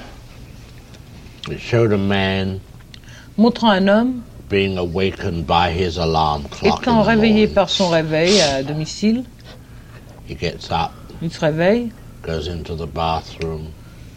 It 1.51 1.59
showed 1.59 1.93
a 1.93 1.99
man 1.99 2.61
montrant 3.37 3.73
un 3.73 3.87
homme 3.87 4.23
being 4.49 4.79
awakened 4.79 5.47
by 5.47 5.71
his 5.71 5.99
alarm 5.99 6.45
clock. 6.45 6.81
étant 6.81 7.03
réveillé 7.03 7.49
par 7.49 7.69
son 7.69 7.91
réveil 7.91 8.41
à 8.41 8.63
domicile. 8.63 9.25
He 10.27 10.35
gets 10.35 10.71
up, 10.71 10.93
Il 11.21 11.31
se 11.31 11.41
réveille, 11.41 11.93
goes 12.23 12.49
into 12.49 12.75
the 12.75 12.87
bathroom, 12.87 13.67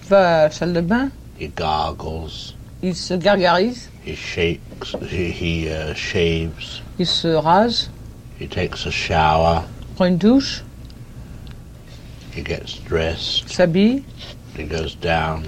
va 0.08 0.20
à 0.20 0.44
la 0.44 0.52
salle 0.52 0.72
de 0.72 0.80
bain, 0.80 1.10
he 1.38 1.50
gargles, 1.54 2.56
il 2.82 2.96
se 2.96 3.14
gargarise, 3.14 3.90
he 4.06 4.16
shakes, 4.16 4.96
he, 5.12 5.32
he 5.32 5.68
uh, 5.68 5.94
shaves, 5.94 6.82
il 6.98 7.06
se 7.06 7.28
rase, 7.28 7.90
he 8.40 8.48
takes 8.48 8.86
a 8.86 8.92
shower, 8.92 9.64
prend 9.98 10.06
une 10.06 10.18
douche, 10.18 10.64
he 12.38 12.44
gets 12.44 12.78
dressed, 12.82 13.48
s'habille, 13.48 14.04
he 14.56 14.64
goes 14.64 14.94
down, 14.96 15.44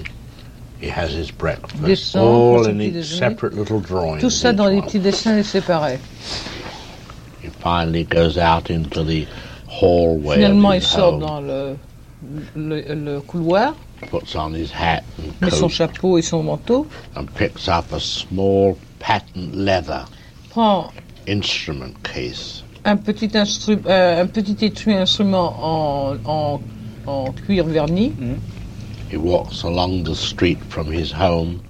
he 0.80 0.88
has 0.88 1.12
his 1.12 1.30
breakfast, 1.30 1.82
Descend, 1.84 2.24
all 2.26 2.66
in 2.66 2.80
each 2.80 3.04
separate 3.06 3.54
little 3.54 3.78
drawings. 3.80 4.20
tout 4.20 4.30
ça 4.30 4.52
dans 4.52 4.66
one. 4.74 4.82
petits 4.82 4.98
dessins 4.98 5.40
séparés. 5.46 5.98
He 7.42 7.48
finally 7.48 8.02
goes 8.04 8.36
out 8.36 8.70
into 8.70 9.04
the 9.04 9.26
hallway 9.68 10.36
Finalement, 10.36 10.72
il 10.72 10.82
sort 10.82 11.12
home, 11.14 11.20
dans 11.20 11.40
le, 11.40 11.78
le, 12.56 12.94
le 12.94 13.20
couloir, 13.20 13.74
puts 14.10 14.34
on 14.34 14.52
his 14.52 14.72
hat 14.72 15.04
and 15.18 15.32
met 15.40 15.52
son 15.52 15.68
chapeau 15.68 16.18
et 16.18 16.22
son 16.22 16.42
manteau, 16.42 16.88
and 17.14 17.32
picks 17.36 17.68
up 17.68 17.92
a 17.92 18.00
small 18.00 18.76
patent 18.98 19.54
leather 19.54 20.04
prend 20.50 20.90
instrument 21.28 21.94
case. 22.02 22.64
un 22.84 22.96
petit, 22.96 23.28
instru- 23.36 23.80
euh, 23.86 24.22
un 24.22 24.26
petit 24.26 24.56
étui 24.64 24.94
instrument 24.94 25.54
en, 25.62 26.16
en, 26.24 26.60
en 27.06 27.32
cuir 27.46 27.64
verni. 27.64 28.12
He 29.10 29.16
walks 29.16 29.62
along 29.64 30.04
the 30.04 30.14
street 30.14 30.58
from 30.68 30.86
his 30.92 31.12
home, 31.12 31.60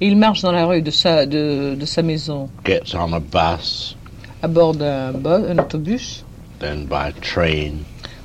et 0.00 0.06
il 0.08 0.16
marche 0.16 0.42
dans 0.42 0.52
la 0.52 0.64
rue 0.66 0.82
de 0.82 0.90
sa, 0.90 1.26
de, 1.26 1.74
de 1.74 1.86
sa 1.86 2.02
maison. 2.02 2.48
gets 2.64 2.94
on 2.94 3.12
a 3.12 3.20
bus, 3.20 3.96
à 4.42 4.48
bord 4.48 4.74
d'un 4.74 5.14
un 5.24 5.58
autobus, 5.58 6.22
then 6.60 6.86
by 6.86 7.12
train, 7.20 7.84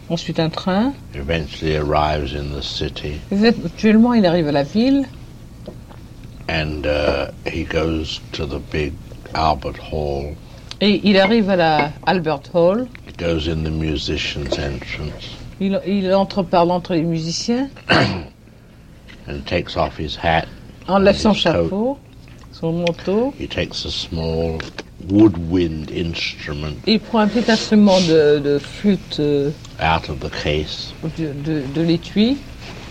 ensuite 0.09 0.39
un 0.39 0.49
train. 0.51 0.93
eventually 1.15 1.75
arrives 1.75 2.33
in 2.35 2.51
the 2.51 2.61
city, 2.61 3.19
Éventuellement, 3.31 4.13
il 4.13 4.25
arrive 4.25 4.47
à 4.47 4.51
la 4.51 4.63
ville. 4.63 5.05
And 6.47 6.85
uh, 6.85 7.31
he 7.45 7.63
goes 7.63 8.19
to 8.33 8.45
the 8.45 8.59
big 8.71 8.93
Albert 9.33 9.77
Hall. 9.77 10.35
et 10.81 11.01
il 11.03 11.17
arrive 11.19 11.49
à 11.49 11.55
la 11.55 11.91
Albert 12.05 12.49
Hall. 12.53 12.87
He 13.07 13.13
goes 13.17 13.47
in 13.47 13.63
the 13.63 13.71
musician's 13.71 14.57
entrance 14.59 15.38
Il, 15.61 15.79
il 15.85 16.13
entre 16.13 16.43
par 16.43 16.65
l'entrée 16.65 17.01
des 17.01 17.05
musiciens, 17.07 17.69
and 19.27 19.45
takes 19.45 19.75
off 19.75 19.97
his 19.99 20.15
hat. 20.21 20.45
enlève 20.87 21.17
son 21.17 21.33
chapeau, 21.33 21.97
son 22.51 22.73
manteau, 22.73 23.33
He 23.39 23.47
takes 23.47 23.85
a 23.85 23.91
small 23.91 24.57
woodwind 25.09 25.91
instrument 25.91 26.75
il 26.85 26.99
prend 26.99 27.19
un 27.19 27.27
petit 27.27 27.49
instrument 27.49 27.99
de, 28.01 28.39
de 28.39 28.59
flûte 28.59 29.17
euh, 29.19 29.49
out 29.79 30.09
of 30.09 30.19
the 30.19 30.29
case 30.29 30.93
de, 31.17 31.31
de, 31.43 31.63
de 31.73 31.81
l'étui 31.81 32.37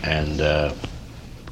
and 0.04 0.40
uh, 0.40 0.70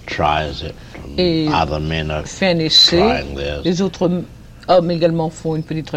tries 0.07 0.63
it. 0.63 0.75
Et 1.19 1.49
other 1.49 1.81
men 1.81 2.11
are 2.11 2.27
fait 2.27 2.53
un 2.53 2.59
essai. 2.59 3.25
Les 3.65 3.81
autres 3.83 4.23
hommes 4.69 4.91
également 4.91 5.31
font 5.31 5.57
une 5.57 5.63
petite 5.63 5.93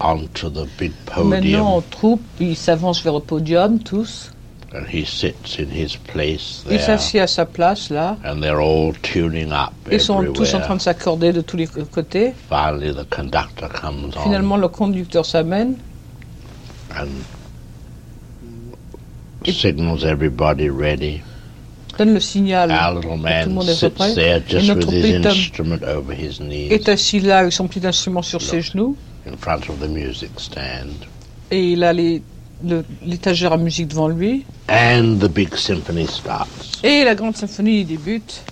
onto 0.00 0.50
the 0.50 0.66
big 0.78 0.92
Maintenant, 1.24 1.76
on 1.76 1.80
troupe, 1.80 2.22
ils 2.40 2.56
s'avancent 2.56 3.02
vers 3.02 3.14
le 3.14 3.20
podium, 3.20 3.78
tous. 3.78 4.30
and 4.74 4.86
he 4.92 5.04
sits 5.04 5.58
in 5.60 5.68
his 5.70 5.96
place 5.96 6.64
Il 6.68 6.76
there, 6.78 6.80
s'assied 6.80 7.20
à 7.20 7.26
sa 7.28 7.46
place, 7.46 7.90
là. 7.90 8.16
and 8.24 8.40
they're 8.40 8.60
all 8.60 8.92
tuning 9.02 9.52
up 9.52 9.72
Ils 9.90 10.00
sont 10.00 10.24
tous 10.32 10.52
en 10.54 10.60
train 10.60 10.76
de 10.76 10.80
s'accorder 10.80 11.32
de 11.32 11.40
tous 11.42 11.56
les 11.56 11.66
côtés. 11.66 12.32
Finally, 12.48 12.92
the 12.92 13.08
conductor 13.08 13.68
comes 13.68 14.10
on 14.16 14.22
Finalement, 14.22 14.56
le 14.56 14.68
conducteur 14.68 15.24
s'amène. 15.24 15.76
and 16.96 17.08
signals 19.46 20.04
everybody 20.04 20.68
ready. 20.68 21.22
Donne 21.98 22.14
le 22.14 22.20
signal. 22.20 22.70
Que 22.70 23.02
tout 23.02 23.48
le 23.48 23.54
monde 23.54 23.68
est 23.68 23.90
prêt. 23.90 24.42
Et 24.50 24.62
notre 24.62 24.86
petit 24.86 25.60
homme 25.60 26.12
est 26.50 26.88
assis 26.88 27.20
là 27.20 27.38
avec 27.38 27.52
son 27.52 27.66
petit 27.66 27.86
instrument 27.86 28.22
sur 28.22 28.40
ses 28.42 28.60
genoux 28.60 28.96
in 29.26 29.36
front 29.36 29.68
of 29.68 29.80
the 29.80 29.88
music 29.88 30.30
stand. 30.36 30.92
et 31.50 31.72
il 31.72 31.84
a 31.84 31.92
l'étagère 31.92 33.52
à 33.52 33.56
musique 33.56 33.88
devant 33.88 34.08
lui. 34.08 34.44
And 34.68 35.18
the 35.18 35.28
big 35.28 35.54
symphony 35.54 36.06
starts. 36.06 36.80
Et 36.82 37.04
la 37.04 37.14
grande 37.14 37.36
symphonie 37.36 37.84
débute. 37.84 38.42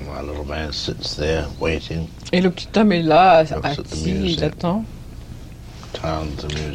My 0.00 0.20
little 0.20 0.44
man 0.46 0.72
sits 0.72 1.16
there 1.16 1.44
waiting, 1.60 2.06
Et 2.32 2.40
le 2.40 2.50
petit 2.50 2.68
homme 2.76 2.92
est 2.92 3.02
là, 3.02 3.44
assis, 3.62 4.14
il 4.24 4.44
attend. 4.44 4.84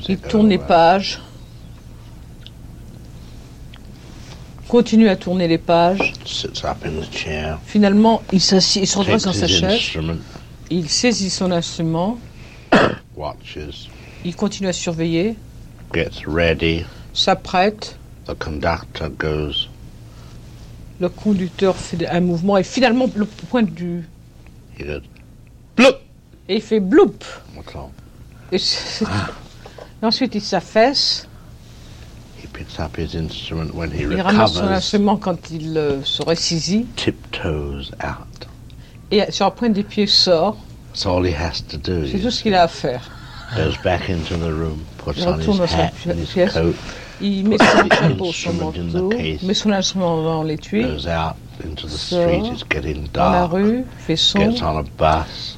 Il 0.07 0.17
tourne 0.17 0.49
les 0.49 0.57
pages. 0.57 1.19
Continue 4.67 5.07
à 5.09 5.15
tourner 5.15 5.47
les 5.47 5.57
pages. 5.57 6.13
sits 6.25 6.65
up 6.65 6.83
in 6.85 6.99
the 7.01 7.11
chair, 7.11 7.59
Finalement, 7.65 8.21
il 8.33 8.41
s'assied, 8.41 8.81
il 8.83 8.87
se 8.87 8.97
redresse 8.97 9.23
dans 9.23 9.33
sa 9.33 9.47
chaise. 9.47 9.97
Il 10.69 10.89
saisit 10.89 11.29
son 11.29 11.51
instrument. 11.51 12.17
watches, 13.15 13.89
Il 14.25 14.35
continue 14.35 14.67
à 14.67 14.73
surveiller. 14.73 15.35
gets 15.93 16.25
ready. 16.27 16.85
S'apprête. 17.13 17.97
The 18.25 18.33
conductor 18.37 19.09
goes, 19.09 19.69
Le 20.99 21.07
conducteur 21.07 21.75
fait 21.75 22.05
un 22.07 22.19
mouvement 22.19 22.57
et 22.57 22.63
finalement 22.63 23.09
le 23.15 23.25
point 23.25 23.63
du 23.63 24.03
et 26.49 26.55
il 26.55 26.61
fait? 26.61 26.81
Et, 28.51 28.57
c'est- 28.57 29.05
et 30.01 30.05
ensuite 30.05 30.35
il 30.35 30.41
s'affaisse. 30.41 31.27
He 32.41 32.47
picks 32.47 32.79
up 32.79 32.95
his 32.97 33.15
instrument 33.15 33.73
when 33.73 33.91
he 33.91 34.03
Il 34.03 34.21
ramasse 34.21 34.53
son 34.53 34.67
instrument 34.67 35.17
quand 35.17 35.49
il 35.49 35.77
euh, 35.77 36.03
se 36.03 36.21
ressaisit 36.21 36.85
tiptoes 36.95 37.91
out. 38.03 38.47
et 39.11 39.31
sur 39.31 39.45
la 39.45 39.51
pointe 39.51 39.73
des 39.73 39.83
pieds 39.83 40.07
sort. 40.07 40.57
That's 40.93 41.05
all 41.05 41.25
he 41.25 41.33
has 41.33 41.61
to 41.69 41.77
do. 41.77 42.05
C'est 42.07 42.19
tout 42.19 42.31
ce 42.31 42.41
qu'il 42.43 42.53
a 42.53 42.63
à 42.63 42.67
faire. 42.67 43.09
Goes 43.55 43.77
back 43.83 44.09
into 44.09 44.35
the 44.35 44.51
room, 44.51 44.79
puts 44.97 45.13
Il 45.17 45.27
on 45.27 45.33
retourne 45.33 45.55
his 45.55 45.59
dans 45.59 45.67
sa 45.67 45.77
hat 45.85 45.91
and 46.05 46.19
his 46.19 46.27
pièce. 46.33 46.53
coat, 46.53 46.75
Il 47.21 47.47
met 47.47 47.57
son 47.57 47.89
chapeau, 47.89 48.31
son 48.33 48.53
manteau, 48.53 49.09
met 49.41 49.53
son 49.53 49.71
instrument 49.71 50.21
dans 50.23 50.43
l'étui, 50.43 50.83
goes 50.83 51.07
out 51.07 51.35
into 51.65 51.87
the 51.87 51.91
sort 51.97 52.29
street. 52.29 52.51
It's 52.53 52.63
getting 52.69 53.07
dans 53.13 53.31
la 53.31 53.39
dark. 53.47 53.53
rue, 53.53 53.85
fait 53.97 54.15
son, 54.17 54.39
Gets 54.51 54.61
on 54.61 54.77
a 54.77 54.83
bus, 54.83 55.57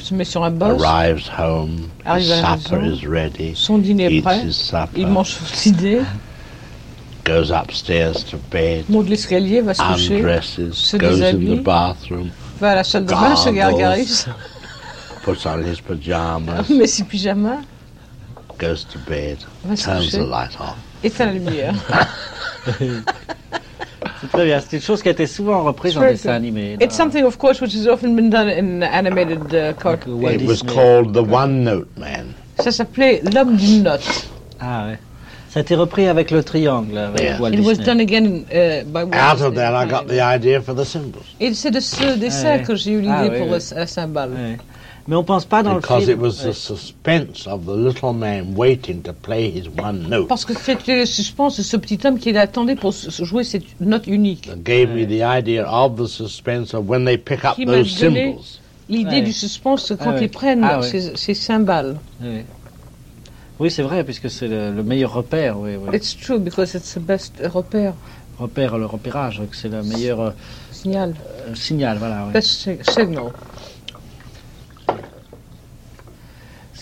se 0.00 0.14
met 0.14 0.24
sur 0.24 0.44
un 0.44 0.50
boss, 0.50 0.82
arrives 0.84 1.28
home. 1.38 1.88
arrive 2.04 2.24
His 2.26 2.32
à 2.32 2.42
la 2.42 2.56
supper 2.58 2.76
maison, 2.78 2.94
is 2.94 3.06
ready. 3.06 3.52
son 3.56 3.78
dîner 3.78 4.16
est 4.18 4.22
prêt, 4.22 4.50
supper. 4.50 5.00
il 5.00 5.06
mange 5.08 5.30
son 5.30 5.70
dîner, 5.70 6.00
Goes 7.24 7.52
upstairs 7.52 8.24
to 8.30 8.36
bed. 8.50 8.84
monte 8.88 9.08
l'escalier, 9.08 9.60
va 9.60 9.74
se 9.74 9.82
coucher, 9.82 10.18
Undresses. 10.18 10.72
se 10.74 10.96
Goes 10.96 11.22
in 11.22 11.34
the 11.56 11.62
bathroom. 11.62 12.30
va 12.60 12.72
à 12.72 12.74
la 12.76 12.84
salle 12.84 13.04
de 13.06 13.10
bain, 13.10 13.36
se 13.36 13.50
gargarise, 13.50 14.26
Puts 15.24 15.46
on 15.46 15.62
his 15.62 15.80
pajamas. 15.80 16.68
met 16.70 16.86
ses 16.88 17.04
pyjamas, 17.04 17.58
goes 18.58 18.84
to 18.84 18.98
bed. 19.08 19.38
Va 19.64 19.76
se 19.76 19.84
Turns 19.84 20.04
coucher. 20.10 20.18
the 20.18 20.28
light 20.28 20.56
off. 20.60 20.76
éteint 21.04 21.26
la 21.26 21.32
lumière. 21.32 21.74
C'est 24.22 24.28
très 24.28 24.44
bien. 24.44 24.60
C'est 24.60 24.76
une 24.76 24.82
chose 24.82 25.02
qui 25.02 25.08
a 25.08 25.12
été 25.12 25.26
souvent 25.26 25.62
reprise 25.64 25.96
en 25.98 26.00
dessin 26.02 26.32
animé. 26.32 26.76
It's 26.80 26.96
something, 26.96 27.24
of 27.24 27.36
course, 27.38 27.60
which 27.60 27.74
has 27.74 27.88
often 27.88 28.14
been 28.14 28.30
done 28.30 28.48
in 28.48 28.82
animated 28.82 29.52
uh, 29.52 29.72
cartoons. 29.74 30.22
It 30.30 30.42
was 30.46 30.62
called 30.62 31.12
the 31.12 31.22
One 31.28 31.64
Note 31.64 31.88
Man. 31.98 32.34
Ça 32.60 32.70
s'appelait 32.70 33.20
L'homme 33.34 33.56
d'une 33.56 33.82
note. 33.82 34.28
Ah 34.60 34.86
ouais. 34.86 34.98
Ça 35.50 35.58
a 35.58 35.62
été 35.62 35.74
repris 35.74 36.06
avec 36.06 36.30
le 36.30 36.42
triangle. 36.44 36.96
Avec 36.96 37.20
Yeah. 37.20 37.38
Walt 37.40 37.50
It 37.52 37.60
was 37.60 37.74
done 37.78 38.00
again 38.00 38.44
uh, 38.52 38.84
by 38.86 39.02
Walt 39.04 39.14
Out 39.14 39.42
of 39.42 39.54
that, 39.56 39.74
I 39.74 39.86
got 39.86 40.06
the 40.06 40.20
idea 40.22 40.60
for 40.62 40.74
the 40.74 40.84
symbols. 40.84 41.24
Et 41.40 41.52
c'est 41.52 41.70
de 41.72 41.80
ce 41.80 42.16
dessin 42.16 42.56
ouais. 42.58 42.62
que 42.62 42.74
j'ai 42.76 42.92
eu 42.92 43.00
l'idée 43.00 43.12
Ah, 43.12 43.38
pour 43.38 43.46
le- 43.48 43.76
la 43.76 43.86
cymbale. 43.86 44.30
Mais 45.08 45.16
on 45.16 45.24
pense 45.24 45.44
pas 45.44 45.62
dans 45.64 45.74
Because 45.76 46.06
le 46.06 46.12
it 46.12 46.16
film. 46.16 46.20
was 46.22 46.44
the 46.44 46.52
suspense 46.52 47.46
of 47.48 47.64
the 47.66 47.74
little 47.76 48.12
man 48.12 48.54
waiting 48.56 49.02
to 49.02 49.12
play 49.12 49.50
his 49.50 49.68
one 49.76 50.08
note 50.08 50.28
Parce 50.28 50.44
que 50.44 50.54
c'était 50.54 50.96
le 50.96 51.06
suspense 51.06 51.56
de 51.56 51.62
ce 51.62 51.76
petit 51.76 51.98
homme 52.06 52.18
qui 52.18 52.36
attendait 52.36 52.76
pour 52.76 52.92
jouer 52.92 53.42
cette 53.42 53.64
note 53.80 54.06
unique. 54.06 54.46
that 54.48 54.62
gave 54.62 54.90
me 54.90 55.04
the 55.04 55.22
idea 55.24 55.66
of 55.68 55.96
the 55.96 56.06
suspense 56.06 56.72
of 56.72 56.88
when 56.88 57.04
they 57.04 57.18
pick 57.18 57.44
up 57.44 57.56
Qui 57.56 57.64
those 57.66 57.98
donné 58.00 58.26
symbols. 58.26 58.44
l'idée 58.88 59.10
Ouais. 59.16 59.22
du 59.22 59.32
suspense 59.32 59.88
quand 59.98 60.10
Ah, 60.10 60.14
ouais. 60.14 60.24
ils 60.24 60.30
prennent 60.30 60.62
Ah, 60.62 60.78
ouais. 60.80 60.86
ces, 60.88 61.16
ces 61.16 61.34
cymbales. 61.34 61.96
Oui, 62.20 62.42
Oui, 63.58 63.70
c'est 63.70 63.82
vrai, 63.82 64.02
puisque 64.04 64.30
c'est 64.30 64.48
le, 64.48 64.72
le 64.72 64.82
meilleur 64.82 65.12
repère. 65.12 65.58
Oui, 65.58 65.72
oui. 65.76 65.96
It's 65.96 66.16
true 66.16 66.38
because 66.38 66.74
it's 66.74 66.94
the 66.94 67.00
best 67.00 67.42
repère, 67.52 67.94
Repère, 68.38 68.76
le 68.78 68.86
repérage, 68.86 69.40
que 69.50 69.56
c'est 69.56 69.68
le 69.68 69.82
meilleur 69.82 70.20
euh, 70.20 70.30
signal, 70.72 71.14
euh, 71.48 71.54
signal. 71.54 71.98
Voilà, 71.98 72.24
oui. 72.26 72.32
best 72.32 72.48
si- 72.48 72.78
signal. 72.92 73.24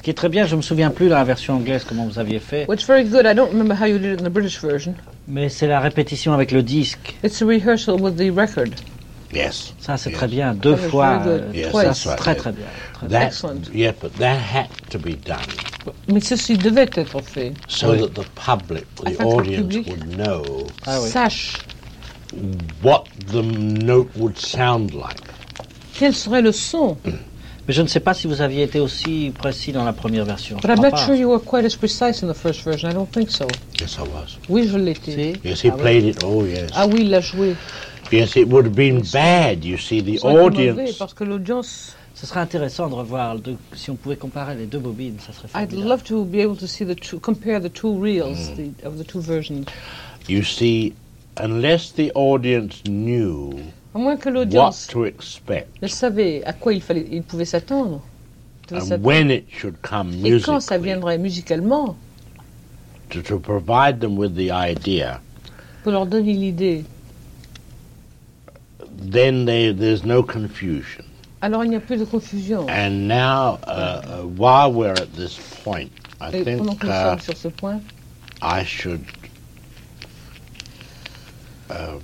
Ce 0.01 0.03
qui 0.03 0.09
est 0.09 0.15
très 0.15 0.31
bien, 0.31 0.47
je 0.47 0.57
me 0.57 0.63
souviens 0.63 0.89
plus 0.89 1.09
de 1.09 1.11
la 1.11 1.25
version 1.25 1.57
anglaise 1.57 1.85
comment 1.87 2.07
vous 2.07 2.19
aviez 2.19 2.39
fait, 2.41 2.65
What's 2.67 2.87
very 2.87 3.05
good, 3.05 3.27
I 3.27 3.35
don't 3.35 3.51
remember 3.51 3.75
how 3.79 3.85
you 3.85 3.99
did 3.99 4.15
it 4.15 4.21
in 4.23 4.25
the 4.25 4.33
British 4.33 4.59
version. 4.63 4.95
mais 5.29 5.51
c'est 5.51 5.67
la 5.67 5.79
répétition 5.79 6.33
avec 6.33 6.53
le 6.53 6.63
disque. 6.63 7.17
It's 7.23 7.43
a 7.43 7.45
rehearsal 7.45 8.01
with 8.01 8.17
the 8.17 8.31
record. 8.35 8.71
Yes. 9.31 9.75
Ça, 9.79 9.99
c'est 9.99 10.09
Yes. 10.09 10.19
très 10.19 10.27
bien, 10.29 10.55
deux 10.55 10.75
That 10.75 10.89
fois. 10.89 11.23
Yes, 11.53 11.69
c'est 11.71 12.09
right. 12.09 12.19
très 12.19 12.35
très 12.35 12.53
bien. 12.53 12.65
très 12.95 13.09
bien. 13.09 13.19
That, 13.19 13.27
Excellent. 13.27 13.61
yeah, 13.75 13.93
but 14.01 14.15
that 14.19 14.39
had 14.39 14.69
to 14.89 14.99
be 14.99 15.17
done 15.23 15.37
Mais 16.09 16.21
ceci 16.21 16.57
devait 16.57 16.89
être 16.97 17.21
fait. 17.21 17.53
so 17.69 17.95
that 17.95 18.15
the 18.15 18.25
public, 18.35 18.87
the 19.05 19.09
Afin 19.09 19.17
que 19.17 19.23
le 19.23 19.29
audience, 19.29 19.61
public 19.61 19.87
would 19.87 20.17
know 20.17 20.67
Ah 20.87 20.99
oui. 21.03 21.11
Sache 21.11 21.59
what 22.83 23.05
the 23.31 23.43
note 23.43 24.09
would 24.17 24.39
sound 24.39 24.95
like. 24.95 25.21
quel 25.93 26.15
serait 26.15 26.41
le 26.41 26.53
son. 26.53 26.97
Mais 27.71 27.75
je 27.75 27.83
ne 27.83 27.87
sais 27.87 28.01
pas 28.01 28.15
si 28.15 28.27
vous 28.27 28.41
aviez 28.43 28.65
été 28.65 28.81
aussi 28.81 29.31
précis 29.39 29.71
dans 29.71 29.85
la 29.85 29.93
première 29.93 30.25
version. 30.25 30.57
Je 30.61 30.67
But 30.67 30.77
I'm 30.77 30.83
not 30.83 30.91
pas. 30.91 31.07
sure 31.07 31.15
you 31.15 31.29
were 31.31 31.41
quite 31.41 31.65
as 31.65 31.77
precise 31.77 32.21
in 32.21 32.27
the 32.27 32.35
first 32.35 32.65
version. 32.65 32.91
I 32.91 32.93
don't 32.95 33.07
think 33.09 33.31
so. 33.31 33.47
Yes, 33.81 33.97
I 33.97 34.01
was. 34.13 34.39
Oui, 34.49 34.67
je 34.67 34.77
l'étais. 34.77 35.13
Si. 35.13 35.49
Yes, 35.49 35.63
he 35.63 35.69
Ah 35.69 35.75
oui. 35.77 35.81
played 35.81 36.05
it. 36.07 36.25
Oh, 36.25 36.45
yes. 36.45 36.69
Ah 36.75 36.89
oui, 36.89 37.03
il 37.03 37.11
l'a 37.11 37.21
joué. 37.21 37.55
Yes, 38.11 38.35
it 38.35 38.49
would 38.49 38.67
have 38.67 38.75
been 38.75 39.03
bad. 39.13 39.65
You 39.65 39.77
see, 39.79 40.03
the 40.03 40.21
mauvais 40.25 40.41
audience. 40.43 40.97
parce 40.99 41.15
que 41.15 41.23
l'audience. 41.23 41.95
Ce 42.17 42.27
serait 42.27 42.41
intéressant 42.41 42.89
de 42.89 42.95
revoir, 42.95 43.37
si 43.77 43.89
on 43.93 43.95
pouvait 43.95 44.17
comparer 44.17 44.57
les 44.57 44.67
deux 44.67 44.81
bobines, 44.81 45.19
ça 45.25 45.33
serait 45.33 45.47
I'd 45.55 45.71
formidable. 45.71 45.89
love 45.89 46.03
to 46.03 46.25
be 46.25 46.41
able 46.41 46.57
to 46.57 46.67
see 46.67 46.85
the 46.85 46.97
two, 46.99 47.21
compare 47.21 47.61
the 47.63 47.73
two 47.73 47.97
reels 48.03 48.51
Mm. 48.51 48.57
the, 48.83 48.85
of 48.89 48.99
the 48.99 49.05
two 49.07 49.21
versions. 49.21 49.65
You 50.29 50.43
see, 50.43 50.93
unless 51.41 51.93
the 51.93 52.11
audience 52.17 52.83
knew 52.89 53.53
À 53.95 53.99
moins 53.99 54.17
que 54.17 54.29
what 54.29 54.35
l'audience 54.35 54.87
to 54.87 55.05
expect 55.05 55.69
ne 55.83 55.89
savait 55.89 56.43
à 56.45 56.53
quoi 56.53 56.73
il 56.73 56.81
fallait, 56.81 57.07
il 57.11 57.23
pouvait 57.23 57.45
s'attendre. 57.45 58.01
devait 58.69 58.81
and 58.81 58.85
s'attendre. 58.85 59.07
when 59.07 59.31
it 59.31 59.45
should 59.51 59.75
come 59.83 60.13
Et 60.25 60.41
quand 60.41 60.61
ça 60.61 60.79
viendrait 60.79 61.19
musicalement, 61.19 61.97
to, 63.11 63.21
to 63.23 63.39
provide 63.41 64.01
them 64.01 64.17
with 64.17 64.35
the 64.37 64.51
idea, 64.53 65.21
pour 65.83 65.93
leur 65.93 66.07
donner 66.07 66.35
l'idée, 66.35 66.85
then 69.11 69.45
they, 69.45 69.73
there's 69.75 70.05
no 70.05 70.23
confusion. 70.23 71.05
alors 71.43 71.65
il 71.65 71.71
n'y 71.71 71.77
a 71.77 71.81
plus 71.81 71.97
de 71.97 72.05
confusion. 72.05 72.67
And 72.69 73.09
now, 73.09 73.59
uh, 73.67 73.71
uh, 74.05 74.27
while 74.37 74.73
we're 74.73 74.93
at 74.93 75.13
this 75.17 75.37
point, 75.65 75.91
I 76.21 76.31
Et 76.33 76.45
pendant 76.45 76.65
think 76.67 76.81
que 76.81 76.87
nous 76.87 76.93
uh, 76.93 77.11
sommes 77.11 77.21
sur 77.21 77.37
ce 77.37 77.49
point, 77.49 77.81
I 78.41 78.63
should 78.65 79.01
um, 81.71 82.01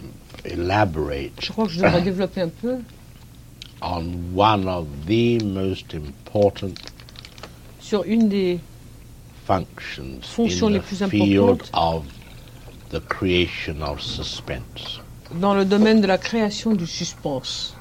elaborate 0.46 1.32
je 1.40 1.52
crois 1.52 1.66
que 1.66 1.72
je 1.72 1.80
devrais 1.80 2.02
développer 2.02 2.40
un 2.42 2.48
peu 2.48 2.78
on 3.82 4.04
one 4.34 4.68
of 4.68 4.86
the 5.06 5.42
most 5.44 5.94
important 5.94 6.74
sur 7.80 8.02
une 8.04 8.28
des 8.28 8.58
functions 9.46 10.20
Fonctions 10.22 10.68
in 10.68 10.72
les 10.72 10.80
the 10.80 10.82
plus 10.82 11.08
field 11.10 11.50
importantes. 11.50 11.70
of 11.74 12.04
the 12.90 13.00
creation 13.08 13.82
of 13.82 14.00
suspense. 14.00 15.00
dans 15.40 15.54
le 15.54 15.64
domaine 15.64 16.00
de 16.00 16.06
la 16.06 16.18
création 16.18 16.72
du 16.74 16.86
suspense. 16.86 17.74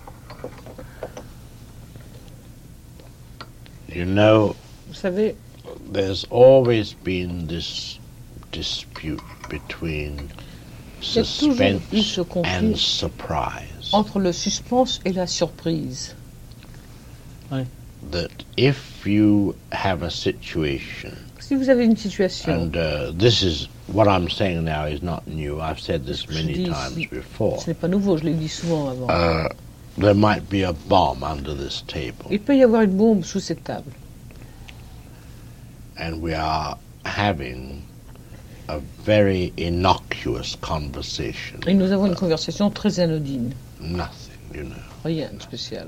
You 3.87 4.05
know, 4.05 4.55
Vous 4.87 4.93
savez, 4.93 5.35
there's 5.91 6.25
always 6.29 6.93
been 6.93 7.47
this 7.47 7.99
dispute 8.51 9.21
between 9.49 10.29
Il 11.13 11.15
y 11.15 11.19
a 11.19 11.23
toujours 11.23 11.51
eu 11.53 11.55
ce 11.55 11.97
suspense 11.97 12.27
conflit. 12.29 12.51
and 12.71 12.75
surprise. 12.77 13.89
entre 13.91 14.19
le 14.19 14.31
suspense 14.33 14.99
et 15.05 15.13
la 15.13 15.27
surprise. 15.27 16.15
that 18.11 18.29
if 18.57 19.05
you 19.05 19.55
have 19.71 20.03
a 20.03 20.09
situation, 20.11 21.11
Si 21.39 21.55
vous 21.55 21.69
avez 21.69 21.85
une 21.85 21.95
situation, 21.97 22.51
and 22.53 22.75
uh, 22.75 23.11
this 23.17 23.41
is 23.43 23.67
what 23.87 24.07
I'm 24.07 24.29
saying 24.29 24.63
now 24.63 24.85
is 24.85 25.01
not 25.01 25.27
new, 25.27 25.59
I've 25.61 25.79
said 25.79 26.05
this 26.05 26.23
je 26.27 26.33
many 26.33 26.53
dis 26.53 26.69
times 26.69 27.07
before. 27.09 27.59
ce 27.61 27.67
n'est 27.69 27.73
pas 27.79 27.87
nouveau, 27.87 28.17
je 28.17 28.23
l'ai 28.25 28.33
dit 28.33 28.47
souvent 28.49 28.89
avant. 28.89 29.07
Uh, 29.09 29.47
there 29.97 30.13
might 30.15 30.49
be 30.49 30.63
a 30.63 30.73
bomb 30.73 31.23
under 31.23 31.53
this 31.55 31.83
table, 31.87 32.25
Il 32.31 32.39
peut 32.41 32.55
y 32.57 32.63
avoir 32.63 32.81
une 32.83 32.95
bombe 32.97 33.23
sous 33.23 33.39
cette 33.39 33.63
table. 33.63 33.91
and 35.97 36.21
we 36.21 36.33
are 36.33 36.77
having 37.05 37.81
a 38.67 38.79
very 39.03 39.53
innocuous 39.57 40.55
conversation. 40.61 41.59
Et 41.67 41.73
nous 41.73 41.91
avons 41.91 42.07
une 42.07 42.15
conversation 42.15 42.69
très 42.71 42.99
anodine. 42.99 43.53
Nothing, 43.79 44.33
you 44.53 44.63
know. 44.63 44.75
Rien 45.03 45.29
de 45.33 45.41
spécial. 45.41 45.87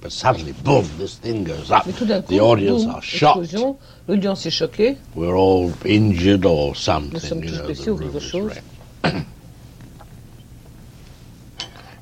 But 0.00 0.10
suddenly, 0.12 0.52
boom, 0.52 0.84
this 0.98 1.16
thing 1.16 1.44
goes 1.44 1.70
up. 1.70 1.84
Mais 1.86 1.92
tout 1.92 2.04
d'un 2.04 2.20
coup, 2.22 2.34
The 2.34 2.40
audience 2.40 2.84
boum, 2.84 2.94
are 2.94 3.02
shocked. 3.02 3.42
explosion, 3.42 3.76
l'audience 4.06 4.44
est 4.46 4.50
choquée, 4.50 4.96
We're 5.14 5.34
all 5.36 5.72
injured 5.86 6.44
or 6.44 6.68
nous 6.68 6.74
something, 6.74 7.20
sommes 7.20 7.42
you 7.44 7.50
tous 7.50 7.56
know. 7.58 7.66
blessés 7.66 7.84
The 7.84 7.88
ou 7.88 7.96
room 7.96 8.10
quelque 8.12 8.22
is 8.22 8.30
chose. 8.30 8.52
wrecked. 9.02 9.26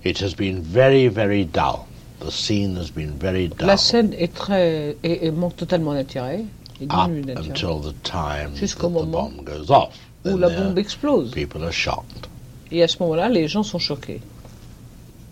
It 0.04 0.18
has 0.18 0.34
been 0.34 0.62
very, 0.62 1.06
very 1.08 1.44
dull. 1.44 1.86
The 2.20 2.30
scene 2.32 2.74
has 2.76 2.90
been 2.90 3.12
very 3.18 3.48
dull 3.48 3.66
La 3.68 3.76
scène 3.76 4.12
est 4.14 4.34
très, 4.34 4.96
et, 5.04 5.26
et 5.26 5.30
manque 5.30 5.56
totalement 5.56 5.94
d'intérêt. 5.94 6.44
et 6.80 6.84
up 6.84 7.06
diminue 7.06 7.22
d'intérêt. 7.22 7.48
until 7.50 7.78
the 7.80 7.94
time 8.02 8.50
that 8.52 8.56
Jusqu'au 8.58 8.88
the 8.88 8.92
moment 8.92 9.30
bomb 9.36 9.44
goes 9.44 9.70
off. 9.70 9.96
Où 10.24 10.36
la 10.36 10.48
bombe 10.48 10.78
explose. 10.78 11.30
people 11.32 11.62
are 11.64 11.72
shocked. 11.72 12.28
Et 12.70 12.82
à 12.82 12.88
ce 12.88 12.96
moment-là, 13.00 13.28
les 13.28 13.48
gens 13.48 13.62
sont 13.62 13.78
choqués. 13.78 14.20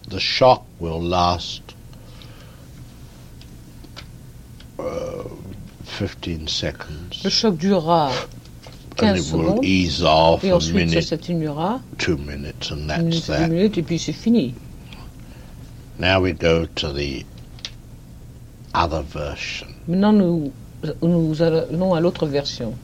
The 0.08 0.18
shock 0.18 0.62
will 0.80 1.00
last 1.00 1.62
uh, 4.78 4.82
15 5.98 6.48
seconds. 6.48 7.22
Le 7.24 7.30
choc 7.30 7.56
durera 7.56 8.10
And 9.02 9.14
15 9.16 9.18
it 9.28 9.32
will 9.32 9.42
secondes. 9.44 9.64
ease 9.64 10.02
off 10.02 10.44
Et 10.44 10.50
a 10.50 10.56
ensuite, 10.56 10.74
ça 10.74 10.84
minute, 10.96 11.02
s'atténuera. 11.02 11.80
two 11.98 12.16
minutes, 12.18 12.70
and 12.70 12.88
that's 12.88 13.02
minute, 13.02 13.26
deux 13.26 13.32
that. 13.32 13.48
minutes, 13.48 13.78
et 13.78 13.82
puis 13.82 13.98
c'est 13.98 14.12
fini. 14.12 14.54
Now 15.98 16.20
we 16.20 16.32
go 16.32 16.66
to 16.66 16.92
the 16.92 17.24
other 18.74 19.02
version. 19.02 19.68
Maintenant, 19.86 20.12
nous, 20.12 20.52
nous 21.02 21.42
allons 21.42 21.94
à 21.94 22.00
l'autre 22.00 22.26
version. 22.26 22.74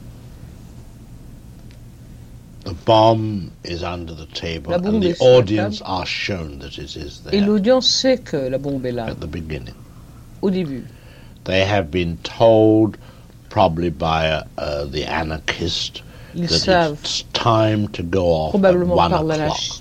The 2.56 2.56
bomb 2.56 2.56
is 2.56 2.56
under 2.56 2.56
the 2.56 2.56
table, 2.56 2.56
La 2.67 2.73
bombe 2.85 3.49
est 3.63 3.75
the 3.75 5.15
sur 5.15 5.25
la 5.25 5.37
audience 5.37 5.79
table. 5.79 5.89
are 5.89 6.05
shown 6.05 6.59
that 6.59 6.77
it 6.77 6.95
is 6.97 7.21
Et 7.31 7.39
there 7.39 7.45
l'audience 7.45 7.87
sait 7.87 8.17
que 8.17 8.35
la 8.35 8.57
bombe 8.57 8.85
est 8.85 8.91
là, 8.91 9.05
at 9.05 9.15
the 9.15 9.25
beginning. 9.25 9.73
au 10.41 10.49
début. 10.49 10.83
They 11.45 11.61
have 11.63 11.89
been 11.89 12.17
told, 12.23 12.97
probably 13.49 13.89
by 13.89 14.27
uh, 14.29 14.43
uh, 14.57 14.85
the 14.85 15.05
anarchist, 15.05 16.03
Ils 16.35 16.47
that 16.49 16.59
savent 16.59 16.99
it's 17.01 17.23
time 17.31 17.87
to 17.93 18.03
go 18.03 18.25
off 18.33 18.51
probablement 18.51 18.97
par 18.97 19.23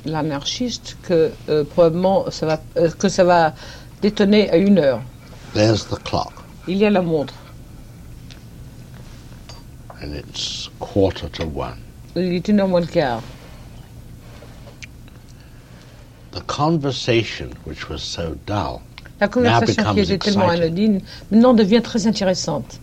l'anarchiste 0.05 0.97
que 1.03 1.33
euh, 1.49 1.65
probablement 1.65 2.31
ça 2.31 2.47
va 2.47 2.61
euh, 2.77 2.89
que 2.93 3.09
ça 3.09 3.25
va 3.25 3.53
détonner 4.01 4.49
à 4.51 4.57
une 4.57 4.79
heure. 4.79 5.03
There's 5.55 5.87
the 5.89 5.99
clock, 6.05 6.33
Il 6.69 6.77
y 6.77 6.85
a 6.87 6.91
la 6.91 7.03
montre. 7.03 7.35
and 10.03 10.15
it's 10.15 10.69
quarter 10.79 11.29
to 11.31 11.47
one. 11.47 11.79
Il 12.17 12.33
est 12.33 12.49
une 12.49 12.61
heure 12.61 12.69
moins 12.69 12.81
le 12.81 12.87
quart. 12.87 13.21
The 16.33 16.41
conversation, 16.47 17.51
which 17.67 17.89
was 17.89 17.99
so 18.03 18.37
dull, 18.47 18.81
La 19.21 19.29
conversation 19.29 19.75
qui 19.75 19.83
becomes 19.83 19.99
était 19.99 20.19
tellement 20.19 20.53
exciting. 20.53 20.65
anodine 20.67 21.01
maintenant 21.31 21.55
devient 21.55 21.81
très 21.83 22.07
intéressante 22.07 22.79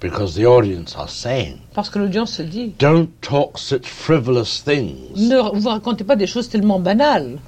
because 0.00 0.34
the 0.34 0.46
audience 0.46 0.96
are 0.96 1.10
saying, 1.10 1.58
parce 1.74 1.90
que 1.90 1.98
l'audience 1.98 2.32
se 2.32 2.42
dit 2.42 2.72
"Don't 2.78 3.08
talk 3.20 3.58
such 3.58 3.86
frivolous 3.86 4.62
things. 4.64 4.96
ne 5.16 5.58
vous 5.58 5.68
racontez 5.68 6.04
pas 6.04 6.16
des 6.16 6.26
choses 6.26 6.48
tellement 6.48 6.78
banales. 6.80 7.38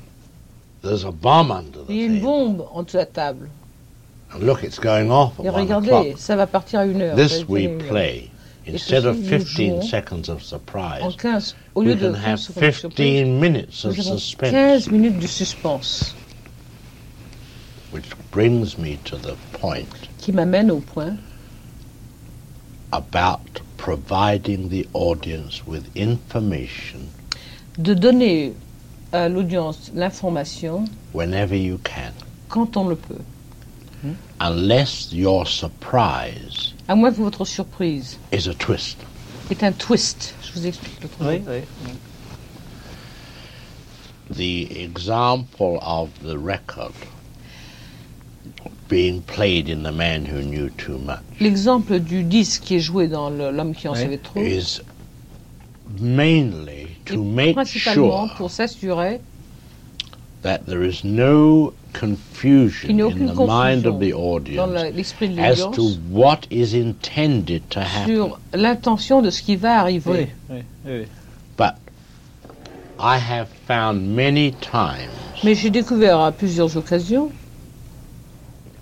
There's 0.82 1.04
a 1.06 1.10
bomb 1.12 1.50
under 1.50 1.80
Il 1.88 1.96
y 1.96 2.02
a 2.02 2.06
une 2.06 2.20
bombe 2.20 2.66
en 2.74 2.82
dessous 2.82 2.94
de 2.96 2.98
la 2.98 3.06
table. 3.06 3.48
And 4.34 4.40
look, 4.44 4.62
it's 4.64 4.78
going 4.80 5.10
off 5.10 5.38
at 5.38 5.44
Et 5.44 5.48
one 5.50 5.62
regardez, 5.62 5.88
o'clock. 5.90 6.18
ça 6.18 6.36
va 6.36 6.46
partir 6.46 6.80
à 6.80 6.86
une 6.86 7.00
heure. 7.00 7.16
This 7.16 7.44
we 7.48 7.64
une 7.64 7.80
heure. 7.82 7.88
play. 7.88 8.28
Instead 8.64 9.04
of 9.06 9.18
15 9.18 9.80
jouons 9.80 9.90
seconds 9.90 10.28
of 10.28 10.42
surprise, 10.42 11.02
15, 11.02 11.54
au 11.74 11.82
we 11.82 11.94
de 11.94 12.00
can 12.00 12.14
have 12.14 12.38
15 12.40 12.40
secondes 12.40 12.54
de 12.54 12.70
15 12.70 12.70
surprise, 12.70 13.40
minutes 13.40 13.84
of 13.84 13.96
suspense. 13.96 14.84
15 14.86 14.92
minutes 14.92 15.20
de 15.20 15.26
suspense 15.26 16.14
Which 17.90 18.08
brings 18.30 18.78
me 18.78 18.96
to 19.04 19.16
the 19.16 19.36
point 19.52 20.08
qui 20.18 20.32
m'amène 20.32 20.70
au 20.70 20.80
point 20.80 21.18
about 22.92 23.60
providing 23.76 24.68
the 24.68 24.86
audience 24.94 25.66
with 25.66 25.84
information 25.96 27.00
de 27.78 27.94
donner 27.94 28.54
à 29.12 29.28
l'audience 29.28 29.90
l'information 29.94 30.84
whenever 31.12 31.56
you 31.56 31.78
can, 31.84 32.12
quand 32.48 32.76
on 32.76 32.84
le 32.88 32.96
peut. 32.96 33.20
unless 34.40 35.12
your 35.12 35.46
surprise 35.46 36.74
À 36.88 36.94
moins 36.94 37.12
que 37.12 37.20
votre 37.20 37.44
surprise 37.44 38.18
is 38.32 38.48
a 38.48 38.54
twist. 38.54 38.98
est 39.50 39.62
un 39.62 39.72
twist. 39.72 40.34
Je 40.42 40.58
vous 40.58 40.66
explique 40.66 41.02
le 41.02 41.08
truc. 41.08 41.42
The 44.34 44.70
example 44.80 45.78
of 45.82 46.10
the 46.22 46.38
record 46.38 46.92
being 48.88 49.22
played 49.22 49.68
in 49.68 49.82
The 49.82 49.92
Man 49.92 50.24
Who 50.26 50.42
Knew 50.42 50.70
Too 50.70 50.98
Much 50.98 51.20
L'exemple 51.40 51.98
du 52.00 52.22
disque 52.22 52.62
qui 52.62 52.76
est 52.76 52.80
joué 52.80 53.08
dans 53.08 53.30
L'homme 53.30 53.74
qui 53.74 53.88
en 53.88 53.94
savait 53.94 54.18
trop 54.18 54.40
is 54.42 54.80
mainly 56.00 56.88
to 57.04 57.14
est 57.14 57.16
make 57.18 57.54
principalement 57.54 58.26
sure 58.28 58.36
pour 58.36 58.50
s'assurer 58.50 59.20
that 60.42 60.66
there 60.66 60.82
is 60.82 61.04
no 61.04 61.74
confusion 61.92 62.90
in 62.90 63.00
aucune 63.00 63.26
the 63.26 63.46
mind 63.46 63.86
of 63.86 64.00
the 64.00 64.12
audience 64.12 64.72
la- 64.72 64.90
l'esprit 64.90 65.28
de 65.28 65.40
as 65.40 65.58
to 65.58 65.66
l'audience 65.82 65.98
what 66.10 66.46
is 66.50 66.74
intended 66.74 67.62
to 67.70 67.80
happen. 67.80 68.14
sur 68.16 68.40
l'intention 68.52 69.22
de 69.22 69.30
ce 69.30 69.42
qui 69.42 69.56
va 69.56 69.80
arriver. 69.80 70.32
But 71.56 71.74
I 72.98 73.18
have 73.18 73.48
found 73.66 74.14
many 74.14 74.52
times 74.52 75.10
Mais 75.44 75.54
j'ai 75.54 75.70
découvert 75.70 76.20
à 76.20 76.32
plusieurs 76.32 76.76
occasions 76.76 77.30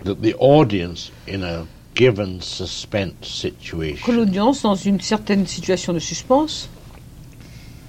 that 0.04 0.16
the 0.22 0.34
audience 0.38 1.10
in 1.26 1.42
a 1.42 1.66
given 1.94 2.40
suspense 2.40 3.14
que 3.20 3.26
situation 3.28 4.12
l'audience, 4.12 4.62
dans 4.62 4.74
une 4.74 5.00
certaine 5.00 5.46
situation 5.46 5.92
de 5.92 5.98
suspense, 5.98 6.68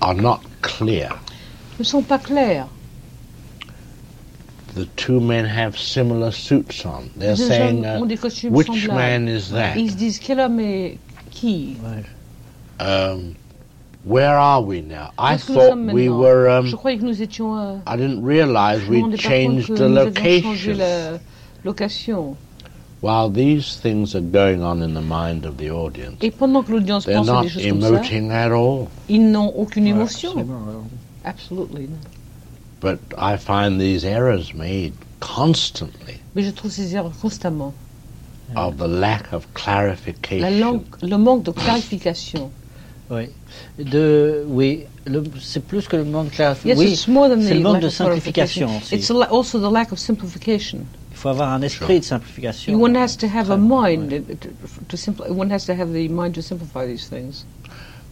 are 0.01 0.15
not 0.15 0.41
clear. 0.61 1.21
ne 1.79 1.83
sont 1.83 2.01
pas 2.01 2.19
clairs. 2.19 2.67
The 4.73 4.85
two 4.95 5.19
men 5.19 5.45
have 5.45 5.77
similar 5.77 6.31
suits 6.31 6.85
on. 6.85 7.09
They're 7.17 7.31
Les 7.31 7.37
deux 7.37 7.47
saying, 7.47 7.85
uh, 7.85 7.99
ont 8.01 8.05
des 8.05 8.15
costumes 8.17 8.53
which 8.53 8.67
semblables. 8.67 8.95
man 8.95 9.27
is 9.27 9.49
that? 9.51 9.75
Ils 9.77 9.91
se 9.91 9.95
disent 9.97 10.19
quel 10.19 10.39
homme 10.39 10.59
est 10.61 10.97
qui 11.29 11.75
Um, 12.79 13.35
where 14.05 14.37
are 14.37 14.61
we 14.63 14.81
now? 14.81 15.11
I 15.19 15.35
est-ce 15.35 15.47
que 15.47 15.53
nous 15.53 15.59
sommes 15.59 15.85
thought 15.87 15.93
we 15.93 16.09
were. 16.09 16.47
Um, 16.49 16.65
Je 16.67 16.75
croyais 16.75 16.97
que 16.97 17.03
nous 17.03 17.21
étions. 17.21 17.57
euh, 17.57 17.75
I 17.85 17.97
didn't 17.97 18.23
realize 18.23 18.87
we 18.87 19.01
rendais 19.01 19.17
changed 19.17 19.75
the 19.75 19.87
nous 19.89 19.97
avions 19.97 20.41
changé 20.41 20.73
location. 20.73 20.77
la 20.77 21.19
location. 21.65 22.37
While 23.01 23.29
these 23.31 23.75
things 23.81 24.15
are 24.15 24.21
going 24.21 24.61
on 24.63 24.81
in 24.83 24.93
the 24.93 25.01
mind 25.01 25.45
of 25.45 25.57
the 25.57 25.69
audience, 25.71 26.17
Et 26.21 26.31
pendant 26.31 26.63
que 26.63 26.71
l'audience 26.71 27.05
they're 27.05 27.17
pense 27.17 27.27
not 27.27 27.41
des 27.43 27.49
choses 27.49 27.67
comme 27.67 27.81
ça, 27.81 27.87
emoting 27.89 28.31
at 28.31 28.51
all. 28.51 28.87
ils 29.09 29.31
n'ont 29.31 29.51
aucune 29.55 29.87
émotion. 29.87 30.33
Absolutely. 31.25 31.87
no. 31.87 31.97
But 32.81 32.99
I 33.17 33.37
find 33.37 33.79
these 33.79 34.03
errors 34.03 34.53
made 34.55 34.93
constantly 35.19 36.15
Mais 36.35 36.43
je 36.43 36.51
trouve 36.51 36.71
ces 36.71 36.95
erreurs 36.95 37.15
constamment. 37.21 37.73
of 38.55 38.77
the 38.77 38.87
lack 38.87 39.31
of 39.31 39.45
clarification. 39.53 40.41
La 40.41 40.49
clarification. 40.49 40.59
langue, 40.59 41.09
le 41.11 41.17
manque 41.17 41.43
de 41.43 41.51
clarification. 41.51 42.51
Oui. 43.09 43.29
De, 43.77 44.43
oui, 44.47 44.85
c'est 45.41 45.65
plus 45.65 45.87
que 45.87 45.95
le 45.97 46.05
manque 46.05 46.31
de 46.31 46.35
clarification. 46.35 46.69
Yes, 46.69 46.77
oui, 46.79 46.93
it's 46.93 47.45
c'est 47.45 47.53
le 47.53 47.59
manque 47.61 47.81
de 47.81 47.89
simplification 47.89 48.77
aussi. 48.77 48.95
It's 48.95 49.09
la- 49.09 49.27
also 49.29 49.59
the 49.59 49.71
lack 49.71 49.91
of 49.91 49.99
simplification. 49.99 50.79
Il 51.11 51.17
faut 51.17 51.29
avoir 51.29 51.49
un 51.53 51.61
esprit 51.61 51.99
de 51.99 52.05
simplification. 52.05 52.73
One 52.81 52.95
has 52.95 53.15
to 53.17 53.27
have 53.27 53.51
a 53.51 53.57
mind 53.57 54.09
to, 54.39 54.49
to 54.87 54.97
simpli- 54.97 55.29
One 55.29 55.51
has 55.51 55.65
to 55.65 55.73
have 55.73 55.91
the 55.93 56.07
mind 56.09 56.33
to 56.35 56.41
simplify 56.41 56.87
these 56.87 57.07
things. 57.07 57.45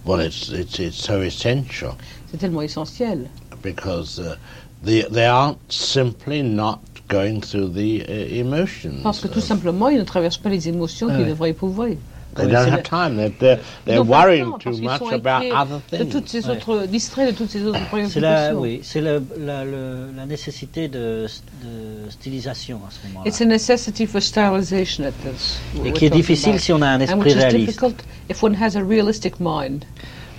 Well, 0.05 0.19
it's, 0.21 0.49
it's, 0.49 0.79
it's 0.79 0.97
so 0.97 1.21
essential 1.21 1.95
C'est 2.31 2.37
tellement 2.37 2.61
essentiel 2.61 3.29
because 3.61 4.19
uh, 4.19 4.35
they, 4.83 5.03
they 5.11 5.25
aren't 5.25 5.57
simply 5.71 6.41
not 6.43 6.79
going 7.07 7.41
through 7.41 7.69
the 7.73 8.03
uh, 8.07 8.39
emotions. 8.39 9.01
parce 9.03 9.19
que 9.19 9.27
tout 9.27 9.41
simplement, 9.41 9.89
ils 9.89 9.97
ne 9.99 10.03
traversent 10.03 10.37
pas 10.37 10.49
les 10.49 10.67
émotions 10.69 11.07
Ah 11.09 11.15
qu'ils 11.15 11.23
ouais. 11.23 11.29
devraient 11.29 11.49
éprouver. 11.51 11.97
They 12.35 12.45
Oui, 12.45 12.51
don't 12.51 12.71
have 12.71 12.83
time. 12.83 13.15
They're, 13.17 13.31
they're, 13.39 13.57
Ils 13.57 13.85
they're 13.85 13.95
n'ont 13.97 14.05
pas 14.05 14.25
le 14.27 14.29
worrying 14.43 14.51
temps, 14.51 14.57
too 14.59 14.77
much 14.83 14.99
sont 14.99 15.09
about 15.09 15.51
other 15.51 15.81
de 15.91 15.97
things. 15.97 16.09
toutes 16.11 16.29
ces 16.29 16.45
Ouais. 16.45 16.51
autres 16.51 16.85
distraits 16.85 17.31
de 17.31 17.35
toutes 17.35 17.49
ces 17.49 17.63
autres 17.65 17.79
C'est 17.79 18.19
la, 18.19 18.51
préoccupations. 18.51 18.59
oui, 18.61 18.79
c'est 18.83 19.01
le- 19.01 19.23
la, 19.39 19.65
le- 19.65 20.11
la 20.15 20.25
nécessité 20.27 20.87
de, 20.87 21.25
de 21.63 22.09
stylisation 22.11 22.81
à 22.87 22.91
ce 22.91 23.07
moment-là. 23.07 23.27
It's 23.27 23.41
a 23.41 23.45
necessity 23.45 24.05
for 24.05 24.21
stylization 24.21 25.05
at 25.05 25.11
this. 25.23 25.57
Et 25.83 25.91
qui 25.91 26.05
est 26.05 26.11
difficile 26.11 26.49
about. 26.51 26.59
si 26.61 26.71
on 26.71 26.81
a 26.83 26.87
un 26.87 26.97
And 26.99 27.01
esprit 27.01 27.19
which 27.19 27.31
is 27.33 27.35
réaliste. 27.39 27.65
difficult 27.65 27.95
if 28.29 28.43
one 28.43 28.55
has 28.61 28.75
a 28.75 28.83
realistic 28.83 29.39
mind. 29.39 29.85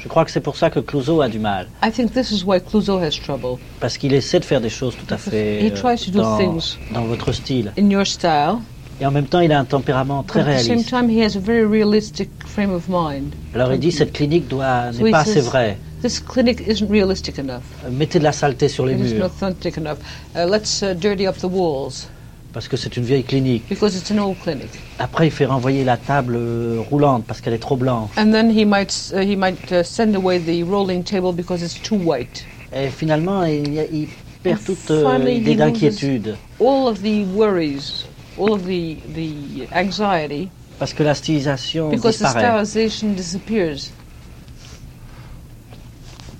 Je 0.02 0.09
crois 0.09 0.24
que 0.24 0.31
c'est 0.31 0.40
pour 0.40 0.56
ça 0.56 0.70
que 0.70 0.81
Clouseau 0.81 1.20
a 1.20 1.28
du 1.28 1.39
mal. 1.39 1.68
I 1.85 1.90
think 1.90 2.12
this 2.12 2.31
is 2.31 2.43
why 2.44 2.59
Clouseau 2.60 2.98
has 2.98 3.10
trouble. 3.22 3.59
Parce 3.81 3.98
qu'il 3.98 4.14
essaie 4.14 4.40
de 4.40 4.44
faire 4.44 4.60
des 4.60 4.70
choses 4.70 4.97
tout 4.97 5.12
à 5.12 5.18
fait 5.18 5.60
He 5.64 5.72
tries 5.72 6.02
to 6.05 6.10
do 6.10 6.20
dans, 6.22 6.39
things 6.39 6.77
dans 6.93 7.05
votre 7.05 7.32
style. 7.32 7.72
in 7.78 7.90
your 7.90 8.06
style. 8.06 8.56
Et 9.01 9.06
en 9.06 9.10
même 9.10 9.27
temps, 9.27 9.40
il 9.40 9.51
a 9.52 9.59
un 9.59 9.64
tempérament 9.64 10.22
très 10.22 10.43
But 10.43 10.48
at 10.48 10.55
the 10.56 10.59
same 10.60 10.68
réaliste. 10.77 10.90
time, 10.90 11.09
he 11.10 11.22
has 11.24 11.36
a 11.36 11.40
very 11.40 11.64
realistic 11.64 12.28
frame 12.47 12.70
of 12.72 12.89
mind. 12.89 13.32
Alors 13.55 13.72
il 13.72 13.81
dit 13.81 13.93
cette 13.93 14.12
clinique 14.12 14.47
doit 14.48 14.90
n'est 14.93 15.10
pas 15.10 15.20
assez 15.20 15.40
vraie. 15.40 15.78
This 16.02 16.18
clinic 16.20 16.62
isn't 16.66 16.89
realistic 16.90 17.39
enough. 17.39 17.60
Euh, 17.85 17.90
Mettez 17.90 18.18
de 18.18 18.24
la 18.24 18.32
saleté 18.32 18.68
sur 18.68 18.86
les 18.86 18.94
It 18.94 19.14
murs 19.16 19.27
authentic 19.27 19.77
enough. 19.77 19.98
Uh, 20.35 20.47
let's 20.47 20.82
uh, 20.82 20.94
dirty 20.94 21.27
up 21.27 21.36
the 21.39 21.44
walls 21.44 22.09
parce 22.52 22.68
que 22.68 22.77
c'est 22.77 22.97
une 22.97 23.05
vieille 23.05 23.24
clinique. 23.24 23.68
because 23.68 23.97
it's 23.97 24.10
an 24.10 24.18
old 24.18 24.39
clinic. 24.39 24.70
Après, 24.98 25.27
il 25.28 25.31
fait 25.31 25.47
renvoyer 25.47 25.85
la 25.85 25.97
table 25.97 26.36
euh, 26.36 26.78
roulante 26.78 27.24
parce 27.27 27.40
qu'elle 27.40 27.55
est 27.55 27.59
trop 27.59 27.77
blanche. 27.77 28.10
And 28.16 28.32
then 28.32 28.51
he 28.51 28.64
might 28.64 29.12
uh, 29.14 29.20
he 29.20 29.36
might 29.36 29.70
uh, 29.72 29.82
send 29.82 30.14
away 30.14 30.39
the 30.39 30.62
rolling 30.62 31.02
table 31.05 31.32
because 31.32 31.62
it's 31.62 31.81
too 31.81 31.97
white. 31.97 32.47
Et 32.72 32.90
finalement, 32.90 33.44
il, 33.44 34.09
perd 34.43 34.62
toute 34.64 34.90
euh, 34.90 35.31
idée 35.31 35.55
d'inquiétude 35.55 36.39
All 36.60 36.86
of 36.89 37.02
the 37.02 37.24
worries, 37.35 38.06
all 38.39 38.52
of 38.52 38.62
the 38.64 38.97
the 39.12 39.68
anxiety, 39.72 40.48
parce 40.78 40.94
que 40.94 41.02
la 41.02 41.14
stylisation 41.14 41.90
because 41.90 42.18
the 42.18 42.24
disparaît. 42.24 42.64
stylization 42.64 43.12
disappears. 43.14 43.93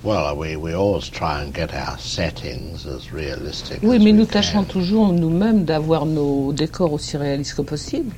Well, 0.03 0.35
we, 0.35 0.55
we 0.55 0.73
always 0.73 1.09
try 1.11 1.41
and 1.43 1.53
get 1.53 1.73
our 1.75 1.95
settings 1.99 2.87
as 2.87 3.11
realistic 3.13 3.79
Oui, 3.83 3.97
as 3.97 3.99
mais 3.99 4.11
we 4.11 4.13
nous 4.13 4.25
can. 4.25 4.33
tâchons 4.39 4.63
toujours 4.63 5.13
nous-mêmes 5.13 5.63
d'avoir 5.63 6.05
nos 6.07 6.51
décors 6.53 6.91
aussi 6.93 7.17
réalistes 7.17 7.53
que 7.55 7.61
possible. 7.61 8.15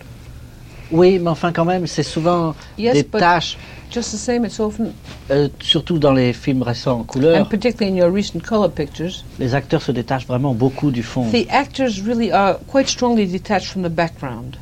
Oui, 0.92 1.20
mais 1.20 1.30
enfin 1.30 1.52
quand 1.52 1.66
même, 1.66 1.86
c'est 1.88 2.04
souvent 2.04 2.56
Yes, 2.78 2.94
des 2.94 3.04
but 3.04 3.20
tâches, 3.20 3.58
just 3.92 4.12
the 4.14 4.18
same, 4.18 4.46
it's 4.46 4.60
often, 4.62 4.94
euh, 5.32 5.50
surtout 5.60 5.98
dans 6.00 6.14
les 6.14 6.32
films 6.32 6.62
récents 6.62 6.98
en 6.98 7.00
and 7.02 7.04
couleur, 7.04 7.50
particularly 7.50 7.92
in 8.00 8.02
your 8.06 8.14
recent 8.14 8.40
color 8.42 8.70
pictures, 8.72 9.26
les 9.40 9.54
acteurs 9.56 9.82
se 9.82 9.92
détachent 9.92 10.28
vraiment 10.28 10.54
beaucoup 10.54 10.92
du 10.92 11.04
fond. 11.04 11.26
the 11.32 11.48
actors 11.50 12.00
really 12.06 12.32
are 12.32 12.60
quite 12.68 12.88
strongly 12.88 13.26
detached 13.28 13.66
from 13.68 13.82
the 13.84 13.90
background. 13.92 14.56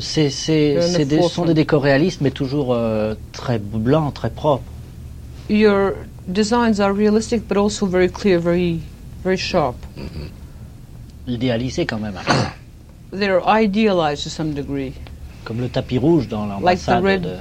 C'est 0.00 0.28
des, 1.06 1.22
sont 1.22 1.44
des 1.46 1.54
décors 1.54 1.82
réalistes, 1.82 2.20
mais 2.20 2.32
toujours 2.32 2.74
euh, 2.74 3.14
très 3.32 3.58
blancs, 3.58 4.12
très 4.14 4.30
propres. 4.30 4.64
Your 5.48 5.92
designs 6.30 6.80
are 6.80 6.92
realistic, 6.92 7.46
but 7.48 7.56
also 7.56 7.86
very 7.86 8.08
clear, 8.08 8.38
very, 8.38 8.80
very 9.22 9.36
sharp. 9.36 9.76
Idéalisés 11.26 11.86
quand 11.86 12.00
même. 12.00 12.14
They're 13.12 13.42
idealized 13.46 14.24
to 14.24 14.30
some 14.30 14.52
degree, 14.54 14.92
Comme 15.44 15.60
le 15.60 15.68
tapis 15.68 15.98
rouge 15.98 16.28
dans 16.28 16.46
like 16.60 16.80
the 16.80 16.90
l'ambassade 16.90 17.04
red 17.04 17.22
de, 17.22 17.36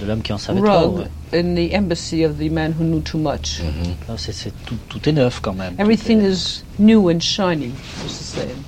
de 0.00 0.06
l'homme 0.06 0.22
qui 0.22 0.32
en 0.32 0.38
savait 0.38 0.60
trop. 0.60 0.96
rug 0.96 1.08
in 1.32 1.54
the 1.54 1.72
embassy 1.74 2.22
of 2.24 2.38
the 2.38 2.48
man 2.48 2.72
who 2.72 2.84
knew 2.84 3.00
too 3.00 3.18
much. 3.18 3.60
Là, 4.08 4.16
c'est 4.16 4.52
tout, 4.64 4.76
tout 4.88 5.08
est 5.08 5.12
neuf 5.12 5.40
quand 5.40 5.54
même. 5.54 5.74
Everything 5.78 6.20
is 6.22 6.62
new 6.78 7.08
and 7.10 7.20
shiny, 7.20 7.72
just 8.02 8.18
the 8.18 8.40
same. 8.40 8.64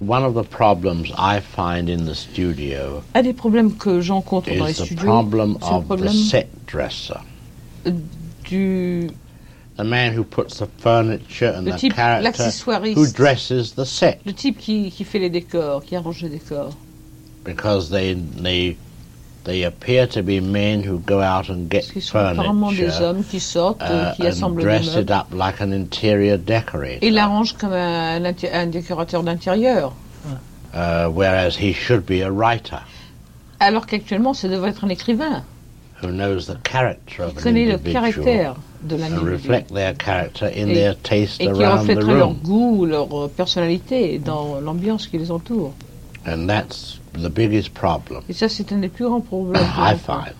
One 0.00 0.24
of 0.24 0.34
the 0.34 0.44
problems 0.44 1.10
I 1.18 1.40
find 1.40 1.88
in 1.88 2.04
the 2.06 2.14
studio 2.14 3.02
Un 3.14 3.22
des 3.22 3.32
problèmes 3.32 3.76
que 3.76 4.00
j'encontre 4.00 4.48
dans 4.56 4.64
les 4.66 4.72
is 4.72 4.76
the 4.76 4.84
studios, 4.86 5.04
problem 5.04 5.56
c'est 5.60 5.70
le 5.70 5.76
of 5.76 5.82
the 5.84 5.86
problème 5.86 6.12
set 6.12 6.48
dresser. 6.66 7.14
Du 8.48 9.08
The 9.76 9.84
man 9.84 10.12
who 10.12 10.24
puts 10.24 10.58
the 10.58 10.66
furniture 10.78 11.52
and 11.56 11.64
Le 11.64 11.72
the 11.72 11.78
type 11.78 11.94
character 11.94 12.24
l'accessoiriste. 12.24 12.96
who 12.96 13.06
dresses 13.06 13.74
the 13.74 13.84
set 13.84 14.20
le 14.26 14.32
type 14.32 14.58
qui, 14.58 14.90
qui 14.90 15.04
fait 15.04 15.20
les 15.20 15.30
décors, 15.30 15.84
qui 15.84 15.94
arrange 15.94 16.22
les 16.22 16.30
décors. 16.30 16.74
because 17.44 17.88
they 17.90 18.14
they 18.42 18.76
they 19.44 19.62
appear 19.64 20.06
to 20.08 20.20
be 20.22 20.40
men 20.40 20.82
who 20.82 20.98
go 21.06 21.20
out 21.22 21.48
and 21.48 21.70
get 21.70 21.88
Qui 21.92 22.00
sont 22.00 22.18
apparemment 22.18 22.72
des 22.72 23.00
hommes 23.00 23.22
qui 23.22 23.38
sortent, 23.38 23.80
uh, 23.82 24.14
qui 24.16 24.26
assemblent 24.26 24.58
des 24.58 24.64
dress 24.64 24.86
it 24.88 25.06
meubles. 25.08 25.12
up 25.12 25.26
like 25.32 25.60
an 25.60 25.72
interior 25.72 26.36
decorator, 26.38 26.98
Et 27.00 27.10
l'arrange 27.10 27.54
comme 27.56 27.72
un, 27.72 28.20
un 28.24 28.66
décorateur 28.66 29.22
d'intérieur. 29.22 29.94
uh, 30.74 31.06
whereas 31.08 31.56
he 31.56 31.72
should 31.72 32.04
be 32.04 32.20
a 32.22 32.30
writer 32.30 32.78
Alors 33.60 33.86
qu'actuellement, 33.86 34.34
ça 34.34 34.48
devrait 34.48 34.70
être 34.70 34.84
un 34.84 34.88
écrivain 34.88 35.44
who 36.00 36.10
knows 36.12 36.46
the 36.46 36.56
character 36.62 37.22
of 37.24 37.36
an 37.44 37.56
individual 37.56 38.56
de 38.80 38.94
and 39.02 39.22
reflect 39.26 39.72
their 39.74 39.94
character 39.94 40.46
in 40.46 40.68
Et- 40.70 40.74
their 40.74 40.94
taste 41.02 41.40
et 41.40 41.46
qui 41.46 41.62
around 41.62 41.86
the 41.88 41.94
leur 42.00 42.32
goût, 42.34 42.86
leur 42.86 43.12
euh, 43.12 43.28
personnalité 43.28 44.18
dans 44.18 44.60
l'ambiance 44.60 45.06
qui 45.08 45.18
les 45.18 45.30
entoure. 45.30 45.72
And 46.26 46.46
that's 46.48 47.00
the 47.14 47.28
biggest 47.30 47.74
problem 47.74 48.22
Et 48.28 48.32
ça, 48.34 48.48
c'est 48.48 48.70
un 48.72 48.78
des 48.78 48.88
plus 48.88 49.04
grands 49.06 49.20
problèmes. 49.20 49.62
que 49.64 49.66
I 49.66 49.96
j'encontre. 49.96 50.04
find. 50.06 50.34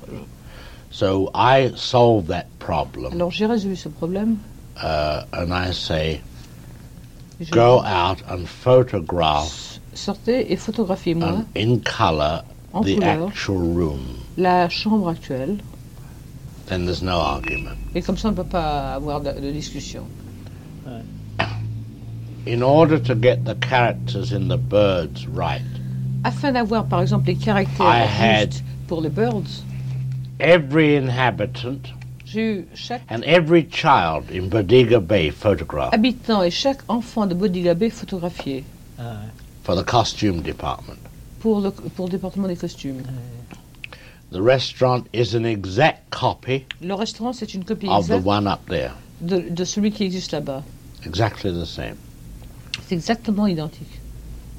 So 0.91 1.31
I 1.35 1.73
solve 1.77 2.29
that 2.29 2.47
problem 2.59 3.13
Alors 3.13 3.31
j'ai 3.31 3.47
résolu 3.47 3.77
ce 3.77 3.89
problème. 3.89 4.37
uh, 4.83 5.23
and 5.33 5.53
I 5.53 5.73
say, 5.73 6.21
Je 7.41 7.51
go 7.51 7.81
out 7.81 8.23
and 8.31 8.47
photograph 8.47 9.81
sortez 9.95 10.53
et 10.53 10.57
photographiez-moi 10.57 11.45
in 11.57 11.79
color 11.81 12.43
En 12.73 12.83
the 12.83 12.95
couleur. 12.95 13.29
actual 13.29 13.75
room. 13.75 14.01
la 14.37 14.69
chambre 14.69 15.09
actuelle. 15.09 15.59
Then 16.67 16.85
there's 16.85 17.03
no 17.03 17.19
argument. 17.19 17.77
Et 17.95 18.03
comme 18.03 18.17
ça, 18.19 18.29
on 18.29 18.33
ne 18.33 18.37
peut 18.37 18.45
pas 18.45 18.95
avoir 18.95 19.21
de, 19.23 19.33
de 19.33 19.51
discussion. 19.51 20.03
In 22.47 22.63
order 22.63 22.99
to 22.99 23.15
get 23.15 23.45
the 23.45 23.55
characters 23.61 24.33
in 24.33 24.49
the 24.49 24.57
birds 24.57 25.27
right, 25.29 25.63
Afin 26.25 26.53
d'avoir, 26.53 26.87
par 26.87 27.01
exemple, 27.03 27.27
les 27.29 27.37
caractères 27.37 27.87
I 27.87 28.01
had- 28.07 28.53
justes 28.53 28.65
pour 28.87 29.01
les 29.03 29.11
birds, 29.11 29.63
every 30.41 30.97
inhabitant 30.97 31.93
j'ai 32.25 32.41
eu 32.61 32.67
chaque 32.75 33.03
and 33.11 33.23
every 33.25 33.63
child 33.71 34.31
in 34.31 34.49
Bodiga 34.49 35.01
Bay 35.01 35.31
photographed 35.31 35.95
habitant 35.95 36.43
et 36.43 36.51
chaque 36.51 36.81
enfant 36.89 37.27
de 37.27 37.35
Bodiga 37.35 37.75
Bay 37.75 37.89
photographié 37.91 38.65
for 39.63 39.75
the 39.75 39.85
costume 39.85 40.43
department. 40.43 40.99
Pour 41.41 41.61
le, 41.61 41.71
pour 41.71 42.07
le 42.07 42.11
département 42.13 42.49
des 42.49 42.57
costumes. 42.57 43.03
Euh. 43.07 43.97
The 44.31 44.43
restaurant 44.43 45.05
is 45.15 45.35
an 45.35 45.45
exact 45.45 46.11
copy 46.11 46.67
Le 46.83 46.93
restaurant, 46.95 47.33
c'est 47.33 47.55
une 47.55 47.65
copie 47.65 47.89
of 47.89 48.09
the 48.09 48.13
exacte 48.13 48.27
one 48.27 48.47
up 48.47 48.61
there. 48.69 48.93
de, 49.21 49.41
de 49.49 49.65
celui 49.65 49.91
qui 49.91 50.05
existe 50.05 50.33
là-bas. 50.33 50.63
Exactly 51.07 51.51
the 51.51 51.65
same. 51.65 51.97
C'est 52.87 52.95
exactement 52.95 53.47
identique. 53.47 54.01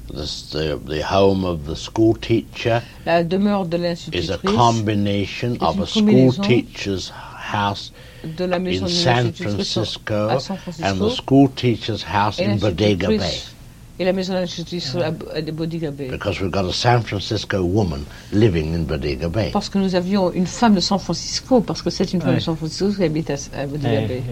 The, 0.08 0.26
the, 0.50 0.80
the 0.86 1.02
home 1.02 1.44
of 1.44 1.66
the 1.66 1.76
school 1.76 2.14
teacher 2.16 2.82
La 3.06 3.22
demeure 3.22 3.64
de 3.64 3.76
is 3.76 3.80
a 3.80 3.88
l'institutrice, 3.90 4.56
combination 4.56 5.56
of 5.60 5.76
une 5.76 5.82
a 5.82 5.86
school 5.86 6.02
combinaison 6.02 6.42
teacher's 6.42 7.12
house 7.52 7.92
de 8.24 8.44
la 8.44 8.58
maison 8.58 8.86
in 8.86 8.88
de 8.88 8.92
San 8.92 9.24
l'institutrice 9.26 9.72
Francisco 9.72 10.14
à 10.14 10.40
San 10.40 10.56
and 10.56 10.58
the 10.58 10.62
Francisco 10.62 11.08
school 11.10 11.48
teacher's 11.54 12.02
house 12.02 12.40
et 12.40 12.46
in 12.46 12.56
Bodega 12.56 13.06
Bay. 13.06 13.18
l'institutrice 13.18 13.54
et 14.00 14.04
la 14.04 14.14
maison 14.14 14.32
de 14.32 14.38
l'institutrice 14.38 14.96
à 14.96 15.12
à 15.36 15.42
de 15.42 15.52
Bodiga 15.52 15.90
Bay. 15.90 16.08
Because 16.08 16.40
we've 16.40 16.50
got 16.50 16.64
a 16.64 16.72
San 16.72 17.02
Francisco 17.02 17.62
woman 17.62 18.00
living 18.32 18.74
in 18.74 18.84
Bodega 18.84 19.28
Bay. 19.28 19.50
Parce 19.52 19.68
que 19.68 19.76
nous 19.78 19.94
avions 19.94 20.32
une 20.32 20.46
femme 20.46 20.74
de 20.74 20.80
San 20.80 20.98
Francisco, 20.98 21.60
parce 21.60 21.82
que 21.82 21.90
c'est 21.90 22.10
une 22.14 22.20
femme 22.22 22.30
Ouais. 22.30 22.36
de 22.36 22.40
San 22.42 22.56
Francisco 22.56 22.94
qui 22.96 23.04
habite 23.04 23.28
à, 23.30 23.34
à 23.54 23.66
Bodiga 23.66 24.00
Bay. 24.08 24.22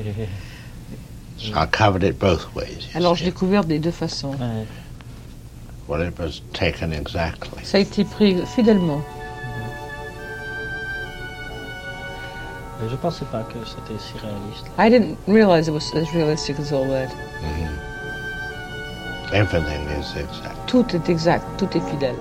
So 1.36 1.52
I 1.54 1.66
covered 1.70 2.02
it 2.02 2.18
both 2.18 2.48
ways. 2.56 2.88
Alors 2.94 3.14
je 3.14 3.24
l'ai 3.24 3.30
couvert 3.30 3.64
des 3.64 3.78
deux 3.78 3.90
façons. 3.90 4.34
Well, 5.86 6.02
it 6.08 6.18
was 6.18 6.40
taken 6.54 6.92
exactly. 6.92 7.62
Ça 7.62 7.76
a 7.76 7.80
été 7.80 8.04
pris 8.04 8.36
fidèlement. 8.46 9.02
Je 12.86 12.90
ne 12.92 12.96
pensais 12.96 13.24
pas 13.30 13.42
que 13.42 13.58
c'était 13.66 13.98
si 14.00 14.14
réaliste. 14.18 14.66
I 14.78 14.88
didn't 14.88 15.16
realize 15.26 15.68
it 15.68 15.74
was 15.74 15.92
as 15.94 16.10
realistic 16.14 16.56
as 16.58 16.72
all 16.72 16.86
that. 16.88 17.08
Everything 19.32 19.82
is 20.00 20.18
exact. 20.18 20.56
Tout 20.66 20.86
est 20.94 21.10
exact, 21.10 21.44
tout 21.58 21.68
est 21.76 21.90
fidèle. 21.90 22.14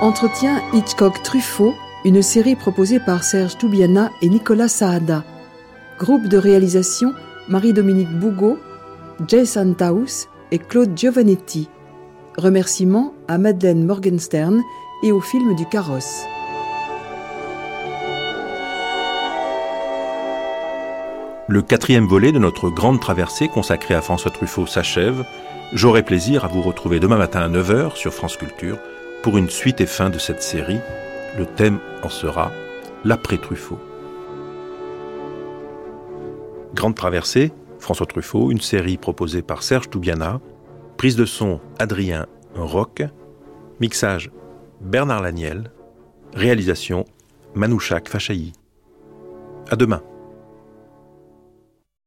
Entretien 0.00 0.60
Hitchcock-Truffaut, 0.72 1.74
une 2.04 2.22
série 2.22 2.54
proposée 2.54 3.00
par 3.00 3.24
Serge 3.24 3.58
Toubiana 3.58 4.10
et 4.20 4.28
Nicolas 4.28 4.68
Saada. 4.68 5.24
Groupe 5.98 6.28
de 6.28 6.36
réalisation 6.36 7.12
Marie-Dominique 7.48 8.16
Bougot, 8.18 8.58
Jay 9.26 9.44
Santaus 9.44 10.28
et 10.52 10.58
Claude 10.58 10.96
Giovanetti. 10.96 11.68
Remerciements 12.36 13.12
à 13.26 13.38
Madeleine 13.38 13.84
Morgenstern 13.84 14.62
et 15.02 15.10
au 15.10 15.20
film 15.20 15.56
du 15.56 15.66
carrosse. 15.66 16.26
Le 21.52 21.60
quatrième 21.60 22.06
volet 22.06 22.32
de 22.32 22.38
notre 22.38 22.70
grande 22.70 22.98
traversée 22.98 23.46
consacrée 23.46 23.92
à 23.92 24.00
François 24.00 24.30
Truffaut 24.30 24.64
s'achève 24.64 25.22
J'aurai 25.74 26.02
plaisir 26.02 26.46
à 26.46 26.48
vous 26.48 26.62
retrouver 26.62 26.98
demain 26.98 27.18
matin 27.18 27.40
à 27.40 27.48
9h 27.50 27.94
sur 27.94 28.14
France 28.14 28.38
Culture 28.38 28.78
pour 29.22 29.36
une 29.36 29.50
suite 29.50 29.82
et 29.82 29.86
fin 29.86 30.08
de 30.08 30.18
cette 30.18 30.42
série. 30.42 30.80
Le 31.36 31.44
thème 31.44 31.78
en 32.02 32.08
sera 32.08 32.52
l'après-Truffaut. 33.04 33.78
Grande 36.72 36.94
traversée, 36.94 37.52
François 37.78 38.06
Truffaut, 38.06 38.50
une 38.50 38.62
série 38.62 38.96
proposée 38.96 39.42
par 39.42 39.62
Serge 39.62 39.90
Toubiana, 39.90 40.40
prise 40.96 41.16
de 41.16 41.26
son 41.26 41.60
Adrien 41.78 42.28
Roch, 42.54 43.02
mixage 43.78 44.30
Bernard 44.80 45.20
Laniel, 45.20 45.70
réalisation 46.32 47.04
Manouchak 47.54 48.08
Fachaï. 48.08 48.52
À 49.68 49.76
demain. 49.76 50.00